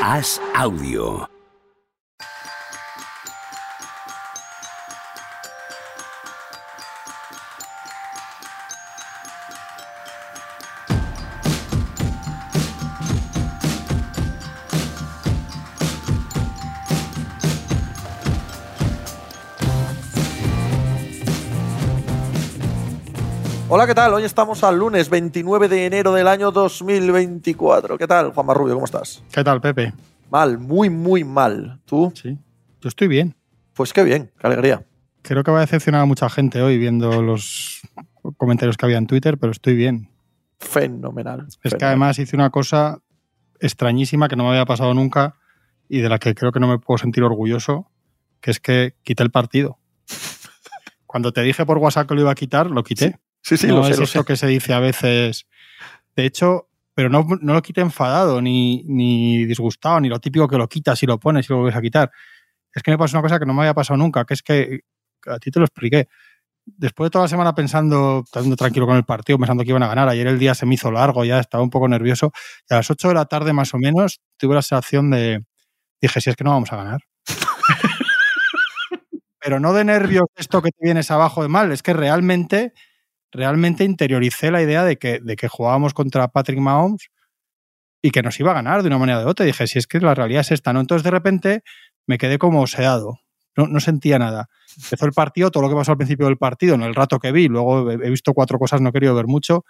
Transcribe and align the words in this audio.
Haz 0.00 0.40
audio. 0.56 1.39
Hola, 23.72 23.86
¿qué 23.86 23.94
tal? 23.94 24.12
Hoy 24.12 24.24
estamos 24.24 24.64
al 24.64 24.80
lunes 24.80 25.08
29 25.08 25.68
de 25.68 25.86
enero 25.86 26.12
del 26.12 26.26
año 26.26 26.50
2024. 26.50 27.98
¿Qué 27.98 28.08
tal, 28.08 28.32
Juan 28.32 28.44
Marrubio? 28.44 28.74
¿Cómo 28.74 28.84
estás? 28.84 29.22
¿Qué 29.30 29.44
tal, 29.44 29.60
Pepe? 29.60 29.92
Mal, 30.28 30.58
muy, 30.58 30.90
muy 30.90 31.22
mal. 31.22 31.80
¿Tú? 31.84 32.12
Sí. 32.20 32.36
Yo 32.80 32.88
estoy 32.88 33.06
bien. 33.06 33.36
Pues 33.74 33.92
qué 33.92 34.02
bien, 34.02 34.32
qué 34.40 34.46
alegría. 34.48 34.84
Creo 35.22 35.44
que 35.44 35.52
va 35.52 35.58
a 35.58 35.60
decepcionar 35.60 36.00
a 36.00 36.04
mucha 36.04 36.28
gente 36.28 36.60
hoy 36.60 36.78
viendo 36.78 37.22
los 37.22 37.82
comentarios 38.38 38.76
que 38.76 38.86
había 38.86 38.98
en 38.98 39.06
Twitter, 39.06 39.38
pero 39.38 39.52
estoy 39.52 39.76
bien. 39.76 40.10
Fenomenal. 40.58 41.46
Es 41.62 41.74
que 41.74 41.84
además 41.84 42.18
hice 42.18 42.34
una 42.34 42.50
cosa 42.50 42.98
extrañísima 43.60 44.28
que 44.28 44.34
no 44.34 44.42
me 44.42 44.50
había 44.50 44.66
pasado 44.66 44.94
nunca 44.94 45.36
y 45.88 46.00
de 46.00 46.08
la 46.08 46.18
que 46.18 46.34
creo 46.34 46.50
que 46.50 46.58
no 46.58 46.66
me 46.66 46.80
puedo 46.80 46.98
sentir 46.98 47.22
orgulloso, 47.22 47.88
que 48.40 48.50
es 48.50 48.58
que 48.58 48.96
quité 49.04 49.22
el 49.22 49.30
partido. 49.30 49.78
Cuando 51.06 51.32
te 51.32 51.42
dije 51.42 51.64
por 51.64 51.78
WhatsApp 51.78 52.08
que 52.08 52.16
lo 52.16 52.22
iba 52.22 52.32
a 52.32 52.34
quitar, 52.34 52.68
lo 52.68 52.82
quité. 52.82 53.10
Sí, 53.10 53.14
sí, 53.42 53.66
no 53.66 53.76
lo 53.76 53.84
sé, 53.84 53.92
es 53.92 53.98
lo 53.98 54.04
eso 54.04 54.20
sé. 54.20 54.24
que 54.24 54.36
se 54.36 54.46
dice 54.46 54.72
a 54.72 54.80
veces. 54.80 55.46
De 56.16 56.26
hecho, 56.26 56.68
pero 56.94 57.08
no, 57.08 57.26
no 57.40 57.54
lo 57.54 57.62
quité 57.62 57.80
enfadado, 57.80 58.42
ni, 58.42 58.82
ni 58.84 59.44
disgustado, 59.46 60.00
ni 60.00 60.08
lo 60.08 60.20
típico 60.20 60.48
que 60.48 60.58
lo 60.58 60.68
quitas 60.68 61.02
y 61.02 61.06
lo 61.06 61.18
pones 61.18 61.48
y 61.48 61.52
lo 61.52 61.58
vuelves 61.60 61.76
a 61.76 61.80
quitar. 61.80 62.10
Es 62.74 62.82
que 62.82 62.90
me 62.90 62.98
pasó 62.98 63.16
una 63.16 63.22
cosa 63.22 63.38
que 63.38 63.46
no 63.46 63.54
me 63.54 63.62
había 63.62 63.74
pasado 63.74 63.96
nunca, 63.96 64.24
que 64.24 64.34
es 64.34 64.42
que 64.42 64.80
a 65.26 65.38
ti 65.38 65.50
te 65.50 65.58
lo 65.58 65.64
expliqué. 65.64 66.08
Después 66.66 67.06
de 67.06 67.10
toda 67.10 67.24
la 67.24 67.28
semana 67.28 67.54
pensando, 67.54 68.22
estando 68.24 68.54
tranquilo 68.54 68.86
con 68.86 68.96
el 68.96 69.04
partido, 69.04 69.38
pensando 69.38 69.64
que 69.64 69.70
iban 69.70 69.82
a 69.82 69.88
ganar, 69.88 70.08
ayer 70.08 70.26
el 70.26 70.38
día 70.38 70.54
se 70.54 70.66
me 70.66 70.74
hizo 70.74 70.90
largo, 70.90 71.24
ya 71.24 71.40
estaba 71.40 71.64
un 71.64 71.70
poco 71.70 71.88
nervioso, 71.88 72.32
y 72.68 72.74
a 72.74 72.76
las 72.78 72.90
8 72.90 73.08
de 73.08 73.14
la 73.14 73.24
tarde 73.24 73.52
más 73.52 73.74
o 73.74 73.78
menos 73.78 74.20
tuve 74.36 74.54
la 74.54 74.62
sensación 74.62 75.10
de, 75.10 75.44
dije, 76.00 76.20
si 76.20 76.30
es 76.30 76.36
que 76.36 76.44
no 76.44 76.50
vamos 76.50 76.72
a 76.72 76.76
ganar. 76.76 77.00
pero 79.40 79.58
no 79.58 79.72
de 79.72 79.84
nervios, 79.84 80.26
esto 80.36 80.62
que 80.62 80.70
te 80.70 80.84
vienes 80.84 81.10
abajo 81.10 81.42
de 81.42 81.48
mal, 81.48 81.72
es 81.72 81.82
que 81.82 81.94
realmente 81.94 82.74
realmente 83.32 83.84
interioricé 83.84 84.50
la 84.50 84.62
idea 84.62 84.84
de 84.84 84.96
que, 84.96 85.20
de 85.20 85.36
que 85.36 85.48
jugábamos 85.48 85.94
contra 85.94 86.28
Patrick 86.28 86.58
Mahomes 86.58 87.10
y 88.02 88.10
que 88.10 88.22
nos 88.22 88.38
iba 88.40 88.50
a 88.50 88.54
ganar 88.54 88.82
de 88.82 88.88
una 88.88 88.98
manera 88.98 89.18
o 89.18 89.22
de 89.22 89.26
otra. 89.26 89.44
Y 89.44 89.48
dije, 89.48 89.66
si 89.66 89.78
es 89.78 89.86
que 89.86 90.00
la 90.00 90.14
realidad 90.14 90.40
es 90.40 90.52
esta, 90.52 90.72
¿no? 90.72 90.80
Entonces 90.80 91.04
de 91.04 91.10
repente 91.10 91.62
me 92.06 92.18
quedé 92.18 92.38
como 92.38 92.66
sedado. 92.66 93.20
No, 93.56 93.66
no 93.66 93.80
sentía 93.80 94.18
nada. 94.18 94.48
Empezó 94.76 95.06
el 95.06 95.12
partido, 95.12 95.50
todo 95.50 95.62
lo 95.62 95.68
que 95.68 95.74
pasó 95.74 95.92
al 95.92 95.98
principio 95.98 96.26
del 96.26 96.38
partido, 96.38 96.74
en 96.74 96.82
el 96.82 96.94
rato 96.94 97.18
que 97.18 97.32
vi, 97.32 97.48
luego 97.48 97.90
he, 97.90 98.10
visto 98.10 98.32
cuatro 98.32 98.58
cosas, 98.58 98.80
no 98.80 98.90
he 98.90 98.92
querido 98.92 99.14
ver 99.14 99.26
mucho, 99.26 99.64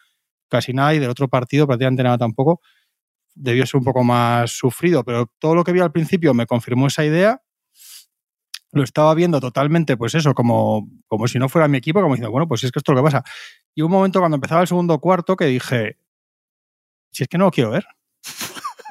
casi 0.49 0.73
nada, 0.73 0.95
y 0.95 0.99
del 0.99 1.11
otro 1.11 1.29
partido 1.29 1.67
prácticamente 1.67 2.03
nada 2.03 2.19
tampoco. 2.19 2.61
Debió 3.35 3.65
ser 3.65 3.79
un 3.79 3.85
poco 3.85 4.05
más 4.05 4.51
sufrido, 4.51 5.03
pero 5.03 5.33
todo 5.39 5.55
lo 5.55 5.65
que 5.65 5.73
vi 5.73 5.81
al 5.81 5.93
principio 5.93 6.35
me 6.35 6.47
confirmó 6.47 6.89
esa 6.89 7.05
idea 7.05 7.41
lo 8.73 8.83
estaba 8.83 9.15
viendo 9.15 9.41
totalmente, 9.41 9.97
pues 9.97 10.15
eso, 10.15 10.35
como, 10.35 10.89
como 11.09 11.29
si 11.29 11.39
no 11.39 11.49
fuera 11.49 11.69
mi 11.69 11.79
equipo, 11.79 12.01
como 12.01 12.15
diciendo, 12.15 12.31
bueno, 12.31 12.49
pues 12.49 12.65
es 12.65 12.73
que 12.73 12.79
esto 12.79 12.93
es 12.93 12.97
lo 12.97 13.03
que 13.03 13.07
pasa. 13.07 13.25
Y 13.75 13.83
un 13.83 13.91
momento 13.91 14.21
cuando 14.21 14.37
empezaba 14.37 14.61
el 14.61 14.69
segundo 14.69 14.99
cuarto 15.01 15.37
que 15.37 15.47
dije, 15.47 15.99
si 17.13 17.25
es 17.25 17.29
que 17.29 17.39
no 17.39 17.47
lo 17.47 17.51
quiero 17.51 17.71
ver, 17.71 17.87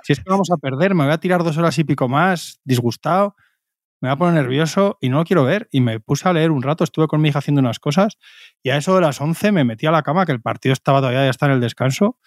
si 0.03 0.13
es 0.13 0.19
que 0.19 0.30
vamos 0.30 0.50
a 0.52 0.57
perder, 0.57 0.95
me 0.95 1.03
voy 1.03 1.13
a 1.13 1.19
tirar 1.19 1.44
dos 1.44 1.57
horas 1.57 1.77
y 1.80 1.83
pico 1.83 2.09
más, 2.09 2.59
disgustado, 2.63 3.35
me 4.02 4.09
voy 4.09 4.13
a 4.13 4.17
poner 4.17 4.33
nervioso 4.35 4.97
y 5.02 5.09
no 5.09 5.17
lo 5.17 5.25
quiero 5.25 5.44
ver. 5.44 5.67
Y 5.72 5.81
me 5.81 6.00
puse 6.00 6.28
a 6.28 6.34
leer 6.34 6.51
un 6.51 6.63
rato, 6.63 6.84
estuve 6.84 7.07
con 7.07 7.22
mi 7.22 7.29
hija 7.29 7.40
haciendo 7.40 7.59
unas 7.59 7.79
cosas 7.79 8.17
y 8.63 8.69
a 8.69 8.78
eso 8.78 8.96
de 8.96 9.01
las 9.01 9.19
11 9.19 9.51
me 9.51 9.63
metí 9.63 9.85
a 9.88 9.91
la 9.91 10.03
cama, 10.03 10.25
que 10.25 10.31
el 10.31 10.41
partido 10.41 10.73
estaba 10.73 11.00
todavía, 11.00 11.25
ya 11.25 11.29
está 11.29 11.47
en 11.47 11.53
el 11.53 11.61
descanso, 11.61 12.17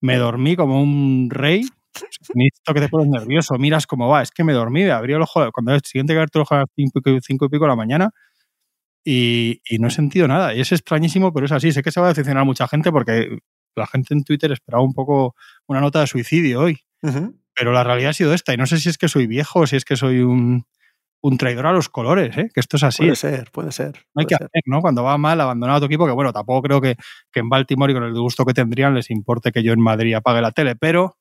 me 0.00 0.16
dormí 0.16 0.56
como 0.56 0.82
un 0.82 1.28
rey. 1.30 1.62
Esto 1.96 2.74
que 2.74 2.80
te 2.80 2.88
pones 2.88 3.08
nervioso, 3.08 3.54
miras 3.58 3.86
cómo 3.86 4.08
va. 4.08 4.22
Es 4.22 4.30
que 4.30 4.44
me 4.44 4.52
dormí, 4.52 4.82
me 4.84 4.90
abrí 4.92 5.12
el 5.12 5.22
ojo. 5.22 5.50
Cuando 5.52 5.72
el 5.74 5.80
siguiente 5.82 6.12
que 6.12 6.18
abierto 6.18 6.38
el 6.38 6.42
ojo 6.42 6.54
a 6.54 6.58
las 6.60 6.68
cinco, 6.74 7.00
y- 7.04 7.20
cinco 7.20 7.46
y 7.46 7.48
pico 7.48 7.64
de 7.64 7.68
la 7.68 7.76
mañana 7.76 8.10
y, 9.04 9.60
y 9.68 9.78
no 9.78 9.88
he 9.88 9.90
sentido 9.90 10.26
nada. 10.28 10.54
Y 10.54 10.60
es 10.60 10.72
extrañísimo, 10.72 11.32
pero 11.32 11.46
es 11.46 11.52
así. 11.52 11.72
Sé 11.72 11.82
que 11.82 11.90
se 11.92 12.00
va 12.00 12.06
a 12.06 12.08
decepcionar 12.10 12.44
mucha 12.44 12.66
gente 12.68 12.90
porque 12.90 13.38
la 13.76 13.86
gente 13.86 14.14
en 14.14 14.24
Twitter 14.24 14.50
esperaba 14.52 14.82
un 14.82 14.94
poco 14.94 15.34
una 15.66 15.80
nota 15.80 16.00
de 16.00 16.06
suicidio 16.06 16.60
hoy. 16.60 16.80
Ujú. 17.02 17.38
Pero 17.54 17.72
la 17.72 17.84
realidad 17.84 18.10
ha 18.10 18.14
sido 18.14 18.32
esta. 18.34 18.54
Y 18.54 18.56
no 18.56 18.66
sé 18.66 18.78
si 18.78 18.88
es 18.88 18.98
que 18.98 19.08
soy 19.08 19.26
viejo 19.26 19.60
o 19.60 19.66
si 19.66 19.76
es 19.76 19.84
que 19.84 19.96
soy 19.96 20.20
un, 20.20 20.64
un 21.20 21.38
traidor 21.38 21.66
a 21.66 21.72
los 21.72 21.88
colores, 21.88 22.36
¿eh? 22.36 22.50
que 22.52 22.60
esto 22.60 22.76
es 22.76 22.82
así. 22.82 23.02
Puede 23.04 23.16
ser, 23.16 23.50
puede 23.52 23.72
ser. 23.72 23.92
No 24.14 24.20
hay 24.20 24.24
puede 24.24 24.26
que 24.26 24.34
ser. 24.36 24.46
hacer, 24.46 24.62
¿no? 24.66 24.80
Cuando 24.80 25.04
va 25.04 25.16
mal, 25.18 25.40
abandonar 25.40 25.76
a 25.76 25.80
tu 25.80 25.86
equipo, 25.86 26.06
que 26.06 26.12
bueno, 26.12 26.32
tampoco 26.32 26.62
creo 26.62 26.80
que, 26.80 26.96
que 27.30 27.40
en 27.40 27.48
Baltimore 27.48 27.92
y 27.92 27.94
con 27.94 28.04
el 28.04 28.14
gusto 28.14 28.44
que 28.44 28.54
tendrían 28.54 28.94
les 28.94 29.10
importe 29.10 29.52
que 29.52 29.62
yo 29.62 29.72
en 29.72 29.80
Madrid 29.80 30.14
apague 30.14 30.40
la 30.40 30.50
tele, 30.52 30.74
pero 30.76 31.16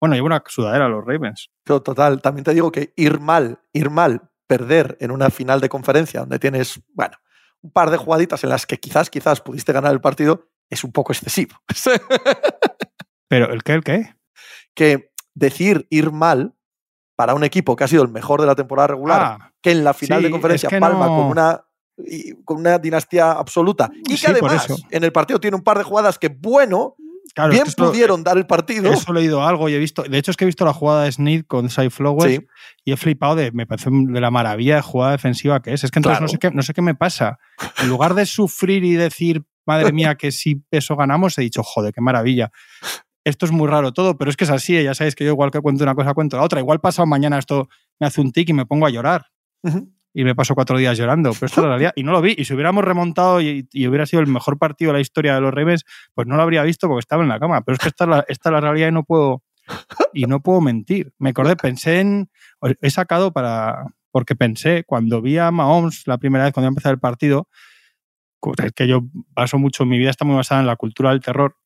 bueno, 0.00 0.14
llevo 0.14 0.26
una 0.26 0.42
sudadera 0.46 0.86
a 0.86 0.88
los 0.88 1.04
Ravens. 1.04 1.50
Pero 1.64 1.82
total, 1.82 2.20
también 2.22 2.44
te 2.44 2.54
digo 2.54 2.70
que 2.72 2.92
ir 2.96 3.20
mal, 3.20 3.60
ir 3.72 3.90
mal, 3.90 4.30
perder 4.46 4.96
en 5.00 5.10
una 5.10 5.30
final 5.30 5.60
de 5.60 5.68
conferencia 5.68 6.20
donde 6.20 6.38
tienes, 6.38 6.80
bueno, 6.94 7.16
un 7.60 7.70
par 7.72 7.90
de 7.90 7.96
jugaditas 7.96 8.42
en 8.44 8.50
las 8.50 8.66
que 8.66 8.78
quizás, 8.78 9.10
quizás 9.10 9.40
pudiste 9.40 9.72
ganar 9.72 9.92
el 9.92 10.00
partido, 10.00 10.48
es 10.70 10.84
un 10.84 10.92
poco 10.92 11.12
excesivo. 11.12 11.56
Pero 13.28 13.52
¿el 13.52 13.62
qué? 13.62 13.72
¿El 13.74 13.84
qué? 13.84 14.14
que 14.74 15.10
decir 15.34 15.86
ir 15.90 16.12
mal 16.12 16.54
para 17.16 17.34
un 17.34 17.42
equipo 17.42 17.74
que 17.74 17.82
ha 17.84 17.88
sido 17.88 18.02
el 18.04 18.08
mejor 18.10 18.40
de 18.40 18.46
la 18.46 18.54
temporada 18.54 18.88
regular, 18.88 19.22
Ah, 19.40 19.52
que 19.60 19.72
en 19.72 19.82
la 19.82 19.92
final 19.92 20.20
sí, 20.20 20.24
de 20.26 20.30
conferencia 20.30 20.68
es 20.68 20.70
que 20.74 20.80
palma 20.80 21.06
no- 21.06 21.16
con 21.16 21.24
una 21.26 21.64
y- 21.98 22.32
con 22.44 22.58
una 22.58 22.78
dinastía 22.78 23.32
absoluta 23.32 23.90
y 23.92 24.10
que 24.10 24.16
Sí, 24.18 24.26
además 24.26 24.68
en 24.90 25.02
el 25.02 25.10
partido 25.10 25.40
tiene 25.40 25.56
un 25.56 25.64
par 25.64 25.78
de 25.78 25.82
jugadas 25.84 26.16
que 26.16 26.28
bueno 26.28 26.94
claro, 27.38 27.50
bien 27.52 27.66
es 27.66 27.74
que 27.74 27.82
eso- 27.82 27.90
pudieron 27.90 28.22
dar 28.24 28.36
el 28.36 28.46
partido 28.46 28.92
Eso 28.92 29.10
he 29.12 29.14
leído 29.14 29.42
algo 29.46 29.68
y 29.68 29.74
he 29.74 29.78
visto. 29.78 30.02
De 30.02 30.18
hecho, 30.18 30.30
es 30.30 30.36
que 30.36 30.44
he 30.44 30.46
visto 30.46 30.64
la 30.64 30.72
jugada 30.72 31.04
de 31.04 31.12
Snead 31.12 31.44
con 31.46 31.70
Cy 31.70 31.88
Flowers 31.90 32.34
Sí. 32.34 32.46
y 32.84 32.92
he 32.92 32.96
flipado 32.96 33.34
de. 33.36 33.52
Me 33.52 33.66
parece 33.66 33.90
de 33.90 34.20
la 34.20 34.30
maravilla 34.30 34.76
de 34.76 34.82
jugada 34.82 35.12
defensiva 35.12 35.60
que 35.62 35.72
es. 35.72 35.84
Es 35.84 35.90
que 35.90 35.98
entonces 36.00 36.18
Claro. 36.18 36.24
no, 36.26 36.28
sé 36.28 36.38
qué, 36.38 36.50
no 36.50 36.62
sé 36.62 36.74
qué 36.74 36.82
me 36.82 36.94
pasa. 36.94 37.38
En 37.80 37.88
lugar 37.88 38.14
de 38.14 38.26
sufrir 38.26 38.84
y 38.84 38.92
decir, 38.94 39.42
madre 39.66 39.92
mía, 39.92 40.14
que 40.16 40.32
si 40.32 40.62
eso 40.70 40.96
ganamos, 40.96 41.36
he 41.38 41.42
dicho, 41.42 41.62
joder, 41.62 41.92
qué 41.94 42.00
maravilla. 42.00 42.50
Esto 43.24 43.44
es 43.46 43.52
muy 43.52 43.68
raro 43.68 43.92
todo, 43.92 44.16
pero 44.16 44.30
es 44.30 44.36
que 44.36 44.44
es 44.44 44.50
así. 44.50 44.82
Ya 44.82 44.94
sabéis 44.94 45.14
que 45.14 45.24
yo, 45.24 45.32
igual 45.32 45.50
que 45.50 45.60
cuento 45.60 45.84
una 45.84 45.94
cosa, 45.94 46.14
cuento 46.14 46.36
la 46.38 46.42
otra. 46.42 46.60
Igual 46.60 46.80
pasado 46.80 47.06
mañana 47.06 47.38
esto 47.38 47.68
me 48.00 48.06
hace 48.06 48.20
un 48.20 48.32
tic 48.32 48.48
y 48.48 48.52
me 48.54 48.64
pongo 48.66 48.86
a 48.86 48.90
llorar. 48.90 49.26
Ujú. 49.62 49.92
Y 50.14 50.24
me 50.24 50.34
paso 50.34 50.54
cuatro 50.54 50.78
días 50.78 50.96
llorando. 50.98 51.32
Pero 51.32 51.46
esto 51.46 51.60
es 51.60 51.64
la 51.64 51.68
realidad. 51.68 51.92
Y 51.96 52.02
no 52.02 52.12
lo 52.12 52.20
vi. 52.20 52.34
Y 52.36 52.44
si 52.44 52.54
hubiéramos 52.54 52.84
remontado 52.84 53.40
y, 53.40 53.68
y 53.72 53.86
hubiera 53.86 54.06
sido 54.06 54.20
el 54.20 54.26
mejor 54.26 54.58
partido 54.58 54.90
de 54.90 54.98
la 54.98 55.00
historia 55.00 55.34
de 55.34 55.40
los 55.40 55.52
Ravens, 55.52 55.84
pues 56.14 56.26
no 56.26 56.36
lo 56.36 56.42
habría 56.42 56.62
visto 56.62 56.88
porque 56.88 57.00
estaba 57.00 57.22
en 57.22 57.28
la 57.28 57.38
cama. 57.38 57.62
Pero 57.62 57.74
es 57.74 57.80
que 57.80 57.88
esta 57.88 58.04
es 58.04 58.10
la, 58.10 58.24
esta 58.28 58.48
es 58.48 58.52
la 58.52 58.60
realidad 58.60 58.88
y 58.88 58.92
no 58.92 59.04
puedo 59.04 59.42
y 60.12 60.24
no 60.26 60.40
puedo 60.40 60.60
mentir. 60.60 61.12
Me 61.18 61.30
acordé, 61.30 61.56
pensé 61.56 62.00
en. 62.00 62.30
He 62.80 62.90
sacado 62.90 63.32
para. 63.32 63.86
Porque 64.10 64.34
pensé, 64.34 64.84
cuando 64.84 65.20
vi 65.20 65.36
a 65.38 65.50
Mahomes 65.50 66.06
la 66.06 66.18
primera 66.18 66.44
vez, 66.44 66.54
cuando 66.54 66.68
empezar 66.68 66.92
el 66.92 66.98
partido, 66.98 67.46
que 68.74 68.88
yo 68.88 69.02
baso 69.34 69.58
mucho, 69.58 69.84
mi 69.84 69.98
vida 69.98 70.10
está 70.10 70.24
muy 70.24 70.34
basada 70.34 70.60
en 70.62 70.66
la 70.66 70.76
cultura 70.76 71.10
del 71.10 71.20
terror. 71.20 71.56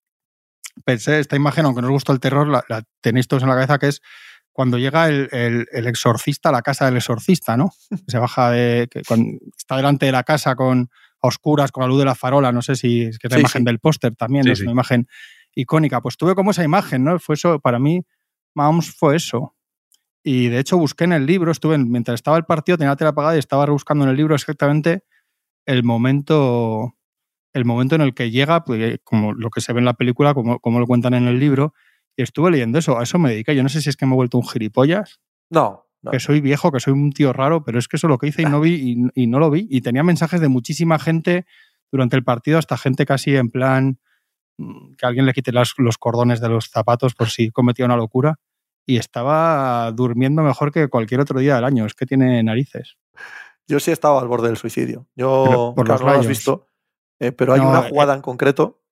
Pensé, 0.85 1.21
esta 1.21 1.37
imagen, 1.37 1.67
aunque 1.67 1.83
no 1.83 1.87
os 1.89 1.93
gusta 1.93 2.13
el 2.13 2.19
terror, 2.19 2.49
la, 2.49 2.65
la 2.69 2.83
tenéis 3.01 3.29
todos 3.29 3.45
en 3.45 3.49
la 3.49 3.55
cabeza, 3.55 3.79
que 3.79 3.89
es 3.89 4.03
cuando 4.53 4.79
llega 4.79 5.09
el, 5.09 5.29
el- 5.33 5.67
el 5.73 5.87
exorcista 5.87 6.51
a 6.51 6.53
la 6.53 6.63
casa 6.63 6.85
del 6.87 6.97
exorcista, 6.97 7.57
¿no? 7.57 7.71
Se 8.07 8.19
baja 8.19 8.51
de. 8.51 8.89
que 8.91 9.03
cuando 9.07 9.39
está 9.57 9.77
delante 9.77 10.07
de 10.07 10.13
la 10.13 10.23
casa 10.25 10.55
con 10.57 10.91
a 11.25 11.29
oscuras, 11.29 11.71
con 11.73 11.83
la 11.83 11.89
luz 11.89 11.99
de 12.01 12.05
la 12.05 12.15
farola, 12.17 12.51
no 12.53 12.63
sé 12.63 12.75
si 12.77 13.03
es 13.03 13.19
que 13.19 13.29
es 13.29 13.31
la 13.31 13.37
Sí, 13.37 13.41
imagen 13.43 13.61
sí. 13.61 13.65
del 13.65 13.79
póster 13.79 14.15
también, 14.17 14.47
es 14.49 14.61
una 14.61 14.73
imagen 14.73 15.07
icónica. 15.55 16.01
Pues 16.01 16.17
tuve 16.17 16.35
como 16.35 16.51
esa 16.51 16.65
imagen, 16.65 17.05
¿no? 17.05 17.19
Fue 17.21 17.35
eso, 17.37 17.61
para 17.61 17.79
mí, 17.79 18.03
Mahomes 18.55 18.93
fue 18.95 19.15
eso. 19.17 19.55
Y 20.25 20.49
de 20.49 20.59
hecho 20.59 20.77
busqué 20.79 21.05
en 21.05 21.13
el 21.13 21.25
libro, 21.27 21.53
estuve, 21.53 21.77
en- 21.77 21.91
mientras 21.91 22.17
estaba 22.17 22.37
el 22.37 22.45
partido, 22.45 22.77
tenía 22.77 22.91
la 22.91 22.97
tele 22.97 23.11
apagada 23.11 23.37
y 23.37 23.39
estaba 23.39 23.65
rebuscando 23.67 24.05
en 24.05 24.11
el 24.11 24.17
libro 24.17 24.35
exactamente 24.35 25.05
el 25.65 25.85
momento, 25.85 26.95
el 27.53 27.65
momento 27.65 27.95
en 27.95 28.01
el 28.01 28.15
que 28.15 28.31
llega, 28.33 28.65
pues, 28.65 28.99
como 29.05 29.33
lo 29.33 29.51
que 29.51 29.61
se 29.61 29.73
ve 29.73 29.79
en 29.79 29.85
la 29.85 29.95
película, 29.95 30.35
como, 30.35 30.59
como 30.59 30.81
lo 30.81 30.87
cuentan 30.87 31.15
en 31.15 31.29
el 31.29 31.39
libro, 31.39 31.73
y 32.17 32.23
estuve 32.23 32.51
leyendo 32.51 32.79
eso, 32.79 32.99
a 32.99 33.03
eso 33.03 33.19
me 33.19 33.31
dediqué. 33.31 33.55
Yo 33.57 33.63
no 33.63 33.69
sé 33.69 33.81
si 33.81 33.89
es 33.89 33.97
que 33.97 34.07
me 34.07 34.13
he 34.13 34.17
vuelto 34.17 34.39
un 34.39 34.47
gilipollas, 34.49 35.21
no, 35.51 35.87
no. 36.03 36.11
que 36.11 36.21
soy 36.21 36.41
viejo, 36.41 36.71
que 36.73 36.81
soy 36.81 36.93
un 36.93 37.13
tío 37.13 37.33
raro, 37.33 37.65
pero 37.65 37.79
es 37.79 37.89
que 37.89 37.97
eso 37.97 38.07
es 38.07 38.11
lo 38.11 38.19
que 38.19 38.27
hice 38.29 38.43
y 38.43 38.47
no 38.47 38.61
vi 38.61 38.75
y, 39.15 39.23
y 39.23 39.27
no 39.27 39.39
lo 39.39 39.51
vi. 39.51 39.67
Y 39.71 39.81
tenía 39.81 40.03
mensajes 40.03 40.41
de 40.41 40.49
muchísima 40.49 40.99
gente 40.99 41.47
durante 41.91 42.17
el 42.17 42.25
partido, 42.25 42.59
hasta 42.59 42.77
gente 42.77 43.05
casi 43.07 43.37
en 43.37 43.51
plan 43.51 43.99
mm, 44.59 44.95
que 44.97 45.07
alguien 45.07 45.27
le 45.27 45.33
quite 45.33 45.53
las- 45.53 45.75
los 45.79 45.99
cordones 45.99 46.41
de 46.41 46.49
los 46.49 46.69
zapatos 46.71 47.15
por 47.15 47.29
si 47.31 47.51
cometía 47.51 47.85
una 47.87 47.97
locura. 47.97 48.39
Y 48.85 48.97
estaba 48.97 49.91
durmiendo 49.93 50.43
mejor 50.43 50.73
que 50.73 50.89
cualquier 50.89 51.21
otro 51.21 51.39
día 51.39 51.55
del 51.55 51.65
año. 51.65 51.87
Es 51.87 51.95
que 51.95 52.05
tiene 52.05 52.43
narices. 52.43 52.97
Yo 53.69 53.79
sí 53.79 53.91
he 53.91 53.95
estado 53.95 54.19
al 54.19 54.27
borde 54.27 54.49
del 54.49 54.57
suicidio. 54.57 55.07
Yo, 55.15 55.45
Pero 55.47 55.73
por 55.77 55.87
claro, 55.87 56.01
los 56.01 56.07
no 56.07 56.13
lo 56.15 56.19
has 56.19 56.27
visto, 56.27 56.69
eh, 57.21 57.31
pero 57.31 57.53
hay 57.55 57.61
No, 57.61 57.69
una 57.71 57.87
eh, 57.87 57.89
jugada 57.89 58.15
en 58.15 58.21
concreto. 58.23 58.83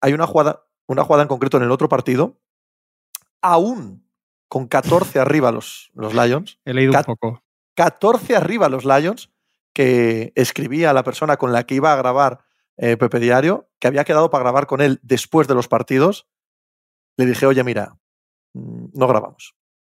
Hay 0.00 0.12
una 0.12 0.26
jugada, 0.28 0.62
una 0.86 1.02
jugada 1.02 1.22
en 1.22 1.28
concreto 1.28 1.56
en 1.56 1.64
el 1.64 1.72
otro 1.72 1.88
partido. 1.88 2.38
Aún 3.46 4.04
con 4.48 4.66
14 4.66 5.20
arriba 5.20 5.52
los, 5.52 5.90
los 5.94 6.14
Lions. 6.14 6.58
He 6.64 6.74
leído 6.74 6.92
un 6.98 7.04
poco. 7.04 7.42
14 7.74 8.36
arriba 8.36 8.68
los 8.68 8.84
Lions, 8.84 9.30
que 9.72 10.32
escribía 10.34 10.90
a 10.90 10.92
la 10.92 11.04
persona 11.04 11.36
con 11.36 11.52
la 11.52 11.64
que 11.64 11.74
iba 11.74 11.92
a 11.92 11.96
grabar 11.96 12.40
eh, 12.76 12.96
Pepe 12.96 13.20
Diario, 13.20 13.68
que 13.78 13.86
había 13.88 14.04
quedado 14.04 14.30
para 14.30 14.42
grabar 14.42 14.66
con 14.66 14.80
él 14.80 14.98
después 15.02 15.46
de 15.48 15.54
los 15.54 15.68
partidos. 15.68 16.26
Le 17.16 17.26
dije, 17.26 17.46
oye, 17.46 17.62
mira, 17.62 17.98
mm, 18.54 18.86
no 18.94 19.06
grabamos. 19.06 19.54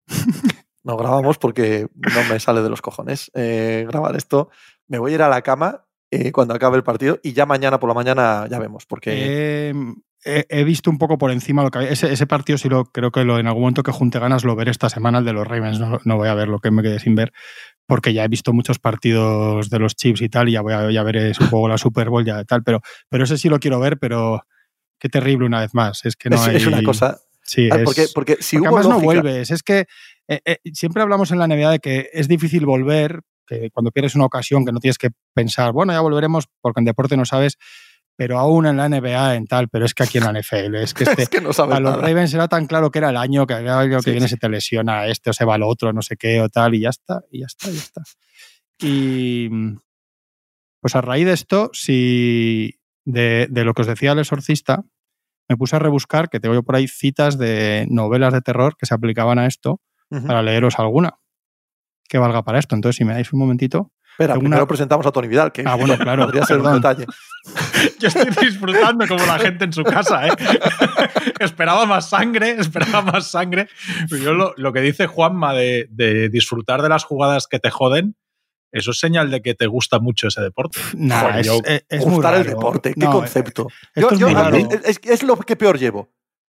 No 0.84 0.96
grabamos 0.96 1.38
porque 1.38 1.90
no 1.96 2.24
me 2.30 2.40
sale 2.40 2.62
de 2.62 2.70
los 2.70 2.82
cojones 2.82 3.30
eh, 3.34 3.86
grabar 3.90 4.16
esto. 4.16 4.50
Me 4.88 5.00
voy 5.00 5.12
a 5.12 5.16
ir 5.16 5.22
a 5.22 5.28
la 5.28 5.42
cama 5.42 5.86
eh, 6.12 6.32
cuando 6.32 6.54
acabe 6.54 6.78
el 6.78 6.84
partido 6.84 7.20
y 7.22 7.34
ya 7.34 7.46
mañana 7.46 7.78
por 7.78 7.90
la 7.90 7.94
mañana 7.94 8.48
ya 8.50 8.58
vemos, 8.58 8.86
porque 8.86 9.12
Eh, 9.14 9.74
he, 10.26 10.46
he 10.50 10.64
visto 10.64 10.90
un 10.90 10.98
poco 10.98 11.18
por 11.18 11.32
encima 11.32 11.64
lo 11.64 11.72
que 11.72 11.78
había. 11.80 11.92
Ese, 11.92 12.12
ese 12.12 12.28
partido 12.28 12.58
sí 12.58 12.70
lo 12.70 12.86
creo 12.86 13.12
que 13.12 13.24
lo, 13.24 13.40
en 13.40 13.48
algún 13.48 13.62
momento 13.64 13.84
que 13.84 13.92
junte 13.92 14.20
ganas 14.20 14.44
lo 14.44 14.56
veré 14.56 14.72
esta 14.72 14.90
semana, 14.90 15.20
el 15.20 15.26
de 15.26 15.34
los 15.34 15.48
Ravens. 15.48 15.80
No, 15.80 16.00
no 16.04 16.18
voy 16.18 16.28
a 16.28 16.34
ver 16.34 16.48
lo 16.48 16.60
que 16.60 16.72
me 16.72 16.82
quede 16.84 17.00
sin 17.00 17.16
ver, 17.16 17.32
porque 17.86 18.14
ya 18.14 18.24
he 18.24 18.28
visto 18.28 18.54
muchos 18.54 18.80
partidos 18.80 19.70
de 19.70 19.80
los 19.80 19.96
Chiefs 19.96 20.22
y 20.22 20.30
tal, 20.30 20.50
y 20.50 20.54
ya 20.54 20.62
voy 20.62 20.74
a 20.74 20.90
ya 20.92 21.04
veré 21.04 21.34
supongo 21.34 21.68
la 21.68 21.78
Super 21.78 22.10
Bowl 22.10 22.26
ya 22.26 22.44
tal, 22.44 22.64
pero, 22.64 22.82
pero 23.10 23.24
ese 23.24 23.38
sí 23.38 23.50
lo 23.50 23.60
quiero 23.60 23.80
ver, 23.80 23.98
pero 24.00 24.42
qué 25.00 25.10
terrible 25.10 25.46
una 25.46 25.62
vez 25.62 25.74
más. 25.74 26.04
Es 26.06 26.16
que 26.16 26.30
no 26.30 26.36
es, 26.38 26.48
hay. 26.48 26.56
es 26.58 26.68
una 26.68 26.84
cosa. 26.84 27.20
Sí, 27.44 27.70
Ah, 27.72 27.78
es- 27.78 27.84
porque, 27.86 28.08
porque 28.14 28.38
si 28.42 28.58
porque 28.58 28.70
hubo 28.70 28.78
además 28.78 28.90
no 28.90 28.96
lógica- 29.08 29.22
vuelves. 29.22 29.52
Es 29.52 29.64
que 29.64 29.86
eh, 30.28 30.42
eh, 30.44 30.58
siempre 30.74 31.02
hablamos 31.02 31.32
en 31.32 31.40
la 31.40 31.46
NBA 31.48 31.72
de 31.72 31.80
que 31.80 32.10
es 32.12 32.28
difícil 32.28 32.66
volver, 32.66 33.22
que 33.46 33.70
cuando 33.72 33.92
pierdes 33.92 34.16
una 34.16 34.26
ocasión 34.26 34.66
que 34.66 34.74
no 34.74 34.80
tienes 34.82 34.98
que 34.98 35.12
pensar, 35.34 35.72
bueno, 35.72 35.94
ya 35.94 36.02
volveremos 36.02 36.50
porque 36.60 36.82
en 36.82 36.86
deporte 36.86 37.16
no 37.16 37.24
sabes, 37.24 37.58
pero 38.18 38.38
aún 38.40 38.66
en 38.66 38.76
la 38.78 38.90
NBA 38.90 39.36
en 39.36 39.46
tal, 39.48 39.70
pero 39.70 39.86
es 39.86 39.94
que 39.94 40.04
aquí 40.04 40.18
en 40.18 40.26
la 40.26 40.34
NFL 40.34 40.76
es 40.76 40.94
que 40.94 41.04
este, 41.06 41.24
es 41.24 41.30
que 41.30 41.40
no 41.40 41.54
sabes 41.54 41.78
a 41.78 41.80
los 41.80 41.92
nada. 41.92 42.06
Ravens 42.08 42.34
era 42.34 42.48
tan 42.50 42.66
claro 42.66 42.92
que 42.92 42.98
era 43.00 43.12
el 43.12 43.18
año 43.18 43.48
que 43.48 43.54
el 43.54 43.70
año 43.70 43.98
que 43.98 44.02
Sí, 44.04 44.12
viene 44.12 44.28
sí. 44.28 44.32
se 44.34 44.38
te 44.38 44.50
lesiona 44.50 45.06
este 45.08 45.30
o 45.30 45.34
se 45.34 45.46
va 45.46 45.56
el 45.56 45.64
otro, 45.64 45.94
no 45.94 46.02
sé 46.02 46.18
qué 46.18 46.42
o 46.42 46.50
tal, 46.50 46.76
y 46.76 46.82
ya 46.82 46.90
está, 46.90 47.22
y 47.32 47.40
ya 47.40 47.46
está, 47.46 47.70
y 47.70 47.74
ya 47.74 47.80
está. 47.80 48.02
Y 48.82 49.50
pues 50.82 50.96
a 50.96 51.02
raíz 51.02 51.26
de 51.26 51.34
esto, 51.34 51.70
si 51.74 52.80
de, 53.06 53.48
de 53.50 53.64
lo 53.64 53.74
que 53.74 53.82
os 53.84 53.88
decía 53.88 54.12
el 54.12 54.20
exorcista, 54.20 54.84
me 55.50 55.56
puse 55.56 55.76
a 55.76 55.80
rebuscar, 55.80 56.30
que 56.30 56.40
tengo 56.40 56.56
yo 56.56 56.64
por 56.64 56.76
ahí 56.76 56.88
citas 56.88 57.38
de 57.38 57.88
novelas 57.90 58.34
de 58.34 58.42
terror 58.42 58.76
que 58.78 58.86
se 58.86 58.94
aplicaban 58.94 59.40
a 59.40 59.46
esto, 59.48 59.80
para 60.26 60.42
leeros 60.42 60.80
alguna 60.80 61.20
que 62.10 62.18
valga 62.18 62.42
para 62.44 62.60
esto. 62.60 62.76
Entonces, 62.76 62.96
si 62.98 63.04
me 63.06 63.14
dais 63.14 63.32
un 63.34 63.40
momentito. 63.40 63.92
Espera, 64.18 64.34
tengo 64.34 64.40
primero 64.46 64.64
una- 64.64 64.68
presentamos 64.68 65.06
a 65.06 65.12
Tony 65.12 65.28
Vidal, 65.28 65.52
que 65.52 65.64
Ah, 65.64 65.76
bueno, 65.76 65.96
claro, 65.96 66.26
podría 66.26 66.44
ser 66.44 66.58
un 66.60 66.74
detalle. 66.74 67.06
Yo 68.00 68.08
estoy 68.08 68.26
disfrutando 68.48 69.08
como 69.08 69.24
la 69.26 69.38
gente 69.38 69.66
en 69.66 69.74
su 69.74 69.84
casa, 69.84 70.28
¿eh? 70.28 70.32
esperaba 71.40 71.86
más 71.86 72.10
sangre, 72.10 72.52
esperaba 72.60 73.02
más 73.04 73.30
sangre. 73.30 73.68
Yo 74.10 74.34
lo, 74.34 74.54
lo 74.58 74.74
que 74.74 74.82
dice 74.82 75.08
Juanma 75.08 75.54
de, 75.54 75.88
de 75.92 76.30
disfrutar 76.30 76.82
de 76.82 76.90
las 76.90 77.04
jugadas 77.04 77.48
que 77.48 77.60
te 77.60 77.70
joden, 77.70 78.16
eso 78.72 78.92
es 78.92 79.00
señal 79.00 79.30
de 79.32 79.42
que 79.42 79.54
te 79.54 79.68
gusta 79.68 80.00
mucho 80.00 80.28
ese 80.28 80.42
deporte. 80.42 80.80
Nah, 80.96 81.22
Joder, 81.22 81.40
es, 81.40 81.46
yo- 81.48 81.60
es- 81.64 81.86
es 81.88 82.06
muy 82.06 82.16
Gustar 82.16 82.34
el 82.36 82.44
deporte, 82.46 82.94
qué 82.94 83.06
No, 83.06 83.12
concepto. 83.12 83.68
esto 83.96 84.02
Yo- 84.02 84.10
es 84.10 84.20
yo- 84.20 84.28
es, 84.28 84.84
es- 84.84 85.00
es 85.12 85.24
lo 85.24 85.38
que 85.38 85.56
peor 85.56 85.78
llevo. 85.78 86.10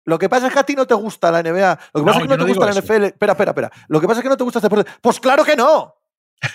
Lo 0.05 0.19
que 0.19 0.29
pasa 0.29 0.49
es 0.49 0.53
que 0.53 0.59
a 0.59 0.65
ti 0.65 0.75
no 0.75 0.85
te 0.85 0.95
gusta 0.95 1.31
la 1.31 1.43
NBA. 1.45 1.79
Lo 1.95 2.01
que 2.01 2.01
No, 2.01 2.05
pasa 2.07 2.19
es 2.19 2.23
que 2.25 2.29
no 2.29 2.45
te 2.45 2.49
gusta 2.53 2.67
la. 2.67 2.73
NFL. 2.73 3.05
Espera, 3.05 3.33
espera, 3.35 3.51
espera. 3.53 3.71
Lo 3.87 4.01
que 4.01 4.09
pasa 4.09 4.19
es 4.19 4.25
que 4.25 4.29
no 4.31 4.37
te 4.37 4.43
gusta 4.43 4.59
este 4.59 4.69
deporte. 4.69 4.91
Pues 5.01 5.21
claro 5.21 5.45
que 5.45 5.55
no. 5.55 5.95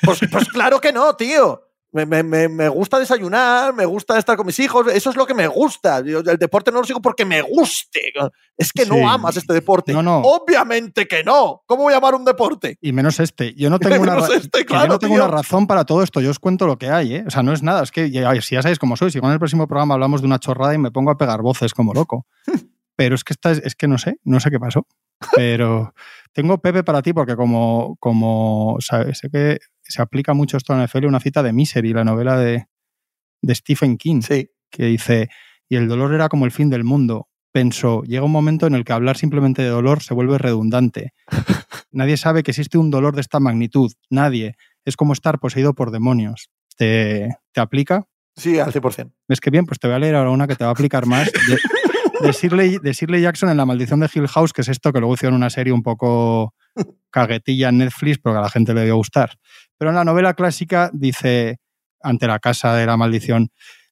Pues, 0.04 0.20
pues 0.32 0.48
claro 0.50 0.80
que 0.82 0.92
no, 0.92 1.16
tío. 1.16 1.62
Me, 1.94 2.06
me- 2.06 2.22
me- 2.50 2.68
gusta 2.68 3.00
desayunar, 3.00 3.74
me 3.74 3.86
gusta 3.86 4.20
estar 4.20 4.36
con 4.36 4.46
mis 4.46 4.60
hijos, 4.60 4.86
eso 4.94 5.10
es 5.10 5.16
lo 5.16 5.26
que 5.26 5.34
me 5.34 5.48
gusta. 5.48 6.02
Yo 6.02 6.20
el 6.20 6.38
deporte 6.38 6.70
no 6.70 6.80
lo 6.80 6.84
sigo 6.84 7.02
porque 7.02 7.24
me 7.26 7.42
guste. 7.42 8.12
Es 8.58 8.74
que 8.74 8.84
Sí. 8.84 8.90
no 8.90 9.10
amas 9.10 9.38
este 9.38 9.54
deporte. 9.54 9.94
No, 9.94 10.04
no. 10.04 10.18
Obviamente 10.20 11.08
que 11.08 11.24
no. 11.24 11.64
¿Cómo 11.66 11.84
voy 11.84 11.94
a 11.94 11.98
amar 11.98 12.14
un 12.14 12.26
deporte? 12.26 12.78
Y 12.82 12.92
menos 12.92 13.20
este. 13.22 13.54
Yo 13.56 13.70
no 13.70 13.80
tengo, 14.00 14.02
una, 14.04 14.18
este, 14.18 14.50
que 14.60 14.60
yo 14.60 14.66
claro, 14.66 14.88
no 14.90 15.00
tengo 15.00 15.16
una 15.16 15.28
razón 15.28 15.66
para 15.66 15.86
todo 15.86 16.04
esto. 16.04 16.20
Yo 16.20 16.30
os 16.30 16.40
cuento 16.40 16.68
lo 16.68 16.78
que 16.78 16.90
hay, 16.90 17.16
¿eh? 17.16 17.24
O 17.26 17.32
sea, 17.32 17.42
no 17.42 17.54
es 17.54 17.64
nada. 17.64 17.82
Es 17.84 17.92
que 17.92 18.12
ya, 18.12 18.40
si 18.42 18.56
ya 18.56 18.62
sabéis 18.62 18.80
cómo 18.80 18.98
soy. 18.98 19.10
Si 19.10 19.20
con 19.22 19.32
el 19.32 19.40
próximo 19.40 19.66
programa 19.68 19.94
hablamos 19.94 20.22
de 20.22 20.28
una 20.28 20.40
chorrada 20.40 20.74
y 20.76 20.78
me 20.78 20.92
pongo 20.92 21.10
a 21.12 21.18
pegar 21.18 21.42
voces 21.42 21.74
como 21.74 21.94
loco. 21.94 22.28
Pero 22.98 23.16
es 23.16 23.24
que 23.24 23.34
esta 23.34 23.52
es, 23.52 23.60
es 23.60 23.76
que 23.76 23.88
no 23.88 23.98
sé, 23.98 24.20
no 24.24 24.40
sé 24.40 24.52
qué 24.52 24.60
pasó. 24.60 24.86
Pero 25.36 25.94
tengo 26.34 26.60
Pepe 26.60 26.84
para 26.84 27.02
ti 27.02 27.14
porque 27.14 27.36
como, 27.36 27.96
como 28.00 28.78
sabes, 28.82 29.20
sé 29.20 29.30
que 29.32 29.58
se 29.92 30.02
aplica 30.02 30.34
mucho 30.34 30.58
esto 30.58 30.74
en 30.74 30.80
la 30.80 30.86
NFL, 30.86 31.06
una 31.06 31.20
cita 31.20 31.44
de 31.44 31.54
Misery, 31.54 31.94
la 31.94 32.04
novela 32.04 32.38
de, 32.38 32.66
de 33.42 33.56
Stephen 33.56 33.98
King, 33.98 34.22
Sí. 34.22 34.50
que 34.70 34.86
dice, 34.86 35.30
y 35.70 35.76
el 35.76 35.88
dolor 35.88 36.14
era 36.14 36.30
como 36.30 36.46
el 36.46 36.52
fin 36.52 36.70
del 36.70 36.84
mundo. 36.84 37.28
Pensó, 37.54 38.04
llega 38.04 38.24
un 38.24 38.32
momento 38.32 38.68
en 38.68 38.76
el 38.76 38.84
que 38.84 38.94
hablar 38.94 39.18
simplemente 39.18 39.62
de 39.64 39.70
dolor 39.70 40.04
se 40.04 40.14
vuelve 40.14 40.38
redundante. 40.38 41.14
Nadie 41.92 42.18
sabe 42.18 42.44
que 42.44 42.52
existe 42.52 42.78
un 42.78 42.92
dolor 42.92 43.16
de 43.16 43.22
esta 43.22 43.40
magnitud. 43.40 43.92
Nadie. 44.10 44.56
Es 44.86 44.96
como 44.96 45.14
estar 45.14 45.40
poseído 45.40 45.74
por 45.74 45.92
demonios. 45.92 46.50
¿Te, 46.78 47.30
te 47.54 47.60
aplica? 47.62 48.06
Sí, 48.36 48.60
al 48.60 48.72
100%. 48.72 49.12
¿Ves 49.28 49.40
que 49.42 49.50
bien? 49.50 49.66
Pues 49.66 49.80
te 49.80 49.88
voy 49.88 49.96
a 49.96 50.00
leer 50.00 50.16
ahora 50.16 50.30
una 50.30 50.48
que 50.48 50.56
te 50.56 50.64
va 50.64 50.70
a 50.70 50.74
aplicar 50.74 51.08
más. 51.08 51.32
De, 51.32 51.58
de 52.28 52.32
Shirley, 52.32 52.78
de 52.84 52.94
Shirley 52.94 53.22
Jackson 53.22 53.50
en 53.50 53.58
La 53.58 53.66
maldición 53.66 54.00
de 54.02 54.10
Hill 54.14 54.28
House, 54.28 54.54
que 54.54 54.62
es 54.62 54.68
esto 54.68 54.94
que 54.94 55.00
luego 55.00 55.16
hicieron 55.16 55.36
una 55.36 55.50
serie 55.50 55.74
un 55.74 55.82
poco 55.82 56.54
caguetilla 57.10 57.70
en 57.70 57.80
Netflix, 57.80 58.20
porque 58.20 58.38
a 58.38 58.42
la 58.42 58.50
gente 58.50 58.74
le 58.76 58.82
debió 58.82 58.98
gustar. 58.98 59.32
Pero 59.78 59.92
en 59.92 59.96
la 59.96 60.06
novela 60.06 60.34
clásica 60.34 60.90
dice, 60.94 61.60
ante 62.02 62.28
la 62.28 62.40
casa 62.40 62.76
de 62.76 62.86
la 62.86 62.98
maldición, 62.98 63.50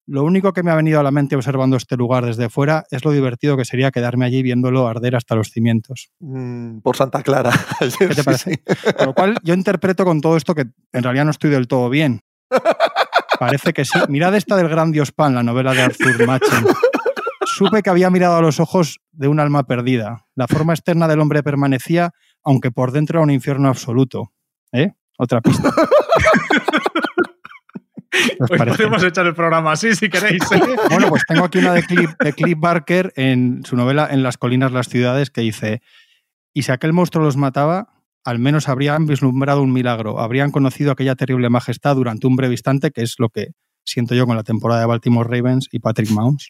lo 0.07 0.23
único 0.23 0.53
que 0.53 0.61
me 0.61 0.69
ha 0.69 0.75
venido 0.75 0.99
a 0.99 1.03
la 1.03 1.11
mente 1.11 1.35
observando 1.35 1.77
este 1.77 1.97
lugar 1.97 2.25
desde 2.25 2.49
fuera 2.49 2.85
es 2.91 3.03
lo 3.03 3.11
divertido 3.11 3.57
que 3.57 3.65
sería 3.65 3.89
quedarme 3.89 4.25
allí 4.25 4.43
viéndolo 4.43 4.87
arder 4.87 5.15
hasta 5.15 5.33
los 5.33 5.49
cimientos. 5.49 6.11
Mm, 6.19 6.79
por 6.79 6.95
Santa 6.95 7.23
Clara. 7.23 7.51
¿Qué 7.99 8.07
te 8.09 8.23
parece? 8.23 8.61
Con 8.97 9.07
lo 9.07 9.13
cual, 9.15 9.37
yo 9.43 9.55
interpreto 9.55 10.05
con 10.05 10.21
todo 10.21 10.37
esto 10.37 10.53
que 10.53 10.65
en 10.93 11.03
realidad 11.03 11.25
no 11.25 11.31
estoy 11.31 11.49
del 11.49 11.67
todo 11.67 11.89
bien. 11.89 12.21
Parece 13.39 13.73
que 13.73 13.83
sí. 13.83 13.97
Mirad 14.07 14.35
esta 14.35 14.55
del 14.55 14.69
gran 14.69 14.91
Dios 14.91 15.11
Pan, 15.11 15.33
la 15.33 15.43
novela 15.43 15.73
de 15.73 15.81
Arthur 15.81 16.25
Machen. 16.25 16.65
Supe 17.45 17.81
que 17.81 17.89
había 17.89 18.09
mirado 18.09 18.37
a 18.37 18.41
los 18.41 18.59
ojos 18.59 18.99
de 19.11 19.27
un 19.27 19.39
alma 19.39 19.63
perdida. 19.63 20.25
La 20.35 20.47
forma 20.47 20.73
externa 20.73 21.07
del 21.07 21.19
hombre 21.19 21.43
permanecía, 21.43 22.11
aunque 22.43 22.71
por 22.71 22.91
dentro 22.91 23.19
era 23.19 23.23
un 23.23 23.31
infierno 23.31 23.69
absoluto. 23.69 24.31
¿Eh? 24.71 24.93
Otra 25.17 25.41
pista. 25.41 25.69
¿Os 28.39 28.49
Hoy 28.49 28.57
parece? 28.57 28.77
podemos 28.77 29.03
echar 29.03 29.25
el 29.27 29.35
programa 29.35 29.73
así 29.73 29.93
si 29.93 30.09
queréis. 30.09 30.41
¿eh? 30.51 30.59
Bueno, 30.89 31.09
pues 31.09 31.23
tengo 31.27 31.43
aquí 31.43 31.57
una 31.57 31.73
de 31.73 31.83
Cliff, 31.83 32.11
de 32.19 32.33
Cliff 32.33 32.57
Barker 32.57 33.11
en 33.15 33.63
su 33.65 33.75
novela 33.75 34.07
En 34.09 34.23
las 34.23 34.37
colinas, 34.37 34.71
las 34.71 34.87
ciudades, 34.87 35.29
que 35.31 35.41
dice, 35.41 35.81
y 36.53 36.63
si 36.63 36.71
aquel 36.71 36.93
monstruo 36.93 37.23
los 37.25 37.35
mataba, 37.35 37.89
al 38.23 38.39
menos 38.39 38.69
habrían 38.69 39.05
vislumbrado 39.05 39.61
un 39.61 39.73
milagro, 39.73 40.19
habrían 40.19 40.51
conocido 40.51 40.91
aquella 40.91 41.15
terrible 41.15 41.49
majestad 41.49 41.95
durante 41.95 42.25
un 42.27 42.35
breve 42.37 42.53
instante, 42.53 42.91
que 42.91 43.01
es 43.01 43.15
lo 43.19 43.29
que 43.29 43.49
siento 43.83 44.15
yo 44.15 44.25
con 44.25 44.35
la 44.37 44.43
temporada 44.43 44.79
de 44.79 44.87
Baltimore 44.87 45.29
Ravens 45.29 45.67
y 45.71 45.79
Patrick 45.79 46.09
Mahomes. 46.11 46.49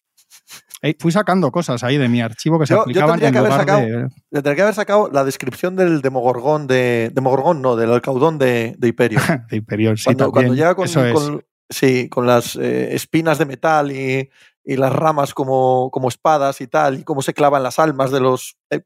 Ey, 0.81 0.95
fui 0.99 1.11
sacando 1.11 1.51
cosas 1.51 1.83
ahí 1.83 1.97
de 1.97 2.07
mi 2.09 2.21
archivo 2.21 2.59
que 2.59 2.67
se 2.67 2.73
Yo- 2.73 2.77
yo 2.77 2.81
aplicaban 2.83 3.19
tendría 3.19 3.27
en 3.29 3.33
que 3.33 3.39
lugar 3.39 3.59
sacado- 3.59 3.79
de... 3.81 4.09
Tendría 4.31 4.55
que 4.55 4.61
haber 4.61 4.73
sacado 4.75 5.09
la 5.11 5.23
descripción 5.23 5.75
del 5.75 6.01
Demogorgón 6.01 6.67
de. 6.67 7.11
Demogorgón, 7.13 7.61
no, 7.61 7.75
del 7.75 7.91
alcaudón 7.91 8.37
de, 8.37 8.75
de 8.77 8.87
Hiperio. 8.87 9.19
de 9.49 9.57
Imperial. 9.57 9.97
Sí, 9.97 10.13
cuando, 10.15 10.53
llega 10.53 10.75
con, 10.75 10.85
Eso 10.85 11.05
es. 11.05 11.13
con- 11.13 11.43
sí, 11.69 12.09
con 12.09 12.27
las 12.27 12.55
eh, 12.57 12.93
espinas 12.93 13.37
de 13.37 13.45
metal 13.45 13.91
y, 13.91 14.29
y 14.63 14.75
las 14.75 14.91
ramas 14.93 15.33
como, 15.33 15.89
como 15.91 16.09
espadas 16.09 16.59
y 16.61 16.67
tal, 16.67 16.99
y 16.99 17.03
cómo 17.03 17.21
se 17.21 17.33
clavan 17.33 17.63
las 17.63 17.79
almas 17.79 18.11
de 18.11 18.19
los. 18.19 18.57
eh, 18.69 18.81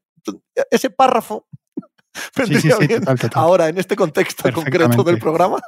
ese 0.70 0.90
párrafo 0.92 1.48
Sí, 2.14 2.22
sí, 2.46 2.52
vendría 2.54 2.76
sí, 2.78 2.88
bien 2.88 3.00
total, 3.02 3.20
total. 3.20 3.44
ahora 3.44 3.68
en 3.70 3.78
este 3.78 3.96
contexto 3.96 4.52
concreto 4.54 5.04
del 5.04 5.18
programa. 5.20 5.60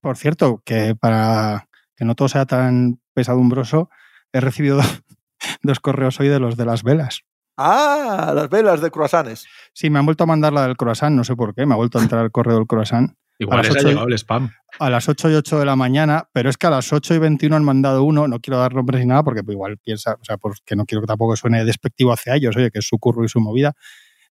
Por 0.00 0.16
cierto, 0.16 0.62
que 0.64 0.94
para 0.96 1.68
que 1.96 2.04
no 2.04 2.14
todo 2.14 2.28
sea 2.28 2.44
tan 2.46 3.00
pesadumbroso, 3.14 3.88
he 4.32 4.40
recibido 4.40 4.80
dos 5.62 5.80
correos 5.80 6.20
hoy 6.20 6.28
de 6.28 6.40
los 6.40 6.56
de 6.56 6.64
las 6.64 6.82
velas. 6.82 7.22
Ah, 7.56 8.32
las 8.34 8.48
velas 8.48 8.80
de 8.80 8.90
croissants. 8.90 9.46
Sí, 9.74 9.90
me 9.90 9.98
han 9.98 10.06
vuelto 10.06 10.24
a 10.24 10.26
mandar 10.26 10.52
la 10.52 10.66
del 10.66 10.76
croissant, 10.76 11.14
no 11.14 11.24
sé 11.24 11.36
por 11.36 11.54
qué, 11.54 11.66
me 11.66 11.74
ha 11.74 11.76
vuelto 11.76 11.98
a 11.98 12.02
entrar 12.02 12.24
el 12.24 12.30
correo 12.30 12.56
del 12.56 12.66
croissant 12.66 13.12
Igual 13.40 13.62
les 13.62 13.76
ha 13.76 13.88
llegado 13.88 14.06
el 14.06 14.12
spam. 14.18 14.50
a 14.78 14.90
las 14.90 15.08
8 15.08 15.30
y 15.30 15.34
8 15.34 15.58
de 15.58 15.64
la 15.64 15.74
mañana, 15.74 16.28
pero 16.32 16.50
es 16.50 16.58
que 16.58 16.66
a 16.66 16.70
las 16.70 16.92
8 16.92 17.14
y 17.14 17.18
21 17.18 17.56
han 17.56 17.64
mandado 17.64 18.04
uno, 18.04 18.28
no 18.28 18.38
quiero 18.38 18.58
dar 18.58 18.74
nombres 18.74 19.00
ni 19.00 19.06
nada 19.06 19.22
porque 19.22 19.42
pues, 19.42 19.54
igual 19.54 19.78
piensa, 19.78 20.18
o 20.20 20.24
sea, 20.24 20.36
porque 20.36 20.76
no 20.76 20.84
quiero 20.84 21.00
que 21.00 21.06
tampoco 21.06 21.36
suene 21.36 21.64
despectivo 21.64 22.12
hacia 22.12 22.34
ellos, 22.34 22.54
oye, 22.56 22.70
que 22.70 22.80
es 22.80 22.86
su 22.86 22.98
curro 22.98 23.24
y 23.24 23.30
su 23.30 23.40
movida. 23.40 23.72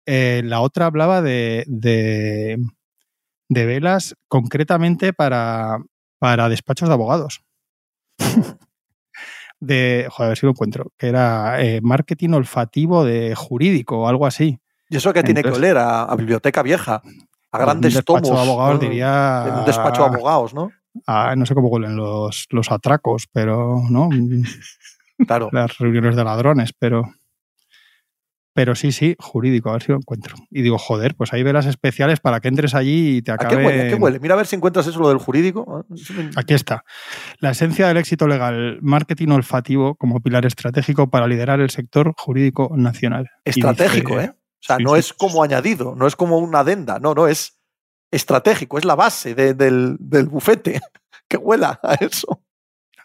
Eh, 0.06 0.42
la 0.44 0.60
otra 0.60 0.88
hablaba 0.88 1.22
de, 1.22 1.64
de, 1.68 2.58
de 3.48 3.66
velas 3.66 4.16
concretamente 4.28 5.14
para, 5.14 5.78
para 6.20 6.50
despachos 6.50 6.90
de 6.90 6.94
abogados. 6.94 7.42
de, 9.60 10.08
joder, 10.10 10.28
a 10.28 10.30
ver 10.30 10.38
si 10.38 10.46
lo 10.46 10.52
encuentro, 10.52 10.92
que 10.98 11.08
era 11.08 11.62
eh, 11.64 11.80
marketing 11.82 12.30
olfativo 12.32 13.04
de 13.06 13.34
jurídico 13.36 14.00
o 14.00 14.08
algo 14.08 14.26
así. 14.26 14.60
Y 14.90 14.98
eso 14.98 15.12
que 15.14 15.24
tiene 15.24 15.44
que 15.44 15.50
oler 15.50 15.78
a, 15.78 16.04
a 16.04 16.16
biblioteca 16.16 16.62
vieja, 16.64 17.02
a 17.52 17.58
Un 17.58 17.64
grandes 17.66 17.94
despacho 17.96 18.22
tomos. 18.30 18.40
de 18.46 18.50
abogados 18.52 18.74
¿no? 18.76 18.80
diría. 18.90 19.46
En 19.48 19.54
un 19.56 19.66
despacho 19.66 20.02
de 20.04 20.08
abogados, 20.16 20.54
¿no? 20.54 20.72
a- 21.06 21.36
no 21.36 21.46
sé 21.46 21.54
cómo 21.54 21.68
huelen 21.68 21.96
los, 21.96 22.48
los 22.52 22.72
atracos, 22.72 23.28
pero 23.32 23.82
no 23.90 24.10
Claro. 25.28 25.50
las 25.52 25.78
reuniones 25.80 26.16
de 26.16 26.24
ladrones, 26.24 26.72
pero 26.78 27.04
Pero 28.58 28.74
sí, 28.74 28.92
sí, 28.92 29.16
jurídico, 29.20 29.70
a 29.70 29.74
ver 29.74 29.84
si 29.84 29.92
lo 29.92 30.00
encuentro. 30.00 30.36
Y 30.50 30.64
digo, 30.64 30.80
joder, 30.80 31.14
pues 31.14 31.32
hay 31.32 31.44
velas 31.44 31.68
especiales 31.68 32.20
para 32.20 32.40
que 32.40 32.48
entres 32.48 32.74
allí 32.74 33.18
y 33.18 33.22
te 33.22 33.30
¿A 33.30 33.36
acabe. 33.36 33.56
qué 33.58 33.64
huele? 33.68 33.82
¿A 33.84 33.88
qué 33.90 33.94
huele? 33.94 34.20
Mira 34.20 34.34
a 34.34 34.38
ver 34.38 34.48
si 34.48 34.56
encuentras 34.56 34.88
eso 34.88 35.00
lo 35.00 35.10
del 35.10 35.20
jurídico. 35.20 35.86
Ah, 35.88 36.30
Aquí 36.38 36.56
está. 36.56 36.84
La 37.38 37.52
esencia 37.52 37.88
del 37.88 37.98
éxito 37.98 38.28
legal, 38.28 38.80
marketing 38.82 39.28
olfativo 39.28 39.94
como 39.94 40.22
pilar 40.22 40.48
estratégico 40.48 41.08
para 41.12 41.28
liderar 41.28 41.60
el 41.60 41.70
sector 41.70 42.14
jurídico 42.18 42.72
nacional. 42.76 43.30
Estratégico, 43.46 44.16
dice- 44.16 44.26
¿eh? 44.26 44.30
O 44.32 44.64
sea, 44.68 44.78
Sí, 44.78 44.84
no 44.84 44.94
sí, 44.96 45.00
es 45.02 45.14
como 45.14 45.44
añadido, 45.44 45.94
no 45.96 46.08
es 46.08 46.16
como 46.16 46.40
una 46.40 46.62
adenda, 46.62 46.98
no, 46.98 47.14
no, 47.14 47.28
es 47.28 47.60
estratégico, 48.10 48.80
es 48.80 48.86
la 48.86 48.96
base 48.96 49.36
de- 49.36 49.54
del, 49.54 49.98
del 50.00 50.26
bufete. 50.26 50.82
que 51.30 51.38
huela 51.38 51.80
a 51.84 51.94
eso. 51.94 52.42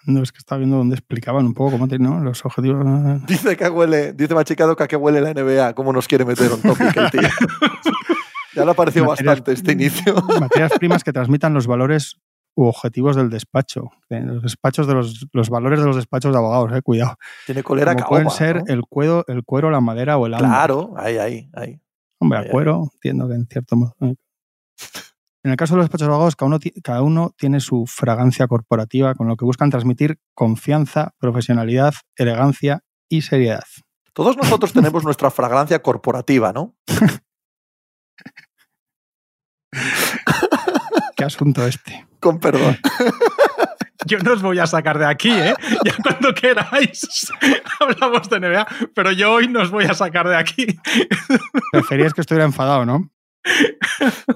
No, 0.07 0.23
es 0.23 0.33
que 0.33 0.39
estaba 0.39 0.59
viendo 0.59 0.77
donde 0.79 0.97
explicaban 0.97 1.47
un 1.47 1.55
poco 1.55 1.73
cómo 1.73 1.87
te- 1.89 1.99
¿no? 1.99 2.19
los 2.21 2.45
objetivos. 2.45 2.85
Dice 3.27 3.57
que 3.57 3.69
huele, 3.69 4.13
dice 4.13 4.35
Machicado 4.35 4.75
que 4.75 4.83
a 4.85 4.89
qué 4.89 4.97
huele 4.97 5.21
la 5.21 5.33
NBA, 5.33 5.75
cómo 5.75 5.93
nos 5.93 6.09
quiere 6.09 6.25
meter 6.25 6.51
un 6.53 6.61
topic 6.63 6.97
el 6.97 7.11
tío. 7.11 7.21
ya 8.55 8.65
le 8.65 8.71
ha 8.71 8.75
parecido 8.75 9.07
Materias- 9.07 9.39
bastante 9.39 9.53
este 9.53 9.73
inicio. 9.73 10.15
Materias 10.41 10.73
primas 10.79 11.05
que 11.05 11.13
transmitan 11.13 11.55
los 11.55 11.67
valores 11.67 12.21
u 12.55 12.65
objetivos 12.65 13.17
del 13.17 13.31
despacho. 13.31 13.91
Eh, 14.11 14.21
Los 14.21 14.43
despachos 14.43 14.87
de 14.87 14.95
los, 14.95 15.27
los 15.33 15.49
valores 15.49 15.81
de 15.81 15.87
los 15.87 15.97
despachos 15.97 16.33
de 16.33 16.39
abogados, 16.39 16.71
eh, 16.77 16.83
cuidado. 16.83 17.17
Tiene 17.47 17.63
colera 17.63 17.95
Como 17.95 18.09
pueden 18.09 18.27
caoba, 18.27 18.37
ser 18.39 18.57
¿no? 18.57 18.65
el, 18.67 18.83
cuero, 18.83 19.25
el 19.29 19.43
cuero, 19.45 19.71
la 19.71 19.81
madera 19.81 20.19
o 20.19 20.27
el 20.27 20.35
ámbar. 20.35 20.51
Claro, 20.51 20.95
ahí, 20.99 21.17
ahí, 21.17 21.49
ahí. 21.55 21.81
Hombre, 22.19 22.41
Ahí, 22.41 22.49
a 22.49 22.51
cuero, 22.51 22.89
entiendo 22.93 23.27
que 23.29 23.35
en 23.35 23.47
cierto 23.47 23.77
modo. 23.77 23.95
En 25.45 25.51
el 25.51 25.57
caso 25.57 25.75
de 25.75 25.79
los 25.79 25.87
despachos 25.87 26.07
de 26.07 26.13
abogados, 26.13 26.37
cada 26.37 26.47
uno, 26.47 26.61
cada 26.85 27.03
uno 27.03 27.35
tiene 27.37 27.59
su 27.59 27.87
fragancia 27.87 28.47
corporativa, 28.47 29.15
con 29.15 29.27
lo 29.27 29.37
que 29.37 29.45
buscan 29.45 29.71
transmitir 29.71 30.21
confianza, 30.35 31.15
profesionalidad, 31.19 31.95
elegancia 32.17 32.85
y 33.09 33.23
seriedad. 33.23 33.65
Todos 34.13 34.37
nosotros 34.37 34.73
tenemos 34.75 35.03
nuestra 35.05 35.31
fragancia 35.33 35.83
corporativa, 35.83 36.53
¿no? 36.53 36.77
¿Qué 41.17 41.25
asunto 41.25 41.67
este? 41.67 42.07
Con 42.21 42.39
perdón. 42.39 42.79
Yo 44.07 44.19
no 44.19 44.33
os 44.33 44.43
voy 44.43 44.59
a 44.59 44.67
sacar 44.67 44.99
de 44.99 45.07
aquí, 45.07 45.31
¿eh? 45.31 45.55
Ya 45.85 45.95
cuando 46.03 46.35
queráis 46.35 47.33
hablamos 47.79 48.29
de 48.29 48.41
NBA, 48.41 48.67
pero 48.95 49.13
yo 49.13 49.33
hoy 49.33 49.47
no 49.47 49.63
os 49.63 49.71
voy 49.71 49.85
a 49.85 49.95
sacar 49.95 50.29
de 50.29 50.37
aquí. 50.37 50.67
Preferías 51.71 52.13
que 52.13 52.21
estuviera 52.21 52.45
enfadado, 52.45 52.85
¿no? 52.85 53.13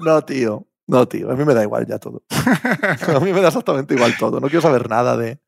No, 0.01 0.21
tío. 0.23 0.66
No, 0.87 1.07
tío. 1.07 1.29
A 1.29 1.35
mí 1.35 1.43
me 1.43 1.53
da 1.53 1.63
igual 1.63 1.85
ya 1.85 1.99
todo. 1.99 2.23
A 3.15 3.19
mí 3.19 3.33
me 3.33 3.41
da 3.41 3.49
exactamente 3.49 3.93
igual 3.93 4.15
todo. 4.17 4.39
No 4.39 4.47
quiero 4.47 4.61
saber 4.61 4.89
nada 4.89 5.17
de, 5.17 5.41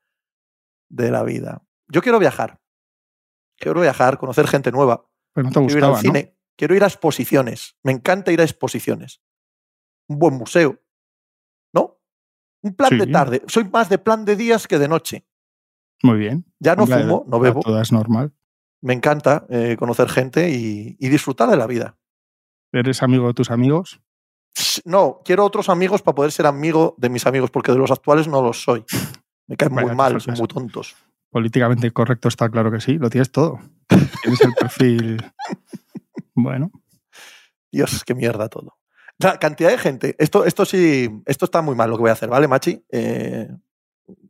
de 0.90 1.12
la 1.12 1.24
vida. 1.24 1.64
Yo 1.88 2.02
quiero 2.02 2.20
viajar. 2.20 2.60
Quiero 3.58 3.82
viajar, 3.82 4.18
conocer 4.18 4.48
gente 4.48 4.72
nueva. 4.72 5.06
Pues 5.34 5.46
no 5.46 5.52
te 5.52 5.60
Quiero 5.60 5.78
ir 5.78 5.84
al 5.84 5.92
gustaba, 5.92 5.96
¿no? 5.96 6.02
cine. 6.02 6.38
Quiero 6.58 6.76
ir 6.76 6.84
a 6.84 6.88
exposiciones. 6.88 7.78
Me 7.84 7.94
encanta 7.94 8.32
ir 8.32 8.42
a 8.42 8.44
exposiciones. 8.44 9.22
Un 10.08 10.20
buen 10.20 10.36
museo. 10.36 10.82
¿No? 11.74 12.02
Un 12.62 12.76
plan 12.76 12.98
de 12.98 13.08
tarde. 13.08 13.42
Soy 13.48 13.64
más 13.64 13.88
de 13.90 13.98
plan 13.98 14.26
de 14.26 14.36
días 14.36 14.68
que 14.68 14.78
de 14.78 14.90
noche. 14.90 15.26
Muy 16.04 16.18
bien. 16.18 16.46
Ya 16.60 16.76
no 16.76 16.84
Hombre, 16.84 17.02
fumo, 17.02 17.26
no 17.28 17.40
bebo. 17.40 17.62
Todas 17.62 17.92
normal. 17.94 18.34
Me 18.82 18.94
encanta 18.94 19.46
eh, 19.50 19.76
conocer 19.78 20.10
gente 20.10 20.50
y, 20.50 20.98
y 21.00 21.10
disfrutar 21.10 21.50
de 21.50 21.58
la 21.58 21.68
vida. 21.68 21.98
¿Eres 22.72 23.04
amigo 23.04 23.28
de 23.28 23.34
tus 23.34 23.52
amigos? 23.52 24.02
No, 24.86 25.22
quiero 25.24 25.46
otros 25.46 25.70
amigos 25.70 26.02
para 26.02 26.16
poder 26.16 26.32
ser 26.32 26.46
amigo 26.46 26.96
de 26.98 27.10
mis 27.10 27.26
amigos, 27.26 27.52
porque 27.52 27.72
de 27.72 27.78
los 27.78 27.92
actuales 27.92 28.28
no 28.28 28.42
los 28.42 28.62
soy. 28.62 28.86
Me 29.48 29.56
caen 29.56 29.74
Vaya, 29.74 29.88
muy 29.88 29.96
mal, 29.96 30.22
son 30.22 30.36
muy 30.36 30.48
tontos. 30.48 30.96
Políticamente 31.30 31.92
correcto 31.92 32.28
está 32.28 32.50
claro 32.50 32.72
que 32.72 32.82
sí. 32.82 32.98
Lo 32.98 33.10
tienes 33.10 33.32
todo. 33.32 33.60
Tienes 33.88 34.42
el 34.42 34.54
perfil. 34.54 35.24
Bueno, 36.42 36.72
Dios, 37.70 38.06
qué 38.06 38.16
mierda 38.16 38.48
todo. 38.48 38.78
La 39.18 39.38
cantidad 39.40 39.70
de 39.70 39.78
gente. 39.78 40.16
Esto, 40.20 40.46
esto 40.46 40.64
sí, 40.64 41.10
esto 41.26 41.44
está 41.44 41.62
muy 41.62 41.76
mal 41.76 41.90
lo 41.90 41.98
que 41.98 42.02
voy 42.02 42.10
a 42.10 42.14
hacer, 42.14 42.30
¿vale, 42.30 42.48
Machi? 42.48 42.82
Eh, 42.90 43.50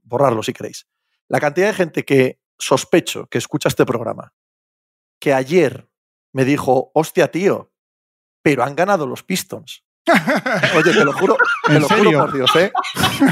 borrarlo 0.04 0.42
si 0.42 0.52
queréis. 0.52 0.88
La 1.28 1.40
cantidad 1.40 1.68
de 1.68 1.74
gente 1.74 2.06
que 2.06 2.40
sospecho 2.58 3.28
que 3.28 3.38
escucha 3.38 3.70
este 3.70 3.86
programa, 3.86 4.34
que 5.20 5.34
ayer 5.34 5.90
me 6.34 6.46
dijo, 6.46 6.92
hostia, 6.96 7.30
tío, 7.30 7.72
pero 8.42 8.64
han 8.64 8.76
ganado 8.76 9.06
los 9.06 9.24
Pistons. 9.24 9.86
Oye, 10.76 10.92
te 10.94 11.06
lo 11.06 11.14
juro, 11.14 11.38
te 11.68 11.76
¿En 11.76 11.82
lo 11.82 11.88
juro 11.90 12.12
por 12.12 12.34
Dios, 12.34 12.56
¿eh? 12.56 12.72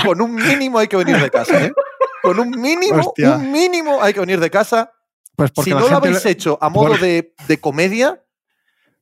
Con 0.06 0.22
un 0.22 0.36
mínimo 0.36 0.78
hay 0.80 0.88
que 0.88 0.98
venir 0.98 1.20
de 1.20 1.30
casa, 1.30 1.64
¿eh? 1.66 1.74
Con 2.22 2.40
un 2.40 2.52
mínimo, 2.52 3.00
Hostia. 3.00 3.36
un 3.36 3.52
mínimo 3.52 4.02
hay 4.02 4.14
que 4.14 4.20
venir 4.20 4.40
de 4.40 4.50
casa. 4.50 4.92
pues 5.36 5.52
porque 5.52 5.72
si 5.72 5.76
no 5.76 5.88
lo 5.88 5.98
habéis 5.98 6.24
le- 6.26 6.32
hecho 6.32 6.58
a 6.62 6.70
modo 6.70 6.90
por- 6.90 7.00
de, 7.00 7.34
de 7.48 7.60
comedia, 7.60 8.22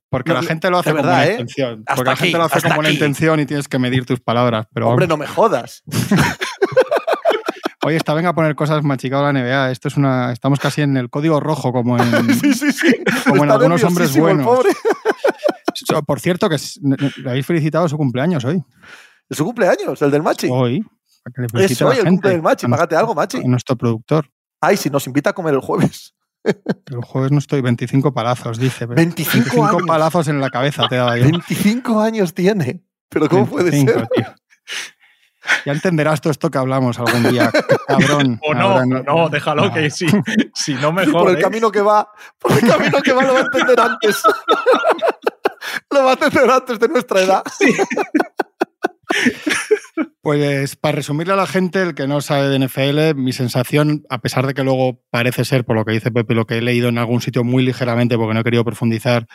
Porque 0.09 0.31
No, 0.31 0.41
la 0.41 0.47
gente 0.47 0.69
lo 0.69 0.77
hace 0.77 0.93
verdad, 0.93 1.09
buena 1.17 1.25
¿eh? 1.25 1.31
intención. 1.31 1.83
Hasta 1.87 1.95
Porque 1.95 2.09
la 2.11 2.15
gente 2.15 2.37
lo 2.37 2.43
hace 2.45 2.61
con 2.61 2.75
buena 2.75 2.87
aquí. 2.89 2.95
intención 2.97 3.39
y 3.41 3.45
tienes 3.45 3.67
que 3.67 3.79
medir 3.79 4.05
tus 4.05 4.19
palabras. 4.21 4.67
Pero 4.73 4.87
hombre, 4.89 5.07
no 5.07 5.17
me 5.17 5.27
jodas. 5.27 5.83
Oye, 7.83 7.97
está 7.97 8.13
venga 8.15 8.29
a 8.29 8.33
poner 8.35 8.55
cosas 8.55 8.83
machicado 8.83 9.23
la 9.23 9.33
NBA. 9.33 9.71
Esto 9.71 9.89
es 9.89 9.97
una. 9.97 10.31
Estamos 10.31 10.59
casi 10.59 10.81
en 10.81 10.97
el 10.97 11.09
código 11.09 11.39
rojo, 11.39 11.71
como 11.71 11.97
en. 11.97 12.33
Sí, 12.41 12.53
sí, 12.53 12.71
sí. 12.71 12.95
Como 13.27 13.43
en 13.43 13.51
algunos 13.51 13.83
hombres 13.83 14.15
nerviosísimo 14.15 14.29
el 14.29 14.37
buenos. 14.37 14.55
pobre. 14.57 14.69
So- 15.75 16.01
Por 16.03 16.19
cierto, 16.19 16.47
que 16.49 16.55
es- 16.55 16.79
le 16.81 17.29
habéis 17.29 17.45
felicitado 17.45 17.87
su 17.89 17.97
cumpleaños 17.97 18.45
hoy. 18.45 18.63
Es 19.29 19.37
su 19.37 19.43
cumpleaños, 19.45 20.01
el 20.01 20.11
del 20.11 20.23
Machi. 20.23 20.47
Hoy. 20.51 20.85
Que 21.33 21.41
le 21.57 21.65
es 21.65 21.81
hoy 21.81 21.89
el 21.97 22.03
gente, 22.03 22.09
cumple 22.11 22.29
del 22.31 22.41
Machi. 22.41 22.67
Págate 22.67 22.95
algo, 22.95 23.15
Machi. 23.15 23.37
a 23.37 23.41
nuestro 23.47 23.75
productor. 23.75 24.29
Ay, 24.61 24.77
si 24.77 24.89
nos 24.89 25.05
invita 25.07 25.31
a 25.31 25.33
comer 25.33 25.53
el 25.55 25.59
jueves. 25.61 26.13
El 26.91 27.01
jueves 27.03 27.31
no 27.31 27.39
estoy 27.39 27.61
25 27.61 28.13
palazos, 28.13 28.59
dice. 28.59 28.85
25 28.85 29.65
años. 29.65 29.81
palazos 29.87 30.27
en 30.27 30.39
la 30.39 30.51
cabeza 30.51 30.87
te 30.87 30.95
daba 30.97 31.17
yo. 31.17 31.23
25 31.23 31.99
años 31.99 32.35
tiene. 32.35 32.83
Pero 33.09 33.27
¿cómo 33.27 33.47
puede 33.47 33.71
25, 33.71 33.99
ser? 33.99 34.07
tío. 34.09 34.25
Ya 35.65 35.71
entenderás 35.73 36.21
todo 36.21 36.29
esto 36.31 36.49
que 36.51 36.57
hablamos 36.59 36.99
algún 36.99 37.23
día, 37.31 37.51
cabrón. 37.87 38.39
O 38.43 38.53
no, 38.53 38.61
Ahora 38.61 38.83
o 38.83 38.85
no, 39.23 39.29
déjalo 39.29 39.65
No. 39.65 39.73
que 39.73 39.89
si, 39.89 40.05
si 40.53 40.73
no 40.75 40.93
por 40.93 41.05
mejor. 41.05 41.29
el 41.31 41.37
¿eh? 41.37 41.41
camino 41.41 41.71
que 41.71 41.81
va, 41.81 42.07
por 42.39 42.51
el 42.51 42.59
camino 42.67 43.01
que 43.01 43.13
va 43.13 43.23
lo 43.23 43.33
va 43.33 43.39
a 43.39 43.43
entender 43.43 43.79
antes. 43.79 44.21
lo 45.91 46.03
va 46.03 46.11
a 46.11 46.13
entender 46.13 46.49
antes 46.49 46.79
de 46.79 46.87
nuestra 46.87 47.21
edad. 47.21 47.43
Pues 50.21 50.75
para 50.75 50.95
resumirle 50.95 51.33
a 51.33 51.37
la 51.37 51.45
gente, 51.47 51.81
el 51.81 51.93
que 51.93 52.07
no 52.07 52.19
sabe 52.19 52.49
de 52.49 52.59
NFL, 52.59 53.15
mi 53.15 53.31
sensación, 53.33 54.03
a 54.09 54.19
pesar 54.19 54.47
de 54.47 54.53
que 54.53 54.63
luego 54.63 55.01
parece 55.11 55.45
ser, 55.45 55.63
por 55.65 55.75
lo 55.75 55.85
que 55.85 55.91
dice 55.93 56.11
Pepe, 56.11 56.33
lo 56.33 56.45
que 56.45 56.57
he 56.57 56.61
leído 56.61 56.89
en 56.89 56.97
algún 56.97 57.21
sitio 57.21 57.43
muy 57.43 57.63
ligeramente, 57.63 58.17
porque 58.17 58.33
no 58.33 58.39
he 58.39 58.43
querido 58.43 58.65
profundizar, 58.65 59.27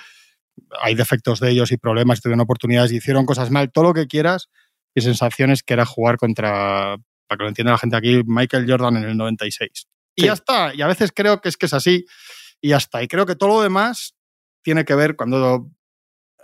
hay 0.82 0.94
defectos 0.96 1.38
de 1.40 1.50
ellos 1.50 1.70
y 1.72 1.76
problemas, 1.76 2.18
y 2.18 2.22
tuvieron 2.22 2.40
oportunidades 2.40 2.90
y 2.92 2.96
hicieron 2.96 3.24
cosas 3.24 3.50
mal, 3.50 3.70
todo 3.70 3.84
lo 3.84 3.94
que 3.94 4.08
quieras, 4.08 4.48
mi 4.94 5.02
sensación 5.02 5.50
es 5.50 5.62
que 5.62 5.74
era 5.74 5.86
jugar 5.86 6.16
contra, 6.16 6.96
para 7.28 7.38
que 7.38 7.42
lo 7.44 7.48
entienda 7.48 7.72
la 7.72 7.78
gente 7.78 7.96
aquí, 7.96 8.22
Michael 8.26 8.66
Jordan 8.68 8.96
en 8.96 9.04
el 9.04 9.16
96. 9.16 9.86
Y 10.16 10.22
Sí. 10.22 10.26
ya 10.26 10.32
está, 10.32 10.74
y 10.74 10.82
a 10.82 10.88
veces 10.88 11.12
creo 11.14 11.40
que 11.40 11.48
es 11.48 11.56
que 11.56 11.66
es 11.66 11.74
así, 11.74 12.04
y 12.60 12.70
ya 12.70 12.76
está. 12.78 13.02
Y 13.02 13.08
creo 13.08 13.24
que 13.26 13.36
todo 13.36 13.48
lo 13.50 13.62
demás 13.62 14.14
tiene 14.62 14.84
que 14.84 14.96
ver 14.96 15.14
cuando 15.14 15.70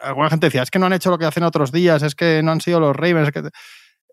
alguna 0.01 0.31
gente 0.31 0.47
decía, 0.47 0.63
es 0.63 0.71
que 0.71 0.79
no 0.79 0.87
han 0.87 0.93
hecho 0.93 1.11
lo 1.11 1.19
que 1.19 1.25
hacen 1.25 1.43
otros 1.43 1.73
días, 1.73 2.03
es 2.03 2.15
que 2.15 2.43
no 2.43 2.53
han 2.53 2.61
sido 2.61 2.81
los 2.81 2.95
Ravens, 2.95 3.29
es 3.29 3.33
que, 3.33 3.51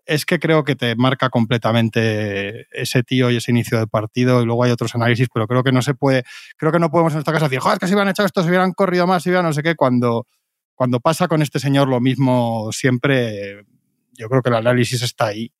es 0.06 0.26
que 0.26 0.38
creo 0.38 0.64
que 0.64 0.76
te 0.76 0.96
marca 0.96 1.30
completamente 1.30 2.66
ese 2.72 3.02
tío 3.02 3.30
y 3.30 3.36
ese 3.36 3.50
inicio 3.50 3.78
de 3.78 3.86
partido 3.86 4.42
y 4.42 4.46
luego 4.46 4.64
hay 4.64 4.70
otros 4.70 4.94
análisis, 4.94 5.28
pero 5.32 5.46
creo 5.46 5.62
que 5.62 5.72
no 5.72 5.82
se 5.82 5.94
puede, 5.94 6.24
creo 6.56 6.72
que 6.72 6.78
no 6.78 6.90
podemos 6.90 7.12
en 7.14 7.20
esta 7.20 7.32
casa 7.32 7.46
decir, 7.46 7.60
joder, 7.60 7.76
es 7.76 7.80
que 7.80 7.86
si 7.86 7.94
hubieran 7.94 8.10
hecho 8.10 8.24
esto, 8.24 8.42
si 8.42 8.48
hubieran 8.48 8.72
corrido 8.72 9.06
más, 9.06 9.22
si 9.22 9.30
hubieran 9.30 9.46
no 9.46 9.52
sé 9.52 9.62
qué, 9.62 9.74
cuando, 9.74 10.26
cuando 10.74 11.00
pasa 11.00 11.28
con 11.28 11.42
este 11.42 11.58
señor 11.58 11.88
lo 11.88 12.00
mismo 12.00 12.70
siempre, 12.72 13.64
yo 14.12 14.28
creo 14.28 14.42
que 14.42 14.50
el 14.50 14.56
análisis 14.56 15.02
está 15.02 15.26
ahí. 15.26 15.52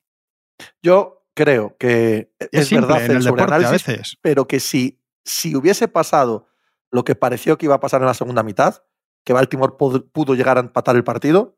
Yo 0.81 1.25
creo 1.33 1.75
que 1.77 2.31
es, 2.39 2.49
Es, 2.51 2.67
simple 2.67 2.87
verdad 2.87 3.05
en 3.05 3.11
el 3.11 3.17
el 3.17 3.23
deporte 3.23 3.53
a 3.53 3.71
veces. 3.71 4.17
pero 4.21 4.47
que 4.47 4.59
si, 4.59 5.01
si 5.23 5.55
hubiese 5.55 5.87
pasado 5.87 6.47
lo 6.91 7.03
que 7.03 7.15
pareció 7.15 7.57
que 7.57 7.65
iba 7.65 7.75
a 7.75 7.79
pasar 7.79 8.01
en 8.01 8.07
la 8.07 8.13
segunda 8.13 8.43
mitad, 8.43 8.83
que 9.25 9.33
Baltimore 9.33 9.73
pudo, 9.77 10.05
pudo 10.07 10.35
llegar 10.35 10.57
a 10.57 10.61
empatar 10.61 10.95
el 10.95 11.03
partido, 11.03 11.57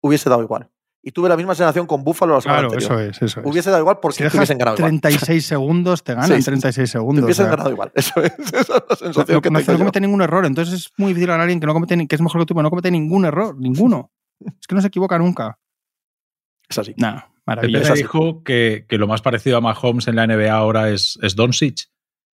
hubiese 0.00 0.30
dado 0.30 0.42
igual. 0.42 0.70
Y 1.04 1.10
tuve 1.10 1.28
la 1.28 1.36
misma 1.36 1.56
sensación 1.56 1.84
con 1.88 2.04
Buffalo 2.04 2.34
la 2.34 2.40
semana 2.40 2.60
Claro, 2.60 2.72
anterior. 2.74 2.92
eso 2.92 3.10
es, 3.10 3.22
eso 3.32 3.40
es. 3.40 3.46
Hubiese 3.46 3.70
dado 3.70 3.82
igual 3.82 3.98
porque 4.00 4.14
si 4.14 4.18
te 4.18 4.24
dejas 4.24 4.38
hubiesen 4.38 4.58
ganado 4.58 4.76
igual. 4.76 5.00
36 5.00 5.44
segundos, 5.44 6.04
te 6.04 6.14
ganan 6.14 6.28
Sí, 6.28 6.34
sí, 6.36 6.42
sí. 6.42 6.44
36 6.46 6.74
Te 6.76 6.86
segundos. 6.92 7.24
hubiesen 7.24 7.44
o 7.46 7.48
sea, 7.48 7.56
ganado 7.56 7.70
igual. 7.72 7.90
Eso 7.92 8.22
es, 8.22 8.32
esa 8.38 8.58
es 8.60 8.68
la 8.68 8.84
no, 8.88 8.96
sensación 8.96 9.40
que 9.40 9.50
no- 9.50 9.58
tengo 9.58 9.72
no 9.72 9.78
yo. 9.78 9.78
comete 9.78 10.00
ningún 10.00 10.22
error. 10.22 10.46
Entonces 10.46 10.74
es 10.74 10.92
muy 10.96 11.08
difícil 11.08 11.26
ganar 11.26 11.40
a 11.40 11.42
alguien 11.42 11.58
que, 11.58 11.66
no 11.66 11.72
comete, 11.74 12.06
que 12.06 12.14
es 12.14 12.20
mejor 12.22 12.40
que 12.42 12.46
tú, 12.46 12.54
pero 12.54 12.62
no 12.62 12.70
comete 12.70 12.90
ningún 12.92 13.24
error. 13.24 13.56
Ninguno. 13.58 14.12
Es 14.60 14.66
que 14.68 14.74
no 14.76 14.80
se 14.80 14.86
equivoca 14.88 15.18
nunca. 15.18 15.58
Es 16.68 16.78
así. 16.78 16.94
Nah, 16.96 17.14
Pepe 17.20 17.32
maravilloso. 17.46 17.94
dijo 17.94 18.42
que, 18.44 18.86
que 18.88 18.96
lo 18.98 19.06
más 19.08 19.22
parecido 19.22 19.56
a 19.56 19.60
Mahomes 19.60 20.06
en 20.06 20.14
la 20.16 20.26
NBA 20.28 20.52
ahora 20.52 20.88
es, 20.90 21.18
es 21.20 21.34
Doncic. 21.34 21.88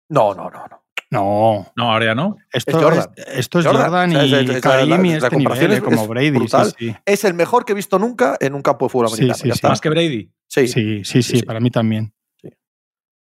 No, 0.10 0.34
no, 0.34 0.50
no, 0.50 0.68
no. 0.68 0.77
No, 1.10 1.66
No, 1.78 1.92
ahora 1.92 2.06
ya 2.06 2.16
no. 2.16 2.36
esto 2.52 2.72
Es 2.78 2.84
Jordan. 2.84 3.10
es, 3.16 3.28
esto 3.38 3.60
es 3.60 3.66
Jordan. 3.66 3.84
Jordan, 3.84 4.10
O 4.10 4.28
sea, 4.28 4.42
y 4.42 4.60
Karim 4.62 4.90
la- 5.02 5.08
y 5.08 5.12
este 5.14 5.30
comparación 5.30 5.70
nivel, 5.70 5.72
es- 5.72 5.78
eh, 5.80 5.82
como 5.82 6.02
es 6.02 6.08
Brady. 6.10 6.26
Sí, 6.28 6.32
brutal. 6.32 6.74
sí. 6.78 6.96
Es 7.06 7.24
el 7.24 7.34
mejor 7.34 7.64
que 7.66 7.72
he 7.72 7.76
visto 7.76 7.98
nunca 7.98 8.36
en 8.42 8.54
un 8.56 8.62
campo 8.62 8.86
de 8.86 8.90
fútbol 8.90 9.08
Sí, 9.10 9.14
americano. 9.16 9.38
sí, 9.38 9.48
ya 9.48 9.54
sí. 9.54 9.58
está. 9.58 9.70
Más 9.70 9.80
que 9.82 9.90
Brady. 9.90 10.32
Sí. 10.48 10.68
Sí, 10.68 10.74
sí, 10.74 11.04
sí, 11.06 11.24
Sí, 11.24 11.38
sí. 11.40 11.44
para 11.46 11.60
mí 11.62 11.72
también. 11.72 12.14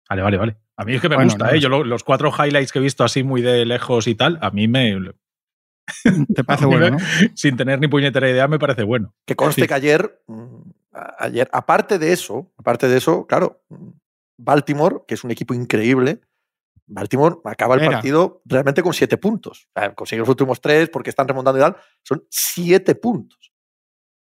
Vale, 0.10 0.22
vale, 0.22 0.38
vale. 0.38 0.58
A 0.78 0.86
mí 0.86 0.96
es 0.96 1.02
que 1.02 1.10
me 1.10 1.16
Bueno, 1.16 1.30
gusta, 1.32 1.46
no, 1.46 1.52
¿eh? 1.52 1.56
no 1.56 1.60
Yo 1.62 1.70
lo- 1.70 1.84
los 1.84 2.04
cuatro 2.04 2.32
highlights 2.32 2.72
que 2.72 2.80
he 2.80 2.82
visto 2.82 3.04
así 3.04 3.24
muy 3.24 3.42
de 3.42 3.66
lejos 3.66 4.08
y 4.08 4.16
tal, 4.16 4.38
a 4.42 4.52
mí 4.52 4.68
me. 4.68 4.96
Te 6.36 6.44
parece 6.44 6.66
bueno, 6.66 6.92
¿no? 6.92 6.98
Sin 7.34 7.58
tener 7.58 7.80
ni 7.80 7.88
puñetera 7.88 8.30
idea, 8.30 8.48
me 8.48 8.60
parece 8.60 8.84
bueno. 8.84 9.14
Que 9.26 9.36
conste 9.36 9.62
Sí. 9.62 9.68
que 9.68 9.74
ayer, 9.74 10.22
mm, 10.28 10.62
ayer, 11.20 11.50
aparte 11.52 11.98
de 12.00 12.14
eso, 12.14 12.52
aparte 12.58 12.88
de 12.88 12.98
eso, 12.98 13.26
claro, 13.28 13.64
mm, 13.70 13.90
Baltimore, 14.38 14.98
que 15.08 15.16
es 15.16 15.24
un 15.24 15.32
equipo 15.32 15.54
increíble, 15.54 16.22
Baltimore 16.86 17.38
acaba 17.46 17.76
el 17.76 17.90
partido 17.90 18.42
realmente 18.46 18.84
con 18.84 18.94
siete 18.94 19.18
puntos. 19.18 19.68
O 19.98 20.06
sea, 20.06 20.20
los 20.20 20.30
últimos 20.30 20.60
tres 20.62 20.90
porque 20.90 21.10
están 21.10 21.28
remontando 21.28 21.60
y 21.60 21.62
tal. 21.62 21.76
Son 22.04 22.24
siete 22.30 22.96
puntos. 22.96 23.52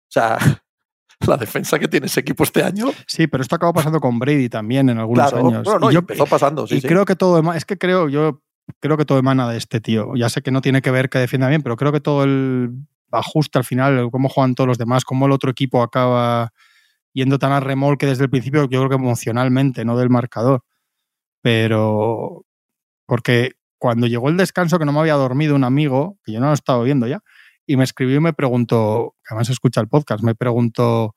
O 0.07 0.11
sea, 0.11 0.37
la 1.27 1.37
defensa 1.37 1.79
que 1.79 1.87
tiene 1.87 2.07
ese 2.07 2.19
equipo 2.19 2.43
este 2.43 2.63
año. 2.63 2.87
Sí, 3.07 3.27
pero 3.27 3.41
esto 3.41 3.55
acabó 3.55 3.73
pasando 3.73 3.99
con 3.99 4.19
Brady 4.19 4.49
también 4.49 4.89
en 4.89 4.97
algunos 4.99 5.29
claro, 5.31 5.47
años. 5.47 5.63
bueno, 5.63 5.79
no, 5.79 5.91
Y 5.91 5.93
yo- 5.93 5.99
empezó 5.99 6.25
pasando. 6.25 6.67
Sí, 6.67 6.75
y 6.75 6.81
sí. 6.81 6.87
creo 6.87 7.05
que 7.05 7.15
todo 7.15 7.53
es 7.53 7.65
que 7.65 7.77
creo 7.77 8.09
yo 8.09 8.41
creo 8.79 8.97
que 8.97 9.05
todo 9.05 9.17
emana 9.17 9.49
de 9.49 9.57
este 9.57 9.81
tío. 9.81 10.15
Ya 10.15 10.29
sé 10.29 10.41
que 10.41 10.51
no 10.51 10.61
tiene 10.61 10.81
que 10.81 10.91
ver 10.91 11.09
que 11.09 11.17
defienda 11.19 11.47
bien, 11.47 11.63
pero 11.63 11.75
creo 11.75 11.91
que 11.91 12.01
todo 12.01 12.23
el 12.23 12.71
ajuste 13.11 13.57
al 13.57 13.63
final, 13.63 14.09
cómo 14.11 14.29
juegan 14.29 14.53
todos 14.53 14.67
los 14.67 14.77
demás, 14.77 15.03
cómo 15.05 15.25
el 15.25 15.31
otro 15.31 15.49
equipo 15.49 15.81
acaba 15.81 16.53
yendo 17.13 17.39
tan 17.39 17.51
a 17.51 17.59
remolque 17.59 18.05
desde 18.05 18.23
el 18.25 18.29
principio, 18.29 18.61
yo 18.69 18.79
creo 18.79 18.89
que 18.89 18.95
emocionalmente, 18.95 19.83
no 19.83 19.97
del 19.97 20.09
marcador. 20.11 20.63
Pero 21.41 22.45
porque 23.09 23.51
cuando 23.77 24.07
llegó 24.07 24.29
el 24.29 24.37
descanso 24.37 24.79
que 24.79 24.85
no 24.85 24.93
me 24.93 24.99
había 24.99 25.15
dormido 25.15 25.55
un 25.55 25.63
amigo, 25.65 26.17
que 26.23 26.31
yo 26.33 26.39
no 26.39 26.47
lo 26.47 26.53
estaba 26.53 26.83
viendo 26.83 27.07
ya, 27.07 27.19
y 27.65 27.75
me 27.77 27.83
escribió 27.83 28.15
y 28.17 28.19
me 28.21 28.33
preguntó, 28.33 29.15
que 29.23 29.33
además 29.33 29.49
escucha 29.49 29.81
el 29.81 29.87
podcast, 29.89 30.23
me 30.23 30.35
preguntó, 30.35 31.15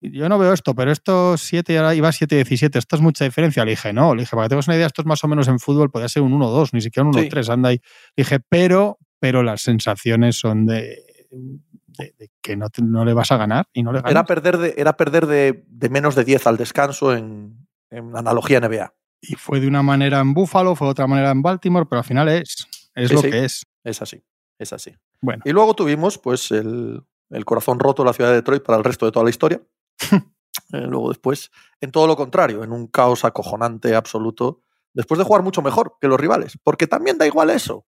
yo 0.00 0.28
no 0.28 0.38
veo 0.38 0.52
esto, 0.52 0.74
pero 0.74 0.92
esto 0.92 1.36
7 1.36 1.72
y 1.72 1.76
ahora 1.76 1.94
iba 1.94 2.08
7-17, 2.10 2.76
esto 2.76 2.96
es 2.96 3.02
mucha 3.02 3.24
diferencia. 3.24 3.64
Le 3.64 3.70
dije, 3.72 3.92
no, 3.92 4.14
le 4.14 4.22
dije, 4.22 4.36
para 4.36 4.44
que 4.46 4.50
tengas 4.50 4.68
una 4.68 4.76
idea, 4.76 4.86
esto 4.86 5.02
es 5.02 5.06
más 5.06 5.24
o 5.24 5.28
menos 5.28 5.48
en 5.48 5.58
fútbol, 5.58 5.90
podría 5.90 6.08
ser 6.08 6.22
un 6.22 6.32
1-2, 6.38 6.70
ni 6.72 6.80
siquiera 6.82 7.06
un 7.08 7.14
Sí. 7.14 7.20
1-3, 7.28 7.48
anda 7.50 7.70
ahí. 7.70 7.80
Le 8.14 8.22
dije, 8.24 8.38
pero, 8.48 8.98
pero 9.18 9.42
las 9.42 9.62
sensaciones 9.62 10.38
son 10.38 10.66
de, 10.66 11.02
de- 11.30 12.14
de 12.18 12.30
que 12.42 12.56
no, 12.56 12.68
te- 12.68 12.82
no 12.82 13.04
le 13.04 13.14
vas 13.14 13.32
a 13.32 13.36
ganar 13.38 13.66
y 13.72 13.82
no 13.82 13.90
le 13.92 13.98
ganas. 14.00 14.10
Era 14.12 14.24
perder, 14.24 14.58
de, 14.58 14.74
era 14.76 14.96
perder 14.96 15.26
de, 15.26 15.64
de 15.66 15.88
menos 15.88 16.14
de 16.14 16.24
10 16.24 16.46
al 16.46 16.56
descanso 16.58 17.14
en, 17.16 17.66
en 17.90 18.16
analogía 18.16 18.60
NBA. 18.60 18.92
Y 19.28 19.34
fue 19.34 19.60
de 19.60 19.66
una 19.68 19.82
manera 19.82 20.20
en 20.20 20.34
Buffalo, 20.34 20.74
fue 20.76 20.86
de 20.86 20.92
otra 20.92 21.06
manera 21.06 21.30
en 21.30 21.42
Baltimore, 21.42 21.86
pero 21.88 21.98
al 22.00 22.04
final 22.04 22.28
es, 22.28 22.66
es 22.94 23.08
Sí, 23.08 23.14
lo 23.14 23.20
sí. 23.22 23.30
que 23.30 23.44
es. 23.44 23.64
Es 23.84 24.02
así, 24.02 24.22
es 24.58 24.72
así. 24.72 24.94
Bueno, 25.20 25.42
Y 25.46 25.52
luego 25.52 25.74
tuvimos 25.74 26.18
pues 26.18 26.50
el, 26.50 27.02
el 27.30 27.44
corazón 27.44 27.78
roto 27.80 28.02
de 28.02 28.06
la 28.08 28.12
ciudad 28.12 28.30
de 28.30 28.36
Detroit 28.36 28.62
para 28.62 28.78
el 28.78 28.84
resto 28.84 29.06
de 29.06 29.12
toda 29.12 29.24
la 29.24 29.30
historia. 29.30 29.60
Eh, 30.72 30.86
luego 30.88 31.10
después, 31.10 31.50
en 31.82 31.92
todo 31.92 32.06
lo 32.06 32.16
contrario, 32.16 32.64
en 32.64 32.72
un 32.72 32.86
caos 32.88 33.24
acojonante 33.26 33.94
absoluto, 33.94 34.62
después 34.94 35.18
de 35.18 35.24
jugar 35.24 35.42
mucho 35.42 35.60
mejor 35.62 35.96
que 36.00 36.08
los 36.08 36.18
rivales, 36.18 36.58
porque 36.64 36.86
también 36.86 37.18
da 37.18 37.26
igual 37.26 37.50
eso. 37.50 37.86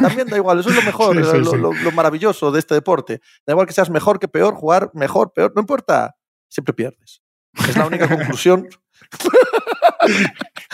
También 0.00 0.28
da 0.28 0.36
igual, 0.36 0.60
eso 0.60 0.70
es 0.70 0.76
lo 0.76 0.82
mejor, 0.86 1.16
Sí, 1.16 1.22
sí, 1.24 1.38
lo, 1.38 1.50
sí. 1.50 1.56
lo- 1.58 1.72
lo 1.74 1.92
maravilloso 1.92 2.50
de 2.52 2.60
este 2.60 2.74
deporte. 2.74 3.20
Da 3.44 3.52
igual 3.52 3.66
que 3.66 3.72
seas 3.74 3.90
mejor 3.90 4.20
que 4.20 4.28
peor, 4.28 4.54
jugar 4.54 4.90
mejor, 4.94 5.32
peor, 5.34 5.52
no 5.56 5.60
importa, 5.60 6.14
siempre 6.48 6.72
pierdes. 6.72 7.20
Es 7.68 7.76
la 7.76 7.84
única 7.86 8.08
conclusión. 8.16 8.68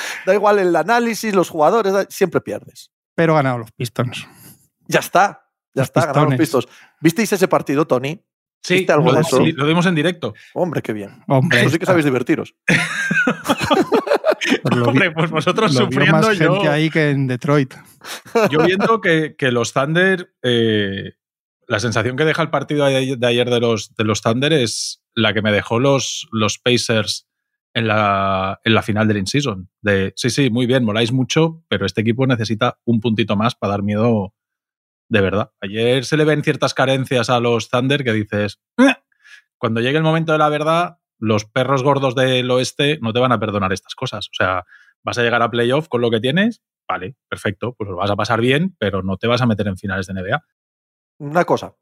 da 0.27 0.35
igual 0.35 0.59
el 0.59 0.75
análisis, 0.77 1.35
los 1.35 1.49
jugadores, 1.51 1.93
da- 1.93 2.07
siempre 2.09 2.41
pierdes. 2.41 2.91
pero 3.15 3.35
ganaron 3.35 3.61
los 3.61 3.73
Pistons. 3.73 4.27
Ya 4.87 5.01
está, 5.01 5.47
ya 5.75 5.83
Los 5.83 5.89
está, 5.89 6.01
ganaron 6.07 6.31
los 6.31 6.39
Pistones. 6.39 6.67
pistos. 6.67 6.85
¿Visteis 7.01 7.33
ese 7.33 7.49
partido, 7.49 7.87
Tony? 7.87 8.23
Sí, 8.63 8.75
¿Viste 8.75 8.93
algo 8.93 9.07
lo, 9.07 9.15
de 9.15 9.21
eso? 9.23 9.39
sí, 9.39 9.53
lo 9.53 9.67
dimos 9.67 9.87
en 9.87 9.95
directo. 9.95 10.35
Hombre, 10.53 10.83
qué 10.83 10.93
bien. 10.93 11.23
Hombre, 11.29 11.61
Eso 11.61 11.71
sí 11.71 11.79
que 11.79 11.87
sabéis 11.87 12.05
divertiros. 12.05 12.55
pues 14.63 14.77
Hombre, 14.87 15.11
pues 15.13 15.31
vosotros 15.31 15.75
lo 15.75 15.81
sufriendo 15.87 16.13
más 16.29 16.39
yo. 16.39 16.53
gente 16.55 16.69
ahí 16.69 16.91
que 16.91 17.11
en 17.11 17.27
Detroit. 17.27 17.75
Yo 18.51 18.65
viendo 18.65 19.01
que, 19.01 19.35
que 19.37 19.51
los 19.51 19.73
Thunder, 19.73 20.33
eh, 20.43 21.13
la 21.67 21.81
sensación 21.81 22.17
que 22.17 22.25
deja 22.25 22.43
el 22.43 22.51
partido 22.51 22.85
de 22.87 23.17
de 23.17 23.27
ayer 23.27 23.49
de 23.49 23.61
los, 23.61 23.95
de 23.95 24.05
los 24.05 24.21
Thunder 24.23 24.53
es 24.53 25.03
la 25.15 25.33
que 25.33 25.43
me 25.43 25.53
dejó 25.53 25.79
los, 25.79 26.29
los 26.33 26.59
Pacers 26.59 27.29
en 27.75 27.87
la, 27.87 28.61
en 28.65 28.75
la 28.75 28.83
final 28.83 29.07
del 29.09 29.19
in-season. 29.19 29.71
De, 29.81 30.13
sí, 30.17 30.31
sí, 30.31 30.51
muy 30.51 30.67
bien, 30.67 30.85
moláis 30.85 31.13
mucho, 31.13 31.63
pero 31.69 31.87
este 31.87 32.01
equipo 32.01 32.27
necesita 32.27 32.79
un 32.85 33.01
puntito 33.01 33.37
más 33.37 33.55
para 33.55 33.73
dar 33.73 33.83
miedo 33.83 34.35
de 35.09 35.21
verdad. 35.21 35.53
Ayer 35.61 36.05
se 36.05 36.17
le 36.17 36.25
ven 36.25 36.43
ciertas 36.45 36.75
carencias 36.75 37.31
a 37.31 37.41
los 37.41 37.69
Thunder 37.69 38.05
que 38.05 38.13
dices, 38.13 38.61
"Eh". 38.79 38.95
cuando 39.59 39.81
llegue 39.81 39.99
el 39.99 40.05
momento 40.05 40.33
de 40.33 40.39
la 40.39 40.49
verdad, 40.49 40.99
los 41.19 41.45
perros 41.45 41.83
gordos 41.83 42.15
del 42.15 42.51
oeste 42.51 42.99
no 43.03 43.13
te 43.13 43.21
van 43.21 43.33
a 43.33 43.41
perdonar 43.41 43.73
estas 43.73 43.95
cosas. 43.95 44.27
O 44.29 44.35
sea, 44.35 44.65
vas 45.05 45.19
a 45.19 45.23
llegar 45.23 45.43
a 45.43 45.51
playoff 45.51 45.89
con 45.89 46.01
lo 46.01 46.11
que 46.11 46.21
tienes, 46.21 46.63
vale, 46.89 47.17
perfecto, 47.29 47.75
pues 47.77 47.91
lo 47.91 47.97
vas 47.97 48.11
a 48.11 48.17
pasar 48.17 48.41
bien, 48.41 48.75
pero 48.79 49.03
no 49.03 49.17
te 49.17 49.27
vas 49.27 49.43
a 49.43 49.47
meter 49.47 49.67
en 49.69 49.77
finales 49.77 50.07
de 50.07 50.15
NBA. 50.15 50.45
Una 51.19 51.45
cosa. 51.45 51.77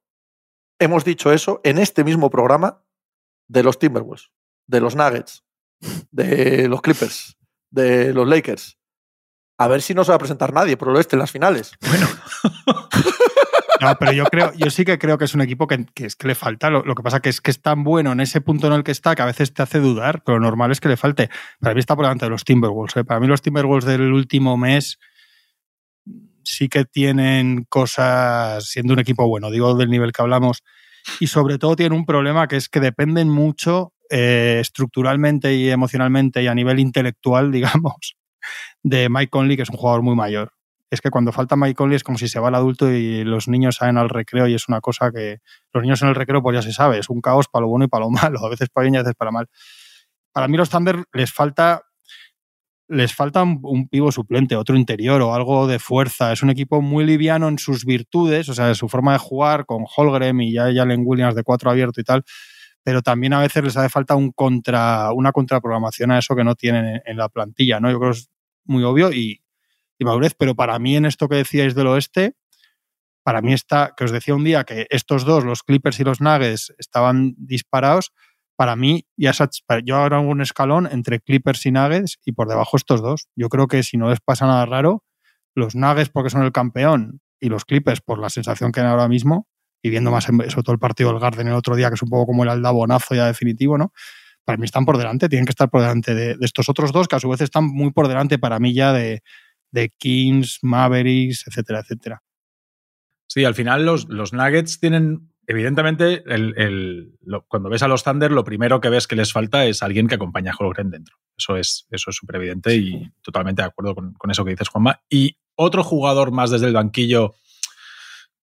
Hemos 0.80 1.04
dicho 1.04 1.32
eso 1.32 1.60
en 1.64 1.78
este 1.78 2.02
mismo 2.04 2.30
programa 2.30 2.84
de 3.48 3.62
los 3.62 3.78
Timberwolves, 3.78 4.30
de 4.66 4.80
los 4.80 4.96
Nuggets, 4.96 5.44
de 6.10 6.68
los 6.68 6.82
Clippers, 6.82 7.36
de 7.70 8.12
los 8.12 8.26
Lakers. 8.28 8.78
A 9.58 9.68
ver 9.68 9.82
si 9.82 9.94
no 9.94 10.04
se 10.04 10.12
va 10.12 10.16
a 10.16 10.20
presentar 10.20 10.52
nadie 10.52 10.76
por 10.76 10.88
el 10.88 10.96
oeste 10.96 11.16
en 11.16 11.20
las 11.20 11.30
finales. 11.30 11.72
No, 13.80 13.94
pero 13.98 14.12
yo 14.12 14.24
creo, 14.24 14.52
yo 14.54 14.70
sí 14.70 14.84
que 14.84 14.98
creo 14.98 15.18
que 15.18 15.24
es 15.24 15.34
un 15.34 15.40
equipo 15.40 15.66
que, 15.66 15.86
es 15.94 16.16
que 16.16 16.26
le 16.26 16.34
falta. 16.34 16.70
Lo, 16.70 16.82
lo 16.82 16.94
que 16.94 17.02
pasa 17.02 17.20
que 17.20 17.28
es 17.28 17.40
que 17.40 17.50
es 17.50 17.62
tan 17.62 17.84
bueno 17.84 18.12
en 18.12 18.20
ese 18.20 18.40
punto 18.40 18.66
en 18.66 18.72
el 18.72 18.82
que 18.82 18.90
está 18.90 19.14
que 19.14 19.22
a 19.22 19.26
veces 19.26 19.54
te 19.54 19.62
hace 19.62 19.78
dudar, 19.78 20.22
pero 20.24 20.38
lo 20.38 20.46
normal 20.46 20.72
es 20.72 20.80
que 20.80 20.88
le 20.88 20.96
falte. 20.96 21.30
Para 21.60 21.74
mí 21.74 21.80
está 21.80 21.94
por 21.94 22.04
delante 22.04 22.24
de 22.26 22.30
los 22.30 22.44
Timberwolves. 22.44 22.96
¿eh? 22.96 23.04
Para 23.04 23.20
mí 23.20 23.26
los 23.26 23.40
Timberwolves 23.40 23.84
del 23.84 24.12
último 24.12 24.56
mes 24.56 24.98
sí 26.42 26.68
que 26.68 26.84
tienen 26.84 27.66
cosas, 27.68 28.64
siendo 28.64 28.94
un 28.94 29.00
equipo 29.00 29.28
bueno, 29.28 29.50
digo 29.50 29.74
del 29.74 29.90
nivel 29.90 30.12
que 30.12 30.22
hablamos, 30.22 30.64
y 31.20 31.28
sobre 31.28 31.58
todo 31.58 31.76
tienen 31.76 31.98
un 31.98 32.06
problema 32.06 32.48
que 32.48 32.56
es 32.56 32.68
que 32.68 32.80
dependen 32.80 33.28
mucho 33.28 33.92
eh, 34.10 34.58
estructuralmente 34.60 35.54
y 35.54 35.70
emocionalmente 35.70 36.42
y 36.42 36.46
a 36.46 36.54
nivel 36.54 36.80
intelectual, 36.80 37.52
digamos, 37.52 38.16
de 38.82 39.08
Mike 39.08 39.30
Conley, 39.30 39.56
que 39.56 39.62
es 39.62 39.70
un 39.70 39.76
jugador 39.76 40.02
muy 40.02 40.14
mayor 40.14 40.52
es 40.90 41.00
que 41.00 41.10
cuando 41.10 41.32
falta 41.32 41.56
Mike 41.56 41.74
Conley 41.74 41.96
es 41.96 42.04
como 42.04 42.18
si 42.18 42.28
se 42.28 42.40
va 42.40 42.48
el 42.48 42.54
adulto 42.54 42.90
y 42.90 43.24
los 43.24 43.48
niños 43.48 43.76
salen 43.76 43.98
al 43.98 44.08
recreo 44.08 44.46
y 44.46 44.54
es 44.54 44.68
una 44.68 44.80
cosa 44.80 45.10
que 45.10 45.38
los 45.72 45.82
niños 45.82 46.00
en 46.02 46.08
el 46.08 46.14
recreo 46.14 46.42
pues 46.42 46.54
ya 46.54 46.62
se 46.62 46.72
sabe, 46.72 46.98
es 46.98 47.10
un 47.10 47.20
caos 47.20 47.46
para 47.48 47.62
lo 47.62 47.68
bueno 47.68 47.84
y 47.84 47.88
para 47.88 48.04
lo 48.04 48.10
malo, 48.10 48.44
a 48.44 48.48
veces 48.48 48.68
para 48.70 48.84
bien 48.84 48.94
y 48.94 48.98
a 48.98 49.02
veces 49.02 49.14
para 49.16 49.30
mal. 49.30 49.48
Para 50.32 50.48
mí 50.48 50.56
los 50.56 50.70
Thunder 50.70 51.04
les 51.12 51.32
falta 51.32 51.82
les 52.90 53.14
falta 53.14 53.42
un, 53.42 53.88
pivo 53.90 54.10
suplente, 54.10 54.56
otro 54.56 54.74
interior 54.74 55.20
o 55.20 55.34
algo 55.34 55.66
de 55.66 55.78
fuerza. 55.78 56.32
Es 56.32 56.42
un 56.42 56.48
equipo 56.48 56.80
muy 56.80 57.04
liviano 57.04 57.46
en 57.48 57.58
sus 57.58 57.84
virtudes, 57.84 58.48
o 58.48 58.54
sea, 58.54 58.68
en 58.68 58.74
su 58.74 58.88
forma 58.88 59.12
de 59.12 59.18
jugar 59.18 59.66
con 59.66 59.84
Holgren 59.94 60.40
y 60.40 60.54
ya 60.54 60.64
Allen 60.64 61.02
Williams 61.04 61.34
de 61.34 61.42
cuatro 61.42 61.70
abierto 61.70 62.00
y 62.00 62.04
tal, 62.04 62.24
pero 62.88 63.02
también 63.02 63.34
a 63.34 63.40
veces 63.40 63.62
les 63.62 63.76
hace 63.76 63.90
falta 63.90 64.16
un 64.16 64.32
contra, 64.32 65.12
una 65.12 65.30
contraprogramación 65.30 66.10
a 66.10 66.18
eso 66.20 66.34
que 66.34 66.42
no 66.42 66.54
tienen 66.54 67.02
en, 67.04 67.16
la 67.18 67.28
plantilla, 67.28 67.80
¿no? 67.80 67.90
Yo 67.90 67.98
creo 67.98 68.12
que 68.12 68.18
es 68.18 68.30
muy 68.64 68.82
obvio 68.82 69.12
y, 69.12 69.42
y 69.98 70.04
madurez, 70.06 70.32
pero 70.34 70.54
para 70.54 70.78
mí 70.78 70.96
en 70.96 71.04
esto 71.04 71.28
que 71.28 71.36
decíais 71.36 71.74
del 71.74 71.88
oeste, 71.88 72.34
para 73.22 73.42
mí 73.42 73.52
está, 73.52 73.92
que 73.94 74.04
os 74.04 74.10
decía 74.10 74.34
un 74.34 74.42
día 74.42 74.64
que 74.64 74.86
estos 74.88 75.26
dos, 75.26 75.44
los 75.44 75.62
Clippers 75.62 76.00
y 76.00 76.04
los 76.04 76.22
Nuggets, 76.22 76.74
estaban 76.78 77.34
disparados, 77.36 78.14
para 78.56 78.74
mí 78.74 79.06
ya 79.18 79.32
yo 79.84 79.96
ahora 79.96 80.16
hago 80.16 80.30
un 80.30 80.40
escalón 80.40 80.88
entre 80.90 81.20
Clippers 81.20 81.66
y 81.66 81.72
Nuggets 81.72 82.18
y 82.24 82.32
por 82.32 82.48
debajo 82.48 82.78
estos 82.78 83.02
dos. 83.02 83.28
Yo 83.36 83.50
creo 83.50 83.66
que 83.66 83.82
si 83.82 83.98
no 83.98 84.08
les 84.08 84.20
pasa 84.20 84.46
nada 84.46 84.64
raro, 84.64 85.04
los 85.54 85.74
Nuggets 85.74 86.08
porque 86.08 86.30
son 86.30 86.42
el 86.42 86.52
campeón 86.52 87.20
y 87.38 87.50
los 87.50 87.66
Clippers 87.66 88.00
por 88.00 88.18
la 88.18 88.30
sensación 88.30 88.72
que 88.72 88.80
hay 88.80 88.86
ahora 88.86 89.08
mismo, 89.08 89.46
y 89.82 89.90
viendo 89.90 90.10
más 90.10 90.28
eso 90.44 90.62
todo 90.62 90.72
el 90.72 90.78
partido 90.78 91.10
del 91.10 91.20
Garden 91.20 91.48
el 91.48 91.54
otro 91.54 91.76
día, 91.76 91.88
que 91.88 91.94
es 91.94 92.02
un 92.02 92.10
poco 92.10 92.26
como 92.26 92.42
el 92.42 92.48
aldabonazo 92.48 93.14
ya 93.14 93.26
definitivo, 93.26 93.78
¿no? 93.78 93.92
Para 94.44 94.56
mí 94.56 94.64
están 94.64 94.84
por 94.84 94.96
delante, 94.96 95.28
tienen 95.28 95.44
que 95.44 95.50
estar 95.50 95.68
por 95.70 95.82
delante 95.82 96.14
de, 96.14 96.36
de 96.36 96.46
estos 96.46 96.68
otros 96.68 96.92
dos, 96.92 97.06
que 97.06 97.16
a 97.16 97.20
su 97.20 97.28
vez 97.28 97.40
están 97.40 97.64
muy 97.64 97.92
por 97.92 98.08
delante 98.08 98.38
para 98.38 98.58
mí 98.58 98.72
ya 98.72 98.92
de, 98.92 99.22
de 99.70 99.90
Kings, 99.90 100.60
Mavericks, 100.62 101.46
etcétera, 101.46 101.80
etcétera. 101.80 102.22
Sí, 103.26 103.44
al 103.44 103.54
final 103.54 103.84
los, 103.84 104.08
los 104.08 104.32
Nuggets 104.32 104.80
tienen, 104.80 105.32
evidentemente, 105.46 106.22
el, 106.26 106.54
el, 106.56 107.18
lo, 107.20 107.44
cuando 107.46 107.68
ves 107.68 107.82
a 107.82 107.88
los 107.88 108.02
Thunder, 108.02 108.32
lo 108.32 108.44
primero 108.44 108.80
que 108.80 108.88
ves 108.88 109.06
que 109.06 109.16
les 109.16 109.32
falta 109.32 109.66
es 109.66 109.82
alguien 109.82 110.08
que 110.08 110.14
acompañe 110.14 110.48
a 110.48 110.54
Holgren 110.58 110.90
dentro. 110.90 111.16
Eso 111.36 111.56
es 111.56 111.86
eso 111.90 112.10
es 112.10 112.16
súper 112.16 112.36
evidente 112.36 112.70
sí. 112.70 112.94
y 112.94 113.10
totalmente 113.22 113.62
de 113.62 113.68
acuerdo 113.68 113.94
con, 113.94 114.14
con, 114.14 114.30
eso 114.30 114.44
que 114.44 114.52
dices, 114.52 114.68
Juanma. 114.68 115.02
Y 115.10 115.36
otro 115.54 115.84
jugador 115.84 116.32
más 116.32 116.50
desde 116.50 116.66
el 116.66 116.72
banquillo 116.72 117.34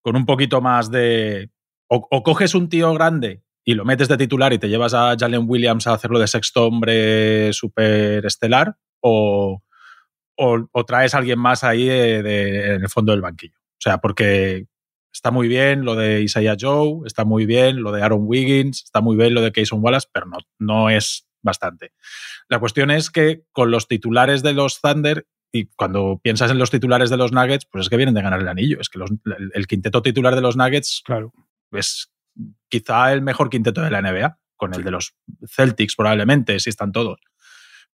con 0.06 0.14
un 0.14 0.24
poquito 0.24 0.60
más 0.60 0.88
de... 0.88 1.50
O, 1.88 2.22
coges 2.22 2.54
un 2.54 2.68
tío 2.68 2.94
grande 2.94 3.42
y 3.64 3.74
lo 3.74 3.84
metes 3.84 4.06
de 4.06 4.16
titular 4.16 4.52
y 4.52 4.58
te 4.60 4.68
llevas 4.68 4.94
a 4.94 5.16
Jalen 5.18 5.46
Williams 5.48 5.88
a 5.88 5.94
hacerlo 5.94 6.20
de 6.20 6.28
sexto 6.28 6.64
hombre 6.64 7.52
súper 7.52 8.24
estelar, 8.24 8.76
o, 9.00 9.64
o, 10.36 10.84
traes 10.84 11.12
a 11.12 11.18
alguien 11.18 11.40
más 11.40 11.64
ahí 11.64 11.86
de, 11.86 12.22
de, 12.22 12.74
en 12.74 12.82
el 12.82 12.88
fondo 12.88 13.10
del 13.10 13.20
banquillo. 13.20 13.58
O 13.58 13.80
sea, 13.80 13.98
porque 13.98 14.68
está 15.12 15.32
muy 15.32 15.48
bien 15.48 15.84
lo 15.84 15.96
de 15.96 16.22
Isaiah 16.22 16.56
Joe, 16.56 17.00
está 17.04 17.24
muy 17.24 17.44
bien 17.44 17.82
lo 17.82 17.90
de 17.90 18.04
Aaron 18.04 18.26
Wiggins, 18.26 18.84
está 18.84 19.00
muy 19.00 19.16
bien 19.16 19.34
lo 19.34 19.40
de 19.40 19.50
Cason 19.50 19.82
Wallace, 19.82 20.06
pero 20.12 20.26
no, 20.26 20.38
no 20.60 20.88
es 20.88 21.26
bastante. 21.42 21.90
La 22.48 22.60
cuestión 22.60 22.92
es 22.92 23.10
que 23.10 23.42
con 23.50 23.72
los 23.72 23.88
titulares 23.88 24.44
de 24.44 24.52
los 24.52 24.80
Thunder 24.80 25.26
y 25.52 25.66
cuando 25.76 26.20
piensas 26.22 26.50
en 26.50 26.58
los 26.58 26.70
titulares 26.70 27.10
de 27.10 27.16
los 27.16 27.32
Nuggets, 27.32 27.66
pues 27.66 27.86
es 27.86 27.88
que 27.88 27.96
vienen 27.96 28.14
de 28.14 28.22
ganar 28.22 28.40
el 28.40 28.48
anillo. 28.48 28.80
Es 28.80 28.88
que 28.88 28.98
los, 28.98 29.10
el, 29.10 29.50
el, 29.54 29.66
quinteto 29.66 30.02
titular 30.02 30.34
de 30.34 30.40
los 30.40 30.56
Nuggets 30.56 31.02
claro. 31.04 31.32
es 31.72 32.12
quizá 32.68 33.12
el 33.12 33.22
mejor 33.22 33.48
quinteto 33.48 33.80
de 33.80 33.90
la 33.90 34.02
NBA, 34.02 34.38
con 34.56 34.74
el 34.74 34.82
de 34.82 34.90
los 34.90 35.14
Celtics 35.46 35.96
probablemente, 35.96 36.58
si 36.60 36.70
están 36.70 36.92
todos. 36.92 37.20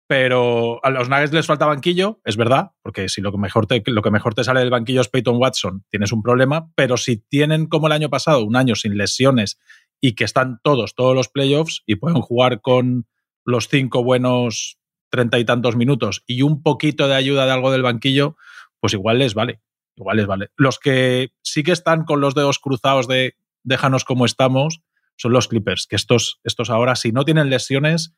Pero 0.07 0.85
a 0.85 0.91
los 0.91 1.09
Nuggets 1.09 1.33
les 1.33 1.47
falta 1.47 1.67
banquillo, 1.67 2.21
es 2.25 2.37
verdad, 2.37 2.73
porque 2.83 3.09
si 3.09 3.21
lo 3.21 3.31
que, 3.31 3.39
mejor 3.39 3.67
te, 3.67 3.83
lo 3.87 4.03
que 4.03 4.11
mejor 4.11 4.35
te 4.35 4.43
sale 4.43 4.59
del 4.59 4.71
banquillo 4.71 5.03
es 5.03 5.09
Peyton 5.09 5.37
Watson, 5.37 5.85
tienes 5.89 6.11
un 6.11 6.23
problema, 6.23 6.69
pero 6.75 6.97
si 6.97 7.17
tienen 7.17 7.67
como 7.67 7.87
el 7.87 7.93
año 7.93 8.11
pasado, 8.11 8.45
un 8.45 8.57
año 8.57 8.75
sin 8.75 8.97
lesiones 8.97 9.61
y 10.01 10.17
que 10.17 10.25
están 10.25 10.59
todos, 10.65 10.97
todos 10.97 11.15
los 11.15 11.29
playoffs 11.29 11.85
y 11.87 11.95
pueden 11.95 12.21
jugar 12.23 12.61
con 12.61 13.07
los 13.45 13.69
cinco 13.69 14.03
buenos 14.03 14.80
treinta 15.11 15.39
y 15.39 15.45
tantos 15.45 15.77
minutos 15.77 16.23
y 16.27 16.43
un 16.43 16.63
poquito 16.63 17.09
de 17.09 17.15
ayuda 17.15 17.47
de 17.47 17.53
algo 17.53 17.71
del 17.71 17.83
banquillo, 17.83 18.37
pues 18.81 18.95
igual 18.95 19.19
les 19.19 19.35
vale. 19.35 19.61
Igual 19.97 20.17
les 20.17 20.27
vale. 20.27 20.51
Los 20.57 20.79
que 20.79 21.33
sí 21.43 21.63
que 21.63 21.73
están 21.73 22.05
con 22.05 22.21
los 22.21 22.35
dedos 22.35 22.59
cruzados 22.59 23.07
de 23.07 23.35
déjanos 23.63 24.05
como 24.05 24.25
estamos 24.25 24.81
son 25.17 25.33
los 25.33 25.49
Clippers, 25.49 25.87
que 25.87 25.97
estos, 25.97 26.41
estos 26.45 26.71
ahora, 26.71 26.97
si 26.97 27.13
no 27.13 27.27
tienen 27.27 27.51
lesiones, 27.51 28.15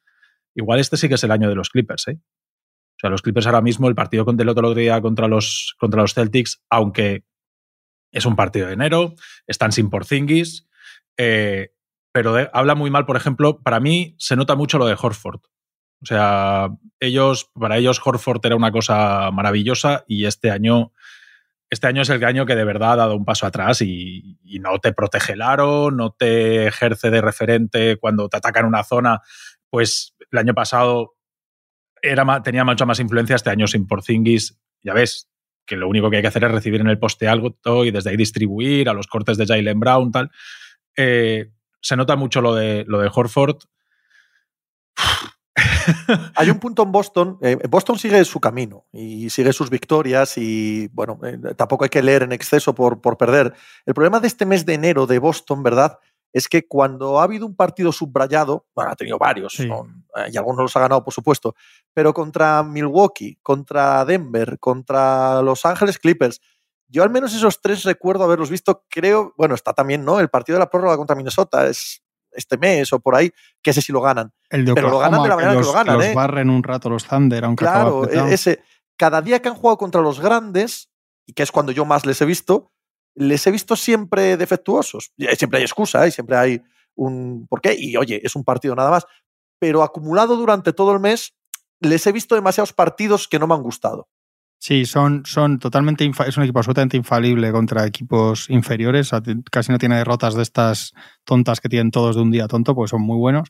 igual 0.55 0.79
este 0.79 0.97
sí 0.97 1.09
que 1.09 1.17
es 1.17 1.25
el 1.25 1.33
año 1.33 1.49
de 1.49 1.57
los 1.57 1.71
Clippers. 1.71 2.07
¿eh? 2.07 2.21
O 2.21 2.99
sea, 3.01 3.11
los 3.11 3.23
Clippers 3.23 3.47
ahora 3.47 3.61
mismo, 3.61 3.89
el 3.89 3.97
partido 3.97 4.25
del 4.25 4.49
otro 4.49 4.73
día 4.75 5.01
contra 5.01 5.27
los, 5.27 5.75
contra 5.79 6.03
los 6.03 6.15
Celtics, 6.15 6.63
aunque 6.71 7.25
es 8.13 8.27
un 8.27 8.37
partido 8.37 8.69
de 8.69 8.75
enero, 8.75 9.15
están 9.49 9.73
sin 9.73 9.91
Porzingis, 9.91 10.69
eh, 11.17 11.75
pero 12.13 12.37
habla 12.53 12.75
muy 12.77 12.91
mal, 12.91 13.07
por 13.07 13.17
ejemplo, 13.17 13.61
para 13.63 13.81
mí 13.81 14.15
se 14.19 14.37
nota 14.37 14.55
mucho 14.55 14.79
lo 14.79 14.87
de 14.87 14.97
Horford. 15.01 15.41
O 16.03 16.07
sea, 16.07 16.69
ellos, 16.99 17.51
para 17.55 17.79
ellos 17.79 18.01
Horford 18.05 18.45
era 18.45 18.57
una 18.57 18.73
cosa 18.73 19.31
maravillosa 19.31 20.05
y 20.09 20.25
este 20.27 20.51
año, 20.51 20.93
este 21.71 21.87
año 21.87 22.03
es 22.03 22.11
el 22.11 22.25
año 22.25 22.45
que 22.45 22.57
de 22.57 22.65
verdad 22.65 22.95
ha 22.95 22.97
dado 22.97 23.17
un 23.17 23.25
paso 23.25 23.47
atrás 23.47 23.83
y, 23.83 24.39
no 24.61 24.79
te 24.79 24.93
protege 24.93 25.33
el 25.33 25.43
aro, 25.43 25.91
no 25.91 26.11
te 26.11 26.67
ejerce 26.67 27.11
de 27.11 27.21
referente 27.21 27.97
cuando 27.97 28.29
te 28.29 28.37
atacan 28.37 28.67
una 28.67 28.85
zona. 28.85 29.21
Pues 29.71 30.15
el 30.31 30.39
año 30.39 30.55
pasado 30.55 31.15
era, 32.03 32.43
tenía 32.43 32.65
mucha 32.65 32.85
más 32.85 33.01
influencia, 33.01 33.37
este 33.37 33.51
año 33.51 33.67
sin 33.67 33.87
Porzingis, 33.87 34.61
ya 34.83 34.93
ves, 34.93 35.31
que 35.65 35.77
lo 35.77 35.89
único 35.89 36.11
que 36.11 36.17
hay 36.17 36.23
que 36.23 36.29
hacer 36.29 36.45
es 36.45 36.51
recibir 36.51 36.81
en 36.81 36.89
el 36.89 36.99
poste 36.99 37.29
algo 37.29 37.57
y 37.85 37.91
desde 37.91 38.11
ahí 38.11 38.17
distribuir 38.17 38.89
a 38.89 38.95
los 38.95 39.07
cortes 39.07 39.37
de 39.37 39.47
Jalen 39.47 39.81
Brown, 39.81 40.11
tal. 40.11 40.31
Eh, 40.97 41.51
se 41.81 41.97
nota 41.97 42.17
mucho 42.17 42.41
lo 42.41 42.55
de, 42.55 42.85
lo 42.87 43.01
de 43.01 43.11
Horford. 43.13 43.59
Hay 46.35 46.51
un 46.51 46.59
punto 46.59 46.83
en 46.83 46.93
Boston. 46.93 47.39
Eh, 47.43 47.59
Boston 47.69 47.99
sigue 47.99 48.25
su 48.25 48.41
camino 48.41 48.87
y 48.93 49.31
sigue 49.31 49.53
sus 49.53 49.71
victorias 49.71 50.39
y, 50.39 50.89
bueno, 50.89 51.19
eh, 51.25 51.39
tampoco 51.57 51.85
hay 51.85 51.91
que 51.91 52.03
leer 52.03 52.23
en 52.23 52.33
exceso 52.33 52.75
por, 52.75 53.01
por, 53.01 53.17
perder. 53.17 53.53
El 53.85 53.95
problema 53.95 54.21
de 54.21 54.29
este 54.29 54.47
mes 54.47 54.65
de 54.65 54.75
enero 54.75 55.07
de 55.07 55.19
Boston, 55.19 55.63
¿verdad? 55.63 55.99
Es 56.33 56.49
que 56.49 56.67
cuando 56.67 57.21
ha 57.21 57.25
habido 57.25 57.47
un 57.47 57.55
partido 57.55 57.93
subrayado, 57.93 58.67
bueno, 58.75 58.91
ha 58.91 58.97
tenido 58.97 59.19
varios, 59.19 59.53
sí. 59.53 59.69
¿no? 59.69 59.87
y 60.31 60.37
algunos 60.37 60.63
los 60.63 60.77
ha 60.77 60.81
ganado, 60.81 61.05
por 61.05 61.13
supuesto, 61.13 61.55
pero 61.93 62.15
contra 62.15 62.63
Milwaukee, 62.63 63.39
contra 63.43 64.05
Denver, 64.05 64.59
contra 64.59 65.43
Los 65.43 65.67
Ángeles 65.67 65.99
Clippers, 65.99 66.41
yo 66.93 67.03
al 67.03 67.11
menos 67.11 67.35
esos 67.35 67.61
tres 67.63 67.85
recuerdo 67.85 68.25
haberlos 68.25 68.51
visto, 68.51 68.85
creo, 68.91 69.33
bueno, 69.39 69.55
está 69.55 69.73
también, 69.73 70.05
¿no? 70.05 70.21
El 70.21 70.29
partido 70.29 70.57
de 70.57 70.61
la 70.61 70.69
prórroga 70.71 70.99
contra 70.99 71.17
Minnesota 71.17 71.67
es 71.67 72.02
este 72.35 72.57
mes 72.59 72.93
o 72.93 73.01
por 73.01 73.15
ahí, 73.15 73.31
que 73.63 73.71
ese 73.71 73.83
sí 73.83 73.93
lo 73.93 74.01
ganan. 74.01 74.33
El 74.51 74.65
de 74.65 74.75
Pero 74.75 74.91
lo 74.91 74.99
ganan 74.99 75.23
de 75.23 75.29
la 75.29 75.37
manera 75.37 75.53
que, 75.53 75.59
los, 75.59 75.67
que 75.67 75.73
lo 75.73 75.79
ganan, 75.79 75.99
que 75.99 76.05
¿eh? 76.05 76.09
los 76.09 76.15
barren 76.17 76.51
un 76.51 76.63
rato 76.63 76.91
los 76.91 77.05
Thunder, 77.05 77.45
aunque 77.45 77.65
Claro, 77.65 78.09
ese, 78.09 78.63
cada 78.97 79.23
día 79.23 79.41
que 79.41 79.49
han 79.49 79.55
jugado 79.55 79.79
contra 79.79 80.01
los 80.01 80.21
grandes, 80.21 80.91
y 81.27 81.33
que 81.33 81.43
es 81.43 81.53
cuando 81.53 81.73
yo 81.73 81.85
más 81.85 82.07
les 82.07 82.21
he 82.21 82.25
visto, 82.25 82.73
les 83.15 83.47
he 83.47 83.51
visto 83.51 83.77
siempre 83.77 84.37
defectuosos. 84.37 85.13
Siempre 85.37 85.59
hay 85.59 85.65
excusa, 85.65 86.07
¿eh? 86.07 86.11
siempre 86.11 86.37
hay 86.37 86.63
un 86.95 87.47
porqué, 87.49 87.75
y 87.79 87.97
oye, 87.97 88.21
es 88.25 88.37
un 88.37 88.45
partido 88.45 88.75
nada 88.75 88.91
más. 88.91 89.07
Pero 89.59 89.83
acumulado 89.83 90.37
durante 90.37 90.73
todo 90.73 90.93
el 90.93 91.01
mes, 91.01 91.35
les 91.81 92.07
he 92.07 92.13
visto 92.13 92.35
demasiados 92.35 92.73
partidos 92.73 93.29
que 93.29 93.39
no 93.39 93.47
me 93.47 93.55
han 93.55 93.63
gustado. 93.63 94.09
Sí, 94.63 94.87
son, 94.87 95.25
son 95.27 95.59
totalmente 95.59 96.09
es 96.25 96.37
un 96.37 96.45
equipo 96.45 96.61
absolutamente 96.61 96.97
infalible 96.97 97.51
contra 97.51 97.85
equipos 97.85 98.49
inferiores. 98.49 99.11
Casi 99.51 99.73
no 99.73 99.79
tiene 99.79 99.97
derrotas 99.97 100.37
de 100.37 100.43
estas 100.45 100.93
tontas 101.25 101.61
que 101.61 101.69
tienen 101.69 101.91
todos 101.91 102.15
de 102.15 102.23
un 102.23 102.31
día 102.31 102.47
tonto, 102.47 102.73
porque 102.73 102.91
son 102.91 103.03
muy 103.03 103.17
buenos. 103.17 103.49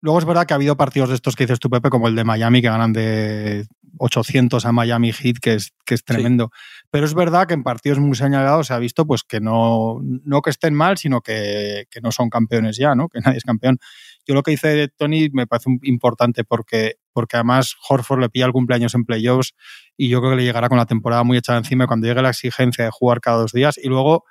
Luego 0.00 0.18
es 0.18 0.24
verdad 0.24 0.46
que 0.46 0.54
ha 0.54 0.56
habido 0.56 0.76
partidos 0.76 1.10
de 1.10 1.14
estos 1.14 1.36
que 1.36 1.44
dices 1.44 1.60
tú, 1.60 1.70
Pepe, 1.70 1.90
como 1.90 2.08
el 2.08 2.16
de 2.16 2.24
Miami, 2.24 2.60
que 2.60 2.66
ganan 2.66 2.92
de 2.92 3.68
800 3.98 4.66
a 4.66 4.72
Miami 4.72 5.12
Heat, 5.12 5.36
que 5.40 5.54
es, 5.54 5.74
que 5.86 5.94
es 5.94 6.02
tremendo. 6.02 6.50
Sí. 6.52 6.86
Pero 6.90 7.06
es 7.06 7.14
verdad 7.14 7.46
que 7.46 7.54
en 7.54 7.62
partidos 7.62 8.00
muy 8.00 8.16
señalados 8.16 8.66
se 8.66 8.74
ha 8.74 8.78
visto 8.80 9.06
pues 9.06 9.22
que 9.22 9.40
no, 9.40 10.00
no 10.02 10.42
que 10.42 10.50
estén 10.50 10.74
mal, 10.74 10.98
sino 10.98 11.20
que, 11.20 11.84
que 11.88 12.00
no 12.00 12.10
son 12.10 12.30
campeones 12.30 12.76
ya, 12.76 12.96
¿no? 12.96 13.08
que 13.08 13.20
nadie 13.20 13.38
es 13.38 13.44
campeón. 13.44 13.78
Yo 14.26 14.34
lo 14.34 14.42
que 14.42 14.52
dice 14.52 14.88
Tony 14.88 15.28
me 15.32 15.46
parece 15.46 15.70
importante 15.82 16.44
porque, 16.44 16.96
porque 17.12 17.36
además 17.36 17.74
Horford 17.88 18.20
le 18.20 18.28
pilla 18.28 18.46
el 18.46 18.52
cumpleaños 18.52 18.94
en 18.94 19.04
playoffs 19.04 19.54
y 19.96 20.08
yo 20.08 20.20
creo 20.20 20.32
que 20.32 20.36
le 20.36 20.44
llegará 20.44 20.68
con 20.68 20.78
la 20.78 20.86
temporada 20.86 21.24
muy 21.24 21.38
echada 21.38 21.58
encima 21.58 21.86
cuando 21.86 22.06
llegue 22.06 22.22
la 22.22 22.30
exigencia 22.30 22.84
de 22.84 22.90
jugar 22.90 23.20
cada 23.20 23.38
dos 23.38 23.52
días. 23.52 23.78
Y 23.78 23.88
luego 23.88 24.24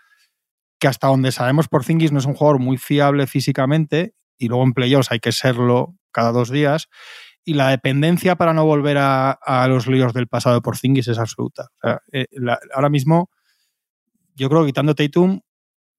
que 0.80 0.88
hasta 0.88 1.08
donde 1.08 1.32
sabemos 1.32 1.68
por 1.68 1.84
Zingis 1.84 2.12
no 2.12 2.20
es 2.20 2.26
un 2.26 2.34
jugador 2.34 2.60
muy 2.60 2.78
fiable 2.78 3.28
físicamente 3.28 4.14
y 4.38 4.48
luego 4.48 4.64
en 4.64 4.74
playoffs 4.74 5.12
hay 5.12 5.20
que 5.20 5.32
serlo 5.32 5.96
cada 6.12 6.32
dos 6.32 6.50
días. 6.50 6.88
Y 7.44 7.54
la 7.54 7.70
dependencia 7.70 8.36
para 8.36 8.54
no 8.54 8.66
volver 8.66 8.98
a, 9.00 9.66
los 9.68 9.88
líos 9.88 10.14
del 10.14 10.28
pasado 10.28 10.56
de 10.56 10.62
Porzingis 10.62 11.08
es 11.08 11.18
absoluta. 11.18 11.70
Eh, 12.12 12.28
ahora 12.74 12.90
mismo, 12.90 13.30
yo 14.36 14.50
creo 14.50 14.62
que 14.62 14.68
quitando 14.68 14.94
Tatum, 14.94 15.42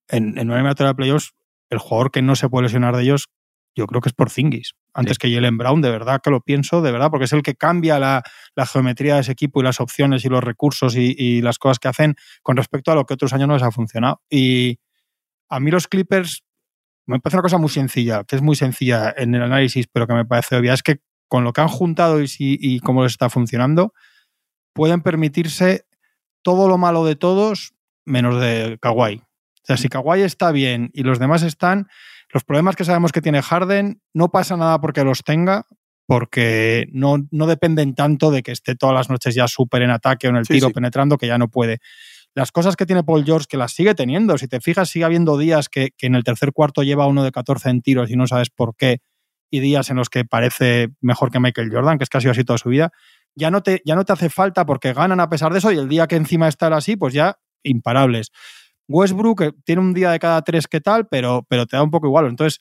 en, 0.09 0.39
en 0.39 0.47
una 0.47 0.57
eliminatoria 0.57 0.91
de 0.91 0.95
playoffs, 0.95 1.33
el 1.71 1.79
jugador 1.79 2.11
que 2.11 2.23
no 2.23 2.37
se 2.37 2.49
puede 2.49 2.65
lesionar 2.65 2.97
de 2.97 3.03
ellos, 3.03 3.29
yo 3.75 3.87
creo 3.87 4.01
que 4.01 4.09
es 4.09 4.15
Porzingis. 4.15 4.75
Antes 4.93 5.15
sí. 5.15 5.19
que 5.29 5.35
Jalen 5.35 5.59
Brown, 5.59 5.81
de 5.81 5.91
verdad 5.91 6.21
que 6.23 6.31
lo 6.31 6.41
pienso, 6.41 6.83
de 6.83 6.93
verdad, 6.93 7.11
porque 7.11 7.25
es 7.25 7.33
el 7.33 7.43
que 7.43 7.55
cambia 7.55 7.99
la, 7.99 8.23
la 8.55 8.67
geometría 8.67 9.15
de 9.15 9.21
ese 9.21 9.33
equipo 9.33 9.61
y 9.61 9.65
las 9.65 9.81
opciones 9.81 10.25
y 10.25 10.29
los 10.29 10.43
recursos 10.43 10.97
y, 10.97 11.15
y, 11.17 11.43
las 11.43 11.59
cosas 11.59 11.79
que 11.79 11.89
hacen 11.89 12.17
con 12.43 12.57
respecto 12.57 12.91
a 12.91 12.95
lo 12.95 13.07
que 13.07 13.15
otros 13.15 13.33
años 13.33 13.49
no 13.49 13.55
les 13.55 13.63
ha 13.63 13.71
funcionado. 13.71 14.21
Y 14.29 14.79
a 15.49 15.61
mí 15.61 15.71
los 15.71 15.87
Clippers 15.87 16.45
me 17.07 17.21
parece 17.21 17.37
una 17.37 17.43
cosa 17.43 17.59
muy 17.59 17.71
sencilla, 17.71 18.25
que 18.25 18.37
es 18.37 18.43
muy 18.43 18.57
sencilla 18.57 19.13
en 19.17 19.35
el 19.35 19.43
análisis, 19.43 19.87
pero 19.93 20.07
que 20.07 20.15
me 20.15 20.25
parece 20.25 20.57
obvia, 20.57 20.75
es 20.75 20.83
que 20.83 21.01
con 21.29 21.45
lo 21.45 21.53
que 21.53 21.61
han 21.61 21.69
juntado 21.69 22.21
y, 22.21 22.27
y 22.39 22.81
cómo 22.81 23.03
les 23.03 23.13
está 23.13 23.31
funcionando, 23.31 23.93
pueden 24.73 25.03
permitirse 25.03 25.87
todo 26.43 26.69
lo 26.69 26.79
malo 26.79 27.05
de 27.05 27.17
todos 27.17 27.75
menos 28.05 28.41
de 28.41 28.79
Kawhi. 28.81 29.17
O 29.17 29.65
sea, 29.65 29.77
si 29.77 29.89
Kawhi 29.89 30.23
está 30.23 30.53
bien 30.53 30.91
y 30.93 31.03
los 31.03 31.19
demás 31.19 31.43
están, 31.43 31.89
los 32.33 32.45
problemas 32.45 32.77
que 32.77 32.85
sabemos 32.85 33.13
que 33.13 33.21
tiene 33.21 33.43
Harden 33.43 34.01
no 34.15 34.31
pasa 34.31 34.57
nada 34.57 34.81
porque 34.81 35.05
los 35.05 35.23
tenga, 35.23 35.67
porque 36.07 36.87
no, 36.93 37.19
no 37.31 37.47
dependen 37.47 37.95
tanto 37.95 38.31
de 38.31 38.43
que 38.43 38.53
esté 38.53 38.75
todas 38.75 38.95
las 38.95 39.11
noches 39.11 39.35
ya 39.35 39.49
súper 39.49 39.83
en 39.83 39.91
ataque 39.91 40.27
o 40.27 40.31
en 40.31 40.37
el 40.37 40.47
sí, 40.47 40.55
tiro 40.55 40.69
sí. 40.69 40.75
penetrando, 40.75 41.19
que 41.19 41.27
ya 41.27 41.39
no 41.39 41.49
puede. 41.49 41.79
Las 42.35 42.53
cosas 42.53 42.77
que 42.77 42.87
tiene 42.87 43.03
Paul 43.03 43.25
George, 43.25 43.47
que 43.49 43.57
las 43.57 43.73
sigue 43.73 43.95
teniendo, 43.95 44.39
si 44.39 44.47
te 44.47 44.61
fijas, 44.61 44.89
sigue 44.89 45.05
habiendo 45.05 45.37
días 45.37 45.69
que, 45.69 45.91
que 45.97 46.07
en 46.07 46.15
el 46.15 46.23
tercer 46.23 46.53
cuarto 46.53 46.83
lleva 46.83 47.07
uno 47.07 47.25
de 47.25 47.33
14 47.33 47.71
en 47.71 47.83
tiros 47.83 48.11
y 48.11 48.17
no 48.17 48.27
sabes 48.27 48.51
por 48.51 48.77
qué, 48.77 49.01
y 49.51 49.61
días 49.61 49.91
en 49.91 49.97
los 49.97 50.09
que 50.09 50.25
parece 50.25 50.89
mejor 51.01 51.31
que 51.31 51.41
Michael 51.41 51.71
Jordan, 51.73 51.99
que 51.99 52.05
es 52.05 52.11
casi 52.11 52.29
así 52.29 52.45
toda 52.45 52.59
su 52.59 52.69
vida, 52.69 52.93
ya 53.35 53.51
no 53.51 53.63
te, 53.63 53.83
ya 53.85 53.97
no 53.97 54.05
te 54.05 54.13
hace 54.13 54.31
falta 54.31 54.65
porque 54.65 54.93
ganan 54.93 55.21
a 55.21 55.29
pesar 55.29 55.53
de 55.53 55.59
eso 55.59 55.73
y 55.73 55.79
el 55.79 55.89
día 55.89 56.07
que 56.07 56.17
encima 56.17 56.49
estar 56.49 56.73
así, 56.73 56.97
pues 56.97 57.15
ya 57.15 57.39
imparables. 57.63 58.31
Westbrook 58.91 59.55
tiene 59.65 59.81
un 59.81 59.95
día 59.95 60.11
de 60.11 60.19
cada 60.19 60.43
tres 60.43 60.67
que 60.67 60.81
tal, 60.81 61.07
pero, 61.07 61.47
pero 61.49 61.65
te 61.67 61.77
da 61.77 61.83
un 61.83 61.91
poco 61.91 62.09
igual. 62.09 62.27
Entonces, 62.27 62.61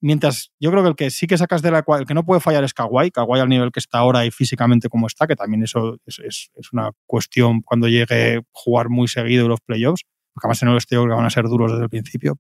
mientras 0.00 0.50
yo 0.58 0.70
creo 0.70 0.82
que 0.82 0.88
el 0.88 0.96
que 0.96 1.10
sí 1.10 1.26
que 1.26 1.36
sacas 1.36 1.60
de 1.60 1.70
la 1.70 1.84
el 1.98 2.06
que 2.06 2.14
no 2.14 2.24
puede 2.24 2.40
fallar 2.40 2.64
es 2.64 2.72
Kawhi, 2.72 3.10
Kawhi 3.10 3.40
al 3.40 3.48
nivel 3.48 3.70
que 3.70 3.80
está 3.80 3.98
ahora 3.98 4.24
y 4.24 4.30
físicamente 4.30 4.88
como 4.88 5.06
está, 5.06 5.26
que 5.26 5.36
también 5.36 5.62
eso 5.62 5.98
es, 6.06 6.18
es, 6.18 6.72
una 6.72 6.92
cuestión 7.04 7.60
cuando 7.60 7.88
llegue 7.88 8.42
jugar 8.52 8.88
muy 8.88 9.06
seguido 9.06 9.48
los 9.48 9.60
playoffs, 9.60 10.04
porque 10.32 10.46
además 10.46 10.62
en 10.62 10.68
el 10.70 10.76
este 10.78 10.96
que 10.96 11.06
van 11.06 11.24
a 11.26 11.30
ser 11.30 11.44
duros 11.44 11.72
desde 11.72 11.84
el 11.84 11.90
principio. 11.90 12.38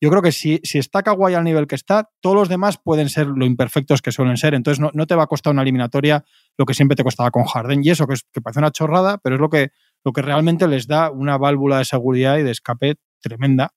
Yo 0.00 0.10
creo 0.10 0.22
que 0.22 0.32
si, 0.32 0.60
si 0.64 0.78
está 0.78 1.02
Kawhi 1.02 1.34
al 1.34 1.44
nivel 1.44 1.66
que 1.66 1.74
está, 1.74 2.10
todos 2.20 2.36
los 2.36 2.48
demás 2.48 2.78
pueden 2.82 3.08
ser 3.08 3.26
lo 3.26 3.46
imperfectos 3.46 4.02
que 4.02 4.10
suelen 4.10 4.36
ser. 4.36 4.54
Entonces 4.54 4.80
no, 4.80 4.90
no 4.92 5.06
te 5.06 5.14
va 5.14 5.22
a 5.22 5.26
costar 5.26 5.52
una 5.52 5.62
eliminatoria 5.62 6.24
lo 6.58 6.66
que 6.66 6.74
siempre 6.74 6.96
te 6.96 7.04
costaba 7.04 7.30
con 7.30 7.44
Harden. 7.44 7.82
Y 7.82 7.90
eso, 7.90 8.06
que, 8.06 8.14
es, 8.14 8.24
que 8.32 8.40
parece 8.40 8.58
una 8.58 8.70
chorrada, 8.70 9.18
pero 9.18 9.36
es 9.36 9.40
lo 9.40 9.48
que, 9.48 9.70
lo 10.04 10.12
que 10.12 10.22
realmente 10.22 10.68
les 10.68 10.86
da 10.86 11.10
una 11.10 11.38
válvula 11.38 11.78
de 11.78 11.84
seguridad 11.84 12.38
y 12.38 12.42
de 12.42 12.50
escape 12.50 12.96
tremenda. 13.20 13.70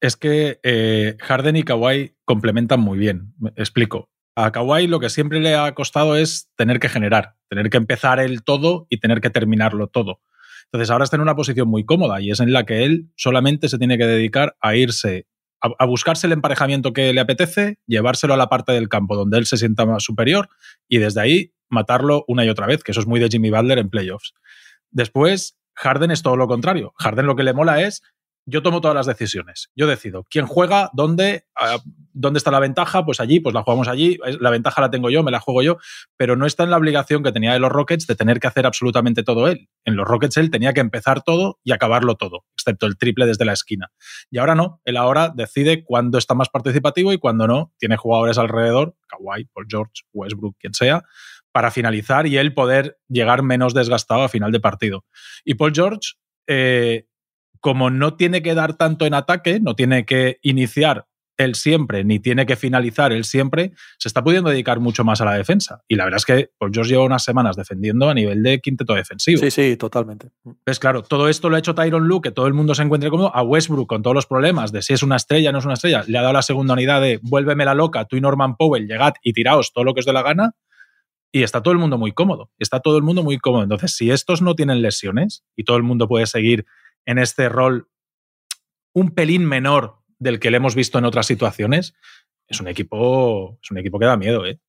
Es, 0.00 0.16
que 0.16 0.60
eh, 0.62 1.16
Harden 1.20 1.56
y 1.56 1.62
Kawhi 1.62 2.14
complementan 2.26 2.80
muy 2.80 2.98
bien. 2.98 3.34
Explico. 3.56 4.10
A 4.36 4.52
Kawhi 4.52 4.86
lo 4.86 5.00
que 5.00 5.08
siempre 5.08 5.40
le 5.40 5.54
ha 5.54 5.74
costado 5.74 6.16
es 6.16 6.50
tener 6.56 6.78
que 6.78 6.90
generar, 6.90 7.36
tener 7.48 7.70
que 7.70 7.78
empezar 7.78 8.20
el 8.20 8.44
todo 8.44 8.86
y 8.90 8.98
tener 8.98 9.22
que 9.22 9.30
terminarlo 9.30 9.86
todo. 9.86 10.20
Entonces 10.66 10.90
ahora 10.90 11.04
está 11.04 11.16
en 11.16 11.22
una 11.22 11.36
posición 11.36 11.68
muy 11.68 11.84
cómoda 11.84 12.20
y 12.20 12.30
es 12.30 12.40
en 12.40 12.52
la 12.52 12.64
que 12.64 12.84
él 12.84 13.10
solamente 13.16 13.68
se 13.68 13.78
tiene 13.78 13.96
que 13.96 14.06
dedicar 14.06 14.56
a 14.60 14.76
irse, 14.76 15.26
a, 15.62 15.70
a, 15.78 15.86
buscarse 15.86 16.26
el 16.26 16.32
emparejamiento 16.34 16.92
que 16.92 17.12
le 17.12 17.20
apetece, 17.20 17.78
llevárselo 17.86 18.34
a 18.34 18.38
la 18.38 18.48
parte 18.48 18.72
del 18.72 18.88
campo 18.88 19.16
donde 19.16 19.38
él 19.38 19.46
se 19.46 19.56
sienta 19.56 19.84
más 19.86 20.02
superior 20.02 20.48
y 20.88 20.98
desde 20.98 21.20
ahí 21.20 21.52
matarlo 21.68 22.24
una 22.28 22.44
y 22.44 22.48
otra 22.48 22.66
vez, 22.66 22.84
que 22.84 22.92
eso 22.92 23.00
es 23.00 23.06
muy 23.06 23.20
de 23.20 23.28
Jimmy 23.28 23.50
Butler 23.50 23.78
en 23.78 23.90
playoffs. 23.90 24.34
Después, 24.92 25.58
Harden 25.74 26.10
es 26.10 26.22
todo 26.22 26.36
lo 26.36 26.46
contrario. 26.46 26.94
Harden 26.98 27.26
lo 27.26 27.36
que 27.36 27.42
le 27.42 27.52
mola 27.52 27.82
es 27.82 28.02
yo 28.44 28.62
tomo 28.62 28.80
todas 28.80 28.94
las 28.94 29.06
decisiones. 29.06 29.70
Yo 29.76 29.86
decido 29.86 30.26
quién 30.28 30.46
juega, 30.46 30.90
dónde, 30.92 31.46
dónde 32.12 32.38
está 32.38 32.50
la 32.50 32.58
ventaja, 32.58 33.04
pues 33.04 33.20
allí, 33.20 33.40
pues 33.40 33.54
la 33.54 33.62
jugamos 33.62 33.88
allí. 33.88 34.18
La 34.40 34.50
ventaja 34.50 34.80
la 34.80 34.90
tengo 34.90 35.10
yo, 35.10 35.22
me 35.22 35.30
la 35.30 35.40
juego 35.40 35.62
yo, 35.62 35.76
pero 36.16 36.36
no 36.36 36.46
está 36.46 36.64
en 36.64 36.70
la 36.70 36.76
obligación 36.76 37.22
que 37.22 37.32
tenía 37.32 37.52
de 37.52 37.60
los 37.60 37.70
Rockets 37.70 38.06
de 38.06 38.16
tener 38.16 38.40
que 38.40 38.48
hacer 38.48 38.66
absolutamente 38.66 39.22
todo 39.22 39.48
él. 39.48 39.68
En 39.84 39.96
los 39.96 40.06
Rockets 40.06 40.36
él 40.38 40.50
tenía 40.50 40.72
que 40.72 40.80
empezar 40.80 41.22
todo 41.22 41.60
y 41.62 41.72
acabarlo 41.72 42.16
todo, 42.16 42.44
excepto 42.56 42.86
el 42.86 42.96
triple 42.96 43.26
desde 43.26 43.44
la 43.44 43.52
esquina. 43.52 43.92
Y 44.30 44.38
ahora 44.38 44.54
no, 44.54 44.80
él 44.84 44.96
ahora 44.96 45.32
decide 45.34 45.84
cuándo 45.84 46.18
está 46.18 46.34
más 46.34 46.48
participativo 46.48 47.12
y 47.12 47.18
cuándo 47.18 47.46
no. 47.46 47.72
Tiene 47.78 47.96
jugadores 47.96 48.38
alrededor, 48.38 48.96
Kawhi, 49.06 49.44
Paul 49.52 49.66
George, 49.68 50.02
Westbrook, 50.12 50.56
quien 50.58 50.74
sea, 50.74 51.04
para 51.52 51.70
finalizar 51.70 52.26
y 52.26 52.38
él 52.38 52.54
poder 52.54 52.98
llegar 53.08 53.42
menos 53.42 53.74
desgastado 53.74 54.22
a 54.22 54.28
final 54.28 54.52
de 54.52 54.60
partido. 54.60 55.04
Y 55.44 55.54
Paul 55.54 55.72
George 55.74 56.14
eh, 56.46 57.06
como 57.62 57.90
no 57.90 58.16
tiene 58.16 58.42
que 58.42 58.54
dar 58.54 58.76
tanto 58.76 59.06
en 59.06 59.14
ataque, 59.14 59.60
no 59.60 59.74
tiene 59.74 60.04
que 60.04 60.38
iniciar 60.42 61.06
él 61.38 61.54
siempre, 61.54 62.04
ni 62.04 62.18
tiene 62.18 62.44
que 62.44 62.56
finalizar 62.56 63.12
él 63.12 63.24
siempre, 63.24 63.72
se 63.98 64.08
está 64.08 64.22
pudiendo 64.22 64.50
dedicar 64.50 64.80
mucho 64.80 65.04
más 65.04 65.20
a 65.20 65.24
la 65.24 65.34
defensa. 65.34 65.82
Y 65.88 65.94
la 65.94 66.04
verdad 66.04 66.18
es 66.18 66.26
que 66.26 66.50
pues, 66.58 66.72
George 66.74 66.90
lleva 66.90 67.04
unas 67.04 67.22
semanas 67.22 67.56
defendiendo 67.56 68.10
a 68.10 68.14
nivel 68.14 68.42
de 68.42 68.60
quinteto 68.60 68.94
defensivo. 68.94 69.40
Sí, 69.40 69.50
sí, 69.50 69.76
totalmente. 69.76 70.30
Es 70.66 70.78
claro, 70.80 71.02
todo 71.02 71.28
esto 71.28 71.48
lo 71.48 71.56
ha 71.56 71.60
hecho 71.60 71.74
Tyron 71.74 72.06
Luke, 72.06 72.28
que 72.28 72.34
todo 72.34 72.48
el 72.48 72.52
mundo 72.52 72.74
se 72.74 72.82
encuentre 72.82 73.10
cómodo. 73.10 73.34
A 73.34 73.42
Westbrook, 73.42 73.88
con 73.88 74.02
todos 74.02 74.14
los 74.14 74.26
problemas 74.26 74.72
de 74.72 74.82
si 74.82 74.92
es 74.92 75.02
una 75.04 75.16
estrella, 75.16 75.52
no 75.52 75.58
es 75.58 75.64
una 75.64 75.74
estrella, 75.74 76.04
le 76.06 76.18
ha 76.18 76.22
dado 76.22 76.34
la 76.34 76.42
segunda 76.42 76.74
unidad 76.74 77.00
de 77.00 77.20
vuélveme 77.22 77.64
la 77.64 77.74
loca, 77.74 78.04
tú 78.06 78.16
y 78.16 78.20
Norman 78.20 78.56
Powell, 78.56 78.88
llegad 78.88 79.14
y 79.22 79.32
tiraos 79.32 79.72
todo 79.72 79.84
lo 79.84 79.94
que 79.94 80.00
os 80.00 80.06
dé 80.06 80.12
la 80.12 80.22
gana. 80.22 80.56
Y 81.32 81.42
está 81.42 81.62
todo 81.62 81.72
el 81.72 81.78
mundo 81.78 81.96
muy 81.96 82.12
cómodo. 82.12 82.50
Está 82.58 82.80
todo 82.80 82.98
el 82.98 83.02
mundo 83.02 83.22
muy 83.22 83.38
cómodo. 83.38 83.62
Entonces, 83.62 83.96
si 83.96 84.10
estos 84.10 84.42
no 84.42 84.54
tienen 84.54 84.82
lesiones 84.82 85.44
y 85.56 85.64
todo 85.64 85.78
el 85.78 85.82
mundo 85.82 86.06
puede 86.06 86.26
seguir 86.26 86.66
en 87.06 87.18
este 87.18 87.48
rol 87.48 87.88
un 88.92 89.10
pelín 89.10 89.46
menor 89.46 89.96
del 90.18 90.38
que 90.38 90.50
le 90.50 90.58
hemos 90.58 90.74
visto 90.74 90.98
en 90.98 91.06
otras 91.06 91.26
situaciones, 91.26 91.94
es 92.46 92.60
un 92.60 92.68
equipo, 92.68 93.58
es 93.62 93.70
un 93.70 93.78
equipo 93.78 93.98
que 93.98 94.06
da 94.06 94.16
miedo. 94.18 94.44
¿eh? 94.46 94.60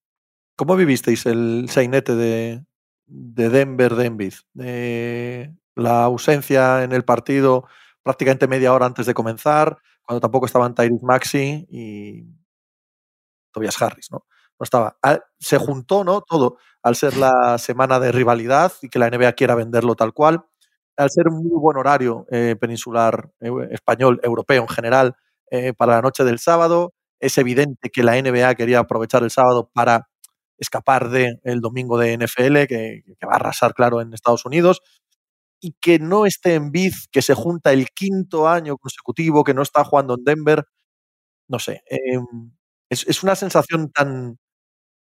¿Cómo 0.56 0.78
vivisteis 0.78 1.26
el 1.26 1.66
sainete 1.68 2.16
de, 2.16 2.64
de 3.06 3.50
Denver 3.50 3.96
de 3.96 4.06
Envid? 4.06 4.34
De 4.54 5.54
la 5.76 6.06
ausencia 6.06 6.84
en 6.84 6.94
el 6.94 7.04
partido 7.04 7.68
prácticamente 8.04 8.48
media 8.48 8.74
hora 8.74 8.86
antes 8.86 9.06
de 9.06 9.14
comenzar, 9.14 9.78
cuando 10.04 10.20
tampoco 10.22 10.46
estaban 10.46 10.76
Tyrese 10.76 11.06
Maxi 11.06 11.66
y 11.70 12.26
Tobias 13.52 13.82
Harris, 13.82 14.12
¿no? 14.12 14.26
Estaba. 14.64 14.98
Se 15.40 15.58
juntó, 15.58 16.04
¿no? 16.04 16.22
Todo 16.22 16.58
al 16.82 16.96
ser 16.96 17.18
la 17.18 17.58
semana 17.58 18.00
de 18.00 18.12
rivalidad 18.12 18.74
y 18.82 18.90
que 18.90 19.00
la 19.00 19.10
NBA 19.10 19.34
quiera 19.34 19.56
venderlo 19.56 19.96
tal 19.96 20.14
cual 20.14 20.46
al 20.98 21.10
ser 21.10 21.28
un 21.28 21.44
muy 21.44 21.60
buen 21.60 21.78
horario 21.78 22.26
eh, 22.30 22.56
peninsular, 22.60 23.30
eh, 23.42 23.50
español, 23.72 24.20
europeo 24.24 24.62
en 24.62 24.68
general, 24.68 25.16
eh, 25.50 25.74
para 25.74 25.96
la 25.96 26.02
noche 26.02 26.24
del 26.24 26.40
sábado, 26.40 26.94
es 27.20 27.38
evidente 27.38 27.90
que 27.90 28.04
la 28.04 28.22
NBA 28.22 28.56
quería 28.56 28.80
aprovechar 28.80 29.24
el 29.24 29.32
sábado 29.32 29.70
para 29.74 30.10
escapar 30.58 31.10
del 31.10 31.40
el 31.44 31.62
domingo 31.62 31.98
de 31.98 32.14
NFL, 32.18 32.68
que, 32.68 33.04
va 33.26 33.34
a 33.34 33.36
arrasar, 33.36 33.74
claro, 33.74 34.02
en 34.02 34.14
Estados 34.14 34.46
Unidos, 34.46 34.82
y 35.60 35.74
que 35.82 36.00
no 36.00 36.26
esté 36.26 36.56
en 36.56 36.72
Biz, 36.72 37.08
que 37.12 37.22
se 37.22 37.34
junta 37.34 37.74
el 37.74 37.90
quinto 37.90 38.48
año 38.48 38.78
consecutivo, 38.78 39.44
que 39.44 39.54
no 39.54 39.62
está 39.62 39.84
jugando 39.84 40.16
en 40.16 40.24
Denver, 40.24 40.66
no 41.48 41.60
sé, 41.60 41.84
em, 41.88 42.52
es, 42.90 43.24
una 43.24 43.36
sensación 43.36 43.92
tan, 43.92 44.38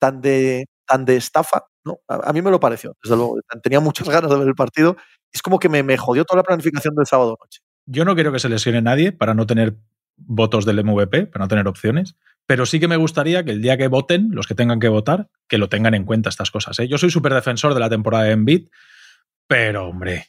tan, 0.04 0.20
de, 0.20 0.66
tan 0.86 1.06
de 1.06 1.16
estafa, 1.16 1.64
¿no? 1.82 1.98
A, 2.08 2.30
mí 2.34 2.42
me 2.42 2.50
lo 2.50 2.60
pareció, 2.60 2.94
desde 3.02 3.16
luego, 3.16 3.38
tenía 3.62 3.80
muchas 3.80 4.06
ganas 4.06 4.30
de 4.30 4.36
ver 4.36 4.48
el 4.48 4.54
partido 4.54 4.96
es 5.32 5.40
como 5.40 5.58
que 5.58 5.70
me, 5.70 5.82
me 5.82 5.96
jodió 5.96 6.26
toda 6.26 6.40
la 6.40 6.44
planificación 6.44 6.94
del 6.94 7.06
sábado 7.06 7.38
noche. 7.40 7.60
Yo 7.86 8.04
no 8.04 8.14
quiero 8.14 8.32
que 8.32 8.38
se 8.38 8.50
lesione 8.50 8.82
nadie 8.82 9.12
para 9.12 9.32
no 9.32 9.46
tener 9.46 9.76
votos 10.16 10.66
del 10.66 10.84
MVP, 10.84 11.26
para 11.26 11.46
no 11.46 11.48
tener 11.48 11.66
opciones, 11.66 12.16
pero 12.46 12.66
sí 12.66 12.78
que 12.78 12.86
me 12.86 12.98
gustaría 12.98 13.44
que 13.44 13.52
el 13.52 13.62
día 13.62 13.78
que 13.78 13.88
voten, 13.88 14.28
los 14.32 14.46
que 14.46 14.54
tengan 14.54 14.78
que 14.78 14.88
votar, 14.88 15.30
que 15.48 15.56
lo 15.56 15.70
tengan 15.70 15.94
en 15.94 16.04
cuenta 16.04 16.28
estas 16.28 16.50
cosas. 16.50 16.78
¿eh? 16.78 16.86
Yo 16.86 16.98
soy 16.98 17.10
súper 17.10 17.32
defensor 17.32 17.72
de 17.72 17.80
la 17.80 17.88
temporada 17.88 18.24
de 18.24 18.32
Embiid, 18.32 18.68
pero 19.48 19.88
hombre, 19.88 20.26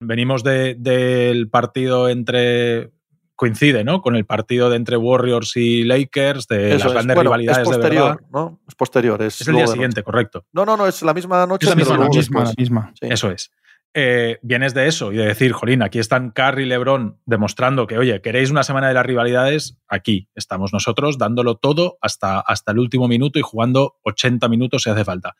venimos 0.00 0.44
del 0.44 1.50
partido 1.50 2.08
entre 2.08 2.92
coincide, 3.38 3.84
¿no? 3.84 4.02
Con 4.02 4.16
el 4.16 4.26
partido 4.26 4.68
de 4.68 4.76
entre 4.76 4.96
Warriors 4.96 5.56
y 5.56 5.84
Lakers, 5.84 6.48
de 6.48 6.76
las 6.76 6.92
grandes 6.92 7.16
rivalidades 7.16 7.60
es 7.60 7.68
posterior, 7.68 8.20
de 8.20 8.26
¿no? 8.32 8.60
Es 8.66 8.74
posterior. 8.74 9.22
Es, 9.22 9.46
el 9.46 9.54
día 9.54 9.66
siguiente, 9.68 10.02
correcto. 10.02 10.44
No, 10.52 10.66
no, 10.66 10.76
no, 10.76 10.88
es 10.88 11.02
la 11.02 11.14
misma 11.14 11.46
noche. 11.46 11.66
Es 11.66 11.70
la 11.70 11.76
misma, 11.76 11.96
noche, 11.96 12.20
la 12.30 12.52
misma. 12.58 12.92
Eso 13.00 13.30
es. 13.30 13.52
Eh, 13.94 14.38
vienes 14.42 14.74
de 14.74 14.88
eso 14.88 15.12
y 15.12 15.16
de 15.16 15.26
decir, 15.26 15.52
Jolín, 15.52 15.82
aquí 15.82 16.00
están 16.00 16.30
Carrie 16.30 16.66
y 16.66 16.68
Lebron 16.68 17.20
demostrando 17.26 17.86
que, 17.86 17.96
oye, 17.96 18.20
queréis 18.20 18.50
una 18.50 18.64
semana 18.64 18.88
de 18.88 18.94
las 18.94 19.06
rivalidades, 19.06 19.78
aquí 19.86 20.28
estamos 20.34 20.72
nosotros 20.72 21.16
dándolo 21.16 21.54
todo 21.56 21.96
hasta, 22.00 22.40
hasta 22.40 22.72
el 22.72 22.80
último 22.80 23.06
minuto 23.06 23.38
y 23.38 23.42
jugando 23.42 23.96
80 24.02 24.48
minutos 24.48 24.82
si 24.82 24.90
hace 24.90 25.04
falta. 25.04 25.36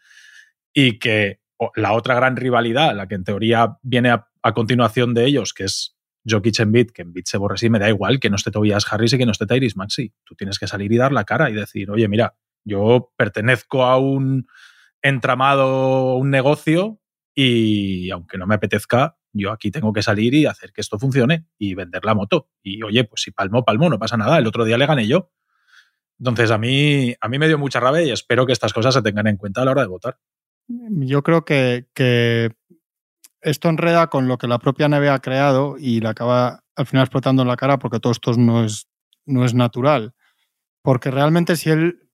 Y 0.72 1.00
que 1.00 1.40
la 1.74 1.92
otra 1.92 2.14
gran 2.14 2.36
rivalidad, 2.36 2.94
la 2.94 3.08
que 3.08 3.16
en 3.16 3.24
teoría 3.24 3.78
viene 3.82 4.10
a, 4.10 4.24
continuación 4.54 5.12
de 5.12 5.26
ellos, 5.26 5.52
que 5.52 5.64
es 5.64 5.97
Jokic 6.28 6.60
en 6.60 6.72
Beat, 6.72 6.90
que 6.90 7.02
en 7.02 7.12
Beat 7.12 7.26
se 7.26 7.38
borre 7.38 7.58
sí, 7.58 7.70
me 7.70 7.78
da 7.78 7.88
igual 7.88 8.20
que 8.20 8.30
no 8.30 8.36
esté 8.36 8.50
Tobias 8.50 8.90
Harris 8.90 9.12
y 9.12 9.18
que 9.18 9.26
no 9.26 9.32
esté 9.32 9.46
Tyrese 9.46 9.76
Maxi. 9.76 10.12
Tú 10.24 10.34
tienes 10.34 10.58
que 10.58 10.66
salir 10.66 10.92
y 10.92 10.96
dar 10.96 11.12
la 11.12 11.24
cara 11.24 11.50
y 11.50 11.54
decir, 11.54 11.90
oye, 11.90 12.08
mira, 12.08 12.36
yo 12.64 13.12
pertenezco 13.16 13.84
a 13.84 13.98
un 13.98 14.46
entramado, 15.02 16.16
un 16.16 16.30
negocio 16.30 17.00
y 17.34 18.10
aunque 18.10 18.36
no 18.36 18.46
me 18.46 18.56
apetezca, 18.56 19.16
yo 19.32 19.52
aquí 19.52 19.70
tengo 19.70 19.92
que 19.92 20.02
salir 20.02 20.34
y 20.34 20.46
hacer 20.46 20.72
que 20.72 20.80
esto 20.80 20.98
funcione 20.98 21.46
y 21.58 21.74
vender 21.74 22.04
la 22.04 22.14
moto. 22.14 22.48
Y 22.62 22.82
oye, 22.82 23.04
pues 23.04 23.22
si 23.22 23.30
palmo, 23.30 23.64
palmo, 23.64 23.88
no 23.88 23.98
pasa 23.98 24.16
nada. 24.16 24.38
El 24.38 24.46
otro 24.46 24.64
día 24.64 24.78
le 24.78 24.86
gané 24.86 25.06
yo. 25.06 25.30
Entonces 26.18 26.50
a 26.50 26.58
mí, 26.58 27.14
a 27.20 27.28
mí 27.28 27.38
me 27.38 27.46
dio 27.46 27.58
mucha 27.58 27.80
rabia 27.80 28.02
y 28.02 28.10
espero 28.10 28.44
que 28.46 28.52
estas 28.52 28.72
cosas 28.72 28.94
se 28.94 29.02
tengan 29.02 29.28
en 29.28 29.36
cuenta 29.36 29.62
a 29.62 29.64
la 29.64 29.70
hora 29.70 29.82
de 29.82 29.88
votar. 29.88 30.18
Yo 30.66 31.22
creo 31.22 31.44
que, 31.44 31.86
que 31.94 32.50
esto 33.40 33.68
enreda 33.68 34.08
con 34.08 34.28
lo 34.28 34.38
que 34.38 34.48
la 34.48 34.58
propia 34.58 34.88
NBA 34.88 35.14
ha 35.14 35.20
creado 35.20 35.76
y 35.78 36.00
le 36.00 36.08
acaba 36.08 36.64
al 36.76 36.86
final 36.86 37.04
explotando 37.04 37.42
en 37.42 37.48
la 37.48 37.56
cara 37.56 37.78
porque 37.78 38.00
todo 38.00 38.12
esto 38.12 38.32
no 38.34 38.64
es, 38.64 38.88
no 39.26 39.44
es 39.44 39.54
natural. 39.54 40.14
Porque 40.82 41.10
realmente 41.10 41.56
si 41.56 41.70
él 41.70 42.08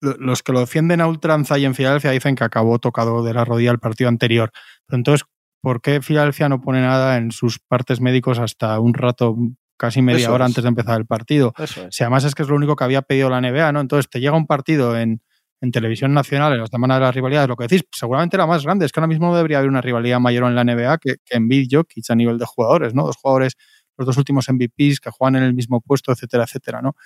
los 0.00 0.42
que 0.42 0.52
lo 0.52 0.60
defienden 0.60 1.00
a 1.00 1.06
ultranza 1.06 1.58
y 1.58 1.64
en 1.64 1.74
Filadelfia 1.74 2.10
dicen 2.10 2.34
que 2.34 2.44
acabó 2.44 2.78
tocado 2.78 3.22
de 3.22 3.34
la 3.34 3.44
rodilla 3.44 3.70
el 3.70 3.78
partido 3.78 4.08
anterior. 4.08 4.50
Pero 4.86 4.96
entonces, 4.96 5.26
¿por 5.60 5.82
qué 5.82 6.00
Filadelfia 6.00 6.48
no 6.48 6.60
pone 6.60 6.80
nada 6.80 7.18
en 7.18 7.32
sus 7.32 7.58
partes 7.58 8.00
médicos 8.00 8.38
hasta 8.38 8.80
un 8.80 8.94
rato, 8.94 9.36
casi 9.76 10.00
media 10.00 10.32
hora 10.32 10.46
antes 10.46 10.64
de 10.64 10.68
empezar 10.68 10.98
el 10.98 11.06
partido? 11.06 11.52
Si 11.90 12.02
además 12.02 12.24
es 12.24 12.34
que 12.34 12.42
es 12.42 12.48
lo 12.48 12.56
único 12.56 12.76
que 12.76 12.84
había 12.84 13.02
pedido 13.02 13.28
la 13.28 13.40
NBA, 13.40 13.72
¿no? 13.72 13.80
Entonces 13.80 14.08
te 14.08 14.20
llega 14.20 14.36
un 14.36 14.46
partido 14.46 14.98
en, 14.98 15.22
televisión 15.70 16.14
nacional, 16.14 16.54
en 16.54 16.60
la 16.60 16.66
semana 16.66 16.94
de 16.94 17.00
las 17.00 17.14
rivalidades, 17.14 17.48
lo 17.48 17.56
que 17.56 17.64
decís, 17.64 17.84
seguramente 17.92 18.36
la 18.36 18.46
más 18.46 18.64
grande. 18.64 18.86
Es 18.86 18.92
que 18.92 19.00
ahora 19.00 19.08
mismo 19.08 19.26
no 19.26 19.36
debería 19.36 19.58
haber 19.58 19.68
una 19.68 19.82
rivalidad 19.82 20.18
mayor 20.18 20.44
en 20.44 20.54
la 20.54 20.64
NBA 20.64 20.98
que, 20.98 21.16
que 21.24 21.36
en 21.36 21.48
Bill 21.48 21.68
Jokic 21.70 22.10
a 22.10 22.14
nivel 22.14 22.38
de 22.38 22.46
jugadores, 22.46 22.94
¿no? 22.94 23.04
Dos 23.04 23.16
jugadores, 23.16 23.56
los 23.98 24.06
dos 24.06 24.16
últimos 24.16 24.48
MVPs 24.48 25.00
que 25.00 25.10
juegan 25.10 25.36
en 25.36 25.42
el 25.42 25.54
mismo 25.54 25.80
puesto, 25.80 26.12
etcétera, 26.12 26.44
etcétera, 26.44 26.80
¿no? 26.80 26.96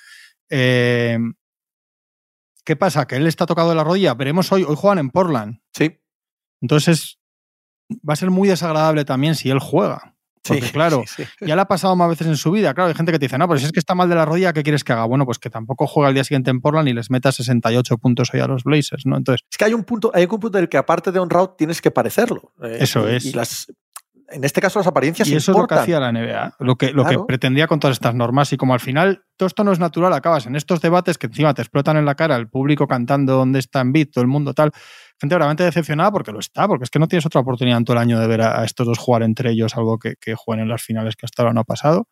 Eh, 0.49 1.19
¿Qué 2.65 2.77
pasa? 2.77 3.07
Que 3.07 3.17
él 3.17 3.27
está 3.27 3.45
tocado 3.45 3.69
de 3.71 3.75
la 3.75 3.85
rodilla. 3.85 4.15
Veremos 4.15 4.51
hoy, 4.53 4.63
hoy 4.63 4.77
juegan 4.77 4.99
en 4.99 5.11
Portland. 5.11 5.61
Sí. 5.73 6.01
Entonces 6.63 7.19
va 8.09 8.15
a 8.15 8.17
ser 8.17 8.31
muy 8.31 8.49
desagradable 8.49 9.05
también 9.05 9.35
si 9.35 9.51
él 9.51 9.59
juega. 9.59 10.14
Porque 10.47 10.71
claro, 10.71 11.05
ya 11.41 11.55
le 11.55 11.63
ha 11.63 11.65
pasado 11.65 11.97
más 11.97 12.09
veces 12.09 12.27
en 12.27 12.37
su 12.37 12.51
vida. 12.51 12.75
Claro, 12.75 12.89
hay 12.89 12.95
gente 12.95 13.13
que 13.13 13.19
te 13.19 13.27
dice, 13.27 13.39
no, 13.39 13.49
pero 13.49 13.59
si 13.59 13.67
es 13.67 13.73
que 13.73 13.81
está 13.81 13.95
mal 13.95 14.09
de 14.09 14.15
la 14.15 14.25
rodilla, 14.25 14.53
¿qué 14.53 14.63
quieres 14.63 14.85
que 14.85 14.93
haga? 14.93 15.05
Bueno, 15.05 15.25
pues 15.25 15.39
que 15.39 15.51
tampoco 15.51 15.87
juega 15.87 16.09
el 16.09 16.15
día 16.15 16.25
siguiente 16.25 16.51
en 16.51 16.61
Portland 16.61 16.89
y 16.89 16.93
les 16.93 17.11
meta 17.11 17.33
68 17.33 17.99
puntos 17.99 18.31
hoy 18.35 18.41
a 18.41 18.47
los 18.47 18.65
Blazers, 18.65 19.07
¿no? 19.07 19.17
Entonces. 19.17 19.47
Es 19.51 19.57
que 19.57 19.65
hay 19.65 19.75
un 19.75 19.85
punto, 19.85 20.11
hay 20.15 20.25
un 20.25 20.41
punto 20.41 20.51
del 20.51 20.69
que 20.69 20.77
aparte 20.77 21.13
de 21.13 21.19
honrado 21.19 21.51
tienes 21.51 21.81
que 21.81 21.91
parecerlo. 21.91 22.53
Eh, 22.63 22.79
eso 22.81 23.09
es. 23.09 23.25
Y 23.25 23.33
las, 23.33 23.73
en 24.29 24.45
este 24.45 24.61
caso 24.61 24.79
las 24.79 24.87
apariencias 24.87 25.29
y 25.29 25.35
eso 25.35 25.53
es 25.53 25.59
lo 25.59 25.67
que 25.67 25.75
hacía 25.75 26.01
la 26.01 26.13
NBA, 26.13 26.57
lo 26.59 26.77
que, 26.77 26.93
lo 26.93 27.05
que 27.05 27.19
pretendía 27.27 27.67
con 27.67 27.81
todas 27.81 27.97
estas 27.97 28.15
normas. 28.15 28.53
Y 28.53 28.57
como 28.57 28.75
al 28.75 28.81
final 28.81 29.25
todo 29.37 29.47
esto 29.47 29.65
no 29.65 29.73
es 29.73 29.79
natural, 29.79 30.13
acabas 30.13 30.47
en 30.47 30.57
estos 30.57 30.81
debates 30.81 31.19
que 31.19 31.27
encima 31.27 31.55
te 31.55 31.63
explotan 31.63 31.97
en 31.97 32.05
la 32.05 32.15
cara 32.15 32.37
el 32.37 32.49
público 32.49 32.87
cantando 32.87 33.35
dónde 33.35 33.59
está 33.59 33.81
en 33.81 33.93
beat, 33.93 34.11
todo 34.13 34.23
el 34.23 34.29
mundo 34.29 34.55
tal. 34.55 34.73
Gente 35.21 35.37
realmente 35.37 35.65
decepcionada 35.65 36.11
porque 36.11 36.33
lo 36.33 36.41
está, 36.41 36.67
porque 36.67 36.85
es 36.85 36.91
que 36.91 36.99
no 36.99 37.07
tienes 37.07 37.27
otra 37.27 37.41
oportunidad 37.41 37.79
en 37.79 37.85
todo 37.85 37.97
el 37.97 38.03
año 38.03 38.19
de 38.19 38.27
ver 38.27 38.43
a, 38.43 38.65
estos 38.65 38.87
dos 38.87 38.99
jugar 38.99 39.23
entre 39.23 39.51
ellos, 39.51 39.77
algo 39.77 39.99
que, 39.99 40.15
que 40.21 40.35
jueguen 40.35 40.65
en 40.65 40.69
las 40.69 40.83
finales 40.83 41.17
que 41.17 41.27
hasta 41.27 41.43
ahora 41.43 41.53
no 41.53 41.61
ha 41.61 41.65
pasado. 41.65 42.09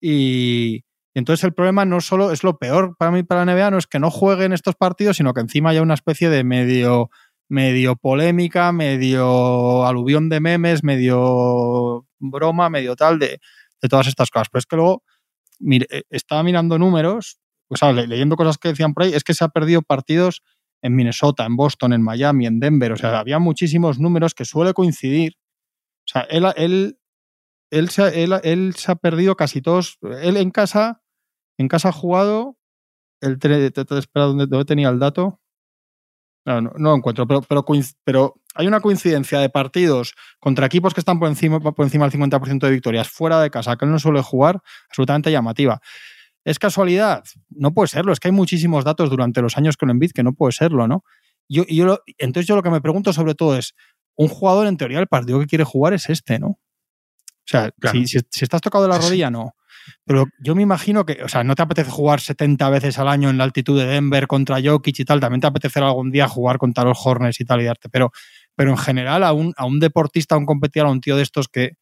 Y, 0.00 0.84
entonces 1.14 1.44
el 1.44 1.52
problema 1.52 1.84
no 1.84 2.00
solo 2.00 2.32
es 2.32 2.42
lo 2.42 2.58
peor 2.58 2.96
para 2.96 3.10
mí, 3.10 3.22
para 3.22 3.44
la 3.44 3.54
NBA, 3.54 3.70
no 3.70 3.78
es 3.78 3.86
que 3.86 3.98
no 3.98 4.10
jueguen 4.10 4.52
estos 4.52 4.74
partidos, 4.76 5.16
sino 5.18 5.34
que 5.34 5.40
encima 5.40 5.70
haya 5.70 5.82
una 5.82 5.94
especie 5.94 6.30
de 6.30 6.42
medio 6.44 7.10
medio 7.52 7.96
polémica, 7.96 8.72
medio 8.72 9.84
aluvión 9.84 10.30
de 10.30 10.40
memes, 10.40 10.82
medio 10.82 12.06
broma, 12.18 12.70
medio 12.70 12.96
tal 12.96 13.18
de, 13.18 13.40
todas 13.90 14.06
estas 14.06 14.30
cosas. 14.30 14.48
Pero 14.50 14.58
es 14.58 14.66
que 14.66 14.76
luego 14.76 15.02
eh, 15.70 16.02
estaba 16.08 16.42
mirando 16.42 16.78
números, 16.78 17.38
o 17.68 17.76
sea, 17.76 17.92
leyendo 17.92 18.36
cosas 18.36 18.56
que 18.56 18.68
decían 18.68 18.94
por 18.94 19.02
ahí, 19.02 19.12
es 19.12 19.22
que 19.22 19.34
se 19.34 19.44
ha 19.44 19.48
perdido 19.48 19.82
partidos 19.82 20.42
en 20.80 20.96
Minnesota, 20.96 21.44
en 21.44 21.56
Boston, 21.56 21.92
en 21.92 22.00
Miami, 22.00 22.46
en 22.46 22.58
Denver. 22.58 22.92
O 22.92 22.96
sea, 22.96 23.18
había 23.18 23.38
muchísimos 23.38 23.98
números 23.98 24.32
que 24.32 24.46
suele 24.46 24.72
coincidir. 24.72 25.34
O 26.06 26.10
sea, 26.10 26.22
él, 26.22 26.46
él, 26.56 26.98
él, 27.70 27.90
se, 27.90 28.24
él, 28.24 28.74
se 28.74 28.92
ha 28.92 28.94
perdido 28.94 29.36
casi 29.36 29.60
todos. 29.60 29.98
Él 30.22 30.38
en 30.38 30.50
casa, 30.50 31.02
en 31.58 31.68
casa 31.68 31.90
ha 31.90 31.92
jugado. 31.92 32.56
El, 33.20 33.34
espera, 33.34 34.24
¿dónde, 34.24 34.46
¿dónde, 34.46 34.64
tenía 34.64 34.88
el 34.88 34.98
dato? 34.98 35.41
No, 36.44 36.60
no, 36.60 36.94
encuentro, 36.96 37.26
pero, 37.26 37.42
pero, 37.42 37.64
pero, 38.04 38.34
hay 38.54 38.66
una 38.66 38.80
coincidencia 38.80 39.38
de 39.38 39.48
partidos 39.48 40.14
contra 40.40 40.66
equipos 40.66 40.92
que 40.92 41.00
están 41.00 41.20
por 41.20 41.28
encima, 41.28 41.60
por 41.60 41.84
encima 41.84 42.08
del 42.08 42.20
50% 42.20 42.58
de 42.66 42.70
victorias 42.70 43.08
fuera 43.08 43.40
de 43.40 43.50
casa, 43.50 43.76
que 43.76 43.84
él 43.84 43.92
no 43.92 44.00
suele 44.00 44.22
jugar, 44.22 44.60
absolutamente 44.88 45.30
llamativa. 45.30 45.80
¿Es 46.44 46.58
casualidad? 46.58 47.22
No 47.50 47.72
puede 47.72 47.86
serlo. 47.86 48.12
Es 48.12 48.18
que 48.18 48.28
hay 48.28 48.32
muchísimos 48.32 48.84
datos 48.84 49.08
durante 49.08 49.40
los 49.40 49.56
años 49.56 49.76
con 49.76 49.90
Embiid 49.90 50.10
que 50.10 50.24
no 50.24 50.32
puede 50.32 50.52
serlo, 50.52 50.88
¿no? 50.88 51.04
Yo, 51.48 51.64
yo 51.68 51.86
lo, 51.86 52.00
entonces 52.18 52.48
yo 52.48 52.56
lo 52.56 52.62
que 52.62 52.70
me 52.70 52.80
pregunto 52.80 53.12
sobre 53.12 53.34
todo 53.34 53.56
es, 53.56 53.74
un 54.16 54.28
jugador 54.28 54.66
en 54.66 54.76
teoría 54.76 54.98
el 54.98 55.06
partido 55.06 55.38
que 55.40 55.46
quiere 55.46 55.64
jugar 55.64 55.92
es 55.92 56.08
este, 56.10 56.38
¿no? 56.38 56.48
O 56.48 57.46
sea, 57.46 57.70
claro. 57.72 57.98
si, 57.98 58.06
si, 58.06 58.18
si, 58.30 58.44
estás 58.44 58.60
tocado 58.60 58.84
de 58.84 58.90
la 58.90 58.98
rodilla, 58.98 59.30
no. 59.30 59.54
Pero 60.04 60.26
yo 60.40 60.54
me 60.54 60.62
imagino 60.62 61.04
que, 61.04 61.22
o 61.22 61.28
sea, 61.28 61.44
no 61.44 61.54
te 61.54 61.62
apetece 61.62 61.90
jugar 61.90 62.20
70 62.20 62.68
veces 62.70 62.98
al 62.98 63.08
año 63.08 63.30
en 63.30 63.38
la 63.38 63.44
altitud 63.44 63.78
de 63.78 63.86
Denver 63.86 64.26
contra 64.26 64.60
Jokic 64.62 65.00
y 65.00 65.04
tal, 65.04 65.20
también 65.20 65.40
te 65.40 65.46
apetecerá 65.46 65.88
algún 65.88 66.10
día 66.10 66.28
jugar 66.28 66.58
contra 66.58 66.84
los 66.84 66.98
Hornets 67.04 67.40
y 67.40 67.44
tal 67.44 67.60
y 67.60 67.64
darte. 67.64 67.88
Pero, 67.88 68.12
pero 68.54 68.70
en 68.70 68.78
general, 68.78 69.24
a 69.24 69.32
un, 69.32 69.54
a 69.56 69.64
un 69.64 69.80
deportista, 69.80 70.34
a 70.34 70.38
un 70.38 70.46
competidor, 70.46 70.88
a 70.88 70.90
un 70.90 71.00
tío 71.00 71.16
de 71.16 71.22
estos 71.22 71.48
que, 71.48 71.76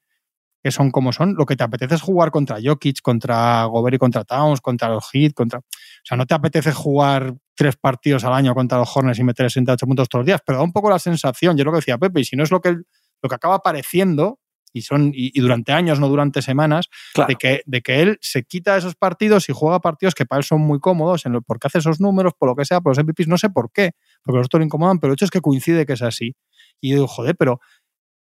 que 0.63 0.71
son 0.71 0.91
como 0.91 1.13
son, 1.13 1.35
lo 1.37 1.47
que 1.47 1.57
te 1.57 1.65
apetece 1.65 1.95
es 1.95 2.03
jugar 2.03 2.31
contra 2.31 2.59
Jokic, 2.63 3.01
contra 3.03 3.65
Gobert 3.65 3.95
y 3.95 3.99
contra 3.99 4.25
Towns, 4.25 4.61
contra 4.61 4.89
los 4.89 5.09
Heat, 5.11 5.33
contra... 5.33 5.61
O 5.61 5.63
sea, 6.05 6.17
no 6.17 6.27
te 6.27 6.35
apetece 6.35 6.73
jugar 6.73 7.35
tres 7.55 7.77
partidos 7.77 8.25
al 8.25 8.33
año 8.35 8.55
contra 8.55 8.79
los 8.79 8.95
Hornets 8.95 9.19
y 9.19 9.25
meter 9.25 9.47
68 9.51 9.87
puntos 9.87 10.09
todos 10.09 10.21
los 10.21 10.27
días, 10.27 10.41
pero 10.45 10.59
da 10.59 10.65
un 10.65 10.73
poco 10.73 10.91
la 10.91 10.99
sensación, 10.99 11.57
yo 11.57 11.65
lo 11.65 11.73
que 11.73 11.77
decía 11.77 11.99
Pepe, 11.99 12.21
y 12.21 12.25
si 12.25 12.37
no 12.37 12.43
es 12.43 12.51
lo 12.51 12.61
que, 12.61 12.73
lo 12.73 13.29
que 13.29 13.35
acaba 13.35 13.61
pareciendo, 13.61 14.39
y 14.73 14.83
son 14.83 15.13
y, 15.15 15.37
y, 15.37 15.41
durante 15.41 15.73
años, 15.73 16.01
no 16.01 16.09
durante 16.09 16.43
semanas, 16.43 16.89
claro. 17.15 17.29
de, 17.29 17.37
que, 17.37 17.63
de 17.67 17.83
que 17.83 18.03
él 18.03 18.19
se 18.21 18.45
quita 18.45 18.77
esos 18.77 18.95
partidos 18.95 19.49
y 19.49 19.53
juega 19.53 19.81
partidos 19.81 20.15
que 20.15 20.27
para 20.27 20.39
él 20.39 20.45
son 20.45 20.61
muy 20.61 20.81
cómodos, 20.81 21.27
en 21.27 21.33
lo, 21.33 21.43
porque 21.43 21.67
hace 21.67 21.79
esos 21.79 22.01
números, 22.01 22.33
por 22.39 22.49
lo 22.49 22.57
que 22.57 22.65
sea, 22.65 22.81
por 22.81 22.97
los 22.97 23.05
MVPs, 23.05 23.29
no 23.29 23.39
sé 23.39 23.51
por 23.51 23.73
qué, 23.73 23.93
porque 24.23 24.39
los 24.39 24.47
otros 24.47 24.61
lo 24.61 24.65
incomodan, 24.65 24.99
pero 24.99 25.13
el 25.13 25.15
hecho 25.15 25.25
es 25.25 25.31
que 25.31 25.41
coincide 25.41 25.87
que 25.87 25.95
es 25.95 26.03
así. 26.03 26.37
Y 26.81 26.91
yo 26.91 26.97
digo, 26.97 27.09
joder, 27.09 27.37
pero 27.37 27.61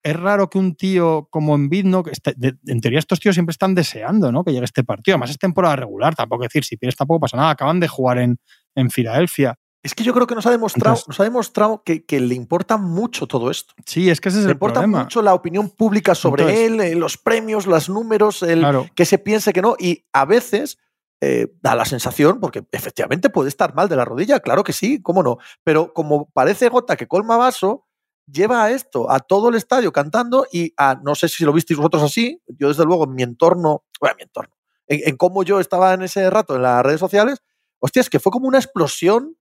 es 0.03 0.15
raro 0.17 0.49
que 0.49 0.57
un 0.57 0.75
tío 0.75 1.27
como 1.31 1.55
Embiid, 1.55 1.85
¿no? 1.85 2.03
De, 2.35 2.55
en 2.67 2.81
teoría 2.81 2.99
estos 2.99 3.21
tíos 3.21 3.35
siempre 3.35 3.51
están 3.51 3.73
deseando, 3.73 4.31
¿no? 4.33 4.43
Que 4.43 4.51
llegue 4.51 4.65
este 4.65 4.83
partido. 4.83 5.15
Además 5.15 5.29
es 5.29 5.37
temporada 5.37 5.77
regular, 5.77 6.13
tampoco 6.13 6.43
decir, 6.43 6.65
si 6.65 6.75
pierdes 6.75 6.97
tampoco 6.97 7.21
pasa 7.21 7.37
nada. 7.37 7.51
Acaban 7.51 7.79
de 7.79 7.87
jugar 7.87 8.17
en, 8.17 8.37
en 8.75 8.89
Filadelfia. 8.89 9.57
Es 9.83 9.93
que 9.93 10.03
yo 10.05 10.13
creo 10.13 10.25
que 10.25 10.33
nos 10.33 10.45
ha 10.45 10.51
demostrado, 10.51 10.91
Entonces, 10.95 11.07
nos 11.09 11.19
ha 11.19 11.23
demostrado 11.23 11.83
que, 11.83 12.05
que, 12.05 12.21
le 12.21 12.35
importa 12.35 12.77
mucho 12.77 13.27
todo 13.27 13.51
esto. 13.51 13.73
Sí, 13.85 14.09
es 14.09 14.21
que 14.21 14.29
ese 14.29 14.39
es 14.39 14.45
le 14.45 14.51
el 14.51 14.55
importa 14.55 14.79
problema. 14.79 15.03
mucho 15.03 15.21
la 15.21 15.33
opinión 15.33 15.69
pública 15.69 16.15
sobre 16.15 16.43
Entonces, 16.43 16.65
él, 16.65 16.79
eh, 16.79 16.95
los 16.95 17.17
premios, 17.17 17.67
los 17.67 17.89
números, 17.89 18.43
el 18.43 18.59
Claro. 18.59 18.87
que 18.95 19.05
se 19.05 19.17
piense 19.17 19.51
que 19.51 19.61
no. 19.61 19.75
Y 19.77 20.05
a 20.13 20.23
veces 20.23 20.77
eh, 21.19 21.53
da 21.61 21.75
la 21.75 21.83
sensación, 21.85 22.39
porque 22.39 22.63
efectivamente 22.71 23.29
puede 23.29 23.49
estar 23.49 23.75
mal 23.75 23.89
de 23.89 23.97
la 23.97 24.05
rodilla, 24.05 24.39
claro 24.39 24.63
que 24.63 24.71
sí, 24.73 25.01
cómo 25.01 25.21
no. 25.21 25.37
Pero 25.63 25.93
como 25.93 26.29
parece 26.31 26.69
gota 26.69 26.95
que 26.95 27.07
colma 27.07 27.35
vaso, 27.35 27.85
lleva 28.25 28.63
a 28.63 28.71
esto, 28.71 29.11
a 29.11 29.19
todo 29.19 29.49
el 29.49 29.55
estadio 29.55 29.91
cantando 29.91 30.47
y 30.49 30.73
a, 30.77 30.95
no 30.95 31.13
sé 31.15 31.27
si 31.27 31.43
lo 31.43 31.51
visteis 31.51 31.77
vosotros 31.77 32.03
así, 32.03 32.41
yo 32.47 32.69
desde 32.69 32.85
luego 32.85 33.03
en 33.03 33.15
mi 33.15 33.23
entorno, 33.23 33.83
bueno, 33.99 34.13
en 34.13 34.17
mi 34.17 34.23
entorno, 34.23 34.55
en, 34.87 35.01
en 35.09 35.17
cómo 35.17 35.43
yo 35.43 35.59
estaba 35.59 35.93
en 35.93 36.03
ese 36.03 36.29
rato 36.29 36.55
en 36.55 36.61
las 36.61 36.83
redes 36.83 37.01
sociales, 37.01 37.43
hostia, 37.79 37.99
es 38.01 38.09
que 38.09 38.19
fue 38.19 38.31
como 38.31 38.47
una 38.47 38.59
explosión 38.59 39.35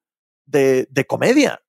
de, 0.47 0.87
de 0.91 1.05
comedia. 1.07 1.61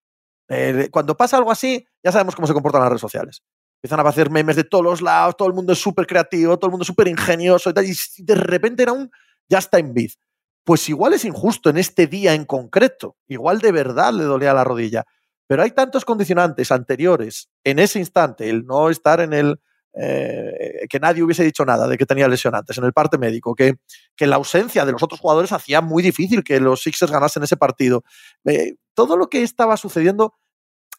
Eh, 0.50 0.90
cuando 0.92 1.16
pasa 1.16 1.38
algo 1.38 1.52
así, 1.52 1.86
ya 2.04 2.12
sabemos 2.12 2.36
cómo 2.36 2.48
se 2.48 2.54
comportan 2.54 2.82
las 2.82 2.90
redes 2.90 3.02
sociales. 3.02 3.44
Empiezan 3.82 4.06
a 4.06 4.10
hacer 4.10 4.30
memes 4.30 4.56
de 4.56 4.64
todos 4.64 4.84
los 4.84 5.02
lados, 5.02 5.36
todo 5.38 5.48
el 5.48 5.54
mundo 5.54 5.74
es 5.74 5.80
súper 5.80 6.08
creativo, 6.08 6.58
todo 6.58 6.68
el 6.68 6.72
mundo 6.72 6.84
es 6.84 6.88
súper 6.88 7.08
ingenioso 7.08 7.70
y 7.70 7.74
tal, 7.74 7.86
y 7.86 7.96
de 8.20 8.36
repente 8.36 8.84
era 8.84 8.94
un 8.94 9.12
ya 9.50 9.58
está 9.58 9.80
en 9.80 9.94
bid. 9.94 10.12
Pues 10.64 10.88
igual 10.88 11.14
es 11.14 11.26
injusto 11.26 11.70
en 11.70 11.78
este 11.78 12.08
día 12.08 12.34
en 12.34 12.46
concreto, 12.46 13.18
igual 13.28 13.60
de 13.60 13.74
verdad 13.74 14.14
le 14.14 14.24
dolía 14.24 14.54
la 14.54 14.64
rodilla, 14.64 15.04
pero 15.48 15.64
hay 15.64 15.72
tantos 15.72 16.06
condicionantes 16.06 16.72
anteriores 16.72 17.50
en 17.66 17.80
ese 17.80 18.00
instante, 18.00 18.50
el 18.50 18.66
no 18.66 18.90
estar 18.90 19.20
en 19.20 19.34
el, 19.34 19.60
eh, 19.95 20.88
que 20.89 20.99
nadie 20.99 21.21
hubiese 21.21 21.43
dicho 21.43 21.63
nada 21.65 21.88
de 21.88 21.97
que 21.97 22.06
tenía 22.06 22.27
lesión 22.27 22.56
antes, 22.56 22.77
en 22.77 22.84
el 22.84 22.93
parte 22.93 23.17
médico, 23.17 23.53
que, 23.53 23.75
que 24.15 24.27
la 24.27 24.38
ausencia 24.38 24.86
de 24.86 24.91
los 24.91 25.03
otros 25.03 25.19
jugadores 25.19 25.51
hacía 25.51 25.82
muy 25.82 26.01
difícil 26.01 26.43
que 26.43 26.60
los 26.60 26.82
Sixers 26.82 27.12
ganasen 27.12 27.43
ese 27.43 27.58
partido. 27.58 28.03
Eh, 28.45 28.75
todo 28.93 29.17
lo 29.17 29.29
que 29.29 29.43
estaba 29.43 29.77
sucediendo 29.77 30.34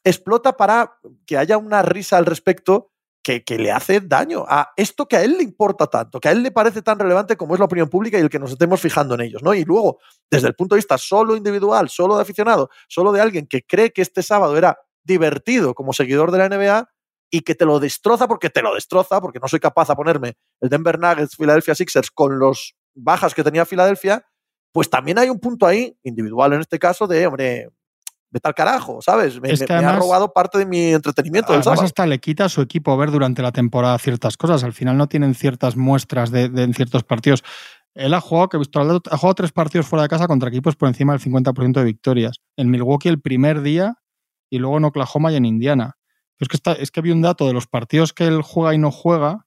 explota 0.05 0.57
para 0.57 0.99
que 1.27 1.37
haya 1.37 1.57
una 1.57 1.83
risa 1.83 2.19
al 2.19 2.27
respecto 2.27 2.93
que, 3.23 3.43
que, 3.43 3.59
le 3.59 3.73
hace 3.73 4.01
daño 4.01 4.45
a 4.47 4.73
esto 4.77 5.07
que 5.07 5.17
a 5.17 5.23
él 5.25 5.39
le 5.39 5.43
importa 5.43 5.87
tanto, 5.87 6.21
que 6.21 6.29
a 6.29 6.33
él 6.33 6.43
le 6.43 6.51
parece 6.51 6.83
tan 6.83 6.99
relevante 6.99 7.39
como 7.39 7.55
es 7.55 7.59
la 7.59 7.65
opinión 7.65 7.89
pública 7.89 8.19
y 8.19 8.21
el 8.21 8.29
que 8.29 8.39
nos 8.39 8.53
estemos 8.53 8.81
fijando 8.81 9.15
en 9.15 9.23
ellos, 9.23 9.43
¿no? 9.43 9.55
Y 9.55 9.65
luego, 9.65 9.99
desde 10.31 10.47
el 10.47 10.55
punto 10.55 10.75
de 10.75 10.81
vista 10.81 10.99
solo 10.99 11.35
individual, 11.35 11.89
solo 11.89 12.17
de 12.17 12.23
aficionado, 12.23 12.69
solo 12.87 13.13
de 13.13 13.23
alguien 13.23 13.47
que 13.47 13.63
cree 13.63 13.93
que 13.93 14.03
este 14.03 14.23
sábado 14.23 14.59
era 14.59 14.79
divertido 15.03 15.75
como 15.75 15.95
seguidor 15.95 16.33
de 16.33 16.39
la 16.39 16.49
NBA, 16.51 16.94
y 17.31 17.41
que 17.41 17.55
te 17.55 17.65
lo 17.65 17.81
destroza 17.81 18.29
porque 18.29 18.51
te 18.51 18.63
lo 18.63 18.75
destroza, 18.75 19.21
porque 19.21 19.39
no 19.41 19.49
soy 19.49 19.61
capaz 19.61 19.89
de 19.89 19.97
ponerme 19.97 20.35
el 20.61 20.69
Denver 20.69 20.99
Nuggets, 20.99 21.37
Philadelphia 21.37 21.75
Sixers 21.75 22.11
con 22.11 22.39
los 22.39 22.75
bajas 22.95 23.35
que 23.35 23.43
tenía 23.43 23.65
Filadelfia, 23.67 24.25
pues 24.73 24.89
también 24.91 25.19
hay 25.19 25.31
un 25.31 25.39
punto 25.41 25.67
ahí, 25.67 25.97
individual 26.03 26.53
en 26.53 26.61
este 26.61 26.79
caso, 26.79 27.07
de, 27.07 27.27
hombre, 27.27 27.69
vete 28.31 28.49
al 28.49 28.55
carajo, 28.55 29.01
¿sabes? 29.01 29.41
Me, 29.41 29.51
Es 29.51 29.61
que 29.61 29.67
me- 29.67 29.81
me 29.81 29.87
además- 29.87 29.97
ha 29.97 29.99
robado 30.01 30.33
parte 30.33 30.59
de 30.59 30.67
mi 30.67 30.93
entretenimiento 30.93 31.53
del 31.53 31.61
Además, 31.61 31.77
sábado. 31.77 31.87
hasta 31.87 32.07
le 32.07 32.19
quita 32.19 32.47
a 32.47 32.49
su 32.49 32.61
equipo 32.61 32.97
ver 32.97 33.11
durante 33.13 33.43
la 33.43 33.53
temporada 33.53 33.97
ciertas 33.99 34.37
cosas. 34.37 34.65
Al 34.65 34.73
final 34.73 34.97
no 34.97 35.07
tienen 35.09 35.35
ciertas 35.35 35.77
muestras 35.77 36.31
de, 36.33 36.49
de- 36.49 36.65
en 36.65 36.75
ciertos 36.75 37.05
partidos. 37.05 37.43
Él 37.95 38.13
ha 38.13 38.21
jugado, 38.21 38.49
que 38.49 38.57
he 38.57 38.59
visto, 38.59 38.81
ha 38.81 39.17
jugado 39.17 39.35
tres 39.35 39.53
partidos 39.53 39.87
fuera 39.87 40.03
de 40.03 40.09
casa 40.09 40.27
contra 40.27 40.49
equipos 40.49 40.75
por 40.75 40.89
encima 40.89 41.13
del 41.13 41.21
50% 41.23 41.79
de 41.81 41.85
victorias. 41.85 42.39
En 42.57 42.71
Milwaukee 42.71 43.09
el 43.09 43.21
primer 43.21 43.63
día 43.63 43.95
y 44.51 44.59
luego 44.59 44.79
en 44.79 44.85
Oklahoma 44.85 45.31
y 45.31 45.37
en 45.37 45.45
Indiana. 45.45 45.97
Pero 46.37 46.47
es 46.47 46.49
que, 46.49 46.57
está, 46.57 46.73
es 46.73 46.91
que 46.91 47.01
vi 47.01 47.11
un 47.11 47.23
dato 47.23 47.47
de 47.47 47.53
los 47.53 47.67
partidos 47.67 48.13
que 48.13 48.27
él 48.27 48.43
juega 48.43 48.75
y 48.75 48.79
no 48.79 48.91
juega, 48.91 49.47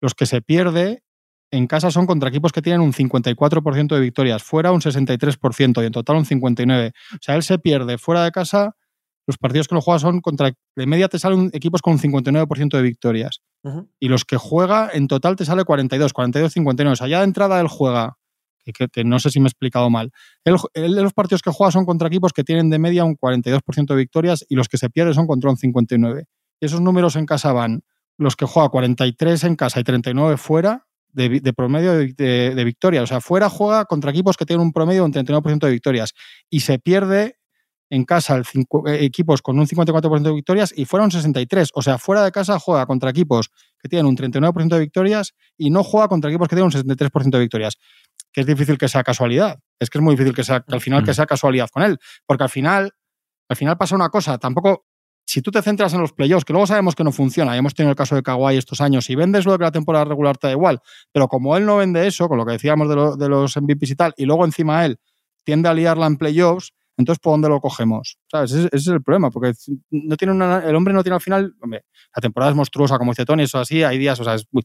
los 0.00 0.14
que 0.14 0.26
se 0.26 0.40
pierde 0.40 1.02
en 1.50 1.66
casa 1.66 1.90
son 1.90 2.06
contra 2.06 2.28
equipos 2.28 2.52
que 2.52 2.62
tienen 2.62 2.82
un 2.82 2.92
54% 2.92 3.94
de 3.94 4.00
victorias, 4.00 4.42
fuera 4.42 4.70
un 4.70 4.80
63% 4.80 5.82
y 5.82 5.86
en 5.86 5.92
total 5.92 6.16
un 6.16 6.24
59%. 6.24 6.90
O 6.90 7.18
sea, 7.20 7.36
él 7.36 7.42
se 7.42 7.58
pierde 7.58 7.98
fuera 7.98 8.22
de 8.24 8.30
casa 8.30 8.76
los 9.28 9.36
partidos 9.36 9.68
que 9.68 9.74
no 9.74 9.82
juega 9.82 9.98
son 9.98 10.22
contra. 10.22 10.52
De 10.74 10.86
media 10.86 11.06
te 11.08 11.18
salen 11.18 11.50
equipos 11.52 11.82
con 11.82 11.92
un 11.92 11.98
59% 11.98 12.70
de 12.70 12.82
victorias. 12.82 13.42
Y 14.00 14.08
los 14.08 14.24
que 14.24 14.38
juega, 14.38 14.88
en 14.90 15.06
total 15.06 15.36
te 15.36 15.44
sale 15.44 15.64
42, 15.64 16.14
42, 16.14 16.50
59. 16.50 16.92
O 16.94 16.96
sea, 16.96 17.08
ya 17.08 17.18
de 17.18 17.24
entrada 17.24 17.60
él 17.60 17.68
juega, 17.68 18.16
que, 18.72 19.04
no 19.04 19.18
sé 19.18 19.30
si 19.30 19.40
me 19.40 19.46
he 19.46 19.48
explicado 19.48 19.90
mal. 19.90 20.10
Él, 20.44 20.56
de 20.74 21.02
los 21.02 21.12
partidos 21.12 21.42
que 21.42 21.50
juega 21.50 21.70
son 21.70 21.84
contra 21.84 22.08
equipos 22.08 22.32
que 22.32 22.44
tienen 22.44 22.70
de 22.70 22.78
media 22.78 23.04
un 23.04 23.16
42% 23.16 23.86
de 23.86 23.96
victorias 23.96 24.44
y 24.48 24.54
los 24.54 24.68
que 24.68 24.78
se 24.78 24.90
pierden 24.90 25.14
son 25.14 25.26
contra 25.26 25.50
un 25.50 25.56
59. 25.56 26.24
Y 26.60 26.66
esos 26.66 26.80
números 26.80 27.16
en 27.16 27.26
casa 27.26 27.52
van 27.52 27.82
los 28.16 28.36
que 28.36 28.46
juega 28.46 28.68
43 28.68 29.44
en 29.44 29.56
casa 29.56 29.80
y 29.80 29.84
39 29.84 30.36
fuera 30.36 30.86
de, 31.12 31.52
promedio 31.52 31.94
de, 31.94 32.64
victorias. 32.64 33.04
O 33.04 33.06
sea, 33.06 33.20
fuera 33.20 33.48
juega 33.48 33.84
contra 33.84 34.10
equipos 34.10 34.36
que 34.36 34.44
tienen 34.44 34.66
un 34.66 34.72
promedio 34.72 35.02
de 35.02 35.06
un 35.06 35.26
39% 35.26 35.58
de 35.58 35.70
victorias 35.70 36.14
y 36.50 36.60
se 36.60 36.78
pierde 36.78 37.36
en 37.90 38.04
casa 38.04 38.38
eh, 38.38 38.98
equipos 39.00 39.40
con 39.40 39.58
un 39.58 39.66
54% 39.66 40.22
de 40.22 40.32
victorias 40.32 40.74
y 40.76 40.84
fuera 40.84 41.04
un 41.04 41.10
63%. 41.10 41.70
O 41.74 41.82
sea, 41.82 41.98
fuera 41.98 42.22
de 42.22 42.30
casa 42.30 42.58
juega 42.58 42.86
contra 42.86 43.10
equipos 43.10 43.50
que 43.78 43.88
tienen 43.88 44.06
un 44.06 44.16
39% 44.16 44.68
de 44.68 44.80
victorias 44.80 45.34
y 45.56 45.70
no 45.70 45.82
juega 45.82 46.08
contra 46.08 46.30
equipos 46.30 46.48
que 46.48 46.56
tienen 46.56 46.66
un 46.66 46.72
63% 46.72 47.30
de 47.30 47.38
victorias. 47.38 47.78
Que 48.38 48.42
es 48.42 48.46
difícil 48.46 48.78
que 48.78 48.86
sea 48.86 49.02
casualidad. 49.02 49.58
Es 49.80 49.90
que 49.90 49.98
es 49.98 50.02
muy 50.02 50.14
difícil 50.14 50.32
que 50.32 50.44
sea 50.44 50.60
que 50.60 50.72
al 50.72 50.80
final 50.80 51.02
que 51.02 51.10
Mm. 51.10 51.14
sea 51.14 51.26
casualidad 51.26 51.68
con 51.72 51.82
él. 51.82 51.98
Porque 52.24 52.44
al 52.44 52.48
final, 52.50 52.92
al 53.48 53.56
final 53.56 53.76
pasa 53.76 53.96
una 53.96 54.10
cosa. 54.10 54.38
Tampoco, 54.38 54.86
si 55.26 55.42
tú 55.42 55.50
te 55.50 55.60
centras 55.60 55.92
en 55.94 56.00
los 56.00 56.12
playoffs, 56.12 56.44
que 56.44 56.52
luego 56.52 56.64
sabemos 56.68 56.94
que 56.94 57.02
no 57.02 57.10
funciona, 57.10 57.56
y 57.56 57.58
hemos 57.58 57.74
tenido 57.74 57.90
el 57.90 57.96
caso 57.96 58.14
de 58.14 58.22
Kawhi 58.22 58.56
estos 58.56 58.80
años, 58.80 59.10
y 59.10 59.16
vendes 59.16 59.44
lo 59.44 59.50
de 59.52 59.58
que 59.58 59.64
la 59.64 59.72
temporada 59.72 60.04
regular 60.04 60.36
te 60.38 60.46
da 60.46 60.52
igual, 60.52 60.78
pero 61.10 61.26
como 61.26 61.56
él 61.56 61.66
no 61.66 61.78
vende 61.78 62.06
eso, 62.06 62.28
con 62.28 62.38
lo 62.38 62.46
que 62.46 62.52
decíamos 62.52 62.88
de, 62.88 62.94
lo- 62.94 63.16
de 63.16 63.28
los 63.28 63.56
MVPs 63.56 63.90
y 63.90 63.96
tal, 63.96 64.14
y 64.16 64.24
luego 64.24 64.44
encima 64.44 64.84
él 64.86 65.00
tiende 65.42 65.68
a 65.68 65.74
liarla 65.74 66.06
en 66.06 66.16
playoffs, 66.16 66.72
entonces 66.96 67.18
¿por 67.20 67.32
dónde 67.32 67.48
lo 67.48 67.60
cogemos? 67.60 68.18
¿Sabes? 68.30 68.52
Ese, 68.52 68.66
ese 68.68 68.76
es 68.76 68.86
el 68.86 69.02
problema, 69.02 69.30
porque 69.32 69.52
no 69.90 70.16
tiene 70.16 70.32
una- 70.32 70.58
el 70.64 70.76
hombre 70.76 70.94
no 70.94 71.02
tiene 71.02 71.16
al 71.16 71.20
final, 71.20 71.54
hombre, 71.60 71.84
la 72.14 72.20
temporada 72.20 72.50
es 72.52 72.56
monstruosa, 72.56 72.98
como 72.98 73.10
dice 73.10 73.24
Tony, 73.24 73.42
eso 73.42 73.58
así, 73.58 73.82
hay 73.82 73.98
días, 73.98 74.20
o 74.20 74.24
sea, 74.24 74.34
es 74.34 74.46
muy- 74.52 74.62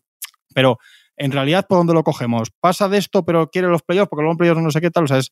pero 0.53 0.77
en 1.17 1.31
realidad, 1.31 1.65
¿por 1.67 1.77
dónde 1.79 1.93
lo 1.93 2.03
cogemos? 2.03 2.49
¿Pasa 2.59 2.87
de 2.89 2.97
esto, 2.97 3.23
pero 3.25 3.49
quiere 3.49 3.67
los 3.67 3.81
playoffs? 3.83 4.09
Porque 4.09 4.21
luego 4.23 4.31
en 4.33 4.37
playoffs 4.37 4.61
no 4.61 4.71
sé 4.71 4.81
qué 4.81 4.91
tal, 4.91 5.03
o 5.05 5.07
sea, 5.07 5.17
es, 5.17 5.31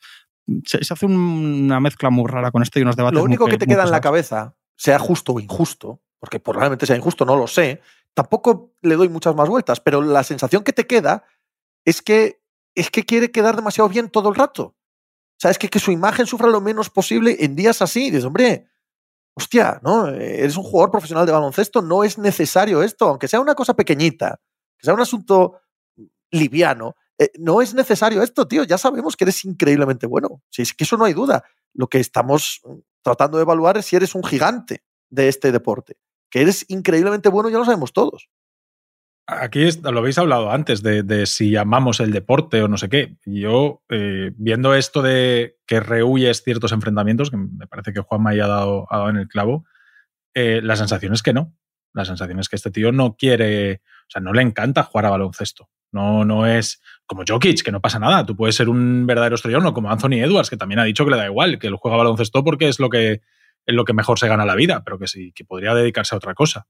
se, 0.66 0.84
se 0.84 0.94
hace 0.94 1.06
un- 1.06 1.64
una 1.66 1.80
mezcla 1.80 2.10
muy 2.10 2.28
rara 2.30 2.52
con 2.52 2.62
esto 2.62 2.80
y 2.80 2.84
unos 2.84 2.96
debates 2.96 3.18
Lo 3.18 3.24
único 3.24 3.44
muy 3.46 3.52
que 3.52 3.58
te 3.58 3.66
queda 3.68 3.84
en 3.84 3.92
la 3.92 4.02
cabeza, 4.02 4.56
sea 4.78 5.00
justo 5.00 5.34
o 5.34 5.40
injusto, 5.40 6.02
porque 6.20 6.40
probablemente 6.40 6.86
sea 6.86 6.96
injusto, 6.96 7.26
no 7.26 7.36
lo 7.36 7.48
sé, 7.48 7.82
tampoco 8.14 8.74
le 8.82 8.96
doy 8.96 9.10
muchas 9.10 9.36
más 9.36 9.50
vueltas, 9.50 9.80
pero 9.80 10.02
la 10.02 10.24
sensación 10.24 10.64
que 10.64 10.74
te 10.74 10.86
queda 10.88 11.24
es 11.86 12.02
que 12.02 12.42
es 12.76 12.90
que 12.90 13.04
quiere 13.04 13.32
quedar 13.32 13.56
demasiado 13.56 13.90
bien 13.90 14.10
todo 14.10 14.30
el 14.30 14.36
rato. 14.36 14.76
sea, 15.38 15.52
es 15.52 15.58
que, 15.58 15.68
que 15.70 15.80
su 15.80 15.92
imagen 15.92 16.26
sufra 16.26 16.48
lo 16.48 16.62
menos 16.62 16.90
posible 16.90 17.36
en 17.40 17.56
días 17.56 17.82
así. 17.82 18.06
Y 18.08 18.12
dices, 18.12 18.26
hombre, 18.26 18.68
hostia, 19.36 19.80
¿no? 19.84 20.08
Eres 20.08 20.56
un 20.58 20.64
jugador 20.64 20.92
profesional 20.92 21.26
de 21.26 21.32
baloncesto, 21.32 21.82
no 21.82 22.04
es 22.04 22.18
necesario 22.18 22.84
esto, 22.84 23.08
aunque 23.10 23.28
sea 23.28 23.40
una 23.42 23.56
cosa 23.56 23.74
pequeñita, 23.74 24.40
que 24.78 24.86
sea 24.86 24.94
un 24.94 25.02
asunto 25.02 25.60
liviano, 26.32 26.96
eh, 27.18 27.32
no 27.38 27.62
es 27.62 27.74
necesario 27.74 28.24
esto, 28.24 28.48
tío. 28.48 28.64
Ya 28.64 28.78
sabemos 28.78 29.16
que 29.16 29.26
eres 29.26 29.46
increíblemente 29.46 30.08
bueno. 30.08 30.42
Si 30.50 30.62
es 30.62 30.74
que 30.74 30.84
eso 30.84 30.98
no 30.98 31.06
hay 31.06 31.14
duda. 31.14 31.44
Lo 31.74 31.88
que 31.88 32.00
estamos 32.00 32.62
tratando 33.04 33.38
de 33.38 33.44
evaluar 33.44 33.78
es 33.78 33.86
si 33.86 33.96
eres 33.96 34.16
un 34.16 34.24
gigante 34.24 34.84
de 35.10 35.28
este 35.28 35.52
deporte. 35.52 35.98
Que 36.30 36.42
eres 36.42 36.66
increíblemente 36.70 37.30
bueno, 37.30 37.50
ya 37.50 37.58
lo 37.58 37.66
sabemos 37.66 37.94
todos. 37.94 38.30
Aquí 39.28 39.70
lo 39.84 40.00
habéis 40.00 40.18
hablado 40.18 40.52
antes 40.52 40.82
de, 40.82 41.26
si 41.26 41.52
llamamos 41.52 42.00
el 42.00 42.12
deporte 42.12 42.62
o 42.64 42.68
no 42.68 42.78
sé 42.78 42.90
qué. 42.90 43.18
Yo, 43.26 43.82
eh, 43.90 44.32
viendo 44.36 44.74
esto 44.74 45.02
de 45.02 45.58
que 45.66 45.80
rehuyes 45.80 46.44
ciertos 46.44 46.72
enfrentamientos, 46.72 47.30
que 47.30 47.38
me 47.38 47.68
parece 47.68 47.94
que 47.94 48.02
Juan 48.02 48.24
me 48.24 48.32
haya 48.32 48.48
dado, 48.48 48.88
dado 48.92 49.10
en 49.10 49.18
el 49.18 49.28
clavo, 49.28 49.66
eh, 50.34 50.60
la 50.64 50.76
sensación 50.76 51.14
es 51.14 51.24
que 51.24 51.34
no. 51.34 51.56
La 51.94 52.04
sensación 52.04 52.40
es 52.40 52.50
que 52.50 52.56
este 52.56 52.72
tío 52.72 52.92
no 52.92 53.16
quiere, 53.16 53.82
sea, 54.12 54.22
no 54.22 54.34
le 54.34 54.42
encanta 54.42 54.84
jugar 54.84 55.06
a 55.06 55.12
baloncesto. 55.12 55.70
No, 55.92 56.24
no 56.24 56.48
es 56.48 56.82
como 57.06 57.24
Jokic, 57.28 57.64
que 57.64 57.72
no 57.72 57.82
pasa 57.82 58.00
nada. 58.00 58.26
Tú 58.26 58.36
puedes 58.36 58.56
ser 58.56 58.70
un 58.70 59.06
verdadero 59.06 59.36
estrellón, 59.36 59.66
o 59.66 59.74
como 59.74 59.92
Anthony 59.92 60.24
Edwards, 60.24 60.50
que 60.50 60.58
también 60.58 60.80
ha 60.80 60.86
dicho 60.86 61.04
que 61.04 61.12
le 61.12 61.18
da 61.18 61.26
igual, 61.26 61.60
que 61.60 61.68
él 61.68 61.76
juega 61.76 61.98
baloncesto 61.98 62.44
porque 62.44 62.70
es 62.70 62.80
lo 62.80 62.90
que, 62.90 63.22
es 63.66 63.76
lo 63.76 63.86
que 63.86 63.94
mejor 63.94 64.18
se 64.18 64.28
gana 64.28 64.46
la 64.46 64.56
vida, 64.56 64.84
pero 64.84 64.98
que 64.98 65.08
sí, 65.08 65.34
que 65.34 65.44
podría 65.46 65.74
dedicarse 65.74 66.16
a 66.16 66.18
otra 66.18 66.34
cosa. 66.34 66.68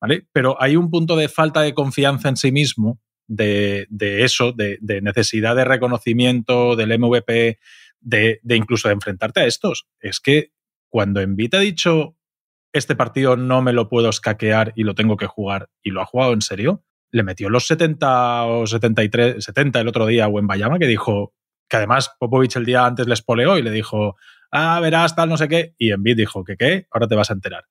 ¿vale? 0.00 0.26
Pero 0.32 0.60
hay 0.60 0.76
un 0.76 0.90
punto 0.90 1.16
de 1.16 1.28
falta 1.28 1.60
de 1.62 1.74
confianza 1.74 2.28
en 2.28 2.36
sí 2.36 2.50
mismo, 2.50 3.00
de, 3.28 3.86
eso, 4.24 4.52
de, 4.52 4.78
necesidad 5.02 5.56
de 5.56 5.64
reconocimiento 5.64 6.76
del 6.76 6.98
MVP, 6.98 7.58
de, 8.00 8.40
incluso 8.50 8.88
de 8.88 8.94
enfrentarte 8.94 9.40
a 9.40 9.46
estos. 9.46 9.86
Es 10.00 10.20
que 10.20 10.52
cuando 10.88 11.20
Envita 11.20 11.58
ha 11.58 11.60
dicho 11.60 12.16
este 12.72 12.96
partido 12.96 13.36
no 13.36 13.62
me 13.62 13.72
lo 13.72 13.88
puedo 13.88 14.08
escaquear 14.08 14.72
y 14.76 14.84
lo 14.84 14.94
tengo 14.94 15.16
que 15.16 15.26
jugar, 15.26 15.68
y 15.82 15.90
lo 15.90 16.00
ha 16.00 16.06
jugado 16.06 16.32
en 16.32 16.40
serio, 16.42 16.84
le 17.10 17.22
metió 17.22 17.50
los 17.50 17.66
70 17.66 18.44
o 18.44 18.66
73, 18.66 19.44
70 19.44 19.80
el 19.80 19.88
otro 19.88 20.06
día 20.06 20.24
en 20.24 20.46
Bayama, 20.46 20.78
que 20.78 20.86
dijo, 20.86 21.34
que 21.68 21.76
además 21.76 22.14
Popovich 22.18 22.56
el 22.56 22.64
día 22.64 22.86
antes 22.86 23.06
les 23.06 23.22
poleó 23.22 23.58
y 23.58 23.62
le 23.62 23.70
dijo, 23.70 24.16
ah, 24.50 24.80
verás, 24.80 25.14
tal, 25.14 25.28
no 25.28 25.36
sé 25.36 25.48
qué, 25.48 25.74
y 25.78 25.92
Envid 25.92 26.16
dijo, 26.16 26.44
¿qué 26.44 26.56
qué? 26.56 26.86
Ahora 26.90 27.08
te 27.08 27.14
vas 27.14 27.30
a 27.30 27.34
enterar. 27.34 27.64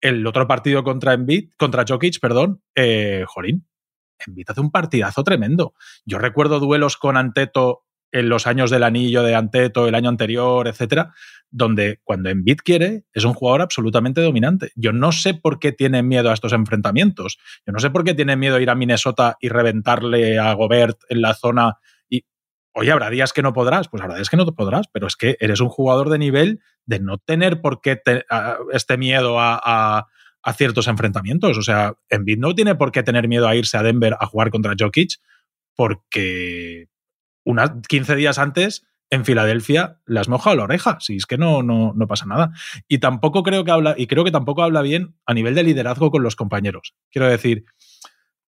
El 0.00 0.26
otro 0.26 0.46
partido 0.46 0.82
contra 0.82 1.12
Envid, 1.12 1.50
contra 1.56 1.84
Jokic, 1.86 2.20
perdón, 2.20 2.62
eh, 2.74 3.24
Jorín, 3.26 3.66
Envid 4.26 4.44
hace 4.48 4.60
un 4.60 4.70
partidazo 4.70 5.24
tremendo. 5.24 5.74
Yo 6.04 6.18
recuerdo 6.18 6.60
duelos 6.60 6.96
con 6.96 7.16
Anteto 7.16 7.84
en 8.12 8.28
los 8.28 8.46
años 8.46 8.70
del 8.70 8.82
anillo 8.82 9.22
de 9.22 9.34
Anteto, 9.34 9.86
el 9.86 9.94
año 9.94 10.08
anterior, 10.08 10.66
etcétera, 10.68 11.12
donde 11.50 12.00
cuando 12.04 12.30
Embiid 12.30 12.58
quiere 12.64 13.04
es 13.12 13.24
un 13.24 13.34
jugador 13.34 13.62
absolutamente 13.62 14.20
dominante. 14.20 14.70
Yo 14.76 14.92
no 14.92 15.12
sé 15.12 15.34
por 15.34 15.58
qué 15.58 15.72
tiene 15.72 16.02
miedo 16.02 16.30
a 16.30 16.34
estos 16.34 16.52
enfrentamientos. 16.52 17.38
Yo 17.66 17.72
no 17.72 17.78
sé 17.78 17.90
por 17.90 18.04
qué 18.04 18.14
tiene 18.14 18.36
miedo 18.36 18.56
a 18.56 18.60
ir 18.60 18.70
a 18.70 18.74
Minnesota 18.74 19.36
y 19.40 19.48
reventarle 19.48 20.38
a 20.38 20.52
Gobert 20.54 20.98
en 21.08 21.22
la 21.22 21.34
zona 21.34 21.78
y 22.08 22.24
oye, 22.72 22.92
habrá 22.92 23.10
días 23.10 23.32
que 23.32 23.42
no 23.42 23.52
podrás, 23.52 23.88
pues 23.88 24.02
habrá 24.02 24.16
días 24.16 24.30
que 24.30 24.36
no 24.36 24.46
te 24.46 24.52
podrás, 24.52 24.86
pero 24.92 25.06
es 25.06 25.16
que 25.16 25.36
eres 25.40 25.60
un 25.60 25.68
jugador 25.68 26.08
de 26.08 26.18
nivel 26.18 26.60
de 26.86 27.00
no 27.00 27.18
tener 27.18 27.60
por 27.60 27.80
qué 27.80 28.00
este 28.72 28.96
miedo 28.96 29.36
a, 29.38 30.06
ciertos 30.56 30.88
enfrentamientos. 30.88 31.58
O 31.58 31.62
sea, 31.62 31.94
Embiid 32.08 32.38
no 32.38 32.54
tiene 32.54 32.74
por 32.74 32.92
qué 32.92 33.02
tener 33.02 33.28
miedo 33.28 33.46
a 33.46 33.54
irse 33.54 33.76
a 33.76 33.82
Denver 33.82 34.16
a 34.18 34.26
jugar 34.26 34.50
contra 34.50 34.74
Jokic 34.78 35.20
porque 35.76 36.88
unas 37.44 37.72
15 37.88 38.16
días 38.16 38.38
antes 38.38 38.86
en 39.10 39.24
Filadelfia 39.24 39.98
le 40.06 40.20
has 40.20 40.28
mojado 40.28 40.56
la 40.56 40.64
oreja, 40.64 40.98
si 41.00 41.16
es 41.16 41.26
que 41.26 41.36
no, 41.36 41.62
no, 41.62 41.92
no, 41.94 42.06
pasa 42.06 42.26
nada. 42.26 42.52
Y 42.86 42.98
tampoco 42.98 43.42
creo 43.42 43.64
que 43.64 43.72
habla, 43.72 43.94
y 43.98 44.06
creo 44.06 44.24
que 44.24 44.30
tampoco 44.30 44.62
habla 44.62 44.82
bien 44.82 45.16
a 45.26 45.34
nivel 45.34 45.54
de 45.54 45.64
liderazgo 45.64 46.10
con 46.10 46.22
los 46.22 46.36
compañeros. 46.36 46.94
Quiero 47.10 47.28
decir, 47.28 47.64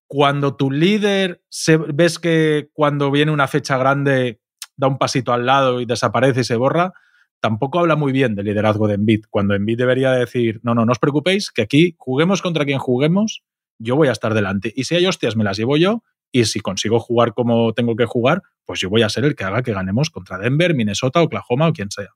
cuando 0.06 0.54
tu 0.54 0.70
líder 0.70 1.42
se, 1.48 1.76
ves 1.76 2.18
que 2.18 2.68
cuando 2.72 3.10
viene 3.10 3.32
una 3.32 3.48
fecha 3.48 3.76
grande 3.76 4.40
da 4.76 4.86
un 4.86 4.98
pasito 4.98 5.32
al 5.32 5.46
lado 5.46 5.80
y 5.80 5.84
desaparece 5.84 6.40
y 6.40 6.44
se 6.44 6.56
borra, 6.56 6.92
tampoco 7.40 7.80
habla 7.80 7.96
muy 7.96 8.12
bien 8.12 8.36
del 8.36 8.46
liderazgo 8.46 8.86
de 8.86 8.94
Envid. 8.94 9.24
Cuando 9.30 9.54
Envid 9.54 9.78
debería 9.78 10.12
decir, 10.12 10.60
no, 10.62 10.74
no, 10.74 10.86
no 10.86 10.92
os 10.92 11.00
preocupéis, 11.00 11.50
que 11.50 11.62
aquí 11.62 11.96
juguemos 11.98 12.40
contra 12.40 12.64
quien 12.64 12.78
juguemos, 12.78 13.42
yo 13.78 13.96
voy 13.96 14.08
a 14.08 14.12
estar 14.12 14.32
delante. 14.32 14.72
Y 14.76 14.84
si 14.84 14.94
hay 14.94 15.06
hostias, 15.06 15.34
me 15.34 15.44
las 15.44 15.56
llevo 15.56 15.76
yo 15.76 16.04
y 16.32 16.46
si 16.46 16.60
consigo 16.60 16.98
jugar 16.98 17.34
como 17.34 17.72
tengo 17.74 17.94
que 17.94 18.06
jugar, 18.06 18.42
pues 18.64 18.80
yo 18.80 18.90
voy 18.90 19.02
a 19.02 19.08
ser 19.08 19.24
el 19.24 19.36
que 19.36 19.44
haga 19.44 19.62
que 19.62 19.72
ganemos 19.72 20.10
contra 20.10 20.38
Denver, 20.38 20.74
Minnesota, 20.74 21.22
Oklahoma 21.22 21.68
o 21.68 21.72
quien 21.72 21.90
sea. 21.90 22.08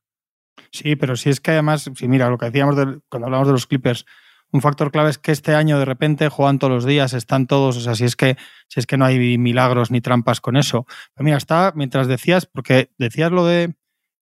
Sí, 0.72 0.96
pero 0.96 1.16
si 1.16 1.30
es 1.30 1.40
que 1.40 1.52
además, 1.52 1.90
si 1.94 2.08
mira, 2.08 2.28
lo 2.30 2.38
que 2.38 2.46
decíamos 2.46 2.74
cuando 3.08 3.26
hablamos 3.26 3.46
de 3.46 3.52
los 3.52 3.66
Clippers, 3.66 4.06
un 4.52 4.62
factor 4.62 4.90
clave 4.90 5.10
es 5.10 5.18
que 5.18 5.32
este 5.32 5.54
año 5.54 5.78
de 5.78 5.84
repente 5.84 6.28
juegan 6.28 6.58
todos 6.58 6.72
los 6.72 6.84
días, 6.84 7.12
están 7.12 7.46
todos, 7.46 7.76
o 7.76 7.80
sea, 7.80 7.94
si 7.94 8.04
es 8.04 8.16
que, 8.16 8.36
si 8.68 8.80
es 8.80 8.86
que 8.86 8.96
no 8.96 9.04
hay 9.04 9.38
milagros 9.38 9.90
ni 9.90 10.00
trampas 10.00 10.40
con 10.40 10.56
eso. 10.56 10.86
Pero 11.14 11.24
mira, 11.24 11.36
está, 11.36 11.72
mientras 11.74 12.08
decías, 12.08 12.46
porque 12.46 12.90
decías 12.98 13.30
lo 13.32 13.44
de 13.44 13.74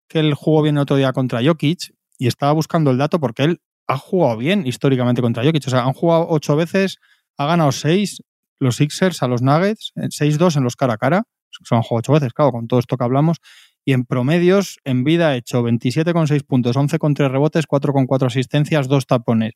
que 0.08 0.20
él 0.20 0.34
jugó 0.34 0.62
bien 0.62 0.76
el 0.76 0.82
otro 0.82 0.96
día 0.96 1.12
contra 1.12 1.42
Jokic, 1.44 1.94
y 2.18 2.26
estaba 2.26 2.52
buscando 2.52 2.90
el 2.90 2.98
dato 2.98 3.20
porque 3.20 3.44
él 3.44 3.60
ha 3.86 3.98
jugado 3.98 4.36
bien 4.38 4.66
históricamente 4.66 5.20
contra 5.22 5.44
Jokic. 5.44 5.66
O 5.66 5.70
sea, 5.70 5.84
han 5.84 5.92
jugado 5.92 6.26
ocho 6.28 6.56
veces, 6.56 6.98
ha 7.36 7.46
ganado 7.46 7.72
seis, 7.72 8.22
los 8.58 8.76
Sixers 8.76 9.22
a 9.22 9.28
los 9.28 9.42
Nuggets, 9.42 9.92
6-2 9.96 10.56
en 10.56 10.64
los 10.64 10.76
cara 10.76 10.94
a 10.94 10.98
cara, 10.98 11.24
son 11.50 11.82
jugado 11.82 12.00
ocho 12.00 12.12
veces, 12.12 12.32
claro, 12.32 12.52
con 12.52 12.66
todo 12.66 12.80
esto 12.80 12.96
que 12.96 13.04
hablamos, 13.04 13.38
y 13.84 13.92
en 13.92 14.04
promedios, 14.04 14.78
en 14.84 15.04
vida 15.04 15.28
ha 15.28 15.36
hecho 15.36 15.62
27,6 15.62 16.44
puntos, 16.44 16.76
11 16.76 16.98
con 16.98 17.14
3 17.14 17.30
rebotes, 17.30 17.66
4 17.66 17.92
con 17.92 18.06
4 18.06 18.28
asistencias, 18.28 18.88
2 18.88 19.06
tapones. 19.06 19.52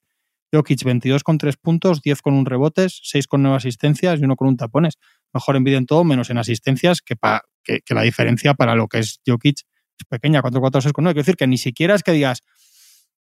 Jokic 0.52 0.82
22 0.82 1.24
con 1.24 1.38
3 1.38 1.56
puntos, 1.56 2.02
10 2.02 2.22
con 2.22 2.34
un 2.34 2.46
rebotes, 2.46 3.00
6 3.04 3.26
con 3.26 3.42
9 3.42 3.56
asistencias 3.56 4.20
y 4.20 4.24
1 4.24 4.36
con 4.36 4.48
un 4.48 4.56
tapones. 4.56 4.98
Mejor 5.32 5.56
en 5.56 5.64
vida 5.64 5.78
en 5.78 5.86
todo, 5.86 6.04
menos 6.04 6.30
en 6.30 6.38
asistencias, 6.38 7.00
que, 7.00 7.16
que, 7.64 7.94
la 7.94 8.02
diferencia 8.02 8.54
para 8.54 8.74
lo 8.74 8.88
que 8.88 8.98
es 8.98 9.20
Jokic 9.26 9.60
es 9.98 10.04
pequeña, 10.08 10.42
4, 10.42 10.60
4, 10.60 10.80
6 10.82 10.92
con 10.92 11.04
9. 11.04 11.14
Quiero 11.14 11.24
decir 11.24 11.36
que 11.36 11.46
ni 11.46 11.58
siquiera 11.58 11.94
es 11.94 12.02
que 12.02 12.12
digas 12.12 12.42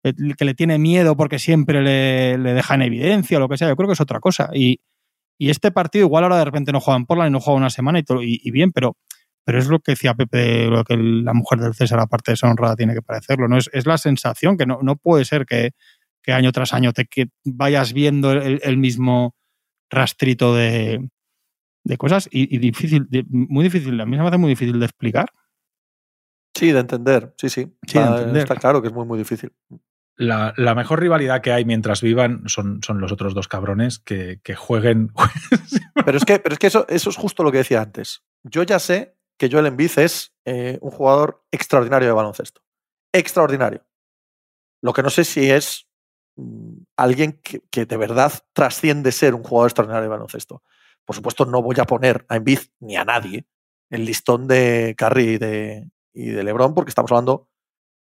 eh, 0.03 0.13
que 0.37 0.45
le 0.45 0.53
tiene 0.53 0.77
miedo 0.79 1.15
porque 1.15 1.37
siempre 1.37 1.81
le, 1.81 2.37
le 2.37 2.53
deja 2.53 2.75
en 2.75 2.83
evidencia 2.83 3.37
o 3.37 3.39
lo 3.39 3.49
que 3.49 3.57
sea. 3.57 3.69
Yo 3.69 3.75
creo 3.75 3.87
que 3.87 3.93
es 3.93 4.01
otra 4.01 4.19
cosa. 4.19 4.49
Y, 4.53 4.81
y 5.37 5.49
este 5.49 5.71
partido, 5.71 6.05
igual 6.05 6.23
ahora 6.23 6.37
de 6.37 6.45
repente 6.45 6.71
no 6.71 6.79
juegan 6.79 7.05
por 7.05 7.17
y 7.25 7.29
no 7.31 7.39
juega 7.39 7.57
una 7.57 7.69
semana 7.69 7.99
y, 7.99 8.03
todo, 8.03 8.21
y, 8.21 8.51
bien, 8.51 8.71
pero, 8.71 8.95
pero 9.43 9.59
es 9.59 9.67
lo 9.67 9.79
que 9.79 9.93
decía 9.93 10.13
Pepe, 10.13 10.67
lo 10.67 10.83
que 10.83 10.95
la 10.97 11.33
mujer 11.33 11.59
del 11.59 11.73
César, 11.73 11.99
aparte 11.99 12.31
de 12.31 12.37
ser 12.37 12.49
honrada, 12.49 12.75
tiene 12.75 12.93
que 12.93 13.01
parecerlo. 13.01 13.47
¿no? 13.47 13.57
Es, 13.57 13.69
es 13.73 13.85
la 13.85 13.97
sensación 13.97 14.57
que 14.57 14.65
no, 14.65 14.79
no 14.83 14.97
puede 14.97 15.25
ser 15.25 15.45
que, 15.45 15.71
que, 16.21 16.33
año 16.33 16.51
tras 16.51 16.73
año 16.73 16.93
te 16.93 17.05
que 17.05 17.29
vayas 17.43 17.93
viendo 17.93 18.31
el, 18.31 18.77
mismo 18.77 19.35
rastrito 19.89 20.55
de, 20.55 21.09
de 21.83 21.97
cosas 21.97 22.29
y, 22.31 22.57
difícil, 22.59 23.07
muy 23.29 23.63
difícil, 23.63 23.99
a 23.99 24.05
mí 24.05 24.15
se 24.15 24.21
me 24.21 24.27
hace 24.27 24.37
muy 24.37 24.49
difícil 24.49 24.79
de 24.79 24.85
explicar. 24.85 25.31
Sí, 26.53 26.71
de 26.71 26.79
entender, 26.79 27.33
sí, 27.37 27.49
sí. 27.49 27.73
sí 27.87 27.97
está 28.35 28.55
claro 28.57 28.81
que 28.81 28.89
es 28.89 28.93
muy, 28.93 29.05
muy 29.05 29.17
difícil 29.17 29.51
la, 30.15 30.75
mejor 30.75 30.99
rivalidad 30.99 31.41
que 31.41 31.51
hay 31.51 31.65
mientras 31.65 32.01
vivan 32.01 32.43
son, 32.47 32.81
son 32.83 32.99
los 32.99 33.11
otros 33.11 33.33
dos 33.33 33.47
cabrones 33.47 33.99
que, 33.99 34.39
jueguen. 34.55 35.11
pero 36.05 36.17
es 36.17 36.25
que, 36.25 36.39
pero 36.39 36.53
es 36.53 36.59
que 36.59 36.67
eso, 36.67 36.85
eso 36.89 37.09
es 37.09 37.15
justo 37.15 37.43
lo 37.43 37.51
que 37.51 37.59
decía 37.59 37.81
antes. 37.81 38.23
Yo 38.43 38.63
ya 38.63 38.79
sé 38.79 39.17
que 39.37 39.49
Joel 39.51 39.67
Embiid 39.67 39.97
es 39.97 40.33
eh, 40.45 40.77
un 40.81 40.91
jugador 40.91 41.43
extraordinario 41.51 42.07
de 42.07 42.13
baloncesto. 42.13 42.61
Extraordinario. 43.11 43.85
Lo 44.81 44.93
que 44.93 45.03
no 45.03 45.09
sé 45.09 45.23
si 45.23 45.49
es 45.49 45.87
mm, 46.35 46.83
alguien 46.97 47.41
que, 47.41 47.85
de 47.85 47.97
verdad 47.97 48.33
trasciende 48.53 49.11
ser 49.11 49.33
un 49.33 49.43
jugador 49.43 49.69
extraordinario 49.69 50.03
de 50.03 50.09
baloncesto. 50.09 50.63
Por 51.05 51.15
supuesto, 51.15 51.45
no 51.45 51.61
voy 51.61 51.75
a 51.79 51.85
poner 51.85 52.25
a 52.29 52.35
Embiid 52.35 52.59
ni 52.79 52.95
a 52.95 53.05
nadie 53.05 53.45
el 53.89 54.05
listón 54.05 54.47
de 54.47 54.95
Curry 54.97 55.37
de, 55.37 55.89
y 56.13 56.29
de 56.29 56.43
LeBron 56.43 56.73
porque 56.73 56.89
estamos 56.89 57.11
hablando 57.11 57.49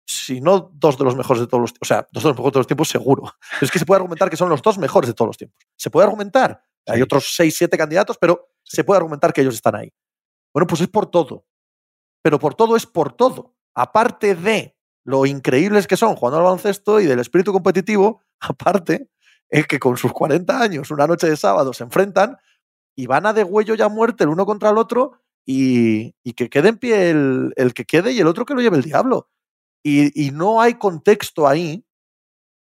si 0.07 0.41
no 0.41 0.71
dos 0.75 0.99
de 0.99 1.05
los 1.05 1.17
mejores 1.17 1.41
de 1.41 1.47
todos 1.47 1.61
los 1.61 1.75
o 1.81 1.85
sea, 1.85 2.07
dos 2.11 2.23
de 2.23 2.29
los 2.31 2.37
mejores 2.37 2.51
de 2.51 2.53
todos 2.53 2.61
los 2.61 2.67
tiempos, 2.67 2.89
seguro. 2.89 3.23
Pero 3.53 3.67
es 3.67 3.71
que 3.71 3.79
se 3.79 3.87
puede 3.87 3.99
argumentar 3.99 4.29
que 4.29 4.37
son 4.37 4.49
los 4.49 4.63
dos 4.63 4.79
mejores 4.79 5.09
de 5.09 5.15
todos 5.15 5.29
los 5.29 5.37
tiempos. 5.37 5.59
Se 5.77 5.91
puede 5.91 6.07
argumentar. 6.07 6.63
Hay 6.87 7.03
otros 7.03 7.35
seis, 7.35 7.57
siete 7.57 7.77
candidatos, 7.77 8.17
pero 8.19 8.49
se 8.65 8.85
puede 8.85 8.97
argumentar 8.97 9.33
que 9.33 9.43
ellos 9.43 9.55
están 9.55 9.77
ahí. 9.77 9.93
Bueno, 10.53 10.67
pues 10.67 10.81
es 10.81 10.89
por 10.89 11.07
todo. 11.07 11.45
Pero 12.23 12.39
por 12.39 12.55
todo 12.55 12.75
es 12.75 12.87
por 12.87 13.13
todo. 13.13 13.55
Aparte 13.75 14.35
de 14.35 14.77
lo 15.05 15.27
increíbles 15.27 15.87
que 15.87 15.97
son 15.97 16.17
jugando 16.17 16.39
al 16.39 16.45
baloncesto 16.45 17.01
y 17.01 17.07
del 17.07 17.21
espíritu 17.21 17.53
competitivo, 17.53 18.23
aparte, 18.41 19.11
es 19.49 19.67
que 19.67 19.79
con 19.79 19.97
sus 19.97 20.13
40 20.13 20.61
años, 20.61 20.91
una 20.91 21.07
noche 21.07 21.29
de 21.29 21.37
sábado, 21.37 21.73
se 21.73 21.85
enfrentan 21.85 22.39
y 22.97 23.07
van 23.07 23.27
a 23.27 23.33
de 23.33 23.45
huello 23.45 23.75
ya 23.75 23.89
muerte 23.89 24.25
el 24.25 24.31
uno 24.31 24.47
contra 24.47 24.71
el 24.71 24.79
otro 24.79 25.23
y, 25.47 26.13
que 26.35 26.49
quede 26.49 26.71
en 26.71 26.79
pie 26.79 27.11
el, 27.11 27.53
el 27.57 27.75
que 27.75 27.85
quede 27.85 28.13
y 28.13 28.21
el 28.21 28.27
otro 28.27 28.45
que 28.45 28.55
lo 28.55 28.61
lleve 28.61 28.77
el 28.77 28.83
diablo 28.83 29.29
y, 29.83 30.31
no 30.33 30.61
hay 30.61 30.75
contexto 30.75 31.49
ahí. 31.49 31.85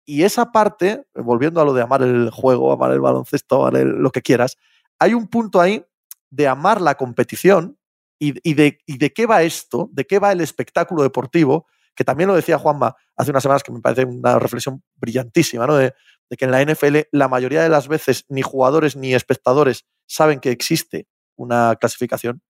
Y 0.06 0.22
esa 0.22 0.52
parte, 0.52 1.04
volviendo 1.14 1.60
a 1.60 1.64
lo 1.64 1.74
de 1.74 1.82
amar 1.82 2.02
el 2.02 2.30
juego, 2.30 2.72
amar 2.72 2.92
el 2.92 3.00
baloncesto, 3.00 3.66
amar 3.66 3.82
lo 3.84 4.10
que 4.10 4.22
quieras, 4.22 4.56
hay 4.98 5.14
un 5.14 5.28
punto 5.28 5.60
ahí 5.60 5.84
de 6.30 6.48
amar 6.48 6.80
la 6.80 6.96
competición 6.96 7.78
¿Y, 8.20 8.54
de, 8.54 8.80
¿Y 8.84 8.98
de 8.98 9.12
qué 9.12 9.26
va 9.26 9.42
esto? 9.42 9.88
¿De 9.92 10.04
qué 10.04 10.18
va 10.18 10.32
el 10.32 10.40
espectáculo 10.40 11.02
deportivo? 11.02 11.66
Que 11.94 12.04
también 12.04 12.28
lo 12.28 12.34
decía 12.34 12.58
Juanma 12.58 12.96
hace 13.16 13.30
unas 13.30 13.42
semanas, 13.42 13.62
que 13.62 13.72
me 13.72 13.80
parece 13.80 14.04
una 14.04 14.38
reflexión 14.38 14.82
brillantísima, 14.96 15.66
¿no? 15.66 15.76
De 15.76 15.94
que 16.36 16.44
en 16.44 16.50
la 16.50 16.62
NFL 16.62 16.98
la 17.12 17.28
mayoría 17.28 17.62
de 17.62 17.68
las 17.68 17.88
veces 17.88 18.24
ni 18.28 18.42
jugadores 18.42 18.96
ni 18.96 19.14
espectadores 19.14 19.86
saben 20.06 20.40
que 20.40 20.50
existe 20.50 21.06
una 21.36 21.76
clasificación. 21.76 22.42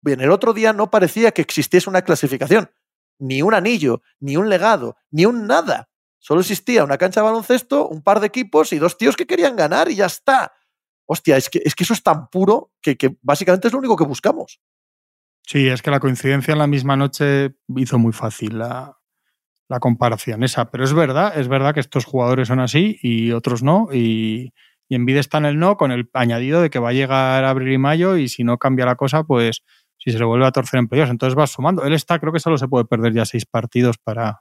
Bien, 0.00 0.20
el 0.20 0.30
otro 0.30 0.52
día 0.52 0.72
no 0.72 0.90
parecía 0.90 1.32
que 1.32 1.42
existiese 1.42 1.90
una 1.90 2.02
clasificación, 2.02 2.70
ni 3.20 3.42
un 3.42 3.54
anillo, 3.54 4.02
ni 4.18 4.36
un 4.36 4.48
legado, 4.48 4.96
ni 5.10 5.26
un 5.26 5.46
nada. 5.46 5.88
Solo 6.18 6.40
existía 6.40 6.84
una 6.84 6.98
cancha 6.98 7.20
de 7.20 7.26
baloncesto, 7.26 7.88
un 7.88 8.02
par 8.02 8.20
de 8.20 8.26
equipos 8.26 8.72
y 8.72 8.78
dos 8.78 8.98
tíos 8.98 9.16
que 9.16 9.26
querían 9.26 9.56
ganar 9.56 9.90
y 9.90 9.96
ya 9.96 10.06
está. 10.06 10.52
Hostia, 11.06 11.36
es 11.36 11.48
que, 11.48 11.62
es 11.64 11.74
que 11.74 11.84
eso 11.84 11.94
es 11.94 12.02
tan 12.02 12.28
puro 12.28 12.72
que, 12.82 12.96
básicamente 13.22 13.68
es 13.68 13.72
lo 13.72 13.78
único 13.78 13.96
que 13.96 14.04
buscamos. 14.04 14.60
Sí, 15.46 15.66
es 15.68 15.82
que 15.82 15.90
la 15.90 15.98
coincidencia 15.98 16.52
en 16.52 16.58
la 16.58 16.66
misma 16.66 16.96
noche 16.96 17.56
hizo 17.76 17.98
muy 17.98 18.12
fácil 18.12 18.58
la, 18.58 18.96
comparación 19.80 20.42
esa. 20.44 20.70
Pero 20.70 20.84
es 20.84 20.92
verdad, 20.92 21.38
es 21.38 21.48
verdad 21.48 21.74
que 21.74 21.80
estos 21.80 22.04
jugadores 22.04 22.48
son 22.48 22.60
así 22.60 22.98
y 23.02 23.32
otros 23.32 23.62
no. 23.62 23.88
Y, 23.92 24.52
y 24.88 24.94
Envid 24.96 25.16
está 25.16 25.38
en 25.38 25.46
el 25.46 25.58
no 25.58 25.76
con 25.76 25.90
el 25.90 26.10
añadido 26.12 26.60
de 26.60 26.70
que 26.70 26.78
va 26.78 26.90
a 26.90 26.92
llegar 26.92 27.44
abril 27.44 27.72
y 27.72 27.78
mayo 27.78 28.16
y 28.16 28.28
si 28.28 28.44
no 28.44 28.58
cambia 28.58 28.84
la 28.84 28.96
cosa, 28.96 29.24
pues 29.24 29.62
si 30.02 30.10
se 30.10 30.18
le 30.18 30.24
vuelve 30.24 30.46
a 30.46 30.50
torcer 30.50 30.78
en 30.78 30.88
playoffs, 30.88 31.10
entonces 31.10 31.38
va 31.38 31.46
sumando. 31.46 31.84
Él 31.84 31.92
está, 31.92 32.18
creo 32.18 32.32
que 32.32 32.40
solo 32.40 32.56
se 32.56 32.66
puede 32.66 32.86
perder 32.86 33.12
ya 33.12 33.24
seis 33.26 33.44
partidos 33.44 33.98
para, 33.98 34.40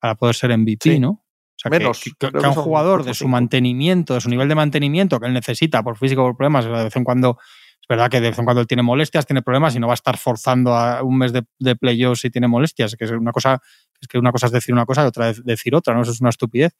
para 0.00 0.14
poder 0.16 0.34
ser 0.34 0.56
MVP, 0.56 0.78
Sí. 0.94 0.98
¿no? 0.98 1.10
O 1.10 1.60
sea, 1.60 1.70
Menos, 1.70 2.00
que, 2.00 2.12
creo 2.16 2.32
que 2.32 2.38
que 2.38 2.46
a 2.46 2.50
un 2.50 2.54
jugador 2.54 3.04
de 3.04 3.14
su 3.14 3.26
mantenimiento, 3.26 4.14
de 4.14 4.20
su 4.20 4.28
nivel 4.30 4.48
de 4.48 4.54
mantenimiento 4.54 5.18
que 5.18 5.26
él 5.26 5.32
necesita 5.32 5.82
por 5.82 5.98
físico 5.98 6.22
por 6.22 6.36
problemas, 6.36 6.64
de 6.64 6.70
vez 6.70 6.94
en 6.94 7.02
cuando, 7.02 7.36
es 7.80 7.88
verdad 7.88 8.08
que 8.08 8.20
de 8.20 8.30
vez 8.30 8.38
en 8.38 8.44
cuando 8.44 8.60
él 8.60 8.68
tiene 8.68 8.84
molestias, 8.84 9.26
tiene 9.26 9.42
problemas 9.42 9.74
y 9.74 9.80
no 9.80 9.88
va 9.88 9.92
a 9.92 9.94
estar 9.94 10.16
forzando 10.16 10.74
a 10.74 11.02
un 11.02 11.18
mes 11.18 11.32
de, 11.32 11.44
de 11.58 11.74
playoffs 11.74 12.20
si 12.20 12.30
tiene 12.30 12.46
molestias, 12.46 12.94
que 12.94 13.04
es 13.04 13.10
una 13.10 13.32
cosa, 13.32 13.60
es 14.00 14.06
que 14.06 14.18
una 14.18 14.30
cosa 14.30 14.46
es 14.46 14.52
decir 14.52 14.72
una 14.72 14.86
cosa 14.86 15.02
y 15.02 15.06
otra 15.06 15.30
es 15.30 15.44
decir 15.44 15.74
otra, 15.74 15.94
¿no? 15.94 16.02
Eso 16.02 16.12
es 16.12 16.20
una 16.20 16.30
estupidez. 16.30 16.76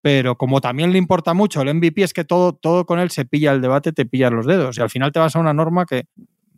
Pero 0.00 0.36
como 0.36 0.60
también 0.60 0.90
le 0.92 0.98
importa 0.98 1.32
mucho 1.32 1.62
el 1.62 1.72
MVP, 1.74 2.02
es 2.02 2.12
que 2.12 2.24
todo, 2.24 2.52
todo 2.54 2.86
con 2.86 2.98
él 2.98 3.10
se 3.10 3.24
pilla 3.24 3.52
el 3.52 3.60
debate, 3.60 3.92
te 3.92 4.04
pillas 4.04 4.32
los 4.32 4.46
dedos. 4.46 4.78
Y 4.78 4.80
al 4.80 4.90
final 4.90 5.12
te 5.12 5.18
vas 5.20 5.34
a 5.34 5.38
una 5.40 5.54
norma 5.54 5.86
que 5.86 6.06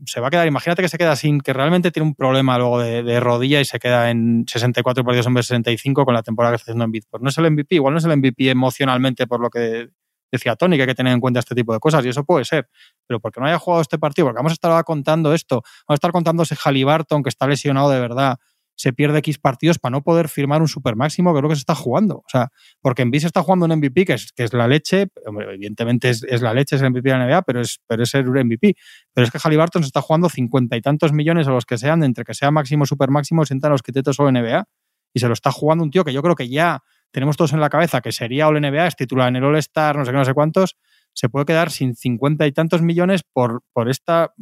se 0.06 0.20
va 0.20 0.28
a 0.28 0.30
quedar, 0.30 0.46
imagínate 0.46 0.82
que 0.82 0.88
se 0.88 0.98
queda 0.98 1.16
sin, 1.16 1.40
que 1.40 1.52
realmente 1.52 1.90
tiene 1.90 2.08
un 2.08 2.14
problema 2.14 2.58
luego 2.58 2.80
de, 2.80 3.20
rodilla 3.20 3.60
y 3.60 3.64
se 3.64 3.78
queda 3.78 4.10
en 4.10 4.44
64 4.46 5.04
partidos 5.04 5.26
en 5.26 5.34
vez 5.34 5.48
de 5.48 5.54
65 5.54 6.04
con 6.04 6.14
la 6.14 6.22
temporada 6.22 6.52
que 6.52 6.56
está 6.56 6.72
haciendo 6.72 6.84
en. 6.84 6.92
Pues 7.10 7.22
no 7.22 7.28
es 7.28 7.38
el 7.38 7.50
MVP, 7.50 7.74
igual 7.76 7.94
no 7.94 7.98
es 7.98 8.04
el 8.04 8.16
MVP 8.16 8.50
emocionalmente 8.50 9.26
por 9.26 9.40
lo 9.40 9.50
que 9.50 9.90
decía 10.30 10.56
Tony, 10.56 10.76
que 10.76 10.82
hay 10.82 10.88
que 10.88 10.94
tener 10.94 11.12
en 11.12 11.20
cuenta 11.20 11.40
este 11.40 11.54
tipo 11.54 11.72
de 11.72 11.80
cosas, 11.80 12.04
y 12.04 12.08
eso 12.08 12.24
puede 12.24 12.44
ser. 12.44 12.68
Pero 13.06 13.20
porque 13.20 13.40
no 13.40 13.46
haya 13.46 13.58
jugado 13.58 13.82
este 13.82 13.98
partido, 13.98 14.26
porque 14.26 14.38
vamos 14.38 14.52
a 14.52 14.54
estar 14.54 14.84
contando 14.84 15.34
esto, 15.34 15.56
vamos 15.86 15.88
a 15.88 15.94
estar 15.94 16.12
contando 16.12 16.42
ese 16.42 16.56
Halliburton 16.56 17.22
que 17.22 17.28
está 17.28 17.46
lesionado 17.46 17.90
de 17.90 18.00
verdad, 18.00 18.38
se 18.74 18.92
pierde 18.92 19.18
X 19.18 19.38
partidos 19.38 19.78
para 19.78 19.90
no 19.90 20.02
poder 20.02 20.28
firmar 20.28 20.62
un 20.62 20.68
super 20.68 20.96
máximo, 20.96 21.32
que 21.32 21.38
es 21.38 21.42
lo 21.42 21.48
que 21.48 21.54
se 21.54 21.60
está 21.60 21.74
jugando. 21.74 22.16
O 22.18 22.28
sea, 22.28 22.48
porque 22.80 23.02
en 23.02 23.12
se 23.12 23.26
está 23.26 23.42
jugando 23.42 23.66
un 23.66 23.76
MVP 23.76 24.04
que 24.06 24.14
es, 24.14 24.32
que 24.32 24.44
es 24.44 24.52
la 24.52 24.66
leche, 24.66 25.08
hombre, 25.26 25.52
evidentemente 25.52 26.08
es, 26.10 26.22
es 26.24 26.40
la 26.40 26.54
leche, 26.54 26.76
es 26.76 26.82
el 26.82 26.90
MVP 26.90 27.10
de 27.10 27.18
la 27.18 27.26
NBA, 27.26 27.42
pero 27.42 27.60
es, 27.60 27.80
pero 27.86 28.02
es 28.02 28.14
el 28.14 28.24
MVP. 28.24 28.76
Pero 29.12 29.24
es 29.26 29.30
que 29.30 29.38
Halliburton 29.38 29.82
se 29.82 29.88
está 29.88 30.00
jugando 30.00 30.28
cincuenta 30.28 30.76
y 30.76 30.80
tantos 30.80 31.12
millones 31.12 31.46
a 31.46 31.50
los 31.50 31.66
que 31.66 31.76
sean, 31.76 32.02
entre 32.02 32.24
que 32.24 32.34
sea 32.34 32.50
máximo, 32.50 32.86
super 32.86 33.10
máximo, 33.10 33.44
sientan 33.44 33.72
los 33.72 33.82
criterios 33.82 34.16
solo 34.16 34.32
NBA. 34.32 34.64
Y 35.12 35.20
se 35.20 35.26
lo 35.26 35.34
está 35.34 35.50
jugando 35.50 35.84
un 35.84 35.90
tío 35.90 36.04
que 36.04 36.12
yo 36.12 36.22
creo 36.22 36.36
que 36.36 36.48
ya 36.48 36.82
tenemos 37.10 37.36
todos 37.36 37.52
en 37.52 37.60
la 37.60 37.68
cabeza 37.68 38.00
que 38.00 38.12
sería 38.12 38.48
All 38.48 38.60
NBA, 38.60 38.86
es 38.86 38.96
titular 38.96 39.28
en 39.28 39.36
el 39.36 39.44
All 39.44 39.56
Star, 39.56 39.96
no 39.96 40.04
sé 40.04 40.12
qué, 40.12 40.16
no 40.16 40.24
sé 40.24 40.34
cuántos, 40.34 40.76
se 41.12 41.28
puede 41.28 41.44
quedar 41.46 41.70
sin 41.70 41.96
cincuenta 41.96 42.46
y 42.46 42.52
tantos 42.52 42.82
millones 42.82 43.22
por, 43.24 43.62
por 43.72 43.90
esta 43.90 44.32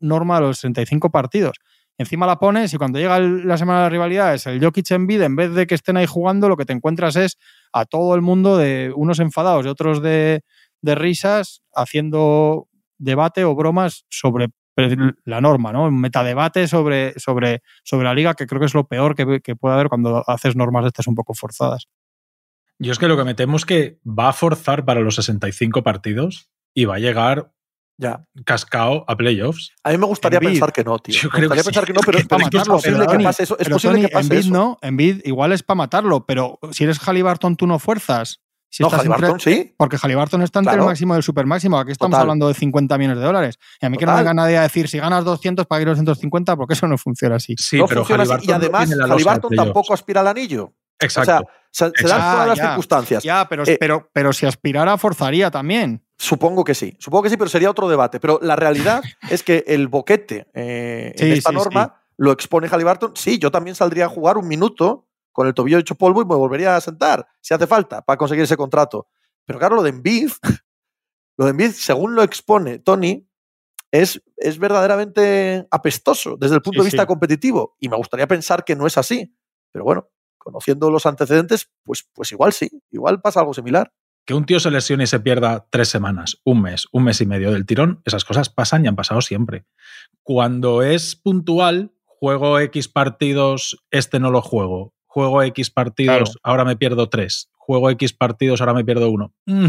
norma 0.00 0.36
de 0.36 0.48
los 0.48 0.58
65 0.58 1.10
partidos. 1.10 1.58
Encima 1.98 2.26
la 2.26 2.38
pones 2.38 2.72
y 2.74 2.76
cuando 2.76 2.98
llega 2.98 3.18
la 3.18 3.56
semana 3.56 3.84
de 3.84 3.90
rivalidades, 3.90 4.46
el 4.46 4.62
Jokic 4.62 4.90
en 4.90 5.10
en 5.10 5.36
vez 5.36 5.54
de 5.54 5.66
que 5.66 5.74
estén 5.74 5.96
ahí 5.96 6.06
jugando, 6.06 6.48
lo 6.48 6.56
que 6.56 6.66
te 6.66 6.74
encuentras 6.74 7.16
es 7.16 7.38
a 7.72 7.86
todo 7.86 8.14
el 8.14 8.20
mundo 8.20 8.58
de 8.58 8.92
unos 8.94 9.18
enfadados 9.18 9.64
y 9.64 9.68
otros 9.68 10.02
de, 10.02 10.42
risas 10.82 11.62
haciendo 11.74 12.68
debate 12.98 13.44
o 13.44 13.54
bromas 13.54 14.04
sobre 14.10 14.50
la 15.24 15.40
norma, 15.40 15.72
¿no? 15.72 15.84
Un 15.84 15.98
metadebate 16.00 16.68
sobre, 16.68 17.18
sobre, 17.18 17.62
sobre 17.82 18.04
la 18.04 18.14
liga, 18.14 18.34
que 18.34 18.46
creo 18.46 18.60
que 18.60 18.66
es 18.66 18.74
lo 18.74 18.86
peor 18.86 19.14
que, 19.14 19.40
que 19.40 19.56
puede 19.56 19.74
haber 19.74 19.88
cuando 19.88 20.22
haces 20.26 20.54
normas 20.54 20.84
de 20.84 20.88
estas 20.88 21.06
un 21.06 21.14
poco 21.14 21.32
forzadas. 21.32 21.88
Yo 22.78 22.92
es 22.92 22.98
que 22.98 23.08
lo 23.08 23.16
que 23.16 23.24
me 23.24 23.34
temo 23.34 23.56
es 23.56 23.64
que 23.64 23.98
va 24.06 24.28
a 24.28 24.32
forzar 24.34 24.84
para 24.84 25.00
los 25.00 25.14
65 25.14 25.82
partidos 25.82 26.50
y 26.74 26.84
va 26.84 26.96
a 26.96 26.98
llegar 26.98 27.52
Ya. 27.98 28.24
cascao 28.44 29.04
a 29.08 29.16
playoffs. 29.16 29.72
A 29.82 29.90
mí 29.90 29.98
me 29.98 30.06
gustaría 30.06 30.36
Embiid. 30.38 30.52
pensar 30.52 30.72
que 30.72 30.84
no, 30.84 30.98
tío. 30.98 31.14
Yo 31.14 31.28
me 31.28 31.30
creo 31.30 31.40
que 31.50 31.56
gustaría 31.56 31.62
sí. 31.62 31.66
pensar 31.68 31.84
que 31.86 31.92
no, 31.94 32.00
pero, 32.04 32.18
Es 32.18 32.24
que 32.24 32.28
pero 32.28 32.36
para 32.38 32.44
es 32.44 32.50
que 32.50 32.56
es 32.56 32.60
matarlo, 32.60 32.74
posible 32.76 32.98
pero 33.06 33.18
que 33.18 33.24
pase 33.24 33.42
eso. 33.44 33.58
Es 33.58 33.68
posible 33.68 33.96
Tony, 33.96 34.06
que 34.06 34.12
pase 34.12 34.24
Embiid 34.26 34.38
eso. 34.40 34.50
no, 34.50 34.78
Embiid 34.82 35.20
igual 35.24 35.52
es 35.52 35.62
para 35.62 35.76
matarlo, 35.76 36.26
pero 36.26 36.58
si 36.72 36.84
eres 36.84 36.98
Halliburton 36.98 37.56
tú 37.56 37.66
no 37.66 37.78
fuerzas. 37.78 38.42
Si 38.68 38.82
no, 38.82 38.88
entre- 38.88 38.98
Halliburton 39.08 39.40
sí. 39.40 39.74
Porque 39.78 39.96
Halliburton 39.96 40.42
está 40.42 40.58
entre 40.58 40.72
Claro. 40.72 40.82
el 40.82 40.88
máximo 40.88 41.14
y 41.14 41.16
el 41.16 41.22
super 41.22 41.46
máximo. 41.46 41.78
Aquí 41.78 41.92
estamos 41.92 42.10
Total. 42.10 42.22
hablando 42.22 42.48
de 42.48 42.54
50 42.54 42.98
millones 42.98 43.18
de 43.18 43.24
dólares. 43.24 43.58
Y 43.80 43.86
a 43.86 43.88
mí 43.88 43.96
que 43.96 44.04
no 44.04 44.12
me 44.12 44.18
venga 44.18 44.34
nadie 44.34 44.58
a 44.58 44.62
decir 44.62 44.88
si 44.88 44.98
ganas 44.98 45.24
200 45.24 45.64
para 45.66 45.80
ir 45.80 45.88
a 45.88 45.90
250, 45.92 46.56
porque 46.56 46.74
eso 46.74 46.86
no 46.86 46.98
funciona 46.98 47.36
así. 47.36 47.54
Sí, 47.58 47.78
no 47.78 47.86
pero 47.86 48.00
funciona 48.04 48.24
así. 48.24 48.44
Y 48.44 48.48
no 48.48 48.54
además, 48.56 48.90
de 48.90 48.96
Halliburton 49.02 49.54
tampoco 49.56 49.94
aspira 49.94 50.20
al 50.20 50.26
anillo. 50.28 50.74
Exacto. 50.98 51.32
O 51.32 51.46
sea, 51.70 51.90
se, 51.94 52.06
dan 52.08 52.20
todas 52.32 52.48
las 52.48 52.58
circunstancias. 52.58 53.22
Ya, 53.22 53.46
pero, 53.48 53.64
Eh, 53.66 53.76
pero, 53.78 54.10
pero 54.12 54.32
si 54.32 54.44
aspirara, 54.46 54.98
forzaría 54.98 55.50
también. 55.50 56.02
Supongo 56.18 56.64
que 56.64 56.74
sí, 56.74 56.96
supongo 56.98 57.24
que 57.24 57.30
sí, 57.30 57.36
pero 57.36 57.50
sería 57.50 57.70
otro 57.70 57.88
debate. 57.88 58.20
Pero 58.20 58.38
la 58.42 58.56
realidad 58.56 59.02
es 59.30 59.42
que 59.42 59.64
el 59.66 59.88
boquete 59.88 60.48
eh, 60.54 61.12
Sí, 61.16 61.26
en 61.26 61.32
esta 61.32 61.50
sí, 61.50 61.56
norma 61.56 62.02
lo 62.16 62.32
expone 62.32 62.68
Halliburton. 62.68 63.12
Sí, 63.14 63.38
yo 63.38 63.50
también 63.50 63.74
saldría 63.76 64.06
a 64.06 64.08
jugar 64.08 64.38
un 64.38 64.48
minuto 64.48 65.06
con 65.32 65.46
el 65.46 65.54
tobillo 65.54 65.78
hecho 65.78 65.94
polvo 65.94 66.22
y 66.22 66.24
me 66.24 66.34
volvería 66.34 66.76
a 66.76 66.80
sentar, 66.80 67.28
si 67.42 67.52
hace 67.52 67.66
falta, 67.66 68.00
para 68.00 68.16
conseguir 68.16 68.44
ese 68.44 68.56
contrato. 68.56 69.08
Pero 69.44 69.58
claro, 69.58 69.76
lo 69.76 69.82
de 69.82 69.90
Embiid, 69.90 70.30
lo 71.36 71.44
de 71.44 71.50
Embiid, 71.50 71.72
según 71.72 72.14
lo 72.14 72.22
expone 72.22 72.78
Tony, 72.78 73.28
es, 73.90 74.22
es 74.36 74.58
verdaderamente 74.58 75.66
apestoso 75.70 76.36
desde 76.38 76.56
el 76.56 76.62
punto 76.62 76.82
de 76.82 76.86
vista 76.86 77.06
competitivo. 77.06 77.76
Y 77.78 77.88
me 77.88 77.96
gustaría 77.96 78.26
pensar 78.26 78.64
que 78.64 78.76
no 78.76 78.86
es 78.86 78.96
así. 78.96 79.34
Pero 79.72 79.84
bueno, 79.84 80.08
conociendo 80.38 80.90
los 80.90 81.06
antecedentes, 81.06 81.70
pues, 81.82 82.08
pues 82.14 82.32
igual 82.32 82.52
sí, 82.52 82.70
igual 82.90 83.20
pasa 83.20 83.40
algo 83.40 83.52
similar. 83.52 83.92
Que 84.26 84.34
un 84.34 84.44
tío 84.44 84.60
se 84.60 84.70
lesione 84.70 85.04
y 85.04 85.06
se 85.06 85.20
pierda 85.20 85.66
tres 85.70 85.88
semanas, 85.88 86.38
un 86.44 86.60
mes, 86.60 86.86
un 86.92 87.04
mes 87.04 87.20
y 87.20 87.26
medio 87.26 87.52
del 87.52 87.64
tirón, 87.64 88.02
esas 88.04 88.24
cosas 88.24 88.50
pasan 88.50 88.84
y 88.84 88.88
han 88.88 88.96
pasado 88.96 89.20
siempre. 89.22 89.64
Cuando 90.22 90.82
es 90.82 91.14
puntual, 91.16 91.92
juego 92.04 92.58
X 92.58 92.88
partidos, 92.88 93.78
este 93.90 94.18
no 94.18 94.30
lo 94.30 94.42
juego. 94.42 94.94
Juego 95.06 95.42
X 95.44 95.70
partidos, 95.70 96.16
Claro. 96.16 96.40
ahora 96.42 96.64
me 96.64 96.76
pierdo 96.76 97.08
tres. 97.08 97.48
Juego 97.56 97.88
X 97.90 98.12
partidos, 98.12 98.60
ahora 98.60 98.74
me 98.74 98.84
pierdo 98.84 99.08
uno. 99.10 99.32
Mm. 99.46 99.66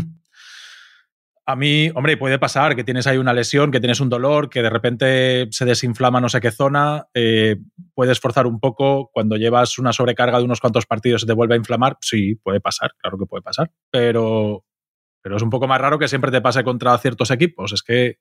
A 1.49 1.55
mí, 1.55 1.89
hombre, 1.95 2.17
puede 2.17 2.39
pasar 2.39 2.75
que 2.75 2.83
tienes 2.83 3.07
ahí 3.07 3.17
una 3.17 3.31
lesión, 3.31 3.71
que 3.71 3.79
tienes 3.79 4.01
un 4.01 4.09
dolor, 4.09 4.49
que 4.49 4.61
de 4.61 4.69
repente 4.69 5.47
se 5.51 5.63
desinflama 5.63 6.19
no 6.19 6.27
sé 6.27 6.41
qué 6.41 6.51
zona, 6.51 7.07
eh, 7.13 7.55
puedes 7.93 8.19
forzar 8.19 8.45
un 8.47 8.59
poco, 8.59 9.09
cuando 9.13 9.37
llevas 9.37 9.79
una 9.79 9.93
sobrecarga 9.93 10.39
de 10.39 10.43
unos 10.43 10.59
cuantos 10.59 10.85
partidos 10.85 11.21
se 11.21 11.27
te 11.27 11.31
vuelve 11.31 11.53
a 11.53 11.57
inflamar, 11.57 11.97
sí, 12.01 12.35
puede 12.35 12.59
pasar, 12.59 12.91
claro 12.97 13.17
que 13.17 13.25
puede 13.25 13.41
pasar, 13.43 13.71
pero, 13.89 14.65
pero 15.23 15.37
es 15.37 15.41
un 15.41 15.49
poco 15.49 15.69
más 15.69 15.79
raro 15.79 15.97
que 15.97 16.09
siempre 16.09 16.31
te 16.31 16.41
pase 16.41 16.65
contra 16.65 16.97
ciertos 16.97 17.31
equipos, 17.31 17.71
es 17.71 17.81
que 17.81 18.17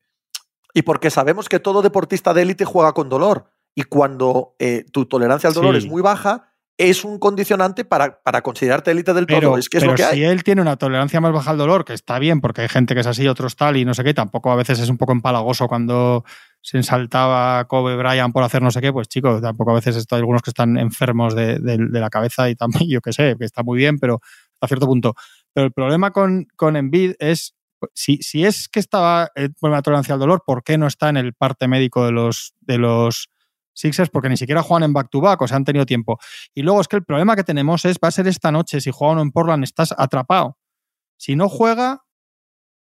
Y 0.72 0.82
porque 0.82 1.10
sabemos 1.10 1.48
que 1.48 1.58
todo 1.58 1.82
deportista 1.82 2.32
de 2.32 2.42
élite 2.42 2.64
juega 2.64 2.92
con 2.92 3.08
dolor. 3.08 3.50
Y 3.74 3.82
cuando 3.84 4.54
eh, 4.60 4.84
tu 4.92 5.06
tolerancia 5.06 5.48
al 5.48 5.54
dolor 5.54 5.74
Sí. 5.74 5.78
es 5.78 5.90
muy 5.90 6.00
baja, 6.00 6.52
es 6.78 7.04
un 7.04 7.18
condicionante 7.18 7.84
para, 7.84 8.20
para 8.22 8.42
considerarte 8.42 8.90
élite 8.90 9.14
del 9.14 9.26
todo. 9.26 9.38
Pero, 9.38 9.56
es 9.58 9.68
que 9.68 9.78
es 9.78 9.82
pero 9.82 9.92
lo 9.92 9.96
que 9.96 10.02
si 10.04 10.08
hay. 10.08 10.24
él 10.24 10.44
tiene 10.44 10.60
una 10.60 10.76
tolerancia 10.76 11.20
más 11.20 11.32
baja 11.32 11.50
al 11.50 11.58
dolor, 11.58 11.84
que 11.84 11.94
está 11.94 12.18
bien, 12.18 12.40
porque 12.40 12.60
hay 12.62 12.68
gente 12.68 12.94
que 12.94 13.00
es 13.00 13.06
así, 13.06 13.26
otros 13.28 13.56
tal, 13.56 13.76
y 13.78 13.84
no 13.84 13.94
sé 13.94 14.04
qué, 14.04 14.12
tampoco 14.12 14.50
a 14.52 14.56
veces 14.56 14.78
es 14.80 14.88
un 14.90 14.98
poco 14.98 15.12
empalagoso 15.12 15.68
cuando 15.68 16.24
se 16.60 16.76
ensaltaba 16.76 17.64
Kobe 17.66 17.96
Bryant 17.96 18.32
por 18.32 18.42
hacer 18.42 18.60
no 18.60 18.70
sé 18.70 18.80
qué, 18.80 18.92
pues 18.92 19.08
chicos, 19.08 19.40
tampoco 19.40 19.70
a 19.70 19.74
veces 19.74 20.04
hay 20.10 20.18
algunos 20.18 20.42
que 20.42 20.50
están 20.50 20.76
enfermos 20.76 21.34
de, 21.34 21.58
de- 21.60 21.78
de 21.78 22.00
la 22.00 22.10
cabeza 22.10 22.50
y 22.50 22.56
también, 22.56 22.84
yo 22.90 23.00
qué 23.00 23.12
sé, 23.12 23.36
que 23.38 23.44
está 23.44 23.62
muy 23.62 23.78
bien, 23.78 23.98
pero 23.98 24.20
a 24.60 24.66
cierto 24.66 24.86
punto. 24.86 25.14
Pero 25.54 25.66
el 25.66 25.72
problema 25.72 26.10
con, 26.10 26.46
con 26.56 26.76
Embiid 26.76 27.12
es, 27.20 27.54
si, 27.94 28.18
si 28.18 28.44
es 28.44 28.68
que 28.68 28.80
estaba 28.80 29.30
eh, 29.34 29.48
con 29.60 29.70
una 29.70 29.80
tolerancia 29.82 30.12
al 30.14 30.20
dolor, 30.20 30.42
¿por 30.44 30.62
qué 30.62 30.76
no 30.76 30.86
está 30.86 31.08
en 31.08 31.16
el 31.16 31.32
parte 31.32 31.68
médico 31.68 32.04
de 32.04 32.12
los, 32.12 32.54
de 32.60 32.78
los 32.78 33.30
Sixers? 33.76 34.10
Porque 34.10 34.28
ni 34.28 34.36
siquiera 34.36 34.62
juegan 34.62 34.84
en 34.84 34.92
back-to-back, 34.92 35.40
o 35.42 35.46
sea, 35.46 35.56
han 35.56 35.64
tenido 35.64 35.86
tiempo. 35.86 36.18
Y 36.54 36.62
luego 36.62 36.80
es 36.80 36.88
que 36.88 36.96
el 36.96 37.04
problema 37.04 37.36
que 37.36 37.44
tenemos 37.44 37.84
es, 37.84 37.98
va 38.02 38.08
a 38.08 38.10
ser 38.10 38.26
esta 38.26 38.50
noche, 38.50 38.80
si 38.80 38.90
juega 38.90 39.12
uno 39.12 39.22
en 39.22 39.30
Portland, 39.30 39.62
estás 39.62 39.94
atrapado. 39.96 40.58
Si 41.18 41.36
no 41.36 41.48
juega, 41.48 42.02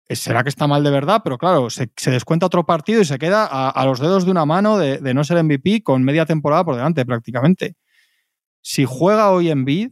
eh, 0.07 0.15
será 0.15 0.43
que 0.43 0.49
está 0.49 0.67
mal 0.67 0.83
de 0.83 0.91
verdad, 0.91 1.21
pero 1.23 1.37
claro, 1.37 1.69
se, 1.69 1.91
se 1.95 2.11
descuenta 2.11 2.45
otro 2.45 2.65
partido 2.65 3.01
y 3.01 3.05
se 3.05 3.19
queda 3.19 3.45
a, 3.45 3.69
a 3.69 3.85
los 3.85 3.99
dedos 3.99 4.25
de 4.25 4.31
una 4.31 4.45
mano 4.45 4.77
de, 4.77 4.97
de 4.99 5.13
no 5.13 5.23
ser 5.23 5.43
MVP 5.43 5.83
con 5.83 6.03
media 6.03 6.25
temporada 6.25 6.63
por 6.63 6.75
delante 6.75 7.05
prácticamente. 7.05 7.75
Si 8.61 8.85
juega 8.85 9.31
hoy 9.31 9.49
en 9.49 9.65
Bid, 9.65 9.91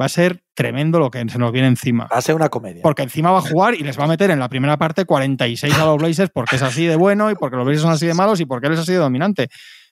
va 0.00 0.06
a 0.06 0.08
ser 0.08 0.42
tremendo 0.54 0.98
lo 0.98 1.10
que 1.10 1.26
se 1.28 1.38
nos 1.38 1.52
viene 1.52 1.68
encima. 1.68 2.06
Va 2.12 2.18
a 2.18 2.22
ser 2.22 2.34
una 2.34 2.48
comedia. 2.48 2.82
Porque 2.82 3.02
encima 3.02 3.30
va 3.30 3.38
a 3.38 3.42
jugar 3.42 3.74
y 3.74 3.78
les 3.78 3.98
va 3.98 4.04
a 4.04 4.08
meter 4.08 4.30
en 4.30 4.38
la 4.38 4.48
primera 4.48 4.76
parte 4.76 5.04
46 5.04 5.78
a 5.78 5.84
los 5.84 5.98
Blazers 5.98 6.30
porque 6.32 6.56
es 6.56 6.62
así 6.62 6.86
de 6.86 6.96
bueno 6.96 7.30
y 7.30 7.34
porque 7.34 7.56
los 7.56 7.64
Blazers 7.64 7.82
son 7.82 7.92
así 7.92 8.06
de 8.06 8.14
malos 8.14 8.40
y 8.40 8.46
porque 8.46 8.68
él 8.68 8.74
es 8.74 8.80
así 8.80 8.92
de 8.92 8.98
dominante. 8.98 9.48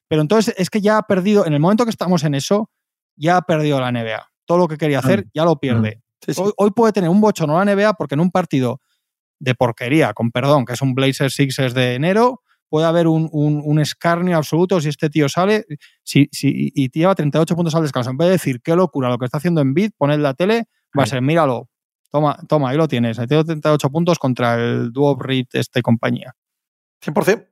Pero 0.09 0.22
entonces 0.22 0.54
es 0.59 0.70
que 0.70 0.80
ya 0.80 0.98
ha 0.98 1.02
perdido, 1.02 1.46
en 1.46 1.52
el 1.52 1.61
momento 1.61 1.84
que 1.84 1.90
estamos 1.90 2.24
en 2.24 2.34
eso, 2.34 2.70
ya 3.16 3.36
ha 3.36 3.42
perdido 3.42 3.80
la 3.80 3.90
NBA. 3.92 4.26
Todo 4.46 4.59
lo 4.59 4.68
que 4.68 4.76
quería 4.78 5.00
hacer 5.00 5.26
Mm. 5.26 5.30
ya 5.34 5.44
lo 5.44 5.56
pierde. 5.61 6.02
Sí, 6.24 6.34
sí. 6.34 6.40
Hoy, 6.42 6.52
hoy 6.56 6.70
puede 6.70 6.92
tener 6.92 7.11
un 7.11 7.20
bochorno 7.20 7.62
la 7.62 7.64
NBA 7.74 7.92
porque 7.94 8.14
en 8.14 8.20
un 8.20 8.30
partido 8.30 8.80
de 9.38 9.54
porquería, 9.54 10.12
con 10.14 10.30
perdón, 10.30 10.64
que 10.64 10.72
es 10.72 10.82
un 10.82 10.94
Blazers 10.94 11.34
Sixers 11.34 11.74
de 11.74 11.94
enero, 11.94 12.42
puede 12.70 12.86
haber 12.86 13.06
un, 13.06 13.28
un- 13.32 13.62
un 13.64 13.78
escarnio 13.78 14.36
absoluto 14.36 14.80
si 14.80 14.88
este 14.88 15.09
tío 15.11 15.28
sale 15.28 15.64
si, 16.02 16.28
si- 16.32 16.72
y 16.74 16.90
lleva 16.90 17.14
38 17.14 17.54
puntos 17.54 17.74
al 17.74 17.82
descanso. 17.82 18.11
En 18.11 18.16
vez 18.16 18.26
de 18.28 18.32
decir 18.32 18.61
qué 18.62 18.74
locura 18.74 19.09
lo 19.09 19.16
que 19.18 19.26
está 19.26 19.38
haciendo 19.38 19.61
en 19.61 19.74
bid, 19.74 19.90
poned 19.96 20.18
la 20.18 20.34
tele, 20.34 20.64
va 20.98 21.02
a 21.04 21.06
ser, 21.06 21.22
míralo, 21.22 21.68
toma, 22.11 22.36
toma, 22.48 22.70
ahí 22.70 22.76
lo 22.76 22.88
tienes. 22.88 23.18
Metido 23.18 23.44
38 23.44 23.90
puntos 23.90 24.18
contra 24.18 24.54
el 24.56 24.90
dúo 24.92 25.16
Reed, 25.18 25.46
este 25.52 25.82
compañía. 25.82 26.34
100%. 27.04 27.46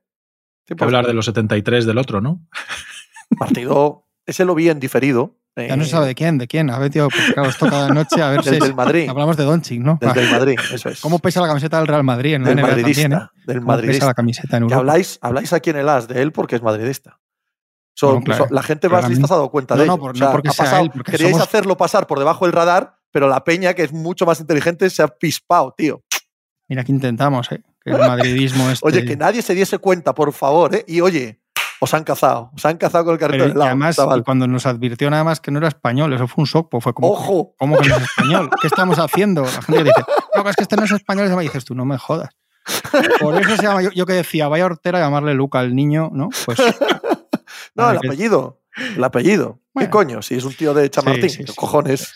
Hay 0.69 0.75
que 0.75 0.83
hablar 0.83 1.05
de 1.07 1.13
los 1.13 1.25
73 1.25 1.85
del 1.85 1.97
otro, 1.97 2.21
¿no? 2.21 2.41
Partido, 3.37 4.05
ese 4.25 4.45
lo 4.45 4.55
vi 4.55 4.69
en 4.69 4.79
diferido. 4.79 5.35
Ya 5.55 5.75
no 5.75 5.81
eh, 5.81 5.85
se 5.85 5.91
sabe 5.91 6.05
de 6.07 6.13
quién, 6.15 6.37
de 6.37 6.47
quién. 6.47 6.69
A 6.69 6.77
ver, 6.77 6.91
tío, 6.91 7.07
porque 7.09 7.33
claro, 7.33 7.49
esto 7.49 7.67
cada 7.67 7.89
noche, 7.89 8.21
a 8.21 8.29
ver 8.29 8.43
si 8.43 8.51
Del, 8.59 8.75
Madrid. 8.75 9.09
hablamos 9.09 9.35
de 9.37 9.43
Doncic, 9.43 9.81
¿no? 9.81 9.97
Del, 9.99 10.13
del 10.13 10.29
Madrid, 10.31 10.55
eso 10.71 10.89
es. 10.89 11.01
¿Cómo 11.01 11.17
pesa 11.19 11.41
la 11.41 11.47
camiseta 11.47 11.77
del 11.79 11.87
Real 11.87 12.03
Madrid 12.03 12.35
en 12.35 12.43
la 12.43 12.49
del 12.49 12.57
NBA 12.59 12.67
madridista. 12.67 13.01
también, 13.01 13.21
eh? 13.21 13.29
Del 13.47 13.57
¿Cómo 13.57 13.67
pesa 13.67 13.75
madridista. 13.77 14.05
la 14.05 14.13
camiseta 14.13 14.57
en 14.57 14.63
Europa? 14.63 14.79
habláis, 14.79 15.17
habláis 15.21 15.53
aquí 15.53 15.69
en 15.71 15.77
el 15.77 15.89
As 15.89 16.07
de 16.07 16.21
él 16.21 16.31
porque 16.31 16.55
es 16.57 16.61
madridista. 16.61 17.19
So- 17.95 18.09
Bueno, 18.11 18.23
claro, 18.25 18.47
so- 18.47 18.53
la 18.53 18.61
gente 18.61 18.87
más 18.89 19.09
lista 19.09 19.25
se 19.27 19.33
ha 19.33 19.37
dado 19.37 19.49
cuenta 19.49 19.73
No, 19.75 19.81
de 19.81 19.87
no, 19.87 19.93
ello. 19.93 20.01
por- 20.01 20.11
O 20.15 20.19
no 20.19 20.31
porque 20.31 20.49
ha 20.49 20.51
sea 20.51 20.65
pasado- 20.65 20.83
él, 20.83 20.91
porque 20.93 21.11
queríais 21.13 21.31
somos- 21.33 21.47
hacerlo 21.47 21.75
pasar 21.77 22.05
por 22.05 22.19
debajo 22.19 22.45
del 22.45 22.53
radar, 22.53 22.99
pero 23.11 23.27
la 23.27 23.43
peña, 23.43 23.73
que 23.73 23.81
es 23.83 23.91
mucho 23.91 24.27
más 24.27 24.39
inteligente, 24.39 24.87
se 24.91 25.01
ha 25.01 25.07
pispado, 25.07 25.73
tío. 25.75 26.03
Mira 26.67 26.83
que 26.83 26.91
intentamos, 26.91 27.51
¿eh? 27.51 27.63
El 27.87 27.97
madridismo 27.97 28.69
este... 28.69 28.85
Oye, 28.87 29.05
que 29.05 29.15
nadie 29.15 29.41
se 29.41 29.53
diese 29.53 29.77
cuenta, 29.79 30.13
por 30.13 30.33
favor, 30.33 30.75
¿eh? 30.75 30.83
Y 30.87 31.01
oye, 31.01 31.39
os 31.79 31.93
han 31.93 32.03
cazado. 32.03 32.51
Os 32.55 32.65
han 32.65 32.77
cazado 32.77 33.05
con 33.05 33.13
el 33.13 33.19
carrito 33.19 33.43
del 33.43 33.51
y 33.53 33.55
lado, 33.55 33.65
además, 33.67 33.95
chaval. 33.95 34.23
cuando 34.23 34.47
nos 34.47 34.65
advirtió 34.65 35.09
nada 35.09 35.23
más 35.23 35.39
que 35.39 35.51
no 35.51 35.59
era 35.59 35.67
español, 35.67 36.11
eso 36.13 36.27
fue 36.27 36.41
un 36.43 36.45
shock, 36.47 36.69
pues 36.69 36.83
fue 36.83 36.93
como, 36.93 37.09
¡Ojo! 37.11 37.55
¿cómo 37.57 37.77
que 37.77 37.89
no 37.89 37.95
es 37.97 38.03
español? 38.03 38.49
¿Qué 38.61 38.67
estamos 38.67 38.99
haciendo? 38.99 39.43
La 39.43 39.61
gente 39.61 39.83
dice, 39.83 40.03
no, 40.35 40.49
es 40.49 40.55
que 40.55 40.63
este 40.63 40.75
no 40.75 40.83
es 40.83 40.91
español, 40.91 41.27
y 41.41 41.43
dices 41.43 41.65
tú, 41.65 41.75
no 41.75 41.85
me 41.85 41.97
jodas. 41.97 42.29
Por 43.19 43.39
eso 43.39 43.55
se 43.55 43.63
llama, 43.63 43.81
yo, 43.81 43.91
yo 43.91 44.05
que 44.05 44.13
decía, 44.13 44.47
vaya 44.47 44.65
hortera 44.65 44.99
llamarle 44.99 45.33
Luca 45.33 45.59
al 45.59 45.75
niño, 45.75 46.09
¿no? 46.11 46.29
Pues 46.45 46.57
No, 47.75 47.91
el 47.91 47.97
apellido. 47.97 48.61
El 48.95 49.03
apellido. 49.03 49.59
¿Qué 49.59 49.69
Bueno. 49.73 49.89
coño? 49.91 50.21
Si 50.21 50.35
es 50.35 50.43
un 50.43 50.53
tío 50.53 50.73
de 50.73 50.89
Chamartín. 50.89 51.29
Sí, 51.29 51.37
sí, 51.37 51.43
¿qué 51.45 51.51
sí. 51.51 51.55
cojones? 51.55 52.13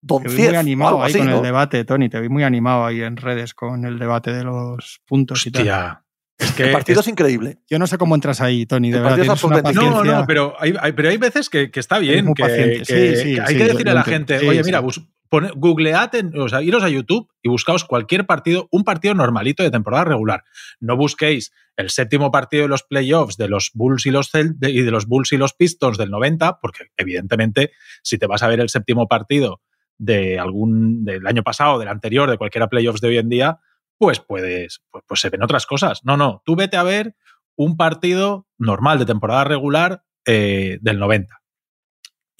Don 0.00 0.22
te 0.22 0.28
vi 0.28 0.34
Ciez, 0.36 0.48
muy 0.50 0.56
animado 0.56 1.02
ahí 1.02 1.10
así, 1.10 1.18
con 1.18 1.30
¿no? 1.30 1.36
el 1.38 1.42
debate, 1.42 1.84
Tony, 1.84 2.08
te 2.08 2.20
vi 2.20 2.28
muy 2.28 2.44
animado 2.44 2.86
ahí 2.86 3.02
en 3.02 3.16
redes 3.16 3.54
con 3.54 3.84
el 3.84 3.98
debate 3.98 4.32
de 4.32 4.44
los 4.44 5.00
puntos 5.06 5.46
y 5.46 5.50
tal. 5.52 5.98
Es 6.38 6.52
que 6.52 6.66
El 6.66 6.72
partido 6.72 7.00
es- 7.00 7.06
es 7.06 7.10
incrible. 7.10 7.58
Yo 7.68 7.80
no 7.80 7.86
sé 7.88 7.98
cómo 7.98 8.14
entras 8.14 8.40
ahí, 8.40 8.64
Tony, 8.64 8.90
de 8.92 8.98
El 8.98 9.02
verdad, 9.02 9.18
es 9.18 9.42
una 9.44 9.60
No, 9.72 10.04
no, 10.04 10.24
pero 10.26 10.54
hay, 10.60 10.72
hay- 10.80 10.92
pero 10.92 11.08
hay 11.08 11.16
veces 11.16 11.50
que, 11.50 11.70
que 11.72 11.80
está 11.80 11.98
bien. 11.98 12.32
Que, 12.32 12.42
que- 12.44 12.84
Sí, 12.84 13.16
sí, 13.16 13.34
que 13.34 13.40
hay 13.40 13.46
sí, 13.54 13.56
que 13.58 13.64
decirle 13.64 13.90
a 13.90 13.94
la 13.94 14.04
gente, 14.04 14.38
Sí, 14.38 14.46
oye, 14.46 14.62
sí. 14.62 14.68
mira, 14.68 14.82
pone- 15.28 15.50
googlead, 15.56 16.14
en- 16.14 16.38
o 16.38 16.48
sea, 16.48 16.62
iros 16.62 16.84
a 16.84 16.88
YouTube 16.88 17.28
y 17.42 17.48
buscaos 17.48 17.84
cualquier 17.84 18.24
partido, 18.24 18.68
un 18.70 18.84
partido 18.84 19.14
normalito 19.14 19.64
de 19.64 19.70
temporada 19.72 20.04
regular. 20.04 20.44
No 20.78 20.96
busquéis 20.96 21.50
el 21.76 21.90
séptimo 21.90 22.30
partido 22.30 22.62
de 22.62 22.68
los 22.68 22.84
playoffs 22.84 23.36
de 23.36 23.48
los 23.48 23.72
Bulls 23.74 24.06
y 24.06 24.10
los, 24.12 24.32
Cel- 24.32 24.54
de, 24.58 24.70
y 24.70 24.82
de 24.82 24.90
los 24.92 25.06
Bulls 25.06 25.32
y 25.32 25.38
los 25.38 25.54
Pistons 25.54 25.98
del 25.98 26.10
90, 26.10 26.60
porque 26.60 26.84
evidentemente 26.96 27.72
si 28.04 28.16
te 28.16 28.26
vas 28.28 28.44
a 28.44 28.48
ver 28.48 28.60
el 28.60 28.68
séptimo 28.68 29.08
partido 29.08 29.60
de 29.98 30.38
algún 30.38 31.04
del 31.04 31.26
año 31.26 31.42
pasado, 31.42 31.78
del 31.78 31.88
anterior, 31.88 32.30
de 32.30 32.38
cualquiera 32.38 32.68
playoffs 32.68 33.00
de 33.00 33.08
hoy 33.08 33.18
en 33.18 33.28
día, 33.28 33.58
pues 33.98 34.20
puedes, 34.20 34.82
pues, 34.90 35.04
pues 35.06 35.20
se 35.20 35.30
ven 35.30 35.42
otras 35.42 35.66
cosas. 35.66 36.04
No, 36.04 36.16
no, 36.16 36.42
tú 36.44 36.56
vete 36.56 36.76
a 36.76 36.82
ver 36.82 37.14
un 37.56 37.76
partido 37.76 38.46
normal 38.56 38.98
de 38.98 39.06
temporada 39.06 39.44
regular 39.44 40.04
eh, 40.24 40.78
del 40.80 40.98
90. 40.98 41.42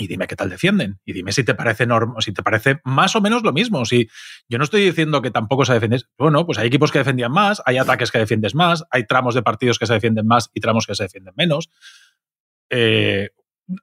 Y 0.00 0.06
dime 0.06 0.28
qué 0.28 0.36
tal 0.36 0.48
defienden. 0.48 1.00
Y 1.04 1.12
dime 1.12 1.32
si 1.32 1.42
te 1.42 1.56
parece 1.56 1.84
norm 1.84 2.14
si 2.20 2.32
te 2.32 2.44
parece 2.44 2.80
más 2.84 3.16
o 3.16 3.20
menos 3.20 3.42
lo 3.42 3.52
mismo. 3.52 3.84
Si 3.84 4.08
yo 4.48 4.56
no 4.56 4.64
estoy 4.64 4.84
diciendo 4.84 5.20
que 5.20 5.32
tampoco 5.32 5.64
se 5.64 5.72
defiende. 5.72 6.00
Bueno, 6.16 6.46
pues 6.46 6.58
hay 6.58 6.68
equipos 6.68 6.92
que 6.92 7.00
defendían 7.00 7.32
más, 7.32 7.60
hay 7.66 7.78
ataques 7.78 8.12
que 8.12 8.18
defiendes 8.18 8.54
más, 8.54 8.84
hay 8.92 9.06
tramos 9.06 9.34
de 9.34 9.42
partidos 9.42 9.76
que 9.76 9.86
se 9.86 9.94
defienden 9.94 10.28
más 10.28 10.50
y 10.54 10.60
tramos 10.60 10.86
que 10.86 10.94
se 10.94 11.02
defienden 11.02 11.34
menos. 11.36 11.68
Eh, 12.70 13.30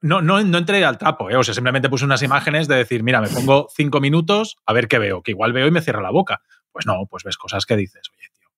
no, 0.02 0.20
no, 0.20 0.42
no 0.42 0.58
entré 0.58 0.84
al 0.84 0.98
trapo, 0.98 1.30
¿eh? 1.30 1.36
o 1.36 1.44
sea, 1.44 1.54
simplemente 1.54 1.88
puse 1.88 2.04
unas 2.04 2.22
imágenes 2.22 2.66
de 2.66 2.76
decir, 2.76 3.02
mira, 3.02 3.20
me 3.20 3.28
pongo 3.28 3.68
cinco 3.74 4.00
minutos 4.00 4.56
a 4.66 4.72
ver 4.72 4.88
qué 4.88 4.98
veo, 4.98 5.22
que 5.22 5.30
igual 5.30 5.52
veo 5.52 5.66
y 5.66 5.70
me 5.70 5.80
cierra 5.80 6.02
la 6.02 6.10
boca. 6.10 6.42
Pues 6.72 6.86
no, 6.86 7.06
pues 7.08 7.24
ves 7.24 7.36
cosas 7.36 7.64
que 7.64 7.76
dices, 7.76 8.02
oye, 8.12 8.28
tío, 8.38 8.48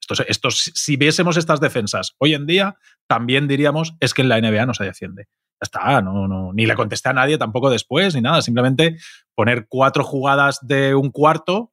estos, 0.00 0.20
estos, 0.28 0.72
si 0.74 0.96
viésemos 0.96 1.36
estas 1.36 1.60
defensas 1.60 2.14
hoy 2.18 2.34
en 2.34 2.46
día, 2.46 2.76
también 3.06 3.46
diríamos, 3.46 3.94
es 4.00 4.14
que 4.14 4.22
en 4.22 4.30
la 4.30 4.40
NBA 4.40 4.66
no 4.66 4.74
se 4.74 4.84
defiende. 4.84 5.28
Ya 5.60 5.64
está, 5.64 6.00
no, 6.00 6.26
no, 6.26 6.52
ni 6.52 6.66
le 6.66 6.74
contesté 6.74 7.10
a 7.10 7.12
nadie 7.12 7.36
tampoco 7.36 7.68
después, 7.68 8.14
ni 8.14 8.20
nada, 8.20 8.40
simplemente 8.42 8.96
poner 9.34 9.66
cuatro 9.68 10.04
jugadas 10.04 10.60
de 10.62 10.94
un 10.94 11.10
cuarto 11.10 11.72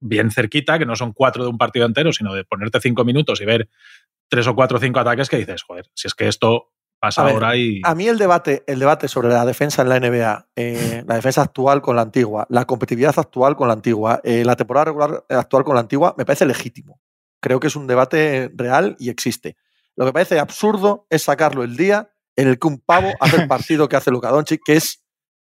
bien 0.00 0.30
cerquita, 0.30 0.78
que 0.78 0.86
no 0.86 0.96
son 0.96 1.12
cuatro 1.12 1.42
de 1.44 1.50
un 1.50 1.58
partido 1.58 1.84
entero, 1.84 2.12
sino 2.12 2.32
de 2.32 2.44
ponerte 2.44 2.80
cinco 2.80 3.04
minutos 3.04 3.40
y 3.40 3.44
ver 3.44 3.68
tres 4.28 4.46
o 4.46 4.54
cuatro 4.54 4.78
o 4.78 4.80
cinco 4.80 5.00
ataques 5.00 5.28
que 5.28 5.36
dices, 5.36 5.62
joder, 5.62 5.86
si 5.94 6.06
es 6.06 6.14
que 6.14 6.28
esto 6.28 6.72
pasa 6.98 7.22
A 7.22 7.24
ver, 7.24 7.34
ahora 7.34 7.56
y... 7.56 7.80
A 7.84 7.94
mí 7.94 8.06
el 8.06 8.18
debate, 8.18 8.64
el 8.66 8.78
debate 8.78 9.08
sobre 9.08 9.28
la 9.28 9.44
defensa 9.44 9.82
en 9.82 9.88
la 9.88 10.00
NBA, 10.00 10.48
eh, 10.56 11.04
la 11.06 11.14
defensa 11.14 11.42
actual 11.42 11.82
con 11.82 11.96
la 11.96 12.02
antigua, 12.02 12.46
la 12.50 12.64
competitividad 12.64 13.18
actual 13.18 13.56
con 13.56 13.68
la 13.68 13.74
antigua, 13.74 14.20
eh, 14.24 14.44
la 14.44 14.56
temporada 14.56 14.86
regular 14.86 15.24
actual 15.28 15.64
con 15.64 15.74
la 15.74 15.80
antigua, 15.80 16.14
me 16.18 16.24
parece 16.24 16.46
legítimo. 16.46 17.00
Creo 17.40 17.60
que 17.60 17.68
es 17.68 17.76
un 17.76 17.86
debate 17.86 18.50
real 18.54 18.96
y 18.98 19.10
existe. 19.10 19.56
Lo 19.96 20.04
que 20.06 20.12
parece 20.12 20.38
absurdo 20.38 21.06
es 21.10 21.22
sacarlo 21.22 21.62
el 21.62 21.76
día 21.76 22.10
en 22.36 22.48
el 22.48 22.58
que 22.58 22.68
un 22.68 22.78
pavo 22.78 23.12
hace 23.20 23.36
el 23.36 23.48
partido 23.48 23.88
que 23.88 23.96
hace 23.96 24.10
Luka 24.10 24.30
Doncic, 24.30 24.60
que 24.64 24.76
es, 24.76 25.02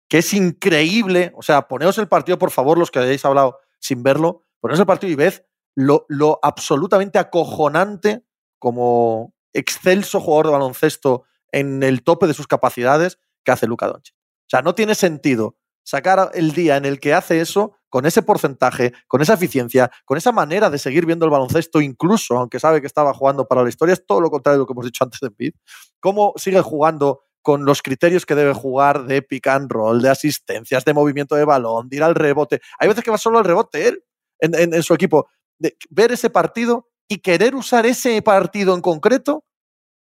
que 0.09 0.19
es 0.19 0.33
increíble. 0.33 1.33
O 1.35 1.41
sea, 1.41 1.67
poneos 1.67 1.97
el 1.97 2.07
partido, 2.07 2.37
por 2.37 2.51
favor, 2.51 2.77
los 2.77 2.91
que 2.91 2.99
hayáis 2.99 3.25
hablado 3.25 3.59
sin 3.79 4.03
verlo, 4.03 4.45
poneos 4.59 4.79
el 4.79 4.85
partido 4.85 5.11
y 5.11 5.15
ved 5.15 5.41
lo, 5.75 6.05
lo 6.09 6.39
absolutamente 6.41 7.19
acojonante 7.19 8.23
como 8.57 9.35
excelso 9.53 10.19
jugador 10.19 10.47
de 10.47 10.51
baloncesto 10.53 11.25
en 11.51 11.83
el 11.83 12.03
tope 12.03 12.27
de 12.27 12.33
sus 12.33 12.47
capacidades 12.47 13.19
que 13.43 13.51
hace 13.51 13.67
Luka 13.67 13.87
Doncic. 13.87 14.15
O 14.15 14.49
sea, 14.49 14.61
no 14.61 14.75
tiene 14.75 14.95
sentido 14.95 15.57
sacar 15.83 16.31
el 16.33 16.51
día 16.51 16.75
en 16.75 16.85
el 16.85 16.99
que 16.99 17.13
hace 17.13 17.39
eso 17.39 17.77
con 17.89 18.05
ese 18.05 18.21
porcentaje, 18.21 18.93
con 19.07 19.21
esa 19.21 19.35
eficiencia, 19.35 19.89
con 20.05 20.17
esa 20.17 20.33
manera 20.33 20.69
de 20.69 20.77
seguir 20.77 21.05
viendo 21.05 21.25
el 21.25 21.31
baloncesto, 21.31 21.79
incluso 21.79 22.37
aunque 22.37 22.59
sabe 22.59 22.81
que 22.81 22.87
estaba 22.87 23.13
jugando 23.13 23.47
para 23.47 23.63
la 23.63 23.69
historia, 23.69 23.93
es 23.93 24.05
todo 24.05 24.19
lo 24.19 24.29
contrario 24.29 24.57
de 24.57 24.61
lo 24.63 24.65
que 24.67 24.73
hemos 24.73 24.85
dicho 24.85 25.05
antes 25.05 25.21
de 25.21 25.31
Pete. 25.31 25.57
Cómo 26.01 26.33
sigue 26.35 26.61
jugando 26.61 27.21
con 27.41 27.63
los 27.63 27.81
criterios 27.81 28.25
que 28.25 28.35
debe 28.35 28.53
jugar 28.53 29.05
de 29.05 29.21
pick 29.21 29.47
and 29.47 29.71
roll, 29.71 30.01
de 30.01 30.09
asistencias, 30.09 30.83
de 30.83 30.93
movimiento 30.93 31.35
de 31.35 31.45
balón, 31.45 31.87
de 31.87 31.95
ir 31.95 32.03
al 32.03 32.15
rebote. 32.15 32.59
Hay 32.77 32.89
veces 32.89 33.05
que 33.05 33.11
va 33.11 33.17
solo 33.17 33.37
al 33.37 33.45
rebote 33.45 33.87
él 33.87 34.03
en, 34.39 34.53
en, 34.55 34.73
en 34.73 34.83
su 34.83 34.93
equipo. 34.93 35.29
De 35.57 35.77
ver 35.89 36.11
ese 36.11 36.29
partido 36.29 36.89
y 37.07 37.19
querer 37.19 37.55
usar 37.55 37.85
ese 37.85 38.21
partido 38.21 38.75
en 38.75 38.81
concreto 38.81 39.45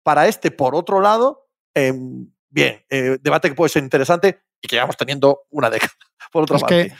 para 0.03 0.27
este, 0.27 0.51
por 0.51 0.75
otro 0.75 0.99
lado, 0.99 1.47
eh, 1.73 1.93
bien, 2.49 2.85
eh, 2.89 3.17
debate 3.21 3.49
que 3.49 3.55
puede 3.55 3.69
ser 3.69 3.83
interesante 3.83 4.41
y 4.61 4.67
que 4.67 4.75
llevamos 4.75 4.97
teniendo 4.97 5.41
una 5.49 5.69
década, 5.69 5.93
por 6.31 6.43
otra 6.43 6.57
es 6.57 6.61
parte. 6.61 6.89
que. 6.89 6.95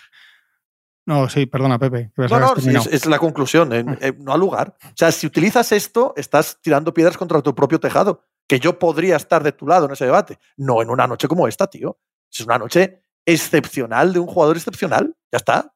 No, 1.06 1.28
sí, 1.30 1.46
perdona, 1.46 1.78
Pepe. 1.78 2.12
que 2.16 2.28
No, 2.30 2.40
no, 2.40 2.56
es, 2.56 2.88
es 2.88 3.06
la 3.06 3.20
conclusión, 3.20 3.74
eh, 3.74 3.86
eh, 4.00 4.14
no 4.18 4.34
al 4.34 4.40
lugar. 4.40 4.78
O 4.82 4.96
sea, 4.96 5.12
si 5.12 5.28
utilizas 5.28 5.72
esto, 5.74 6.14
estás 6.16 6.60
tirando 6.62 6.94
piedras 6.94 7.18
contra 7.18 7.42
tu 7.42 7.54
propio 7.54 7.80
tejado, 7.80 8.24
que 8.48 8.60
yo 8.60 8.80
podría 8.80 9.18
estar 9.18 9.44
de 9.44 9.52
tu 9.52 9.68
lado 9.68 9.86
en 9.86 9.92
ese 9.92 10.06
debate. 10.06 10.40
No 10.56 10.82
en 10.82 10.90
una 10.90 11.06
noche 11.06 11.28
como 11.28 11.48
esta, 11.48 11.68
tío. 11.68 12.00
Es 12.32 12.40
una 12.40 12.58
noche 12.58 13.04
excepcional 13.26 14.14
de 14.14 14.20
un 14.20 14.28
jugador 14.28 14.56
excepcional. 14.56 15.14
Ya 15.30 15.38
está. 15.38 15.74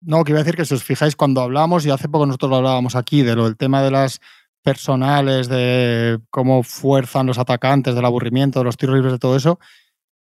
No, 0.00 0.24
que 0.24 0.32
iba 0.32 0.40
a 0.40 0.44
decir 0.44 0.56
que 0.56 0.64
si 0.64 0.74
os 0.74 0.84
fijáis, 0.84 1.16
cuando 1.16 1.40
hablamos, 1.40 1.84
y 1.84 1.90
hace 1.90 2.08
poco 2.08 2.26
nosotros 2.26 2.50
lo 2.50 2.56
hablábamos 2.58 2.94
aquí, 2.94 3.22
de 3.22 3.34
lo 3.34 3.44
del 3.44 3.56
tema 3.56 3.82
de 3.82 3.90
las 3.90 4.20
personales, 4.62 5.48
de 5.48 6.18
cómo 6.30 6.62
fuerzan 6.62 7.26
los 7.26 7.38
atacantes, 7.38 7.94
del 7.94 8.04
aburrimiento, 8.04 8.60
de 8.60 8.64
los 8.64 8.76
tiros 8.76 8.96
libres, 8.96 9.12
de 9.12 9.18
todo 9.18 9.36
eso, 9.36 9.58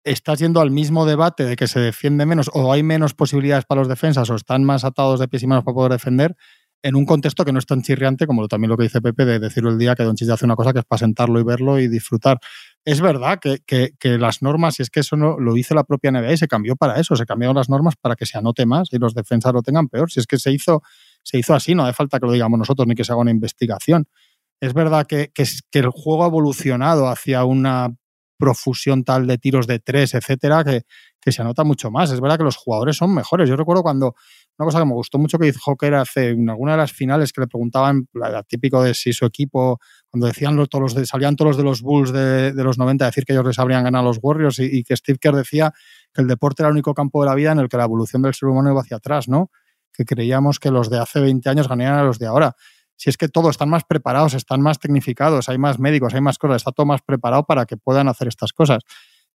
estás 0.04 0.40
yendo 0.40 0.62
al 0.62 0.72
mismo 0.72 1.06
debate 1.06 1.46
de 1.46 1.56
que 1.56 1.68
se 1.68 1.80
defiende 1.80 2.26
menos 2.26 2.50
o 2.54 2.72
hay 2.74 2.84
menos 2.84 3.14
posibilidades 3.14 3.66
para 3.66 3.82
los 3.82 3.88
defensas 3.88 4.30
o 4.30 4.36
están 4.36 4.64
más 4.64 4.84
atados 4.84 5.20
de 5.20 5.28
pies 5.28 5.44
y 5.44 5.48
manos 5.48 5.64
para 5.64 5.76
poder 5.76 5.92
defender 5.94 6.36
en 6.84 6.96
un 6.96 7.06
contexto 7.06 7.46
que 7.46 7.54
no 7.54 7.60
es 7.60 7.66
tan 7.66 7.82
chirriante 7.82 8.28
como 8.28 8.46
también 8.48 8.70
lo 8.70 8.78
que 8.78 8.84
dice 8.84 9.02
Pepe 9.02 9.24
de 9.24 9.40
decirlo 9.40 9.70
el 9.70 9.78
día 9.78 9.96
que 9.96 10.04
Don 10.04 10.16
hace 10.30 10.46
una 10.46 10.56
cosa 10.56 10.74
que 10.74 10.80
es 10.80 10.86
para 10.86 11.00
sentarlo 11.00 11.40
y 11.40 11.44
verlo 11.44 11.80
y 11.80 11.88
disfrutar. 11.88 12.40
Es 12.84 13.00
verdad 13.00 13.40
que, 13.40 13.60
que, 13.66 14.18
las 14.18 14.42
normas, 14.42 14.80
y 14.80 14.84
es 14.84 14.90
que 14.90 15.00
eso 15.00 15.16
no, 15.16 15.40
lo 15.40 15.54
dice 15.54 15.74
la 15.74 15.86
propia 15.86 16.12
NBA 16.12 16.34
y 16.34 16.38
se 16.38 16.50
cambió 16.50 16.76
para 16.76 17.00
eso, 17.00 17.16
se 17.16 17.26
cambiaron 17.26 17.56
las 17.56 17.70
normas 17.70 17.96
para 17.96 18.18
que 18.18 18.26
se 18.26 18.38
anote 18.38 18.66
más 18.66 18.90
y 18.92 18.98
los 18.98 19.14
defensas 19.14 19.54
lo 19.54 19.62
tengan 19.62 19.88
peor. 19.88 20.12
Si 20.12 20.20
es 20.20 20.28
que 20.28 20.38
se 20.38 20.52
hizo, 20.52 20.84
se 21.24 21.38
hizo 21.38 21.54
así, 21.54 21.74
no 21.76 21.84
hace 21.84 21.94
falta 21.94 22.20
que 22.20 22.26
lo 22.26 22.32
digamos 22.32 22.60
nosotros 22.60 22.88
ni 22.88 22.96
que 22.96 23.04
se 23.04 23.12
haga 23.12 23.22
una 23.22 23.32
investigación. 23.32 24.06
Es 24.60 24.74
verdad 24.74 25.06
que, 25.08 25.32
que, 25.34 25.46
que 25.72 25.80
el 25.80 25.90
juego 25.90 26.24
ha 26.24 26.28
evolucionado 26.28 27.08
hacia 27.08 27.44
una 27.44 27.96
profusión 28.38 29.06
tal 29.06 29.26
de 29.26 29.38
tiros 29.38 29.68
de 29.68 29.80
tres, 29.80 30.14
etcétera, 30.14 30.64
que, 30.66 30.82
que, 31.22 31.32
se 31.32 31.42
anota 31.42 31.64
mucho 31.64 31.92
más. 31.92 32.12
Es 32.12 32.20
verdad 32.20 32.38
que 32.38 32.44
los 32.44 32.58
jugadores 32.58 32.98
son 32.98 33.14
mejores. 33.14 33.48
Yo 33.48 33.56
recuerdo 33.56 33.84
cuando 33.84 34.16
una 34.58 34.66
cosa 34.66 34.80
que 34.80 34.86
me 34.86 34.94
gustó 34.94 35.18
mucho 35.18 35.40
que 35.40 35.54
que 35.80 35.86
era 35.88 36.02
hace 36.02 36.32
en 36.32 36.50
alguna 36.50 36.74
de 36.74 36.80
las 36.80 36.92
finales 36.92 37.32
que 37.32 37.42
le 37.42 37.48
preguntaban, 37.48 38.08
la, 38.14 38.44
típico 38.44 38.84
de 38.84 38.94
si 38.94 39.14
su 39.14 39.26
equipo, 39.26 39.80
cuando 40.10 40.28
decían 40.28 40.58
todos 40.68 40.82
los 40.82 40.94
de, 40.94 41.06
salían 41.06 41.36
todos 41.38 41.52
los 41.52 41.58
de 41.58 41.64
los 41.64 41.82
Bulls 41.82 42.12
de, 42.12 42.54
los 42.56 42.78
90 42.78 43.06
a 43.06 43.08
decir 43.08 43.24
que 43.24 43.34
ellos 43.34 43.46
les 43.46 43.60
habrían 43.60 43.86
ganado 43.86 44.04
los 44.04 44.20
Warriors 44.22 44.60
y, 44.60 44.84
que 44.84 44.98
Steve 44.98 45.20
Kerr 45.22 45.36
decía 45.36 45.74
que 46.14 46.22
el 46.22 46.28
deporte 46.28 46.64
era 46.64 46.68
el 46.68 46.74
único 46.74 46.94
campo 46.94 47.24
de 47.24 47.30
la 47.30 47.36
vida 47.36 47.54
en 47.54 47.60
el 47.60 47.70
que 47.70 47.78
la 47.78 47.86
evolución 47.86 48.22
del 48.22 48.34
ser 48.34 48.50
humano 48.50 48.72
iba 48.72 48.82
hacia 48.82 48.98
atrás, 48.98 49.30
¿no? 49.30 49.52
Que 49.94 50.06
creíamos 50.06 50.60
que 50.60 50.72
los 50.72 50.90
de 50.90 51.00
hace 51.00 51.20
20 51.20 51.48
años 51.50 51.68
ganarían 51.68 52.00
a 52.00 52.04
los 52.04 52.20
de 52.20 52.28
ahora. 52.28 52.56
Si 52.96 53.10
es 53.10 53.18
que 53.18 53.28
todos 53.28 53.52
están 53.52 53.70
más 53.70 53.84
preparados, 53.84 54.34
están 54.34 54.62
más 54.62 54.80
tecnificados, 54.80 55.50
hay 55.50 55.58
más 55.58 55.80
médicos, 55.80 56.14
hay 56.14 56.22
más 56.22 56.38
cosas, 56.38 56.58
está 56.58 56.72
todo 56.72 56.86
más 56.86 57.02
preparado 57.02 57.44
para 57.46 57.66
que 57.66 57.78
puedan 57.78 58.08
hacer 58.08 58.28
estas 58.28 58.54
cosas. 58.54 58.84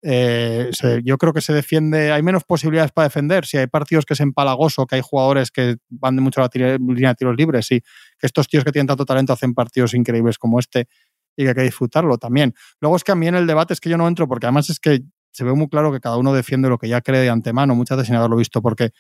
Eh, 0.04 0.70
yo 1.04 1.18
creo 1.18 1.34
que 1.34 1.42
se 1.42 1.54
defiende, 1.54 2.12
hay 2.12 2.22
menos 2.22 2.44
posibilidades 2.44 2.92
para 2.92 3.08
defender. 3.08 3.46
Si 3.46 3.58
hay 3.58 3.68
partidos 3.68 4.06
que 4.06 4.14
es 4.14 4.20
empalagoso, 4.20 4.86
que 4.86 4.96
hay 4.96 5.02
jugadores 5.04 5.52
que 5.52 5.78
van 5.90 6.16
de 6.16 6.22
mucho 6.22 6.42
a 6.42 6.50
la 6.54 6.78
línea 6.78 7.10
de 7.10 7.16
tiros 7.16 7.36
libres, 7.36 7.72
y 7.72 7.82
que 7.82 8.28
estos 8.28 8.48
tíos 8.48 8.64
que 8.64 8.72
tienen 8.72 8.88
tanto 8.88 9.06
talento 9.06 9.34
hacen 9.34 9.54
partidos 9.54 9.94
increíbles 9.94 10.38
como 10.38 10.60
este 10.60 10.88
y 11.36 11.44
que 11.44 11.50
hay 11.50 11.56
que 11.56 11.62
disfrutarlo 11.62 12.18
también. 12.18 12.54
Luego 12.80 12.96
es 12.96 13.04
que 13.04 13.12
a 13.12 13.16
mí 13.16 13.28
en 13.28 13.36
el 13.36 13.48
debate 13.48 13.74
es 13.74 13.80
que 13.80 13.90
yo 13.90 13.98
no 13.98 14.08
entro, 14.08 14.28
porque 14.28 14.48
además 14.48 14.70
es 14.70 14.80
que 14.80 15.02
se 15.32 15.44
ve 15.44 15.54
muy 15.54 15.68
claro 15.70 15.92
que 15.92 16.00
cada 16.00 16.18
uno 16.18 16.34
defiende 16.34 16.68
lo 16.68 16.80
que 16.80 16.90
ya 16.90 17.02
cree 17.02 17.22
de 17.22 17.30
antemano, 17.30 17.76
muchas 17.76 17.98
veces 17.98 18.08
sin 18.08 18.16
haberlo 18.16 18.38
visto, 18.38 18.62
porque 18.62 18.92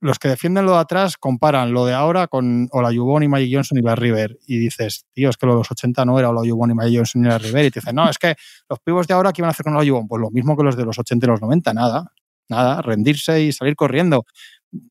los 0.00 0.18
que 0.18 0.28
defienden 0.28 0.64
lo 0.64 0.72
de 0.72 0.78
atrás 0.78 1.16
comparan 1.16 1.72
lo 1.72 1.84
de 1.84 1.94
ahora 1.94 2.28
con 2.28 2.68
Olajuwon 2.70 3.22
y 3.24 3.28
Magic 3.28 3.50
Johnson 3.52 3.78
y 3.78 3.82
la 3.82 3.96
River 3.96 4.38
y 4.46 4.58
dices, 4.58 5.06
tío, 5.12 5.30
es 5.30 5.36
que 5.36 5.46
lo 5.46 5.52
de 5.52 5.58
los 5.58 5.70
80 5.70 6.04
no 6.04 6.18
era 6.18 6.30
Olajuwon 6.30 6.70
y 6.70 6.74
Magic 6.74 6.96
Johnson 6.98 7.24
y 7.24 7.28
la 7.28 7.38
River 7.38 7.64
y 7.66 7.70
te 7.70 7.80
dicen, 7.80 7.96
no, 7.96 8.08
es 8.08 8.18
que 8.18 8.34
los 8.68 8.78
pibos 8.80 9.06
de 9.06 9.14
ahora, 9.14 9.32
¿qué 9.32 9.40
iban 9.40 9.48
a 9.48 9.50
hacer 9.50 9.64
con 9.64 9.74
Olajuwon? 9.74 10.06
Pues 10.06 10.20
lo 10.20 10.30
mismo 10.30 10.56
que 10.56 10.62
los 10.62 10.76
de 10.76 10.84
los 10.84 10.98
80 10.98 11.26
y 11.26 11.28
los 11.28 11.40
90, 11.40 11.74
nada, 11.74 12.12
nada, 12.48 12.82
rendirse 12.82 13.42
y 13.42 13.52
salir 13.52 13.74
corriendo. 13.74 14.24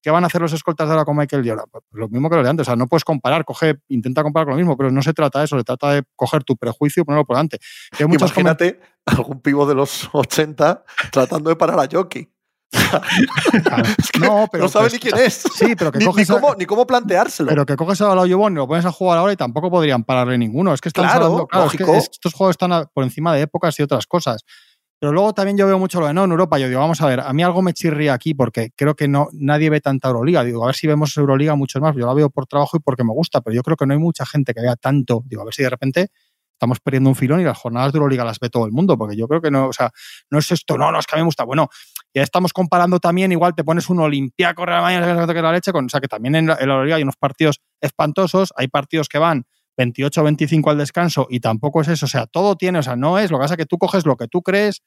¿Qué 0.02 0.10
van 0.10 0.24
a 0.24 0.28
hacer 0.28 0.42
los 0.42 0.54
escoltas 0.54 0.88
de 0.88 0.94
ahora 0.94 1.06
con 1.06 1.16
Michael 1.16 1.48
Jordan? 1.48 1.66
Pues 1.72 1.84
lo 1.92 2.10
mismo 2.10 2.30
que 2.30 2.36
los 2.36 2.44
de 2.44 2.50
antes, 2.50 2.68
o 2.68 2.70
sea, 2.70 2.76
no 2.76 2.88
puedes 2.88 3.04
comparar, 3.04 3.46
coge, 3.46 3.76
intenta 3.90 4.24
comparar 4.24 4.48
con 4.48 4.54
lo 4.54 4.58
mismo, 4.58 4.76
pero 4.76 4.90
no 4.92 5.02
se 5.04 5.14
trata 5.14 5.40
de 5.40 5.46
eso, 5.46 5.58
se 5.58 5.64
trata 5.64 5.92
de 5.92 6.04
coger 6.16 6.44
tu 6.44 6.58
prejuicio 6.58 7.02
y 7.02 7.06
ponerlo 7.06 7.26
por 7.26 7.36
delante. 7.36 7.60
Imagínate 8.00 8.80
algún 9.06 9.40
pivo 9.42 9.68
de 9.68 9.76
los 9.76 10.10
80 10.12 10.84
tratando 11.12 11.50
de 11.50 11.56
parar 11.56 11.80
a 11.80 11.88
Jockey. 11.92 12.37
no, 14.20 14.48
pero 14.52 14.64
no 14.64 14.70
sabe 14.70 14.90
ni 14.92 15.00
quién 15.00 15.18
es. 15.18 15.44
Sí, 15.56 15.76
pero 15.78 15.92
que 15.92 16.00
ni, 16.00 16.06
cómo, 16.26 16.56
ni, 16.56 16.66
cómo, 16.66 16.86
planteárselo. 16.86 17.50
Pero 17.50 17.66
que 17.66 17.76
coges 17.76 18.02
a 18.02 18.12
Olajuwon 18.12 18.54
y 18.54 18.56
lo 18.56 18.68
pones 18.68 18.86
a 18.86 18.92
jugar 18.92 19.20
ahora 19.20 19.34
y 19.34 19.38
tampoco 19.38 19.70
podrían 19.70 20.04
pararle 20.04 20.38
ninguno. 20.38 20.74
Es 20.74 20.82
que 20.82 20.90
están 20.90 21.06
claro, 21.06 21.48
claro 21.48 21.70
estos 21.96 22.34
juegos 22.34 22.54
están 22.54 22.90
por 22.94 23.04
encima 23.04 23.34
de 23.34 23.44
épocas 23.44 23.80
y 23.80 23.84
otras 23.84 24.06
cosas. 24.06 24.44
Pero 25.00 25.14
luego 25.14 25.32
también 25.34 25.58
yo 25.58 25.68
veo 25.68 25.78
mucho 25.78 26.00
lo 26.00 26.08
de 26.08 26.14
no 26.14 26.24
en 26.24 26.32
Europa. 26.32 26.58
Yo 26.58 26.68
digo, 26.68 26.80
vamos 26.80 27.00
a 27.02 27.06
ver, 27.06 27.20
a 27.20 27.32
mí 27.32 27.44
algo 27.44 27.62
me 27.62 27.74
chirría 27.74 28.14
aquí 28.14 28.34
porque 28.34 28.72
creo 28.76 28.96
que 28.96 29.08
no 29.08 29.28
nadie 29.32 29.70
ve 29.70 29.80
tanta 29.80 30.08
Euroliga. 30.08 30.44
Digo, 30.44 30.64
a 30.64 30.68
ver 30.68 30.76
si 30.76 30.88
vemos 30.88 31.16
Euroliga 31.16 31.56
mucho 31.56 31.80
más. 31.80 31.96
Yo 31.96 32.08
la 32.08 32.14
veo 32.14 32.30
por 32.32 32.48
trabajo 32.48 32.78
y 32.78 32.80
porque 32.80 33.04
me 33.04 33.14
gusta, 33.14 33.42
pero 33.42 33.56
yo 33.56 33.62
creo 33.62 33.78
que 33.78 33.86
no 33.86 33.94
hay 33.94 34.00
mucha 34.00 34.26
gente 34.26 34.54
que 34.54 34.62
vea 34.62 34.76
tanto. 34.76 35.24
Digo, 35.26 35.44
a 35.44 35.46
ver 35.46 35.54
si 35.54 35.62
de 35.62 35.70
repente 35.70 36.08
estamos 36.58 36.80
perdiendo 36.80 37.12
un 37.12 37.16
filón 37.16 37.40
y 37.40 37.44
las 37.44 37.58
jornadas 37.58 37.94
de 37.94 37.98
Euroliga 37.98 38.26
las 38.26 38.40
ve 38.40 38.50
todo 38.50 38.66
el 38.66 38.72
mundo, 38.72 38.98
porque 38.98 39.16
yo 39.16 39.28
creo 39.28 39.40
que 39.40 39.52
no, 39.52 39.68
o 39.68 39.74
sea, 39.74 39.92
no 40.32 40.40
es 40.40 40.52
esto, 40.52 40.76
no, 40.76 40.92
no, 40.92 40.98
es 40.98 41.06
que 41.06 41.16
a 41.16 41.18
mí 41.18 41.22
me 41.22 41.28
gusta. 41.28 41.44
Bueno, 41.44 41.70
ya 42.18 42.24
estamos 42.24 42.54
comparando 42.54 43.00
también, 43.00 43.32
igual 43.32 43.54
te 43.56 43.64
pones 43.64 43.90
un 43.90 44.00
Olimpiaco 44.00 44.66
Real 44.66 44.82
Madrid 44.82 45.34
que 45.34 45.42
la 45.42 45.52
leche, 45.52 45.72
con, 45.72 45.86
o 45.86 45.90
sea, 45.90 46.02
que 46.02 46.08
también 46.08 46.36
en 46.36 46.48
la, 46.48 46.56
Euroliga 46.56 46.98
hay 46.98 47.04
unos 47.04 47.16
partidos 47.16 47.62
espantosos, 47.82 48.54
hay 48.56 48.68
partidos 48.68 49.08
que 49.08 49.20
van 49.20 49.46
28-25 49.78 50.72
al 50.72 50.78
descanso 50.78 51.28
y 51.30 51.40
tampoco 51.40 51.82
es 51.82 51.88
eso, 51.90 52.06
o 52.06 52.10
sea, 52.10 52.26
todo 52.26 52.56
tiene, 52.56 52.80
o 52.80 52.84
sea, 52.84 52.96
no 52.96 53.20
es, 53.20 53.32
lo 53.32 53.38
que 53.38 53.44
pasa 53.44 53.54
es 53.54 53.58
que 53.60 53.66
tú 53.66 53.78
coges 53.78 54.06
lo 54.06 54.16
que 54.16 54.28
tú 54.28 54.42
crees, 54.42 54.82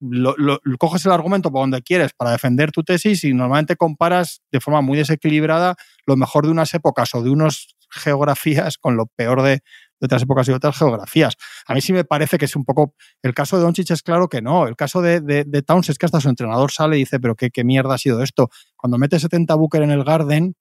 lo, 0.00 0.58
coges 0.78 1.04
el 1.06 1.12
argumento 1.12 1.50
por 1.50 1.62
donde 1.62 1.82
quieres 1.82 2.12
para 2.16 2.32
defender 2.32 2.72
tu 2.72 2.82
tesis 2.82 3.24
y 3.24 3.32
normalmente 3.32 3.76
comparas 3.76 4.42
de 4.50 4.60
forma 4.60 4.80
muy 4.80 4.98
desequilibrada 4.98 5.76
lo 6.06 6.16
mejor 6.16 6.44
de 6.44 6.50
unas 6.50 6.74
épocas 6.74 7.14
o 7.14 7.22
de 7.22 7.30
unas 7.30 7.74
geografías 7.90 8.76
con 8.76 8.96
lo 8.96 9.06
peor 9.06 9.42
de, 9.42 9.60
de 10.04 10.06
otras 10.06 10.22
épocas 10.22 10.48
y 10.48 10.52
otras 10.52 10.76
geografías. 10.76 11.34
A 11.66 11.74
mí 11.74 11.80
sí 11.80 11.92
me 11.92 12.04
parece 12.04 12.38
que 12.38 12.44
es 12.44 12.56
un 12.56 12.64
poco. 12.64 12.94
El 13.22 13.34
caso 13.34 13.56
de 13.56 13.62
Doncic 13.62 13.90
es 13.90 14.02
claro 14.02 14.28
que 14.28 14.42
no. 14.42 14.66
El 14.66 14.76
caso 14.76 15.02
de, 15.02 15.20
de, 15.20 15.62
Towns 15.62 15.88
es 15.88 15.98
que 15.98 16.06
hasta 16.06 16.20
su 16.20 16.28
entrenador 16.28 16.70
sale 16.70 16.96
y 16.96 17.00
dice, 17.00 17.20
pero 17.20 17.34
qué, 17.34 17.50
qué 17.50 17.64
mierda 17.64 17.94
ha 17.94 17.98
sido 17.98 18.22
esto. 18.22 18.50
Cuando 18.76 18.98
mete 18.98 19.18
70 19.18 19.54
Booker 19.54 19.82
en 19.82 19.90
el 19.90 20.04
Garden, 20.04 20.54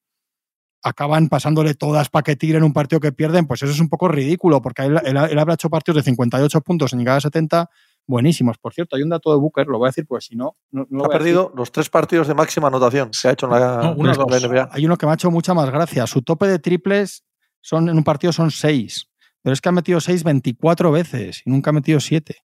acaban 0.83 1.29
pasándole 1.29 1.73
todas 1.73 2.09
para 2.09 2.23
que 2.23 2.35
tiren 2.35 2.63
un 2.63 2.73
partido 2.73 2.99
que 2.99 3.11
pierden, 3.11 3.47
pues 3.47 3.63
eso 3.63 3.71
es 3.71 3.79
un 3.79 3.89
poco 3.89 4.09
ridículo, 4.09 4.61
porque 4.61 4.83
él, 4.83 4.99
él, 5.05 5.39
habrá 5.39 5.53
hecho 5.53 5.69
partidos 5.69 6.03
de 6.03 6.03
58 6.03 6.61
puntos 6.61 6.93
en 6.93 6.99
llegar 6.99 7.17
a 7.17 7.21
70 7.21 7.69
buenísimos. 8.05 8.57
Por 8.57 8.73
cierto, 8.73 8.95
hay 8.95 9.03
un 9.03 9.09
dato 9.09 9.31
de 9.31 9.37
Booker, 9.37 9.65
lo 9.67 9.77
voy 9.77 9.87
a 9.87 9.89
decir, 9.89 10.05
pues 10.05 10.25
si 10.25 10.35
no. 10.35 10.57
no, 10.71 11.05
ha 11.05 11.09
perdido 11.09 11.51
los 11.55 11.71
tres 11.71 11.89
partidos 11.89 12.27
de 12.27 12.33
máxima 12.33 12.67
anotación 12.67 13.09
que 13.09 13.27
ha 13.27 13.31
hecho 13.31 13.45
en 13.45 13.51
la, 13.53 13.95
NBA. 13.95 14.69
Hay 14.71 14.85
uno 14.85 14.97
que 14.97 15.05
me 15.05 15.13
ha 15.13 15.15
hecho 15.15 15.31
mucha 15.31 15.53
más 15.53 15.69
gracia. 15.69 16.05
Su 16.05 16.21
tope 16.21 16.47
de 16.47 16.59
triples 16.59 17.23
son 17.61 17.87
en 17.87 17.97
un 17.97 18.03
partido 18.03 18.33
son 18.33 18.51
seis. 18.51 19.09
Pero 19.43 19.53
es 19.53 19.61
que 19.61 19.69
ha 19.69 19.73
metido 19.73 19.99
6 19.99 20.23
24 20.23 20.91
veces 20.91 21.43
y 21.45 21.49
nunca 21.49 21.69
ha 21.69 21.73
metido 21.73 21.99
7. 21.99 22.35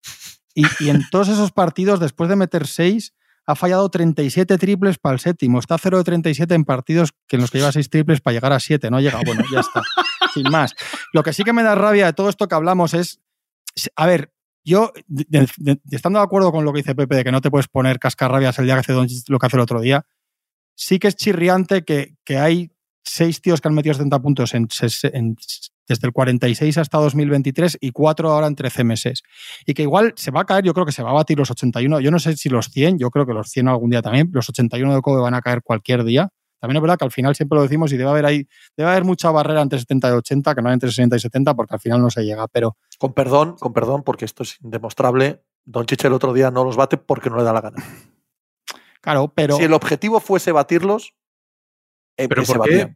Y, 0.54 0.88
en 0.88 1.08
todos 1.10 1.28
esos 1.28 1.52
partidos, 1.52 2.00
después 2.00 2.28
de 2.28 2.34
meter 2.34 2.66
6, 2.66 3.14
ha 3.46 3.54
fallado 3.54 3.88
37 3.88 4.58
triples 4.58 4.98
para 4.98 5.14
el 5.14 5.20
séptimo. 5.20 5.60
Está 5.60 5.78
0 5.78 5.98
de 5.98 6.04
37 6.04 6.54
en 6.54 6.64
partidos 6.64 7.12
que 7.28 7.36
en 7.36 7.42
los 7.42 7.50
que 7.50 7.58
lleva 7.58 7.70
6 7.70 7.88
triples 7.88 8.20
para 8.20 8.34
llegar 8.34 8.52
a 8.52 8.60
7. 8.60 8.90
No 8.90 8.96
ha 8.96 9.00
llegado. 9.00 9.22
Bueno, 9.24 9.44
ya 9.52 9.60
está. 9.60 9.82
Sin 10.34 10.50
más. 10.50 10.74
Lo 11.12 11.22
que 11.22 11.32
sí 11.32 11.44
que 11.44 11.52
me 11.52 11.62
da 11.62 11.76
rabia 11.76 12.06
de 12.06 12.12
todo 12.12 12.28
esto 12.28 12.48
que 12.48 12.54
hablamos 12.56 12.92
es. 12.92 13.20
A 13.94 14.06
ver, 14.06 14.32
yo, 14.64 14.92
estando 15.90 16.18
de 16.18 16.24
acuerdo 16.24 16.50
con 16.50 16.64
lo 16.64 16.72
que 16.72 16.78
dice 16.78 16.96
Pepe 16.96 17.14
de 17.14 17.24
que 17.24 17.32
no 17.32 17.40
te 17.40 17.50
puedes 17.50 17.68
poner 17.68 18.00
cascarrabias 18.00 18.58
el 18.58 18.64
día 18.66 18.74
que 18.74 18.80
hace 18.80 19.22
lo 19.28 19.38
que 19.38 19.46
hace 19.46 19.56
el 19.56 19.62
otro 19.62 19.80
día, 19.80 20.04
sí 20.74 20.98
que 20.98 21.08
es 21.08 21.16
chirriante 21.16 21.84
que, 21.84 22.16
que 22.24 22.38
hay 22.38 22.72
seis 23.08 23.40
tíos 23.40 23.60
que 23.60 23.68
han 23.68 23.74
metido 23.74 23.94
70 23.94 24.18
puntos 24.20 24.54
en, 24.54 24.68
en 25.12 25.36
desde 25.88 26.06
el 26.06 26.12
46 26.12 26.78
hasta 26.78 26.98
2023 26.98 27.78
y 27.80 27.90
cuatro 27.90 28.30
ahora 28.30 28.46
en 28.46 28.54
13 28.54 28.84
meses. 28.84 29.22
Y 29.66 29.74
que 29.74 29.82
igual 29.82 30.12
se 30.16 30.30
va 30.30 30.42
a 30.42 30.44
caer, 30.44 30.64
yo 30.64 30.74
creo 30.74 30.86
que 30.86 30.92
se 30.92 31.02
va 31.02 31.10
a 31.10 31.14
batir 31.14 31.38
los 31.38 31.50
81, 31.50 32.00
yo 32.00 32.10
no 32.10 32.18
sé 32.18 32.36
si 32.36 32.48
los 32.48 32.68
100, 32.68 32.98
yo 32.98 33.10
creo 33.10 33.26
que 33.26 33.32
los 33.32 33.48
100 33.48 33.68
algún 33.68 33.90
día 33.90 34.02
también, 34.02 34.30
los 34.32 34.48
81 34.48 34.94
de 34.94 35.00
Kobe 35.00 35.22
van 35.22 35.34
a 35.34 35.40
caer 35.40 35.62
cualquier 35.62 36.04
día. 36.04 36.28
También 36.60 36.76
es 36.76 36.82
verdad 36.82 36.98
que 36.98 37.04
al 37.04 37.12
final 37.12 37.36
siempre 37.36 37.56
lo 37.56 37.62
decimos 37.62 37.92
y 37.92 37.96
debe 37.96 38.10
haber 38.10 38.26
ahí, 38.26 38.48
debe 38.76 38.90
haber 38.90 39.04
mucha 39.04 39.30
barrera 39.30 39.62
entre 39.62 39.78
70 39.78 40.08
y 40.08 40.12
80, 40.12 40.54
que 40.54 40.62
no 40.62 40.68
hay 40.68 40.74
entre 40.74 40.90
60 40.90 41.16
y 41.16 41.20
70, 41.20 41.54
porque 41.54 41.74
al 41.74 41.80
final 41.80 42.02
no 42.02 42.10
se 42.10 42.24
llega, 42.24 42.48
pero... 42.48 42.76
Con 42.98 43.12
perdón, 43.12 43.56
con 43.60 43.72
perdón, 43.72 44.02
porque 44.02 44.24
esto 44.24 44.42
es 44.42 44.60
indemostrable, 44.62 45.44
Don 45.64 45.86
Chiche 45.86 46.08
el 46.08 46.14
otro 46.14 46.32
día 46.32 46.50
no 46.50 46.64
los 46.64 46.76
bate 46.76 46.96
porque 46.96 47.30
no 47.30 47.36
le 47.36 47.44
da 47.44 47.52
la 47.52 47.60
gana. 47.60 47.84
Claro, 49.00 49.32
pero... 49.32 49.56
Si 49.56 49.62
el 49.62 49.72
objetivo 49.72 50.18
fuese 50.18 50.50
batirlos, 50.50 51.14
pero 52.26 52.42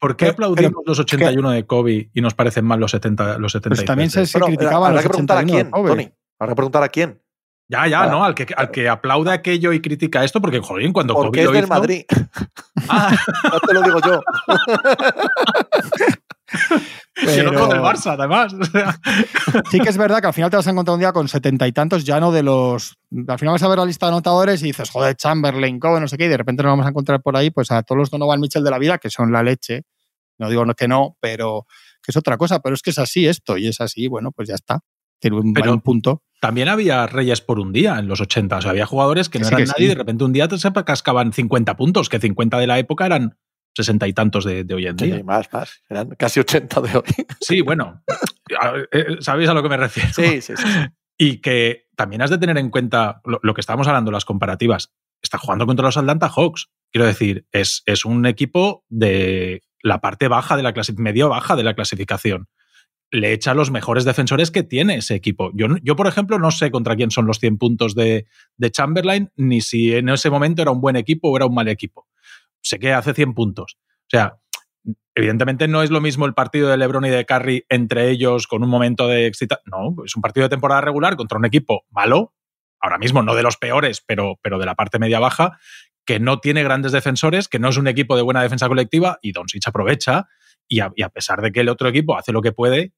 ¿por 0.01 0.17
qué, 0.17 0.27
aplaudimos 0.27 0.83
los 0.85 0.99
81 0.99 1.51
de 1.51 1.65
Kobe 1.65 2.11
y 2.13 2.21
nos 2.21 2.35
parecen 2.35 2.65
mal 2.65 2.81
los 2.81 2.91
70 2.91 3.39
los 3.39 3.53
70 3.53 3.77
pues 3.77 3.87
también 3.87 4.11
se, 4.11 4.27
criticaban 4.27 4.95
los 4.95 5.03
que 5.03 5.09
preguntar 5.09 5.39
a 5.39 5.45
quién, 5.45 5.71
Tony. 5.71 6.13
Habrá 6.39 6.53
que 6.53 6.57
preguntar 6.57 6.83
a 6.83 6.89
quién. 6.89 7.23
Ya, 7.69 7.87
ya, 7.87 8.07
¿no? 8.07 8.25
Al 8.25 8.35
que, 8.35 8.47
al 8.57 8.71
que 8.71 8.89
aplaude 8.89 9.33
aquello 9.33 9.73
y 9.73 9.81
critica 9.81 10.25
esto, 10.25 10.41
porque, 10.41 10.59
joder, 10.59 10.93
cuando 10.93 11.15
porque 11.15 11.45
Kobe 11.45 11.59
es 11.59 11.63
del 11.63 11.71
Madrid. 11.71 12.05
Ah. 12.89 13.17
no 13.53 13.61
te 13.61 13.75
lo 13.75 13.83
digo 13.83 14.01
yo. 14.05 14.21
Pero... 17.25 17.53
no 17.53 17.67
del 17.67 17.81
Barça, 17.81 18.17
además. 18.19 18.55
sí 19.71 19.81
que 19.81 19.89
es 19.89 19.97
verdad 19.97 20.21
que 20.21 20.27
al 20.27 20.33
final 20.33 20.51
te 20.51 20.57
vas 20.57 20.67
a 20.67 20.71
encontrar 20.71 20.95
un 20.95 21.01
día 21.01 21.13
con 21.13 21.29
setenta 21.29 21.67
y 21.67 21.73
tantos 21.73 22.05
ya 22.05 22.21
no 22.21 22.33
de 22.33 22.43
los... 22.43 22.97
Al 23.29 23.39
final 23.39 23.53
vas 23.53 23.63
a 23.63 23.69
ver 23.69 23.79
la 23.79 23.87
lista 23.87 24.07
de 24.07 24.13
anotadores 24.13 24.63
y 24.63 24.67
dices, 24.67 24.91
joder, 24.91 25.17
Chamberlain, 25.17 25.79
Kobe, 25.79 26.01
no 26.01 26.09
sé 26.09 26.17
qué, 26.17 26.27
y 26.27 26.29
de 26.29 26.37
repente 26.37 26.63
nos 26.63 26.73
vamos 26.73 26.87
a 26.87 26.91
encontrar 26.91 27.23
por 27.23 27.37
ahí 27.37 27.51
pues 27.51 27.71
a 27.71 27.83
todos 27.83 27.99
los 27.99 28.11
Donovan 28.11 28.41
Mitchell 28.41 28.65
de 28.65 28.71
la 28.71 28.79
vida, 28.79 28.99
que 28.99 29.11
son 29.11 29.33
la 29.33 29.43
leche. 29.43 29.83
No 30.39 30.49
digo 30.49 30.65
que 30.75 30.89
no, 30.89 31.17
pero 31.21 31.67
que 32.03 32.11
es 32.11 32.17
otra 32.17 32.37
cosa. 32.37 32.61
Pero 32.61 32.75
es 32.75 32.83
que 32.83 32.91
es 32.91 32.99
así 32.99 33.27
esto, 33.27 33.57
y 33.57 33.69
es 33.69 33.81
así, 33.81 34.09
bueno, 34.09 34.33
pues 34.33 34.49
ya 34.49 34.55
está. 34.55 34.81
Tiene 35.19 35.37
un, 35.37 35.55
un 35.57 35.81
punto. 35.81 36.23
También 36.41 36.69
había 36.69 37.07
reyes 37.07 37.41
por 37.41 37.61
un 37.61 37.73
día 37.73 38.01
en 38.01 38.09
los 38.09 38.21
80. 38.21 38.57
O 38.57 38.61
sea, 38.61 38.73
había 38.73 38.87
jugadores 38.87 39.29
que 39.29 39.39
no 39.39 39.47
eran 39.47 39.63
nadie 39.63 39.85
y 39.85 39.89
de 39.89 39.95
repente 39.95 40.25
un 40.25 40.33
día 40.33 40.49
se 40.51 40.73
cascaban 40.85 41.33
50 41.33 41.77
puntos, 41.77 42.09
que 42.09 42.19
50 42.19 42.59
de 42.59 42.67
la 42.67 42.81
época 42.81 43.07
eran 43.07 43.39
sesenta 43.75 44.07
y 44.07 44.13
tantos 44.13 44.45
de, 44.45 44.67
hoy 44.73 44.87
en 44.87 44.97
día. 44.97 45.17
Sí, 45.17 45.23
más, 45.23 45.53
más. 45.53 45.83
Eran 45.89 46.11
casi 46.11 46.41
80 46.41 46.81
de 46.81 46.97
hoy. 46.97 47.03
Sí, 47.41 47.61
bueno, 47.61 48.03
eh, 48.93 49.17
sabéis 49.21 49.49
a 49.49 49.55
lo 49.55 49.63
que 49.63 49.69
me 49.69 49.77
refiero. 49.77 50.11
Sí, 50.15 50.41
sí, 50.41 50.55
sí. 50.57 50.65
Y 51.19 51.41
que 51.41 51.87
también 51.97 52.23
has 52.23 52.31
de 52.31 52.39
tener 52.39 52.59
en 52.59 52.71
cuenta 52.71 53.21
lo, 53.25 53.55
que 53.55 53.61
estábamos 53.61 53.89
hablando, 53.89 54.11
las 54.11 54.25
comparativas. 54.25 54.93
Está 55.23 55.39
jugando 55.39 55.67
contra 55.67 55.87
los 55.87 55.97
Atlanta 55.97 56.29
Hawks. 56.29 56.71
Quiero 56.91 57.07
decir, 57.07 57.47
es, 57.53 57.83
es 57.87 58.05
un 58.05 58.27
equipo 58.27 58.85
de 58.89 59.63
la 59.83 60.01
parte 60.01 60.29
baja 60.29 60.57
de 60.57 60.63
la 60.63 60.73
clasificación, 60.73 61.05
medio 61.05 61.29
baja 61.29 61.57
de 61.57 61.63
la 61.63 61.75
clasificación. 61.75 62.49
Le 63.11 63.33
echa 63.33 63.55
los 63.55 63.71
mejores 63.71 64.05
defensores 64.05 64.51
que 64.51 64.63
tiene 64.63 64.97
ese 64.97 65.15
equipo. 65.15 65.51
Yo, 65.55 65.67
yo, 65.83 65.97
por 65.97 66.07
ejemplo, 66.07 66.39
no 66.39 66.51
sé 66.51 66.71
contra 66.71 66.97
quién 66.97 67.11
son 67.11 67.27
los 67.27 67.39
100 67.41 67.59
puntos 67.59 67.95
de, 67.95 68.27
de 68.57 68.71
Chamberlain, 68.71 69.31
ni 69.37 69.61
si 69.61 69.95
en 69.95 70.09
ese 70.09 70.31
momento 70.31 70.63
era 70.63 70.71
un 70.71 70.81
buen 70.81 70.97
equipo 70.97 71.31
o 71.31 71.37
era 71.37 71.47
un 71.47 71.55
mal 71.55 71.69
equipo 71.69 72.07
sé 72.63 72.79
que 72.79 72.93
hace 72.93 73.15
100 73.15 73.35
puntos. 73.35 73.77
O 73.79 74.11
sea, 74.11 74.39
evidentemente 75.15 75.69
no 75.69 75.83
es 75.83 75.91
lo 75.91 76.01
mismo 76.01 76.27
el 76.27 76.35
partido 76.35 76.69
de 76.69 76.77
LeBron 76.77 77.05
y 77.05 77.11
de 77.11 77.25
Curry 77.25 77.67
entre 77.69 78.11
ellos 78.11 78.47
con 78.47 78.63
un 78.63 78.71
momento 78.71 79.09
de 79.09 79.27
excitación. 79.27 79.65
No, 79.71 80.05
es 80.05 80.17
un 80.17 80.23
partido 80.23 80.45
de 80.45 80.51
temporada 80.51 80.81
regular 80.81 81.17
contra 81.17 81.39
un 81.39 81.45
equipo 81.45 81.85
malo, 81.91 82.33
ahora 82.81 82.99
mismo 82.99 83.23
no 83.23 83.35
de 83.35 83.43
los 83.43 83.57
peores, 83.57 84.03
pero, 84.07 84.39
pero 84.43 84.59
de 84.59 84.67
la 84.67 84.75
parte 84.75 84.99
media-baja, 84.99 85.59
que 86.05 86.19
no 86.19 86.41
tiene 86.41 86.63
grandes 86.63 86.93
defensores, 86.93 87.49
que 87.49 87.59
no 87.59 87.69
es 87.69 87.77
un 87.77 87.87
equipo 87.87 88.17
de 88.17 88.23
buena 88.23 88.43
defensa 88.43 88.69
colectiva 88.69 89.19
y 89.23 89.33
Doncic 89.33 89.67
aprovecha 89.69 90.27
y 90.67 90.81
a, 90.81 90.91
y 90.97 91.03
a 91.03 91.09
pesar 91.09 91.41
de 91.43 91.53
que 91.53 91.61
el 91.61 91.69
otro 91.69 91.89
equipo 91.89 92.17
hace 92.17 92.33
lo 92.33 92.43
que 92.43 92.53
puede, 92.53 92.93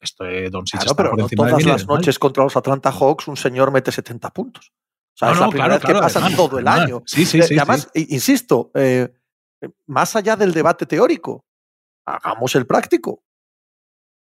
Esto 0.00 0.24
Doncic 0.50 0.80
Claro, 0.80 0.90
está 0.90 0.96
pero 0.96 1.10
por 1.10 1.18
no 1.18 1.24
encima 1.24 1.48
todas 1.48 1.64
las 1.64 1.86
noches 1.86 2.18
contra 2.18 2.44
los 2.44 2.56
Atlanta 2.56 2.92
Hawks 2.92 3.28
un 3.28 3.36
señor 3.36 3.70
mete 3.72 3.92
70 3.92 4.30
puntos. 4.30 4.72
O 5.14 5.18
sea, 5.18 5.28
No, 5.28 5.34
es 5.34 5.40
no, 5.40 5.46
la 5.46 5.50
primera 5.50 5.66
claro, 5.66 5.72
vez 5.74 5.80
que 5.80 5.92
claro, 5.92 6.00
pasa 6.06 6.18
además, 6.20 6.36
todo 6.36 6.58
el 6.58 6.68
además. 6.68 6.86
año. 6.88 7.02
Sí, 7.06 7.26
sí, 7.26 7.38
Eh, 7.38 7.42
sí. 7.42 7.54
y 7.54 7.58
además, 7.58 7.88
sí. 7.94 8.06
insisto, 8.10 8.70
eh, 8.74 9.12
más 9.86 10.16
allá 10.16 10.36
del 10.36 10.52
debate 10.52 10.86
teórico, 10.86 11.44
hagamos 12.06 12.54
el 12.54 12.66
práctico. 12.66 13.22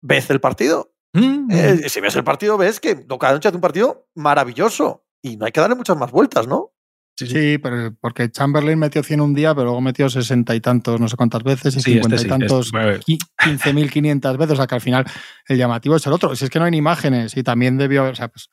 ¿Ves 0.02 0.30
el 0.30 0.40
partido? 0.40 0.92
Mm, 1.12 1.50
Eh, 1.50 1.88
si 1.88 2.00
ves 2.00 2.16
el 2.16 2.24
partido, 2.24 2.56
ves 2.56 2.80
que 2.80 3.06
cada 3.18 3.32
noche 3.34 3.48
hace 3.48 3.56
un 3.56 3.60
partido 3.60 4.08
maravilloso. 4.14 5.04
Y 5.22 5.36
no 5.36 5.44
hay 5.44 5.52
que 5.52 5.60
darle 5.60 5.76
muchas 5.76 5.96
más 5.96 6.10
vueltas, 6.10 6.46
¿no? 6.46 6.72
sí, 7.16 7.26
sí. 7.26 7.32
Sí, 7.34 7.58
pero 7.58 7.94
porque 8.00 8.30
Chamberlain 8.30 8.78
metió 8.78 9.02
100 9.02 9.20
un 9.20 9.34
día, 9.34 9.54
pero 9.54 9.64
luego 9.66 9.82
metió 9.82 10.08
60 10.08 10.54
y 10.54 10.60
tantos, 10.62 10.98
no 10.98 11.06
sé 11.06 11.16
cuántas 11.16 11.42
veces, 11.42 11.76
y 11.76 11.80
Sí, 11.82 11.90
este 11.98 12.02
50 12.16 12.16
sí, 12.18 12.24
y 12.24 12.28
tantos, 12.30 12.66
este- 12.66 12.78
bueno, 12.78 12.98
qui- 13.00 13.18
15.500 13.36 14.38
veces. 14.38 14.52
O 14.54 14.56
sea 14.56 14.66
que 14.66 14.74
al 14.76 14.80
final 14.80 15.04
el 15.46 15.58
llamativo 15.58 15.96
es 15.96 16.06
el 16.06 16.14
otro. 16.14 16.34
Si 16.34 16.44
es 16.44 16.50
que 16.50 16.58
no 16.58 16.64
hay 16.64 16.70
ni 16.70 16.78
imágenes, 16.78 17.36
y 17.36 17.42
también 17.42 17.76
debió, 17.76 18.04
o 18.04 18.14
sea, 18.14 18.28
pues 18.28 18.48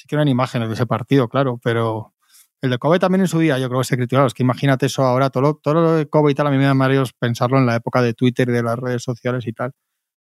sí 0.00 0.06
que 0.08 0.16
ni 0.24 0.30
imágenes 0.30 0.68
de 0.68 0.74
ese 0.74 0.86
partido, 0.86 1.28
claro, 1.28 1.60
pero 1.62 2.14
el 2.62 2.70
de 2.70 2.78
Kobe 2.78 2.98
también 2.98 3.20
en 3.22 3.28
su 3.28 3.38
día, 3.38 3.58
yo 3.58 3.68
creo 3.68 3.80
que 3.80 3.86
se 3.86 3.96
criticó. 3.96 4.24
Es 4.24 4.32
que 4.32 4.42
imagínate 4.42 4.86
eso 4.86 5.02
ahora, 5.02 5.28
todo 5.28 5.42
lo, 5.42 5.54
todo 5.56 5.96
de 5.96 6.08
Kobe 6.08 6.32
y 6.32 6.34
tal, 6.34 6.46
a 6.46 6.50
mí 6.50 6.56
me 6.56 6.64
da 6.64 6.74
mareos 6.74 7.12
pensarlo 7.12 7.58
en 7.58 7.66
la 7.66 7.76
época 7.76 8.00
de 8.00 8.14
Twitter 8.14 8.48
y 8.48 8.52
de 8.52 8.62
las 8.62 8.78
redes 8.78 9.02
sociales 9.02 9.46
y 9.46 9.52
tal. 9.52 9.72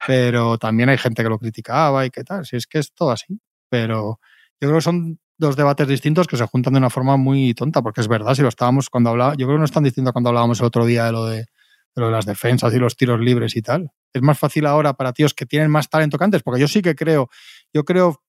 Pero 0.08 0.58
también 0.58 0.90
hay 0.90 0.98
gente 0.98 1.24
que 1.24 1.30
lo 1.30 1.40
criticaba 1.40 2.06
y 2.06 2.10
qué 2.10 2.24
tal. 2.24 2.46
Si 2.46 2.56
es 2.56 2.68
que 2.68 2.80
es 2.80 2.94
todo 2.94 3.12
así. 3.12 3.40
Pero 3.70 4.20
yo 4.62 4.68
creo 4.70 4.76
que 4.76 4.82
son 4.82 5.20
dos 5.38 5.58
debates 5.58 5.88
distintos 5.88 6.28
que 6.28 6.38
se 6.38 6.46
juntan 6.46 6.74
de 6.74 6.80
una 6.80 6.90
forma 6.90 7.18
muy 7.18 7.54
tonta, 7.54 7.82
porque 7.82 8.02
es 8.02 8.08
verdad, 8.08 8.34
si 8.34 8.42
lo 8.42 8.50
estábamos 8.50 8.90
cuando 8.90 9.10
hablaba, 9.10 9.34
yo 9.36 9.46
creo 9.46 9.58
que 9.58 9.60
no 9.60 9.66
es 9.66 9.72
tan 9.72 9.84
distinto 9.84 10.14
cuando 10.14 10.30
hablábamos 10.30 10.60
el 10.62 10.66
otro 10.66 10.86
día 10.86 11.06
de 11.06 11.12
lo 11.12 11.26
de, 11.26 11.38
de 11.38 11.46
lo 11.96 12.08
de 12.08 12.12
las 12.14 12.26
defensas 12.26 12.74
y 12.74 12.80
los 12.80 12.96
tiros 12.96 13.20
libres 13.20 13.58
y 13.58 13.62
tal. 13.62 13.92
Es 14.14 14.22
más 14.22 14.40
fácil 14.40 14.66
ahora 14.66 14.94
para 14.94 15.12
tíos 15.12 15.34
que 15.34 15.46
tienen 15.46 15.70
más 15.70 15.90
talento 15.90 16.18
que 16.18 16.24
antes, 16.24 16.44
porque 16.44 16.62
yo 16.62 16.68
sí 16.68 16.82
que 16.82 16.96
creo, 16.96 17.30
yo 17.74 17.84
creo 17.84 18.22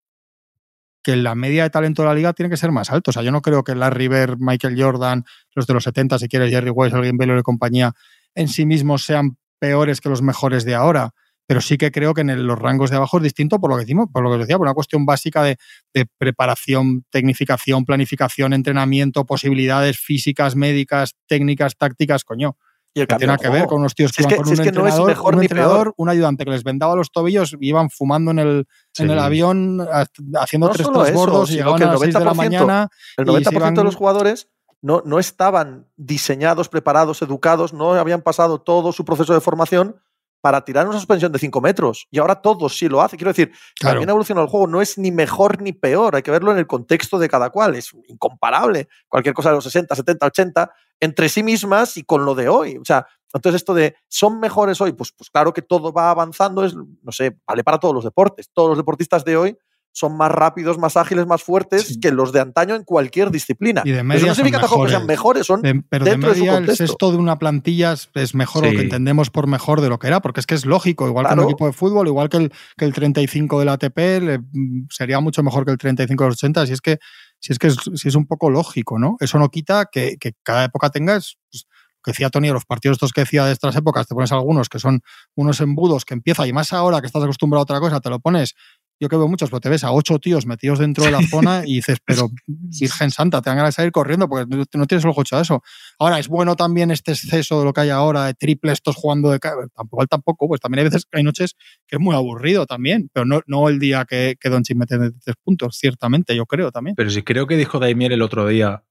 que 1.07 1.15
la 1.15 1.37
media 1.37 1.63
de 1.63 1.71
talento 1.71 2.03
de 2.03 2.09
la 2.09 2.17
liga 2.17 2.33
tiene 2.33 2.51
que 2.51 2.57
ser 2.57 2.73
más 2.73 2.91
alto. 2.91 3.11
O 3.11 3.13
sea, 3.13 3.23
yo 3.23 3.31
no 3.31 3.41
creo 3.41 3.63
que 3.63 3.77
Larry 3.77 4.09
Bird, 4.09 4.39
Michael 4.41 4.75
Jordan, 4.77 5.25
los 5.55 5.65
de 5.69 5.75
los 5.75 5.85
70, 5.85 6.19
si 6.19 6.27
quieres, 6.27 6.51
Jerry 6.51 6.71
West, 6.71 6.97
alguien 6.97 7.17
Baylor 7.17 7.39
y 7.39 7.43
compañía, 7.43 7.93
en 8.35 8.49
sí 8.49 8.67
mismos 8.67 9.05
sean 9.05 9.37
peores 9.61 10.01
que 10.01 10.09
los 10.09 10.21
mejores 10.21 10.65
de 10.65 10.75
ahora. 10.75 11.11
Pero 11.47 11.61
sí 11.61 11.79
que 11.79 11.93
creo 11.93 12.13
que 12.13 12.23
en 12.23 12.45
los 12.45 12.59
rangos 12.59 12.91
de 12.91 12.97
abajo 12.97 13.19
es 13.19 13.23
distinto 13.23 13.61
por 13.61 13.71
lo 13.71 13.77
que 13.77 13.83
decimos, 13.83 14.09
por 14.13 14.25
lo 14.25 14.33
que 14.33 14.39
decía, 14.39 14.57
por 14.59 14.67
una 14.67 14.75
cuestión 14.75 15.07
básica 15.07 15.45
de, 15.45 15.59
de 15.95 16.07
preparación, 16.19 17.05
tecnificación, 17.09 17.85
planificación, 17.85 18.53
entrenamiento, 18.53 19.25
posibilidades 19.27 20.01
físicas, 20.01 20.57
médicas, 20.57 21.15
técnicas, 21.29 21.77
tácticas, 21.77 22.25
coño. 22.25 22.57
Y 22.97 23.01
el 23.03 23.07
Que 23.07 23.17
tiene 23.17 23.35
de 23.35 23.39
que 23.39 23.51
ver 23.51 23.67
con 23.67 23.81
unos 23.81 23.95
tíos 23.95 24.11
Si 24.11 24.23
que 24.23 24.29
que- 24.31 24.37
con 24.37 24.47
si 24.47 24.53
un 24.53 24.55
es 24.55 24.61
que 24.61 24.73
no 24.73 24.87
es 24.87 24.95
entrenador, 24.95 25.07
mejor 25.09 25.35
un, 25.35 25.41
ni 25.41 25.45
entrenador, 25.45 25.83
peor. 25.89 25.95
un 25.99 26.09
ayudante 26.09 26.45
que 26.47 26.51
les 26.51 26.65
vendaba 26.65 26.97
los 26.97 27.11
tobillos 27.13 27.53
y 27.61 27.69
iban 27.69 27.91
fumando 27.91 28.31
en 28.31 28.39
el, 28.39 28.67
en 28.99 29.11
el 29.11 29.19
Sí. 29.19 29.25
avión, 29.25 29.81
ha- 29.83 30.07
haciendo 30.41 30.69
No 30.69 30.73
tres 30.73 30.87
solo 30.87 31.05
eso, 31.05 31.13
transbordos 31.13 31.51
y 31.51 31.55
llegaban 31.57 31.83
a 31.83 31.85
el 31.85 31.91
las 31.91 32.01
6 32.01 32.15
de 32.15 32.21
la 32.21 32.33
90% 32.33 32.37
mañana. 32.67 32.89
El 33.19 33.25
y 33.25 33.27
se 33.27 33.33
90% 33.33 33.53
de 33.53 33.83
iban- 33.83 33.85
los 33.85 33.97
jugadores 33.97 34.49
no, 34.81 35.03
no 35.05 35.19
estaban 35.19 35.89
diseñados, 35.97 36.71
preparados, 36.71 37.21
educados, 37.21 37.75
no 37.75 37.93
habían 37.93 38.23
pasado 38.23 38.61
todo 38.63 38.93
su 38.93 39.05
proceso 39.05 39.35
de 39.35 39.41
formación 39.43 39.97
para 40.41 40.65
tirar 40.65 40.87
una 40.87 40.97
suspensión 40.97 41.33
de 41.33 41.39
5 41.39 41.61
metros. 41.61 42.07
Y 42.11 42.19
ahora 42.19 42.37
todos 42.37 42.77
sí 42.77 42.89
lo 42.89 43.01
hacen. 43.03 43.17
Quiero 43.19 43.31
decir, 43.31 43.53
Claro. 43.79 43.95
también 43.95 44.09
ha 44.11 44.13
evolucionado 44.13 44.45
el 44.47 44.51
juego. 44.51 44.67
No 44.67 44.81
es 44.81 44.97
ni 44.99 45.11
mejor 45.11 45.61
ni 45.61 45.73
peor. 45.73 46.15
Hay 46.17 46.23
que 46.23 46.31
verlo 46.31 46.53
en 46.53 46.59
el 46.59 46.67
contexto 46.67 47.19
de 47.19 47.29
cada 47.29 47.51
cual. 47.51 47.75
Es 47.75 47.93
incomparable. 48.09 48.89
Cualquier 49.09 49.35
cosa 49.35 49.51
de 49.51 49.57
los 49.57 49.65
60, 49.65 49.95
70, 49.95 50.27
80, 50.27 50.71
entre 51.01 51.29
sí 51.29 51.43
mismas 51.43 51.97
y 51.97 52.05
con 52.05 52.25
lo 52.25 52.35
de 52.35 52.49
hoy. 52.49 52.77
O 52.79 52.85
sea, 52.85 53.07
entonces 53.35 53.61
esto 53.61 53.75
de 53.75 53.97
son 54.09 54.41
mejores 54.41 54.81
hoy, 54.81 54.93
pues, 54.93 55.13
pues 55.13 55.29
claro 55.31 55.53
que 55.53 55.63
todo 55.63 55.93
va 55.93 56.11
avanzando. 56.11 56.65
Es, 56.65 56.75
no 56.75 57.13
sé, 57.13 57.39
vale 57.47 57.65
para 57.65 57.79
todos 57.79 57.95
los 57.95 58.05
deportes. 58.05 58.51
Todos 58.53 58.71
los 58.71 58.79
deportistas 58.79 59.25
de 59.25 59.37
hoy 59.37 59.59
son 59.97 60.15
más 60.15 60.31
rápidos, 60.31 60.77
más 60.77 60.95
ágiles, 60.99 61.27
más 61.27 61.43
fuertes 61.43 61.87
Sí. 61.87 62.01
que 62.01 62.13
los 62.13 62.31
de 62.31 62.41
antaño 62.41 62.75
en 62.75 62.85
cualquier 62.85 63.31
disciplina. 63.31 63.81
Y 63.85 63.93
de 63.93 63.97
Eso 63.97 64.05
media 64.05 64.27
no 64.27 64.35
significa 64.35 64.59
son 64.59 64.69
tampoco 64.69 64.85
que 64.85 64.91
sean 64.91 65.07
mejores, 65.07 65.47
son 65.47 65.63
De- 65.63 65.83
pero 65.89 66.05
de 66.05 66.11
dentro 66.11 66.29
de 66.31 66.35
su 66.37 66.45
media 66.45 66.59
el 66.59 66.77
sexto 66.77 67.11
de 67.13 67.17
una 67.17 67.39
plantilla 67.39 67.95
es- 67.95 68.35
mejor 68.35 68.65
o 68.65 68.67
lo 68.67 68.73
Sí. 68.73 68.77
que 68.77 68.83
entendemos 68.83 69.31
por 69.31 69.47
mejor 69.47 69.81
de 69.81 69.89
lo 69.89 69.99
que 69.99 70.09
era, 70.09 70.21
porque 70.21 70.41
es 70.41 70.47
que 70.47 70.55
es 70.55 70.67
lógico, 70.67 71.09
igual 71.09 71.27
que 71.27 71.33
un 71.33 71.45
equipo 71.45 71.67
de 71.67 71.73
fútbol, 71.73 72.07
igual 72.09 72.29
que 72.29 72.37
el, 72.37 72.53
que 72.77 72.85
el 72.85 72.93
35 72.93 73.59
del 73.59 73.71
ATP, 73.71 74.21
le- 74.21 74.39
mm, 74.41 74.89
sería 74.91 75.19
mucho 75.21 75.43
mejor 75.43 75.65
que 75.65 75.71
el 75.73 75.79
35 75.79 76.25
de 76.25 76.29
los 76.31 76.37
80, 76.37 76.67
si 76.67 76.75
es 76.75 76.83
que, 76.83 76.99
si 77.41 77.53
es, 77.55 77.59
que 77.59 77.69
es, 77.69 77.77
si 77.95 78.09
es 78.09 78.15
un 78.17 78.27
poco 78.27 78.51
lógico, 78.51 78.99
¿no? 78.99 79.17
Eso 79.21 79.39
no 79.39 79.49
quita 79.49 79.87
que, 79.91 80.17
que 80.21 80.33
cada 80.43 80.65
época 80.65 80.91
tengas, 80.91 81.39
pues, 81.51 81.65
lo 81.71 82.01
que 82.03 82.11
decía 82.13 82.29
Tony, 82.31 82.49
de 82.49 82.53
los 82.55 82.65
partidos 82.67 82.97
estos 82.97 83.13
que 83.13 83.23
decía 83.23 83.45
de 83.47 83.53
estas 83.53 83.75
épocas, 83.77 84.07
te 84.07 84.15
pones 84.15 84.31
algunos 84.31 84.69
que 84.69 84.79
son 84.79 85.01
unos 85.35 85.61
embudos 85.61 86.05
que 86.05 86.15
empieza, 86.15 86.47
y 86.47 86.53
más 86.53 86.73
ahora 86.75 87.01
que 87.01 87.07
estás 87.07 87.23
acostumbrado 87.23 87.61
a 87.61 87.65
otra 87.65 87.81
cosa, 87.81 87.99
te 88.01 88.11
lo 88.11 88.21
pones 88.21 88.55
yo 88.99 89.09
que 89.09 89.17
veo 89.17 89.29
muchos, 89.29 89.51
pero 89.51 89.61
te 89.61 89.69
ves 89.69 89.85
a 89.85 89.93
ocho 89.93 90.19
tíos 90.19 90.47
metidos 90.47 90.79
dentro 90.79 91.05
de 91.05 91.11
la 91.11 91.23
zona 91.23 91.63
y 91.67 91.77
dices, 91.77 91.99
pero 92.05 92.31
Virgen 92.47 93.11
Santa, 93.11 93.43
te 93.43 93.51
dan 93.51 93.59
ganas 93.59 93.75
de 93.75 93.77
salir 93.77 93.93
corriendo 93.93 94.29
porque 94.29 94.47
no, 94.49 94.87
tienes 94.87 95.05
el 95.05 95.11
ojo 95.11 95.23
hecho 95.23 95.37
a 95.37 95.43
eso. 95.43 95.63
Ahora, 95.99 96.19
¿es 96.19 96.29
bueno 96.29 96.57
también 96.57 96.91
este 96.91 97.13
exceso 97.13 97.59
de 97.59 97.65
lo 97.65 97.73
que 97.73 97.83
hay 97.83 97.91
ahora, 97.91 98.25
de 98.25 98.35
triple 98.35 98.73
estos 98.73 98.97
jugando 98.97 99.31
de... 99.31 99.39
Tampoco, 99.39 100.07
tampoco, 100.07 100.49
pues 100.49 100.61
también 100.61 100.81
hay 100.81 100.85
veces 100.85 101.05
que 101.05 101.19
hay 101.19 101.25
noches 101.25 101.57
que 101.87 101.97
es 101.97 102.01
muy 102.01 102.15
aburrido 102.15 102.67
también, 102.67 103.11
pero 103.13 103.27
no, 103.27 103.41
no 103.47 103.69
el 103.69 103.79
día 103.79 104.05
que, 104.05 104.37
que 104.41 104.49
Doncic 104.49 104.77
mete 104.77 104.97
tres 104.99 105.37
puntos, 105.43 105.77
ciertamente, 105.77 106.35
yo 106.35 106.47
creo 106.47 106.73
también. 106.73 106.97
Pero 106.97 107.11
sí 107.11 107.23
creo 107.23 107.47
que 107.47 107.57
dijo 107.57 107.79
Daimiel 107.79 108.13
el 108.13 108.23
otro 108.23 108.47
día, 108.47 108.85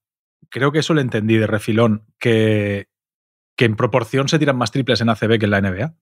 creo 0.48 0.72
que 0.72 0.80
eso 0.80 0.94
lo 0.94 1.00
entendí 1.00 1.36
de 1.36 1.46
refilón, 1.46 2.04
que, 2.18 2.88
que 3.56 3.64
en 3.64 3.76
proporción 3.76 4.28
se 4.28 4.38
tiran 4.38 4.56
más 4.56 4.70
triples 4.70 5.00
en 5.00 5.08
ACB 5.08 5.38
que 5.38 5.46
en 5.46 5.50
la 5.50 5.60
NBA. 5.60 5.94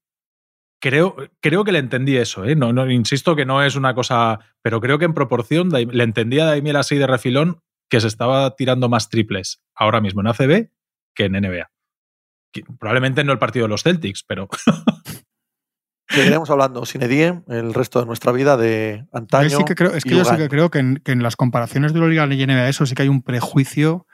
Creo, 0.81 1.15
creo 1.41 1.63
que 1.63 1.71
le 1.71 1.79
entendí 1.79 2.17
eso, 2.17 2.45
¿eh? 2.45 2.55
no, 2.55 2.73
no, 2.73 2.89
insisto 2.91 3.35
que 3.35 3.45
no 3.45 3.63
es 3.63 3.75
una 3.75 3.95
cosa, 3.95 4.39
pero 4.61 4.81
creo 4.81 4.99
que 4.99 5.05
en 5.05 5.13
proporción 5.13 5.69
le 5.69 6.03
entendía 6.03 6.43
a 6.43 6.47
Daimiel 6.47 6.75
así 6.75 6.97
de 6.97 7.07
refilón 7.07 7.61
que 7.89 8.01
se 8.01 8.07
estaba 8.07 8.55
tirando 8.55 8.89
más 8.89 9.09
triples 9.09 9.63
ahora 9.73 10.01
mismo 10.01 10.21
en 10.21 10.27
ACB 10.27 10.69
que 11.15 11.25
en 11.25 11.31
NBA. 11.31 11.71
Probablemente 12.79 13.23
no 13.23 13.31
el 13.31 13.39
partido 13.39 13.65
de 13.65 13.69
los 13.69 13.83
Celtics, 13.83 14.23
pero 14.23 14.47
Seguiremos 16.07 16.49
hablando 16.49 16.85
sin 16.85 17.01
Edie 17.01 17.41
el 17.47 17.73
resto 17.73 17.99
de 17.99 18.05
nuestra 18.05 18.31
vida 18.31 18.57
de 18.57 19.05
antaño. 19.11 19.49
Yo 19.49 19.57
sí 19.57 19.63
que 19.65 19.75
creo, 19.75 19.91
es 19.91 20.05
y 20.05 20.09
que 20.09 20.15
yo 20.15 20.25
sí 20.25 20.37
que 20.37 20.49
creo 20.49 20.69
que 20.69 20.79
en, 20.79 20.97
que 20.97 21.11
en 21.11 21.23
las 21.23 21.35
comparaciones 21.35 21.93
de 21.93 21.99
Euroliga 21.99 22.25
y 22.27 22.45
NBA 22.45 22.69
eso 22.69 22.85
sí 22.85 22.93
que 22.93 23.03
hay 23.03 23.09
un 23.09 23.23
prejuicio 23.23 24.05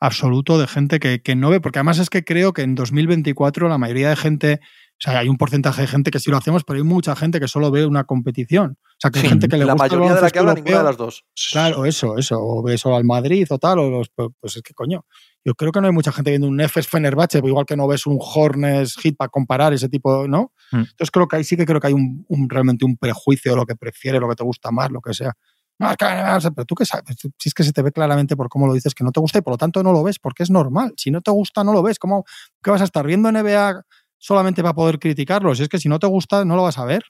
absoluto 0.00 0.58
de 0.58 0.66
gente 0.66 1.00
que, 1.00 1.22
que 1.22 1.34
no 1.34 1.50
ve, 1.50 1.60
porque 1.60 1.78
además 1.78 1.98
es 1.98 2.10
que 2.10 2.24
creo 2.24 2.52
que 2.52 2.62
en 2.62 2.74
2024 2.74 3.68
la 3.68 3.78
mayoría 3.78 4.10
de 4.10 4.16
gente, 4.16 4.60
o 4.94 5.00
sea, 5.10 5.18
hay 5.18 5.28
un 5.28 5.36
porcentaje 5.36 5.82
de 5.82 5.86
gente 5.88 6.10
que 6.10 6.20
sí 6.20 6.30
lo 6.30 6.36
hacemos, 6.36 6.64
pero 6.64 6.78
hay 6.78 6.82
mucha 6.84 7.14
gente 7.16 7.40
que 7.40 7.48
solo 7.48 7.70
ve 7.70 7.84
una 7.84 8.04
competición. 8.04 8.78
O 8.80 8.96
sea, 8.98 9.10
que 9.10 9.18
hay 9.18 9.24
Sí, 9.24 9.28
gente 9.28 9.48
que 9.48 9.56
le 9.58 9.64
la 9.64 9.72
gusta 9.74 9.86
el 9.86 9.90
mayoría 9.92 10.14
de 10.14 10.20
la 10.22 10.30
que 10.30 10.38
habla, 10.38 10.54
ninguna 10.54 10.78
de 10.78 10.84
las 10.84 10.96
dos. 10.96 11.24
Claro, 11.52 11.84
eso, 11.84 12.16
eso. 12.16 12.38
O 12.40 12.62
ve 12.62 12.78
solo 12.78 12.96
al 12.96 13.04
Madrid 13.04 13.46
o 13.50 13.58
tal, 13.58 13.80
o 13.80 13.90
los, 13.90 14.08
pues 14.14 14.28
pues 14.40 14.56
es 14.56 14.62
que 14.62 14.72
coño. 14.72 15.04
Yo 15.44 15.54
creo 15.54 15.72
que 15.72 15.80
no 15.80 15.88
hay 15.88 15.92
mucha 15.92 16.10
gente 16.12 16.30
viendo 16.30 16.46
un 16.48 16.56
Nefes 16.56 16.86
Fenerbahce, 16.88 17.38
igual 17.44 17.66
que 17.66 17.76
no 17.76 17.86
ves 17.86 18.06
un 18.06 18.18
Hornets 18.20 18.96
Hit 18.96 19.16
para 19.16 19.28
comparar 19.28 19.72
ese 19.74 19.88
tipo, 19.90 20.26
¿no? 20.26 20.52
Mm. 20.72 20.76
Entonces 20.78 21.10
creo 21.10 21.28
que 21.28 21.36
ahí 21.36 21.44
sí 21.44 21.56
que 21.56 21.66
creo 21.66 21.80
que 21.80 21.88
hay 21.88 21.92
un, 21.92 22.24
un- 22.28 22.48
realmente 22.48 22.84
un 22.86 22.96
prejuicio 22.96 23.50
de 23.52 23.56
lo 23.56 23.66
que 23.66 23.74
prefieres, 23.76 24.20
lo 24.20 24.28
que 24.28 24.36
te 24.36 24.44
gusta 24.44 24.70
más, 24.70 24.90
lo 24.90 25.00
que 25.00 25.12
sea. 25.12 25.32
No, 25.76 25.90
es 25.90 25.96
que, 25.96 26.04
no 26.06 26.40
sé, 26.40 26.52
pero 26.52 26.64
tú 26.64 26.76
qué 26.76 26.86
sabes, 26.86 27.16
si 27.36 27.48
es 27.48 27.52
que 27.52 27.64
se 27.64 27.72
te 27.72 27.82
ve 27.82 27.90
claramente 27.90 28.36
por 28.36 28.48
cómo 28.48 28.68
lo 28.68 28.72
dices 28.74 28.94
que 28.94 29.02
no 29.02 29.10
te 29.10 29.18
gusta 29.18 29.38
y 29.38 29.42
por 29.42 29.54
lo 29.54 29.58
tanto 29.58 29.82
no 29.82 29.92
lo 29.92 30.04
ves, 30.04 30.20
porque 30.20 30.44
es 30.44 30.50
normal. 30.50 30.94
Si 30.96 31.10
no 31.10 31.20
te 31.20 31.32
gusta, 31.32 31.64
no 31.64 31.72
lo 31.72 31.82
ves. 31.82 31.98
¿Cómo 31.98 32.24
qué 32.62 32.70
vas 32.70 32.80
a 32.80 32.84
estar 32.84 33.04
viendo 33.04 33.28
NBA 33.28 33.82
solamente 34.24 34.62
para 34.62 34.72
poder 34.72 34.98
criticarlo? 34.98 35.54
Si 35.54 35.62
es 35.62 35.68
que 35.68 35.78
si 35.78 35.90
no 35.90 35.98
te 35.98 36.06
gusta, 36.06 36.46
no 36.46 36.56
lo 36.56 36.62
vas 36.62 36.78
a 36.78 36.86
ver. 36.86 37.02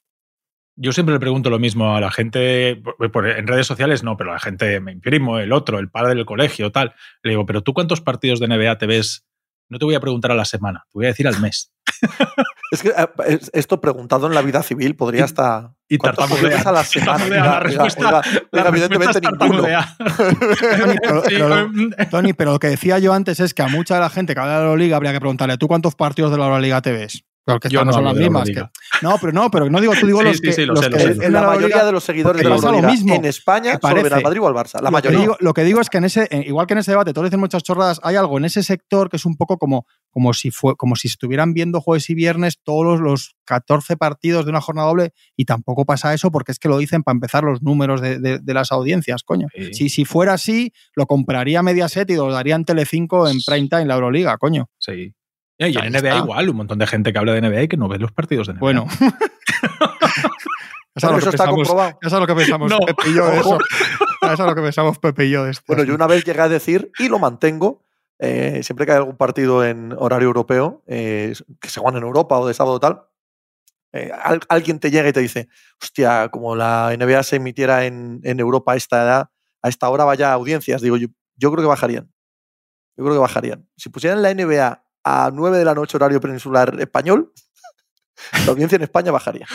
Yo 0.76 0.92
siempre 0.92 1.12
le 1.12 1.20
pregunto 1.20 1.48
lo 1.48 1.60
mismo 1.60 1.94
a 1.94 2.00
la 2.00 2.10
gente, 2.10 2.70
en 2.70 3.46
redes 3.46 3.68
sociales 3.68 4.02
no, 4.02 4.16
pero 4.16 4.30
a 4.30 4.34
la 4.34 4.40
gente, 4.40 4.80
mi 4.80 4.96
primo, 4.96 5.38
el 5.38 5.52
otro, 5.52 5.78
el 5.78 5.88
padre 5.88 6.16
del 6.16 6.26
colegio, 6.26 6.72
tal. 6.72 6.94
Le 7.22 7.30
digo, 7.30 7.46
pero 7.46 7.62
tú 7.62 7.72
cuántos 7.72 8.00
partidos 8.00 8.40
de 8.40 8.48
NBA 8.48 8.78
te 8.78 8.86
ves? 8.86 9.24
No 9.68 9.78
te 9.78 9.84
voy 9.84 9.94
a 9.94 10.00
preguntar 10.00 10.32
a 10.32 10.34
la 10.34 10.44
semana, 10.44 10.86
te 10.86 10.98
voy 10.98 11.04
a 11.04 11.08
decir 11.10 11.28
al 11.28 11.40
mes. 11.40 11.72
Es 12.70 12.82
que 12.82 12.92
es- 13.26 13.50
esto 13.54 13.80
preguntado 13.80 14.26
en 14.26 14.34
la 14.34 14.42
vida 14.42 14.62
civil 14.62 14.96
podría 14.96 15.20
Y- 15.22 15.24
estar. 15.24 15.70
Y 15.88 15.98
¿Cuántos 15.98 16.28
tartamudea. 16.28 16.62
juegos 16.62 16.66
a 16.66 16.72
la 16.72 16.84
semana? 17.26 17.26
La 17.28 17.60
respuesta, 17.60 18.22
la 18.50 18.68
evidentemente 18.68 19.18
es 19.18 19.22
ninguno. 19.22 19.62
tartamudea. 19.62 19.96
pero- 21.02 21.22
Sí, 21.24 21.34
pero- 21.38 21.58
em, 21.58 21.90
Tony, 22.10 22.32
pero 22.32 22.52
lo 22.52 22.58
que 22.58 22.68
decía 22.68 22.98
yo 22.98 23.12
antes 23.12 23.38
es 23.40 23.54
que 23.54 23.62
a 23.62 23.68
mucha 23.68 23.94
de 23.94 24.00
la 24.00 24.10
gente 24.10 24.34
que 24.34 24.40
habla 24.40 24.54
de 24.54 24.58
la 24.60 24.64
Euroliga 24.66 24.96
habría 24.96 25.12
que 25.12 25.20
preguntarle, 25.20 25.56
¿tú 25.58 25.68
cuántos 25.68 25.94
partidos 25.94 26.30
de 26.32 26.38
la 26.38 26.44
Euroliga 26.44 26.80
te 26.82 26.92
ves? 26.92 27.24
Yo 27.47 27.55
estas 27.57 27.84
no 27.86 27.92
son 27.92 28.05
las 28.05 28.14
la 28.14 28.20
mismas. 28.20 28.49
Que- 28.49 28.64
no, 29.03 29.18
pero 29.20 29.32
no, 29.32 29.51
pero 29.51 29.68
no 29.68 29.80
digo, 29.80 29.92
tú 30.01 30.07
digo 30.07 30.20
Sí, 30.20 30.24
los 30.24 30.36
sí, 30.36 30.42
que, 30.42 30.53
sí, 30.55 30.64
lo 30.64 30.74
los 30.74 30.84
sé, 30.84 30.90
lo 30.90 30.97
que 30.97 31.05
ven 31.12 31.32
la 31.32 31.40
la 31.42 31.47
mayoría 31.49 31.84
de 31.84 31.92
los 31.92 32.03
seguidores 32.05 32.42
porque 32.42 32.45
de 32.45 32.49
la 32.49 32.57
Euroliga 32.57 32.90
mismo, 32.90 33.14
en 33.14 33.24
España 33.26 33.72
que 33.72 33.78
solo 33.82 33.95
ven 33.97 34.03
parece. 34.05 34.14
al 34.16 34.22
Madrid 34.22 34.40
o 34.42 34.47
al 34.49 34.55
Barça. 34.55 34.74
La 34.74 34.80
lo 34.80 34.86
que, 34.86 34.92
mayoría. 34.92 35.18
digo, 35.20 35.36
lo 35.40 35.53
que 35.53 35.64
digo 35.64 35.80
es 35.80 35.90
que 35.90 35.99
en 35.99 36.05
ese, 36.05 36.26
eh, 36.30 36.45
igual 36.47 36.66
que 36.66 36.72
en 36.72 36.78
ese 36.78 36.92
debate, 36.92 37.12
todos 37.12 37.26
dicen 37.26 37.40
muchas 37.40 37.62
chorradas, 37.62 38.01
hay 38.03 38.16
algo 38.16 38.38
en 38.38 38.47
ese 38.47 38.62
sector 38.62 39.11
que 39.11 39.16
es 39.18 39.26
un 39.26 39.36
poco 39.36 39.59
como, 39.59 39.86
como, 40.11 40.32
si, 40.32 40.51
fue, 40.51 40.74
como 40.76 40.97
si 40.97 41.09
estuvieran 41.09 41.53
viendo 41.53 41.82
jueves 41.82 42.09
y 42.09 42.14
viernes 42.14 42.61
todos 42.62 42.84
los, 42.86 43.01
los 43.01 43.36
14 43.45 43.97
partidos 43.99 44.47
de 44.47 44.51
una 44.51 44.62
jornada 44.62 44.88
doble 44.88 45.12
y 45.36 45.45
tampoco 45.45 45.84
pasa 45.84 46.14
eso 46.14 46.30
porque 46.30 46.51
es 46.53 46.59
que 46.59 46.68
lo 46.68 46.78
dicen 46.78 47.03
para 47.03 47.14
empezar 47.16 47.45
los 47.45 47.61
números 47.62 48.01
de, 48.01 48.18
de- 48.20 48.38
de 48.38 48.55
las 48.55 48.72
audiencias, 48.72 49.22
coño. 49.22 49.49
Sí. 49.55 49.74
Si, 49.74 49.88
si 49.90 50.05
fuera 50.07 50.32
así, 50.32 50.72
lo 50.95 51.07
compraría 51.07 51.62
Mediaset 51.62 52.09
y 52.11 52.14
lo 52.14 52.32
daría 52.32 52.55
en 52.55 52.64
Telecinco 52.64 53.28
en 53.28 53.36
prime 53.47 53.68
time 53.68 53.84
la 53.84 53.95
Euroliga, 53.97 54.38
coño. 54.38 54.70
Sí. 54.78 55.12
Y 55.68 55.76
en 55.76 55.82
Ahí 55.82 55.90
NBA 55.90 55.96
está. 55.96 56.16
igual, 56.18 56.48
un 56.50 56.56
montón 56.56 56.78
de 56.78 56.86
gente 56.86 57.12
que 57.12 57.18
habla 57.18 57.32
de 57.32 57.40
NBA 57.42 57.62
y 57.62 57.68
que 57.68 57.76
no 57.76 57.88
ve 57.88 57.98
los 57.98 58.12
partidos 58.12 58.46
de 58.46 58.54
NBA. 58.54 58.60
Bueno, 58.60 58.86
Ya 60.96 61.00
sabes 61.00 61.24
lo 61.24 61.30
eso 61.30 61.30
que 61.32 61.36
pensamos- 61.38 61.68
ya 62.02 62.08
sabes 62.10 62.20
lo 62.20 62.26
que 62.26 62.34
pensamos 62.40 62.70
No. 62.70 62.78
Pepe 62.78 63.08
y 63.10 63.14
yo 63.14 63.26
de 63.26 63.38
eso. 63.38 63.48
Ojo. 63.50 63.58
Ya 64.22 64.36
sabes 64.36 64.50
lo 64.50 64.54
que 64.54 64.62
pensamos 64.62 64.98
Pepe 64.98 65.24
y 65.26 65.30
yo 65.30 65.44
de 65.44 65.50
esto. 65.50 65.64
Bueno, 65.66 65.82
yo 65.82 65.94
una 65.94 66.06
vez 66.06 66.24
llegué 66.24 66.40
a 66.40 66.48
decir, 66.48 66.92
y 66.98 67.08
lo 67.08 67.18
mantengo, 67.18 67.82
eh, 68.20 68.60
siempre 68.62 68.86
que 68.86 68.92
hay 68.92 68.98
algún 68.98 69.16
partido 69.16 69.64
en 69.64 69.92
horario 69.98 70.26
europeo, 70.28 70.82
eh, 70.86 71.34
que 71.60 71.68
se 71.68 71.80
juegan 71.80 71.98
en 71.98 72.04
Europa 72.06 72.38
o 72.38 72.46
de 72.46 72.54
sábado 72.54 72.76
o 72.76 72.80
tal, 72.80 73.02
eh, 73.92 74.12
al- 74.22 74.40
alguien 74.48 74.78
te 74.78 74.90
llega 74.92 75.08
y 75.08 75.12
te 75.12 75.18
dice, 75.20 75.48
hostia, 75.82 76.28
como 76.28 76.54
la 76.54 76.92
NBA 76.96 77.22
se 77.24 77.36
emitiera 77.36 77.86
en, 77.86 78.20
en 78.22 78.38
Europa 78.38 78.72
a 78.72 78.76
esta 78.76 79.02
edad, 79.02 79.30
a 79.62 79.68
esta 79.68 79.88
hora 79.88 80.04
vaya 80.04 80.32
audiencias. 80.32 80.80
Digo, 80.80 80.96
yo, 80.96 81.08
yo 81.36 81.50
creo 81.50 81.62
que 81.64 81.68
bajarían. 81.68 82.08
Yo 82.96 83.02
creo 83.04 83.14
que 83.16 83.20
bajarían. 83.20 83.68
Si 83.76 83.88
pusieran 83.88 84.22
la 84.22 84.32
NBA 84.32 84.84
a 85.05 85.30
9 85.32 85.59
de 85.59 85.64
la 85.64 85.74
noche 85.74 85.96
horario 85.96 86.20
peninsular 86.20 86.74
español, 86.80 87.32
la 88.46 88.52
audiencia 88.52 88.76
en 88.76 88.82
España 88.82 89.12
bajaría. 89.12 89.46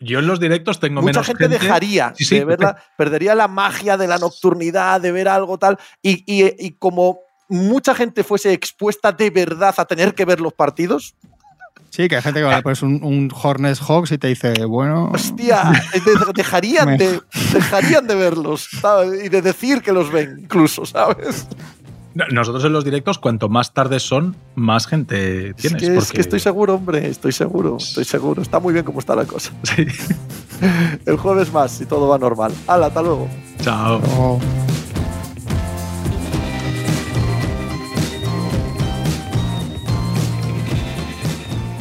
Yo 0.00 0.18
en 0.18 0.26
los 0.26 0.40
directos 0.40 0.80
tengo 0.80 1.00
Mucha 1.00 1.12
menos 1.12 1.26
gente, 1.26 1.48
dejaría 1.48 2.12
Sí, 2.16 2.24
sí, 2.24 2.38
de 2.38 2.44
verla, 2.44 2.76
perdería 2.98 3.34
la 3.34 3.48
magia 3.48 3.96
de 3.96 4.06
la 4.06 4.18
nocturnidad, 4.18 5.00
de 5.00 5.12
ver 5.12 5.28
algo 5.28 5.56
tal. 5.58 5.78
Y, 6.02 6.24
y- 6.26 6.54
y 6.58 6.72
como 6.72 7.20
mucha 7.48 7.94
gente 7.94 8.24
fuese 8.24 8.52
expuesta 8.52 9.12
de 9.12 9.30
verdad 9.30 9.74
a 9.78 9.84
tener 9.84 10.14
que 10.14 10.24
ver 10.24 10.40
los 10.40 10.52
partidos, 10.52 11.14
Sí, 11.90 12.08
que 12.08 12.16
hay 12.16 12.22
gente 12.22 12.40
que 12.42 12.48
le 12.48 12.60
pones 12.62 12.82
un, 12.82 13.04
un 13.04 13.30
Hornets 13.32 13.78
Hawks 13.80 14.10
y 14.10 14.18
te 14.18 14.26
dice, 14.26 14.64
bueno. 14.64 15.12
hostia, 15.14 15.62
de- 15.94 16.32
dejarían, 16.34 16.96
de, 16.98 17.20
dejarían 17.52 18.08
de 18.08 18.16
verlos 18.16 18.68
¿sabes? 18.80 19.24
y 19.24 19.28
de 19.28 19.40
decir 19.40 19.80
que 19.80 19.92
los 19.92 20.10
ven, 20.10 20.40
incluso, 20.40 20.84
¿sabes? 20.84 21.46
No, 22.14 22.24
Nosotros 22.32 22.64
en 22.64 22.72
los 22.72 22.84
directos, 22.84 23.18
cuanto 23.18 23.48
más 23.48 23.72
tarde 23.74 23.98
son, 24.00 24.36
más 24.54 24.86
gente 24.86 25.50
Es 25.50 25.56
tienes. 25.56 25.82
que, 25.82 25.86
es 25.88 25.94
porque- 26.04 26.12
que 26.14 26.20
estoy 26.20 26.40
seguro, 26.40 26.74
hombre, 26.74 27.08
estoy 27.08 27.32
seguro, 27.32 27.76
estoy 27.78 28.04
seguro. 28.04 28.40
Está 28.42 28.60
muy 28.60 28.72
bien 28.72 28.84
como 28.84 29.00
está 29.00 29.16
la 29.16 29.24
cosa. 29.24 29.50
Sí. 29.64 29.84
El 31.06 31.16
jueves 31.16 31.52
más, 31.52 31.72
si 31.72 31.86
todo 31.86 32.06
va 32.08 32.16
normal. 32.18 32.52
Hala, 32.68 32.86
hasta 32.86 33.02
luego. 33.02 33.28
Chao. 33.60 33.98
no. 34.00 34.73